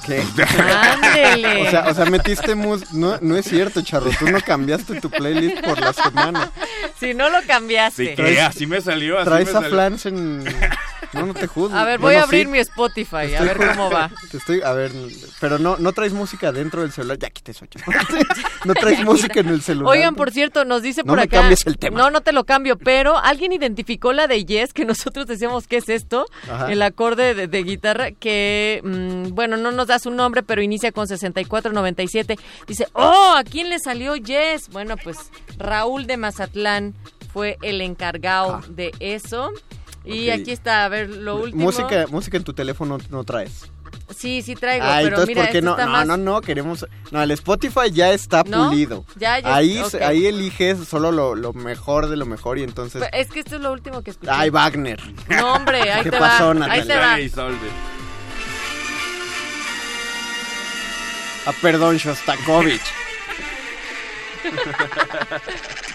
¿Qué? 0.06 0.24
¡Ándele! 0.60 1.68
O 1.68 1.70
sea, 1.70 1.88
o 1.88 1.94
sea, 1.94 2.06
metiste 2.06 2.56
mus... 2.56 2.92
No, 2.94 3.18
no 3.22 3.36
es 3.38 3.46
cierto, 3.46 3.82
charro. 3.82 4.10
Tú 4.18 4.30
no 4.30 4.40
cambiaste 4.42 5.00
tu 5.00 5.10
playlist 5.10 5.62
por 5.64 5.80
la 5.80 5.94
semana. 5.94 6.52
Si 7.00 7.14
no 7.14 7.30
lo 7.30 7.42
cambiaste. 7.46 8.10
Sí, 8.10 8.16
que 8.16 8.42
así 8.42 8.66
me 8.66 8.82
salió. 8.82 9.20
Así 9.20 9.30
Traes 9.30 9.46
me 9.46 9.52
a 9.52 9.54
salió. 9.54 9.70
flans 9.70 10.06
en... 10.06 10.44
No, 11.14 11.26
no 11.26 11.34
te 11.34 11.48
juzgo. 11.48 11.76
A 11.78 11.84
ver, 11.84 11.98
voy 12.00 12.08
Bueno, 12.14 12.20
a 12.22 12.24
abrir 12.24 12.46
sí. 12.46 12.52
mi 12.52 12.60
Spotify, 12.60 13.36
a 13.36 13.42
ver 13.44 13.58
cómo 13.58 13.90
va. 13.92 14.10
Te 14.32 14.38
estoy, 14.38 14.62
a 14.62 14.72
ver, 14.74 14.92
pero 15.40 15.60
no, 15.60 15.78
no 15.78 15.92
traes 15.92 16.14
música 16.14 16.52
dentro 16.52 16.82
del 16.82 16.92
celular. 16.92 17.18
Ya 17.20 17.30
quité 17.30 17.52
eso. 17.52 17.66
No 18.66 18.76
traes 18.76 19.04
música 19.04 19.40
en 19.40 19.50
el 19.50 19.62
celular. 19.64 19.92
Oigan, 19.92 20.14
por 20.16 20.32
cierto, 20.32 20.66
nos 20.66 20.84
dice 20.84 21.02
No 21.04 21.14
por 21.14 21.20
acá. 21.20 21.40
cambies 21.40 21.66
el 21.66 21.78
tema. 21.80 21.98
No, 21.98 22.12
no 22.12 22.22
te 22.22 22.32
lo 22.32 22.44
cambio, 22.46 22.78
pero 22.78 23.18
alguien 23.18 23.52
identificó 23.52 24.14
la 24.14 24.28
de 24.28 24.46
Yes, 24.46 24.72
que 24.74 24.86
nosotros 24.86 25.26
decíamos 25.26 25.66
que 25.68 25.78
es 25.78 25.90
esto, 25.90 26.28
Ajá. 26.50 26.72
el 26.72 26.82
acorde 26.84 27.34
de, 27.34 27.48
de 27.48 27.64
guitarra, 27.64 28.12
que, 28.12 28.82
mm, 28.84 29.34
bueno, 29.34 29.58
no 29.58 29.72
nos 29.72 29.88
da 29.88 29.98
su 29.98 30.12
nombre, 30.12 30.44
pero 30.44 30.62
inicia 30.62 30.92
con 30.92 31.08
6497. 31.08 32.38
Dice, 32.68 32.88
oh, 32.94 33.34
¿a 33.36 33.44
quién 33.44 33.70
le 33.70 33.80
salió 33.80 34.16
Yes? 34.16 34.70
Bueno, 34.70 34.96
pues 34.98 35.18
Raúl 35.58 36.06
de 36.06 36.18
Mazatlán 36.18 36.94
fue 37.34 37.58
el 37.64 37.82
encargado 37.82 38.62
de 38.70 38.92
eso. 39.00 39.52
Y 40.04 40.30
aquí 40.30 40.52
está, 40.52 40.86
a 40.86 40.90
ver, 40.90 41.10
lo 41.10 41.38
último. 41.38 41.64
Música, 41.64 42.06
música 42.10 42.38
en 42.38 42.44
tu 42.44 42.54
teléfono 42.54 42.98
no 43.10 43.24
traes. 43.24 43.70
Sí, 44.16 44.42
sí 44.42 44.56
traigo, 44.56 44.86
Ah, 44.86 44.98
pero 44.98 45.08
entonces, 45.10 45.28
mira, 45.28 45.42
¿por 45.44 45.52
qué 45.52 45.58
este 45.60 45.66
no? 45.66 45.78
No, 45.78 45.88
más... 45.88 46.08
no, 46.08 46.18
no, 46.18 46.42
queremos... 46.42 46.86
No, 47.12 47.22
el 47.22 47.32
Spotify 47.32 47.92
ya 47.92 48.12
está 48.12 48.44
¿No? 48.44 48.70
pulido. 48.70 49.06
Ya, 49.16 49.40
ya, 49.40 49.56
ahí, 49.56 49.80
ok. 49.80 49.96
ahí 49.96 50.28
eliges 50.28 50.88
solo 50.88 51.12
lo, 51.12 51.36
lo 51.36 51.54
mejor 51.54 52.10
de 52.10 52.18
lo 52.18 52.26
mejor 52.26 52.58
y 52.58 52.64
entonces... 52.64 53.04
Es 53.14 53.30
que 53.30 53.40
esto 53.42 53.56
es 53.56 53.62
lo 53.62 53.72
último 53.72 54.02
que 54.02 54.12
escuché. 54.12 54.32
Ay, 54.32 54.50
Wagner. 54.50 55.02
No, 55.30 55.54
hombre, 55.54 55.82
ahí 55.92 56.04
¿Qué 56.04 56.12
te 56.12 56.20
pasó, 56.20 56.48
va. 56.48 56.54
Natalia? 56.56 57.14
Ahí 57.14 57.30
te 57.30 57.42
va. 57.42 57.50
Ah, 61.46 61.54
perdón, 61.62 61.98
Shostakovich. 61.98 62.82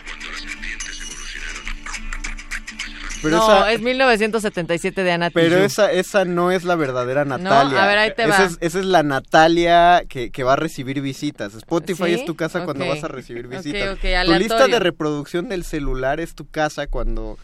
Pero 3.26 3.36
no, 3.38 3.44
esa- 3.58 3.72
es 3.72 3.80
1977 3.80 5.02
de 5.02 5.12
Ana 5.12 5.30
Pero 5.30 5.56
Tijoux. 5.56 5.64
esa, 5.66 5.92
esa 5.92 6.24
no 6.24 6.50
es 6.50 6.64
la 6.64 6.74
verdadera 6.76 7.24
Natalia. 7.24 7.82
a 7.84 7.86
ver, 7.86 7.98
ahí 7.98 8.12
te 8.14 8.22
esa 8.24 8.38
va. 8.38 8.44
Es, 8.46 8.58
esa 8.60 8.78
es 8.80 8.84
la 8.86 9.02
Natalia 9.02 10.02
que, 10.08 10.30
que 10.30 10.42
va 10.44 10.55
a 10.55 10.56
recibir 10.56 11.00
visitas. 11.00 11.55
Spotify 11.55 12.05
¿Sí? 12.06 12.12
es 12.14 12.24
tu 12.24 12.34
casa 12.36 12.64
cuando 12.64 12.86
vas 12.86 13.05
a 13.05 13.08
recibir 13.08 13.46
visitas. 13.48 13.94
ok, 13.94 14.00
tu 14.26 14.32
lista 14.34 14.66
de 14.68 14.78
reproducción 14.78 15.48
del 15.48 15.64
celular 15.64 16.20
es 16.20 16.34
tu 16.34 16.46
casa 16.48 16.86
cuando 16.86 17.38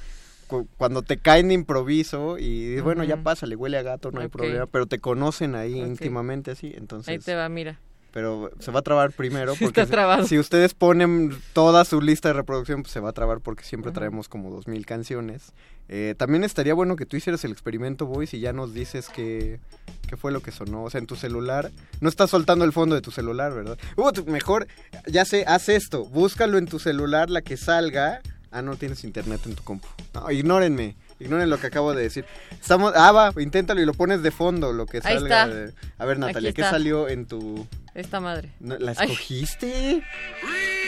cu- 0.47 0.69
cuando 0.79 1.03
te 1.03 1.17
caen 1.19 1.49
de 1.49 1.55
improviso 1.55 2.37
y 2.39 2.81
bueno, 2.81 3.05
ya 3.05 3.17
pasa, 3.19 3.47
le 3.47 3.57
huele 3.57 3.79
a 3.79 3.83
gato, 3.83 4.11
no 4.11 4.21
hay 4.21 4.29
problema, 4.29 4.67
pero 4.67 4.87
te 4.87 4.99
conocen 4.99 5.55
ahí 5.55 5.79
íntimamente 5.81 6.51
así, 6.51 6.73
entonces... 6.77 7.09
Ahí 7.09 7.19
te 7.19 7.35
va, 7.35 7.49
mira. 7.49 7.79
Pero 8.13 8.51
se 8.61 8.71
va 8.71 8.81
a 8.81 8.83
trabar 8.83 9.11
primero 9.13 9.55
porque 9.61 9.81
está 9.81 9.87
trabado. 9.87 10.27
si 10.27 10.39
ustedes 10.39 10.75
ponen 10.75 11.37
toda 11.55 11.85
su 11.85 12.01
lista 12.01 12.29
de 12.29 12.35
reproducción, 12.35 12.83
pues 12.83 12.93
se 12.93 13.01
va 13.01 13.11
a 13.11 13.13
trabar 13.13 13.41
porque 13.41 13.65
siempre 13.65 13.91
traemos 13.91 14.29
como 14.29 14.51
dos 14.51 14.69
mil 14.69 14.85
canciones. 14.87 15.53
Eh, 15.89 16.15
también 16.17 16.45
estaría 16.45 16.75
bueno 16.75 16.97
que 16.97 17.07
tú 17.07 17.17
hicieras 17.17 17.45
el 17.45 17.53
experimento, 17.53 18.07
Boys, 18.07 18.33
y 18.35 18.41
ya 18.41 18.53
nos 18.53 18.73
dices 18.73 19.09
qué, 19.15 19.61
qué 20.09 20.17
fue 20.17 20.31
lo 20.31 20.41
que 20.41 20.51
sonó. 20.53 20.85
O 20.85 20.91
sea, 20.91 20.99
en 21.01 21.07
tu 21.07 21.17
celular, 21.17 21.71
no 22.01 22.09
estás 22.09 22.31
soltando 22.31 22.65
el 22.65 22.73
fondo 22.73 22.95
de 22.95 23.01
tu 23.03 23.11
celular, 23.11 23.53
¿verdad? 23.53 23.79
Uh, 23.97 24.13
tú- 24.13 24.25
mejor, 24.27 24.67
ya 25.07 25.25
sé, 25.25 25.45
haz 25.47 25.69
esto, 25.69 26.05
búscalo 26.07 26.57
en 26.59 26.67
tu 26.67 26.79
celular, 26.79 27.31
la 27.31 27.43
que 27.43 27.57
salga. 27.57 28.21
Ah, 28.51 28.61
no 28.63 28.77
tienes 28.77 29.03
internet 29.05 29.41
en 29.47 29.55
tu 29.55 29.63
compu. 29.65 29.89
No, 30.13 30.31
ignórenme. 30.31 30.95
Ignoren 31.19 31.49
lo 31.49 31.59
que 31.59 31.69
acabo 31.69 31.95
de 31.95 32.03
decir. 32.03 32.27
Estamos, 32.51 32.93
ah, 32.95 33.11
va, 33.13 33.33
inténtalo 33.41 33.81
y 33.81 33.87
lo 33.87 33.95
pones 33.95 34.23
de 34.23 34.31
fondo, 34.31 34.73
lo 34.75 34.85
que 34.87 34.99
Ahí 34.99 35.15
salga. 35.19 35.45
está. 35.45 35.55
de- 35.57 35.73
A 35.99 36.05
ver, 36.05 36.19
Natalia, 36.19 36.53
¿qué 36.53 36.63
salió 36.63 37.09
en 37.09 37.25
tu...? 37.27 37.67
Esta 37.95 38.21
madre. 38.21 38.49
No, 38.61 38.79
¿La 38.79 38.95
Ay. 38.97 39.09
escogiste? 39.11 40.03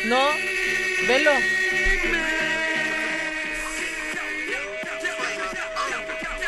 No, 0.07 0.18
velo. 1.08 1.31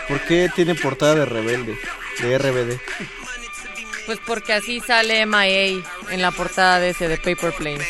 ¿Por 0.09 0.21
qué 0.27 0.51
tiene 0.55 0.75
portada 0.75 1.15
de 1.15 1.25
rebelde? 1.25 1.79
De 2.21 2.37
RBD. 2.37 2.79
Pues 4.05 4.19
porque 4.27 4.53
así 4.53 4.81
sale 4.81 5.25
MIA 5.25 5.83
en 6.11 6.21
la 6.21 6.33
portada 6.33 6.81
de 6.81 6.91
ese 6.91 7.09
de 7.09 7.17
Paper 7.17 7.53
Plane. 7.55 7.87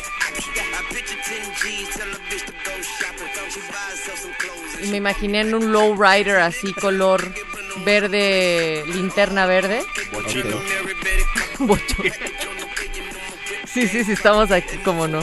Y 4.84 4.86
me 4.86 4.98
imaginé 4.98 5.40
en 5.40 5.54
un 5.54 5.72
lowrider 5.72 6.36
así 6.36 6.72
color 6.74 7.28
verde, 7.84 8.84
linterna 8.86 9.46
verde. 9.46 9.84
Bochito. 10.12 10.62
Bocho. 11.58 12.02
Sí, 13.76 13.86
sí, 13.88 14.04
sí, 14.04 14.12
estamos 14.12 14.50
aquí, 14.50 14.78
como 14.78 15.06
no. 15.06 15.20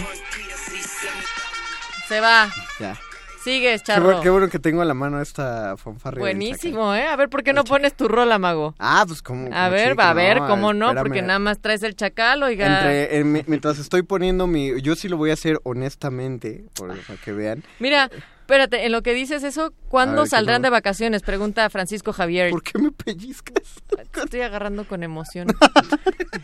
Se 2.08 2.20
va. 2.20 2.48
Ya. 2.80 2.96
Sigues, 3.44 3.82
Qué, 3.82 3.88
charro. 3.88 4.04
bueno, 4.06 4.22
qué 4.22 4.30
bueno 4.30 4.48
que 4.48 4.60
tengo 4.60 4.84
a 4.84 4.86
la 4.86 4.94
mano 4.94 5.20
esta 5.20 5.76
fanfarria. 5.76 6.20
Buenísimo, 6.20 6.94
¿eh? 6.94 7.08
A 7.08 7.16
ver, 7.16 7.30
¿por 7.30 7.42
qué 7.44 7.52
no 7.52 7.64
pones 7.64 7.96
tu 7.96 8.08
rola, 8.08 8.38
mago? 8.38 8.76
Ah, 8.78 9.06
pues 9.08 9.24
como... 9.24 9.50
A 9.52 9.70
ver, 9.70 9.90
chico, 9.94 10.02
va 10.04 10.12
a 10.12 10.14
ver, 10.14 10.40
no, 10.40 10.48
cómo 10.48 10.72
no, 10.74 10.86
espérame. 10.90 11.04
porque 11.04 11.22
nada 11.24 11.40
más 11.40 11.60
traes 11.60 11.82
el 11.82 11.96
chacal, 11.96 12.44
oiga. 12.44 12.68
Entre, 12.78 13.18
en 13.18 13.32
mi- 13.32 13.44
mientras 13.48 13.80
estoy 13.80 14.04
poniendo 14.04 14.46
mi... 14.46 14.80
Yo 14.84 14.96
sí 14.96 15.10
lo 15.10 15.18
voy 15.18 15.32
a 15.32 15.34
hacer 15.34 15.60
honestamente, 15.64 16.64
por- 16.76 16.96
para 16.96 17.20
que 17.20 17.32
vean. 17.32 17.64
Mira, 17.80 18.12
espérate, 18.44 18.86
en 18.86 18.92
lo 18.92 19.02
que 19.02 19.14
dices 19.14 19.44
eso, 19.44 19.74
¿cuándo 19.88 20.18
ver, 20.18 20.24
¿qué 20.26 20.30
saldrán 20.30 20.62
no? 20.62 20.68
de 20.68 20.72
vacaciones? 20.72 21.22
Pregunta 21.22 21.70
Francisco 21.70 22.12
Javier. 22.14 22.52
¿Por 22.52 22.62
qué 22.62 22.78
me 22.78 22.92
pellizcas? 22.92 23.82
Te 24.12 24.20
estoy 24.22 24.42
agarrando 24.42 24.86
con 24.86 25.02
emoción. 25.02 25.48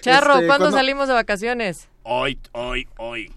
Charro, 0.00 0.34
Este, 0.34 0.46
¿cuándo 0.46 0.64
¿cuándo? 0.64 0.70
salimos 0.72 1.08
de 1.08 1.14
vacaciones? 1.14 1.88
Hoy, 2.02 2.38
hoy, 2.52 2.88
hoy. 2.96 3.32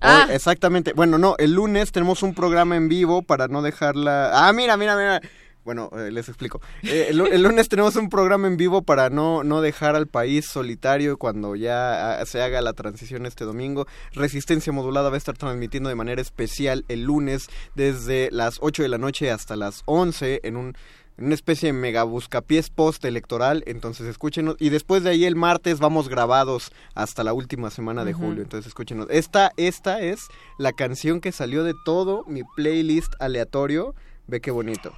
Ah. 0.00 0.24
Hoy, 0.28 0.34
exactamente. 0.34 0.92
Bueno, 0.94 1.18
no, 1.18 1.36
el 1.38 1.52
lunes 1.52 1.92
tenemos 1.92 2.22
un 2.22 2.34
programa 2.34 2.76
en 2.76 2.88
vivo 2.88 3.22
para 3.22 3.48
no 3.48 3.62
dejarla... 3.62 4.48
Ah, 4.48 4.52
mira, 4.52 4.76
mira, 4.76 4.96
mira. 4.96 5.20
Bueno, 5.66 5.90
eh, 5.98 6.10
les 6.12 6.28
explico. 6.28 6.60
Eh, 6.84 7.08
el, 7.10 7.18
lu- 7.18 7.26
el 7.26 7.42
lunes 7.42 7.68
tenemos 7.68 7.96
un 7.96 8.08
programa 8.08 8.46
en 8.46 8.56
vivo 8.56 8.82
para 8.82 9.10
no, 9.10 9.42
no 9.42 9.60
dejar 9.60 9.96
al 9.96 10.06
país 10.06 10.46
solitario 10.46 11.18
cuando 11.18 11.56
ya 11.56 12.20
ah, 12.20 12.24
se 12.24 12.40
haga 12.40 12.62
la 12.62 12.72
transición 12.72 13.26
este 13.26 13.44
domingo. 13.44 13.86
Resistencia 14.14 14.72
Modulada 14.72 15.08
va 15.10 15.16
a 15.16 15.18
estar 15.18 15.36
transmitiendo 15.36 15.88
de 15.88 15.96
manera 15.96 16.22
especial 16.22 16.84
el 16.86 17.02
lunes 17.02 17.48
desde 17.74 18.30
las 18.30 18.58
8 18.60 18.84
de 18.84 18.88
la 18.88 18.98
noche 18.98 19.30
hasta 19.32 19.56
las 19.56 19.82
11 19.86 20.40
en 20.44 20.56
un 20.56 20.76
una 21.18 21.34
especie 21.34 21.68
de 21.68 21.72
mega 21.72 22.02
buscapiés 22.02 22.68
post-electoral, 22.68 23.62
entonces 23.66 24.06
escúchenos. 24.06 24.54
Y 24.58 24.68
después 24.68 25.02
de 25.02 25.08
ahí 25.10 25.24
el 25.24 25.34
martes 25.34 25.78
vamos 25.80 26.10
grabados 26.10 26.70
hasta 26.94 27.24
la 27.24 27.32
última 27.32 27.70
semana 27.70 28.04
de 28.04 28.12
julio, 28.12 28.42
entonces 28.42 28.66
escúchenos. 28.68 29.06
Esta, 29.08 29.50
esta 29.56 30.00
es 30.02 30.20
la 30.58 30.72
canción 30.74 31.22
que 31.22 31.32
salió 31.32 31.64
de 31.64 31.72
todo 31.86 32.22
mi 32.26 32.42
playlist 32.54 33.14
aleatorio. 33.18 33.94
Ve 34.26 34.42
qué 34.42 34.50
bonito. 34.50 34.92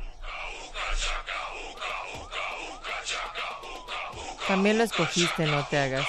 También 4.46 4.78
lo 4.78 4.84
escogiste, 4.84 5.44
no 5.44 5.66
te 5.66 5.78
hagas. 5.78 6.06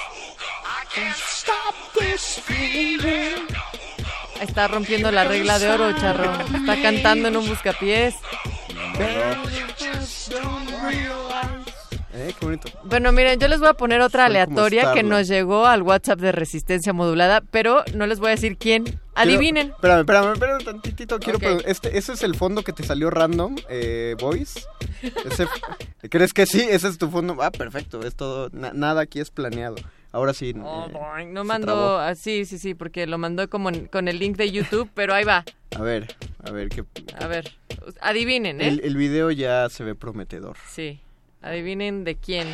Está 4.39 4.67
rompiendo 4.69 5.11
la 5.11 5.25
regla 5.25 5.59
de 5.59 5.69
oro, 5.69 5.91
charro. 5.99 6.31
Está 6.55 6.81
cantando 6.81 7.27
en 7.27 7.37
un 7.37 7.47
buscapiés. 7.47 8.15
Eh, 12.19 12.33
qué 12.37 12.45
bonito. 12.45 12.67
Bueno, 12.83 13.13
miren, 13.13 13.39
yo 13.39 13.47
les 13.47 13.59
voy 13.59 13.69
a 13.69 13.73
poner 13.75 14.01
otra 14.01 14.27
Soy 14.27 14.35
aleatoria 14.35 14.93
que 14.93 15.03
nos 15.03 15.27
llegó 15.29 15.65
al 15.65 15.81
WhatsApp 15.83 16.19
de 16.19 16.33
Resistencia 16.33 16.91
Modulada, 16.91 17.39
pero 17.49 17.83
no 17.95 18.05
les 18.07 18.19
voy 18.19 18.27
a 18.27 18.31
decir 18.31 18.57
quién. 18.57 18.83
Adivinen. 19.15 19.73
Quiero- 19.79 19.99
espérame, 20.01 20.01
espérame, 20.01 20.33
espérame 20.33 20.63
tantitito. 20.65 21.19
Quiero 21.19 21.37
Ok. 21.37 21.43
pregun- 21.43 21.63
este, 21.65 21.97
¿Ese 21.97 22.13
es 22.13 22.23
el 22.23 22.35
fondo 22.35 22.63
que 22.63 22.73
te 22.73 22.83
salió 22.83 23.09
random, 23.09 23.55
eh, 23.69 24.15
Voice? 24.19 24.61
Ese- 25.01 25.47
¿Crees 26.09 26.33
que 26.33 26.45
sí? 26.45 26.61
Ese 26.69 26.89
es 26.89 26.97
tu 26.97 27.09
fondo. 27.09 27.37
Ah, 27.41 27.51
perfecto. 27.51 28.01
Es 28.03 28.15
todo. 28.15 28.49
na- 28.51 28.73
nada 28.73 29.01
aquí 29.01 29.19
es 29.21 29.31
planeado. 29.31 29.75
Ahora 30.11 30.33
sí. 30.33 30.53
Oh, 30.61 30.87
eh, 31.19 31.25
no 31.25 31.43
mandó, 31.45 31.99
ah, 31.99 32.15
sí, 32.15 32.43
sí, 32.45 32.57
sí, 32.57 32.73
porque 32.73 33.05
lo 33.07 33.17
mandó 33.17 33.47
como 33.49 33.69
con 33.91 34.07
el 34.07 34.17
link 34.19 34.35
de 34.37 34.51
YouTube, 34.51 34.89
pero 34.93 35.13
ahí 35.13 35.23
va. 35.23 35.45
A 35.77 35.81
ver, 35.81 36.15
a 36.43 36.51
ver 36.51 36.67
qué. 36.69 36.83
A 37.21 37.27
ver, 37.27 37.51
adivinen, 38.01 38.59
¿eh? 38.59 38.67
El, 38.69 38.79
el 38.83 38.97
video 38.97 39.29
ya 39.31 39.69
se 39.69 39.83
ve 39.83 39.93
prometedor. 39.95 40.57
Sí, 40.67 40.99
adivinen 41.41 42.03
de 42.03 42.17
quién. 42.17 42.47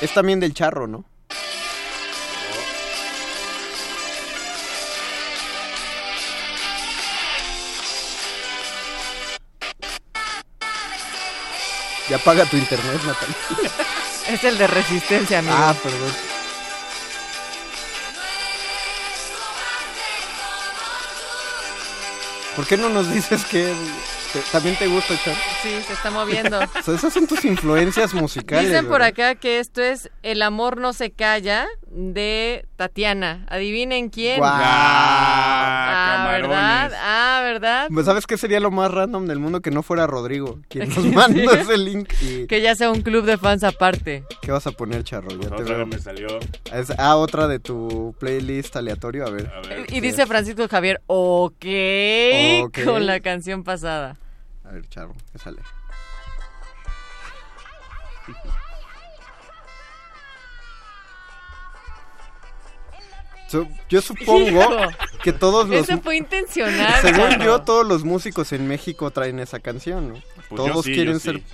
Es 0.00 0.12
también 0.14 0.38
del 0.40 0.54
charro, 0.54 0.86
¿no? 0.86 1.04
Ya 12.08 12.16
apaga 12.16 12.46
tu 12.46 12.56
internet, 12.56 13.00
Natalia. 13.04 13.70
Es 14.28 14.44
el 14.44 14.58
de 14.58 14.66
Resistencia, 14.66 15.38
amigo. 15.38 15.54
Ah, 15.56 15.74
perdón. 15.82 16.37
¿Por 22.58 22.66
qué 22.66 22.76
no 22.76 22.88
nos 22.88 23.08
dices 23.12 23.44
que 23.44 23.72
que 24.32 24.40
también 24.50 24.74
te 24.74 24.88
gusta, 24.88 25.14
Char? 25.24 25.36
Sí, 25.62 25.70
se 25.86 25.92
está 25.92 26.10
moviendo. 26.10 26.58
O 26.80 26.82
sea, 26.82 26.94
esas 26.96 27.14
son 27.14 27.28
tus 27.28 27.44
influencias 27.44 28.12
musicales. 28.14 28.68
Dicen 28.68 28.86
por 28.86 29.00
¿verdad? 29.00 29.30
acá 29.30 29.34
que 29.36 29.60
esto 29.60 29.80
es 29.80 30.10
El 30.24 30.42
amor 30.42 30.76
no 30.76 30.92
se 30.92 31.12
calla 31.12 31.68
de 31.90 32.66
Tatiana. 32.76 33.44
Adivinen 33.48 34.08
quién. 34.10 34.38
Guau. 34.38 34.52
Ah, 34.54 36.16
camarones. 36.18 36.48
¿verdad? 36.50 36.92
Ah, 37.02 37.40
¿verdad? 37.44 37.88
Pues, 37.92 38.06
¿Sabes 38.06 38.26
qué 38.26 38.36
sería 38.36 38.60
lo 38.60 38.70
más 38.70 38.90
random 38.90 39.26
del 39.26 39.38
mundo? 39.38 39.60
Que 39.62 39.70
no 39.70 39.82
fuera 39.82 40.06
Rodrigo, 40.06 40.58
quien 40.68 40.88
nos 40.94 41.04
mandó 41.06 41.50
Sí. 41.50 41.58
ese 41.60 41.78
link. 41.78 42.12
Y... 42.20 42.46
Que 42.46 42.60
ya 42.60 42.74
sea 42.74 42.90
un 42.90 43.02
club 43.02 43.24
de 43.24 43.38
fans 43.38 43.64
aparte. 43.64 44.24
¿Qué 44.42 44.50
vas 44.52 44.66
a 44.66 44.72
poner, 44.72 45.02
Charro? 45.04 45.30
Ya 45.30 45.48
te 45.48 45.62
Otra 45.62 45.76
veo. 45.78 45.86
me 45.86 45.98
salió. 45.98 46.28
Es- 46.72 46.92
ah, 46.98 47.16
otra 47.16 47.48
de 47.48 47.58
tu 47.58 48.14
playlist 48.18 48.76
aleatorio, 48.76 49.26
a 49.26 49.30
ver. 49.30 49.50
Y 49.88 50.00
dice 50.00 50.26
Francisco 50.26 50.68
Javier, 50.68 51.00
ok, 51.06 51.64
Ok. 52.64 52.84
con 52.84 53.06
la 53.06 53.20
canción 53.20 53.64
pasada. 53.64 54.16
A 54.64 54.72
ver, 54.72 54.86
Charro, 54.88 55.14
¿qué 55.32 55.38
sale? 55.38 55.58
Yo 63.88 64.00
supongo 64.02 64.40
Hijo. 64.48 64.68
que 65.22 65.32
todos 65.32 65.68
los... 65.68 65.82
Ese 65.88 65.98
fue 65.98 66.16
intencional. 66.16 66.94
Según 67.00 67.30
Charro. 67.30 67.44
yo, 67.44 67.60
todos 67.62 67.86
los 67.86 68.04
músicos 68.04 68.52
en 68.52 68.66
México 68.68 69.10
traen 69.10 69.38
esa 69.38 69.60
canción, 69.60 70.08
¿no? 70.10 70.14
Pues 70.48 70.48
yo 70.50 70.56
todos 70.72 70.84
sí, 70.84 70.94
quieren 70.94 71.14
yo 71.14 71.20
ser... 71.20 71.36
sí. 71.36 71.44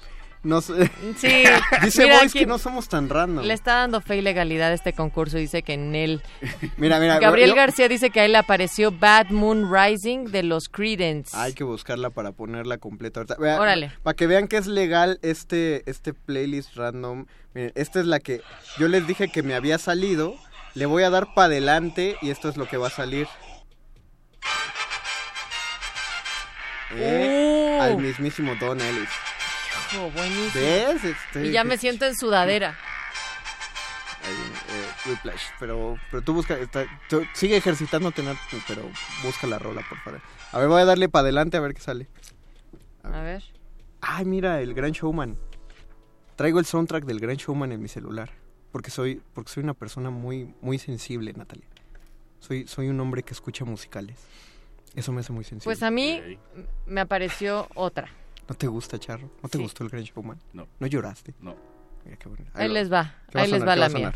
No 0.43 0.61
sé. 0.61 0.91
Sí. 1.17 1.45
Dice 1.83 2.03
Mira, 2.03 2.19
Boys 2.19 2.33
que 2.35 2.41
¿quién- 2.41 2.51
no 2.51 2.59
somos 2.59 2.87
tan 2.91 3.09
random. 3.09 3.47
Le 3.47 3.55
está 3.55 3.77
dando 3.77 4.03
fe 4.03 4.19
y 4.19 4.21
legalidad 4.21 4.73
a 4.73 4.75
este 4.75 4.93
concurso, 4.93 5.39
dice 5.39 5.63
que 5.63 5.73
en 5.73 5.95
él. 5.95 6.21
Mira, 6.77 7.01
mira. 7.01 7.19
Gabriel 7.19 7.49
yo- 7.49 7.55
García 7.57 7.89
dice 7.89 8.11
que 8.11 8.21
a 8.21 8.25
él 8.27 8.33
le 8.33 8.39
apareció 8.39 8.93
Bad 8.93 9.31
Moon 9.31 9.73
Rising 9.75 10.27
de 10.27 10.43
los 10.43 10.69
Creedence. 10.69 11.35
Hay 11.35 11.55
que 11.55 11.65
buscarla 11.65 12.11
para 12.11 12.33
ponerla 12.33 12.77
completa. 12.77 13.21
ahorita. 13.21 13.37
Vea, 13.39 13.59
Órale. 13.59 13.91
Para 14.03 14.15
que 14.17 14.27
vean 14.27 14.47
que 14.47 14.59
es 14.59 14.67
legal 14.67 15.19
este, 15.23 15.83
este 15.91 16.13
playlist 16.13 16.77
random. 16.77 17.25
Miren, 17.55 17.73
esta 17.75 18.01
es 18.01 18.05
la 18.07 18.21
que 18.21 18.43
yo 18.79 18.89
les 18.89 19.07
dije 19.07 19.29
que 19.29 19.43
me 19.43 19.55
había 19.55 19.79
salido. 19.79 20.37
Le 20.75 20.87
voy 20.87 21.03
a 21.05 21.11
dar 21.11 21.35
para 21.35 21.47
adelante 21.47 22.17
y 22.21 22.31
esto 22.31 22.49
es 22.49 22.57
lo 22.57 22.67
que 22.67 22.77
va 22.77 22.89
a 22.89 22.91
salir. 22.91 23.29
Eh, 26.93 27.41
Uh. 27.79 27.83
Al 27.83 27.97
mismísimo 27.99 28.55
Don 28.61 28.81
Ellis. 28.81 29.09
Hijo, 29.93 30.11
buenísimo. 30.13 30.53
¿Ves? 30.65 31.05
Este- 31.05 31.47
Y 31.47 31.51
ya 31.53 31.65
me 31.65 31.77
siento 31.77 32.05
en 32.07 32.15
sudadera. 32.17 32.77
Eh, 34.23 35.09
Whiplash. 35.11 35.43
Pero, 35.59 35.99
pero 36.11 36.23
tú 36.23 36.33
busca, 36.35 36.55
está- 36.57 36.87
tú 37.09 37.27
sigue 37.35 37.57
ejercitándote, 37.57 38.23
pero 38.69 38.83
busca 39.23 39.47
la 39.47 39.59
rola, 39.59 39.83
por 39.89 39.99
favor. 40.03 40.21
A 40.53 40.59
ver, 40.59 40.69
voy 40.69 40.81
a 40.83 40.85
darle 40.85 41.09
para 41.09 41.23
adelante 41.23 41.57
a 41.57 41.61
ver 41.61 41.75
qué 41.75 41.81
sale. 41.81 42.09
A 43.03 43.21
ver. 43.21 43.43
Ay, 44.01 44.25
mira, 44.25 44.61
el 44.61 44.73
Gran 44.73 44.93
Showman. 44.93 45.37
Traigo 46.37 46.59
el 46.59 46.65
soundtrack 46.67 47.05
del 47.05 47.21
Gran 47.21 47.37
Showman 47.37 47.73
en 47.73 47.83
mi 47.83 47.89
celular. 47.89 48.31
Porque 48.75 48.91
soy, 48.91 49.23
porque 49.35 49.53
soy 49.53 49.63
una 49.63 49.75
persona 49.75 50.11
muy, 50.11 50.53
muy 50.61 50.79
sensible, 50.81 51.33
Natalia. 51.33 51.65
Soy, 52.41 52.67
soy 52.67 52.89
un 52.89 52.99
hombre 52.99 53.23
que 53.23 53.33
escucha 53.33 53.65
musicales. 53.65 54.19
Eso 54.97 55.13
me 55.13 55.21
hace 55.21 55.33
muy 55.33 55.45
sensible. 55.45 55.63
Pues 55.67 55.85
a 55.85 55.93
mí 55.93 56.21
me 56.85 57.01
apareció 57.01 57.69
otra. 57.77 58.09
¿No 58.49 58.57
te 58.57 58.67
gusta, 58.67 58.99
Charro? 58.99 59.31
¿No 59.45 59.49
te 59.49 59.59
Sí. 59.59 59.63
gustó 59.63 59.85
el 59.85 59.91
Gran 59.91 60.03
Showman? 60.03 60.41
No. 60.53 60.67
¿No 60.81 60.89
lloraste? 60.89 61.35
No. 61.41 61.55
Mira 62.05 62.17
qué 62.17 62.29
bonito. 62.29 62.51
Ahí 62.55 62.69
les 62.69 62.93
va, 62.93 63.15
¿Qué 63.31 63.39
a 63.39 63.43
ahí 63.43 63.51
les 63.53 63.63
va 63.65 63.75
¿Qué 63.75 63.79
la 63.81 63.89
mía. 63.91 64.13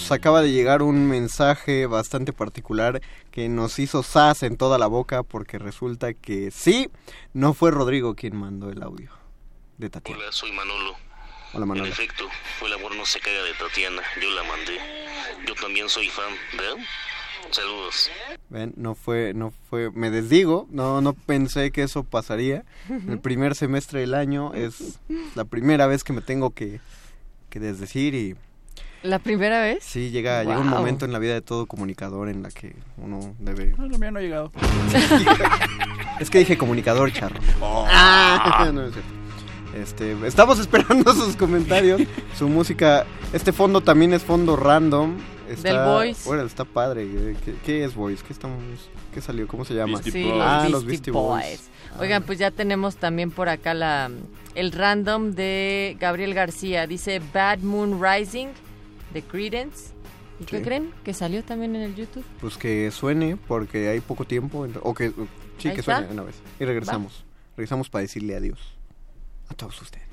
Nos 0.09 0.17
acaba 0.17 0.41
de 0.41 0.51
llegar 0.51 0.81
un 0.81 1.07
mensaje 1.07 1.85
bastante 1.85 2.33
particular 2.33 3.03
que 3.31 3.51
nos 3.51 3.79
hizo 3.79 4.03
sas 4.03 4.43
en 4.43 4.57
toda 4.57 4.79
la 4.79 4.87
boca 4.87 5.23
porque 5.23 5.59
resulta 5.59 6.15
que 6.15 6.51
sí, 6.51 6.89
no 7.35 7.53
fue 7.53 7.73
Rodrigo 7.73 8.15
quien 8.15 8.35
mandó 8.35 8.71
el 8.71 8.83
audio 8.83 9.13
de 9.77 9.91
Tatiana. 9.91 10.23
Hola, 10.23 10.33
soy 10.33 10.51
Manolo. 10.53 10.97
Hola 11.53 11.67
Manolo. 11.67 11.87
En 11.89 11.93
efecto, 11.93 12.25
fue 12.59 12.69
el 12.69 12.75
amor 12.77 12.97
no 12.97 13.05
se 13.05 13.21
caiga 13.21 13.43
de 13.43 13.53
Tatiana. 13.53 14.01
Yo 14.23 14.31
la 14.31 14.45
mandé. 14.45 14.79
Yo 15.47 15.55
también 15.57 15.91
soy 15.91 16.09
fan, 16.09 16.33
¿verdad? 16.57 16.83
Saludos. 17.51 18.11
Ven, 18.49 18.73
no 18.79 18.95
fue, 18.95 19.35
no 19.35 19.53
fue, 19.69 19.91
me 19.91 20.11
desdigo, 20.11 20.67
no, 20.71 21.03
no 21.03 21.13
pensé 21.13 21.71
que 21.71 21.83
eso 21.83 22.03
pasaría. 22.03 22.65
El 22.89 23.21
primer 23.21 23.55
semestre 23.55 24.01
del 24.01 24.15
año 24.15 24.55
es 24.55 25.01
la 25.35 25.45
primera 25.45 25.87
vez 25.87 26.03
que 26.03 26.15
me 26.15 26.23
tengo 26.23 26.55
que, 26.55 26.81
que 27.51 27.61
desdecir 27.61 28.15
y 28.15 28.37
¿La 29.03 29.19
primera 29.19 29.61
vez? 29.61 29.85
sí, 29.85 30.11
llega, 30.11 30.43
llega 30.43 30.59
un 30.59 30.69
momento 30.69 31.05
en 31.05 31.13
la 31.13 31.19
vida 31.19 31.35
de 31.35 31.41
todo 31.41 31.67
comunicador 31.67 32.29
en 32.29 32.43
la 32.43 32.51
que 32.51 32.75
uno 32.97 33.35
debe... 33.39 33.75
No, 33.79 33.87
la 33.87 33.99
mía 33.99 34.11
no 34.11 34.19
ha 34.19 34.23
llegado. 34.23 34.53
Es 36.21 36.31
que 36.31 36.41
dije 36.41 36.59
comunicador, 36.59 37.13
charro. 37.13 37.39
Oh. 37.61 37.87
Ah, 37.89 38.71
no 38.75 38.83
es 38.87 38.93
cierto. 38.93 39.19
Este, 39.77 40.17
estamos 40.27 40.59
esperando 40.59 41.13
sus 41.15 41.37
comentarios, 41.37 42.03
su 42.37 42.49
música. 42.49 43.07
Este 43.33 43.53
fondo 43.53 43.81
también 43.83 44.13
es 44.13 44.25
fondo 44.25 44.57
random. 44.57 45.17
Está, 45.49 45.69
Del 45.69 45.85
Voice. 45.85 46.29
Órale, 46.29 46.47
está 46.49 46.65
padre. 46.65 47.05
eh, 47.05 47.37
¿Qué, 47.45 47.55
qué 47.65 47.85
es 47.85 47.95
Voice? 47.95 48.25
¿Qué 48.27 48.33
estamos? 48.33 48.59
¿Qué 49.15 49.21
salió? 49.21 49.47
¿Cómo 49.47 49.65
se 49.65 49.75
llama? 49.75 50.03
Sí, 50.03 50.25
los 50.25 50.41
ah, 50.43 50.47
Beastie 50.47 50.71
los 50.71 50.85
Beastie 50.85 51.13
Boys. 51.13 51.45
Boys. 51.45 51.71
Oigan, 52.01 52.23
pues 52.25 52.39
ya 52.39 52.51
tenemos 52.51 52.97
también 52.97 53.31
por 53.31 53.49
acá 53.49 53.73
la 53.73 54.11
el 54.55 54.73
random 54.73 55.33
de 55.33 55.97
Gabriel 56.01 56.35
García. 56.35 56.87
Dice 56.87 57.23
Bad 57.33 57.61
Moon 57.61 58.01
Rising 58.03 58.49
de 59.13 59.23
Credence. 59.23 59.93
¿Y 60.41 60.45
qué 60.45 60.59
Sí. 60.59 60.63
creen? 60.65 60.93
Que 61.05 61.13
salió 61.15 61.43
también 61.43 61.75
en 61.77 61.83
el 61.83 61.95
YouTube. 61.97 62.25
Pues 62.41 62.57
que 62.57 62.91
suene 62.91 63.37
porque 63.37 63.89
hay 63.89 64.01
poco 64.01 64.25
tiempo. 64.25 64.67
O 64.83 64.95
que 64.95 65.11
sí, 65.59 65.69
Ahí 65.69 65.75
que 65.75 65.81
está. 65.81 65.99
suene 65.99 66.13
una 66.13 66.23
vez. 66.23 66.37
Y 66.61 66.65
regresamos. 66.65 67.25
Regresamos 67.57 67.91
para 67.91 68.03
decirle 68.03 68.37
adiós 68.37 68.59
a 69.49 69.55
todos 69.55 69.81
ustedes. 69.83 70.07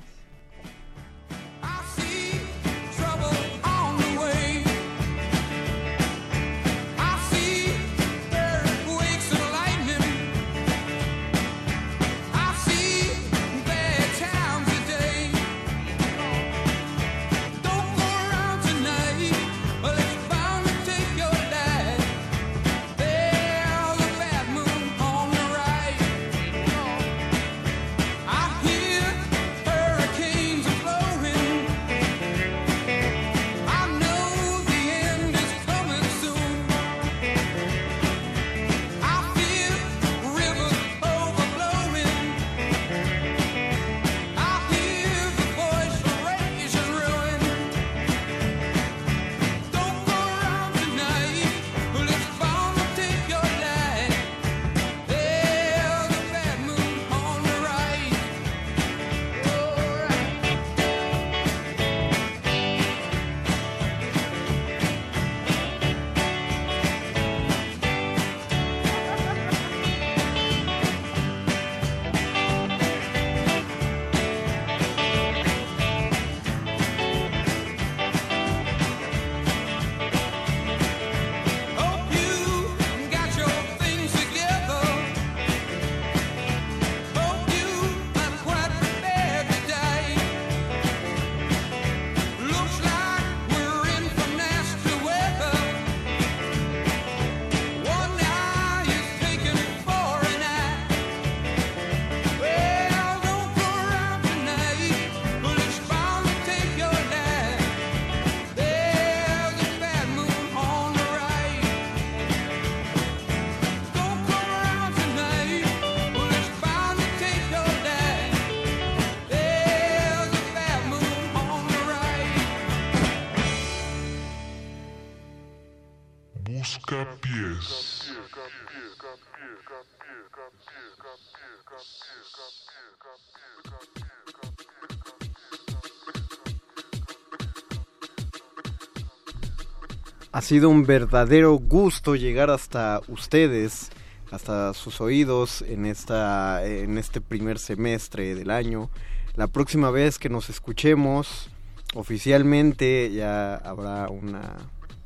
Sido 140.46 140.68
un 140.68 140.86
verdadero 140.86 141.54
gusto 141.54 142.14
llegar 142.14 142.50
hasta 142.50 143.00
ustedes, 143.08 143.90
hasta 144.30 144.74
sus 144.74 145.00
oídos 145.00 145.62
en 145.62 145.86
esta 145.86 146.64
en 146.64 146.98
este 146.98 147.20
primer 147.20 147.58
semestre 147.58 148.36
del 148.36 148.52
año. 148.52 148.88
La 149.34 149.48
próxima 149.48 149.90
vez 149.90 150.20
que 150.20 150.28
nos 150.28 150.48
escuchemos 150.48 151.50
oficialmente 151.96 153.10
ya 153.12 153.56
habrá 153.56 154.08
un 154.08 154.38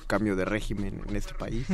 cambio 0.07 0.37
de 0.37 0.45
régimen 0.45 1.01
en 1.09 1.17
este 1.17 1.33
país. 1.33 1.67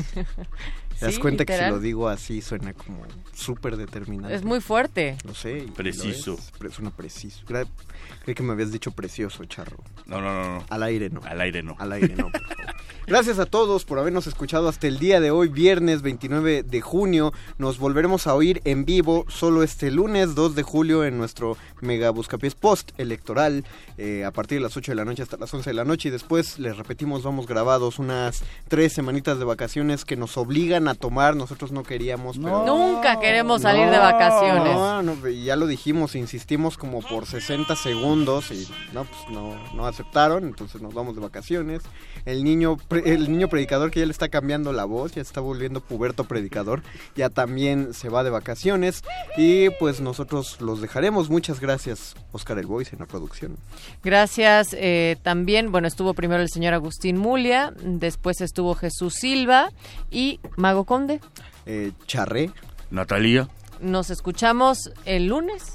¿Te 0.99 1.07
das 1.07 1.15
Sí, 1.15 1.21
cuenta 1.21 1.45
que 1.45 1.57
si 1.57 1.65
lo 1.71 1.79
digo 1.79 2.09
así 2.09 2.41
suena 2.41 2.73
como 2.73 3.05
súper 3.33 3.77
determinante? 3.77 4.35
Es 4.35 4.45
muy 4.45 4.61
fuerte. 4.61 5.17
Lo 5.25 5.35
sé. 5.35 5.63
lo 5.63 5.75
Preciso. 5.75 6.35
es, 6.35 6.75
suena 6.75 6.91
preciso. 6.91 7.45
Creí 7.47 8.35
que 8.35 8.43
me 8.43 8.53
habías 8.53 8.73
dicho 8.73 8.91
precioso, 8.91 9.45
Charro. 9.45 9.79
No, 10.07 10.21
no, 10.21 10.33
no, 10.33 10.59
no. 10.59 10.67
Al 10.69 10.83
aire 10.83 11.11
no. 11.11 11.21
Al 11.25 11.41
aire 11.41 11.63
no. 11.63 11.77
Al 11.79 11.93
aire 11.93 12.15
no, 12.17 12.31
por 12.31 12.41
favor. 12.43 12.77
Gracias 13.07 13.39
a 13.39 13.47
todos 13.47 13.85
por 13.85 14.01
habernos 14.01 14.27
escuchado 14.27 14.69
hasta 14.69 14.89
el 14.89 14.99
día 14.99 15.21
de 15.21 15.31
hoy, 15.31 15.49
viernes 15.49 16.03
29 16.03 16.65
de 16.65 16.81
junio. 16.81 17.33
Nos 17.57 17.79
volveremos 17.79 18.27
a 18.27 18.35
oír 18.35 18.61
en 18.65 18.85
vivo 18.85 19.25
solo 19.29 19.63
este 19.63 19.93
lunes 19.93 20.35
2 20.35 20.57
de 20.57 20.63
julio 20.65 21.05
en 21.05 21.17
nuestro 21.17 21.57
Mega 21.81 22.11
Buscapiés 22.11 22.57
Post 22.57 22.99
electoral 22.99 23.65
eh, 23.97 24.25
a 24.25 24.33
partir 24.33 24.59
de 24.59 24.63
las 24.63 24.77
8 24.77 24.91
de 24.91 24.97
la 24.97 25.05
noche 25.05 25.23
hasta 25.23 25.37
las 25.37 25.55
11 25.55 25.71
de 25.71 25.75
la 25.75 25.85
noche 25.85 26.09
y 26.09 26.13
después 26.13 26.59
les 26.59 26.77
repetimos 26.77 27.23
vamos 27.23 27.47
grabados 27.47 28.01
unas 28.01 28.43
tres 28.67 28.93
semanitas 28.93 29.39
de 29.39 29.45
vacaciones 29.45 30.05
que 30.05 30.17
nos 30.17 30.37
obligan 30.37 30.86
iban 30.87 30.97
a 30.97 30.99
tomar, 30.99 31.35
nosotros 31.37 31.73
no 31.73 31.83
queríamos. 31.83 32.39
pero- 32.39 32.65
Nunca 32.67 33.19
queremos 33.21 33.63
salir 33.63 33.89
de 33.91 33.99
vacaciones. 33.99 34.75
No, 34.75 35.03
no, 35.03 35.29
ya 35.29 35.57
lo 35.57 35.67
dijimos, 35.67 36.15
insistimos 36.15 36.77
como 36.79 37.01
por 37.03 37.27
60 37.27 37.75
segundos 37.77 38.51
y 38.51 38.67
no, 38.93 39.05
pues 39.05 39.21
no, 39.31 39.55
no 39.75 39.87
aceptaron, 39.87 40.45
entonces 40.45 40.81
nos 40.83 40.95
vamos 40.95 41.15
de 41.15 41.21
vacaciones. 41.21 41.83
El 42.25 42.43
niño, 42.45 42.77
el 43.05 43.31
niño 43.31 43.49
predicador 43.49 43.91
que 43.91 44.01
ya 44.01 44.07
le 44.07 44.13
está 44.13 44.29
cambiando 44.29 44.73
la 44.73 44.85
voz, 44.85 45.13
ya 45.13 45.23
está 45.23 45.41
volviendo 45.41 45.81
puberto 45.81 46.25
predicador, 46.25 46.83
ya 47.15 47.31
también 47.31 47.95
se 47.95 48.09
va 48.09 48.25
de 48.25 48.31
vacaciones 48.31 49.03
y 49.37 49.71
pues 49.71 50.01
nosotros 50.01 50.61
los 50.61 50.81
dejaremos. 50.81 51.31
Muchas 51.31 51.61
gracias, 51.61 52.15
Oscar 52.33 52.59
El 52.59 52.67
Voice 52.67 52.95
en 52.95 53.01
la 53.01 53.07
producción. 53.07 53.57
Gracias. 54.03 54.75
eh, 54.79 55.17
también, 55.23 55.71
bueno, 55.73 55.87
estuvo 55.89 56.15
primero 56.15 56.43
el 56.43 56.49
señor 56.49 56.75
Agustín 56.75 57.17
Mulia, 57.17 57.73
después 57.83 58.41
estuvo 58.41 58.75
Jesús 58.75 59.15
Silva 59.15 59.71
y 60.11 60.41
Mago 60.57 60.76
Conde. 60.85 61.21
Eh, 61.67 61.93
Charré. 62.07 62.51
Natalia. 62.91 63.49
Nos 63.81 64.11
escuchamos 64.11 64.91
el 65.05 65.27
lunes, 65.27 65.75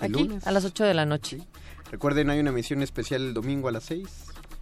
El 0.00 0.14
aquí, 0.14 0.24
lunes. 0.24 0.46
a 0.46 0.52
las 0.52 0.64
8 0.64 0.84
de 0.84 0.94
la 0.94 1.04
noche. 1.04 1.38
Recuerden, 1.90 2.30
hay 2.30 2.38
una 2.40 2.50
emisión 2.50 2.82
especial 2.82 3.22
el 3.22 3.34
domingo 3.34 3.68
a 3.68 3.72
las 3.72 3.84
6. 3.84 4.06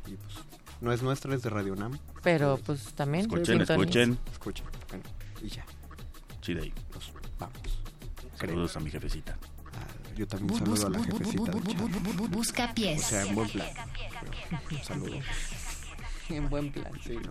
Y 0.06 0.14
pues, 0.14 0.34
no 0.80 0.92
es 0.92 1.02
nuestra, 1.02 1.34
es 1.34 1.42
de 1.42 1.50
Radio 1.50 1.76
Nam. 1.76 1.98
Pero 2.22 2.58
pues 2.64 2.92
también. 2.94 3.22
Escuchen, 3.22 3.58
sintonías. 3.58 3.86
escuchen. 3.86 4.18
Escuchen. 4.32 4.66
Bueno, 4.88 5.04
y 5.42 5.48
ya. 5.48 5.64
Chile 6.40 6.62
ahí. 6.64 6.72
Vamos. 7.38 7.56
Saludos 8.38 8.76
a 8.76 8.80
mi 8.80 8.90
jefecita. 8.90 9.36
Yo 10.16 10.26
también 10.26 10.58
saludo 10.58 10.86
a 10.86 10.90
la 10.90 11.04
jefecita 11.04 11.50
de 11.52 11.62
Charré. 11.62 12.28
Busca 12.30 12.74
pies. 12.74 13.04
O 13.04 13.08
sea, 13.08 13.26
en 13.26 13.34
buen 13.34 13.48
plan. 13.50 13.68
Un 14.70 14.82
saludo. 14.82 15.18
En 16.28 16.48
buen 16.50 16.72
plan. 16.72 16.92
Sí, 17.04 17.16
no. 17.16 17.30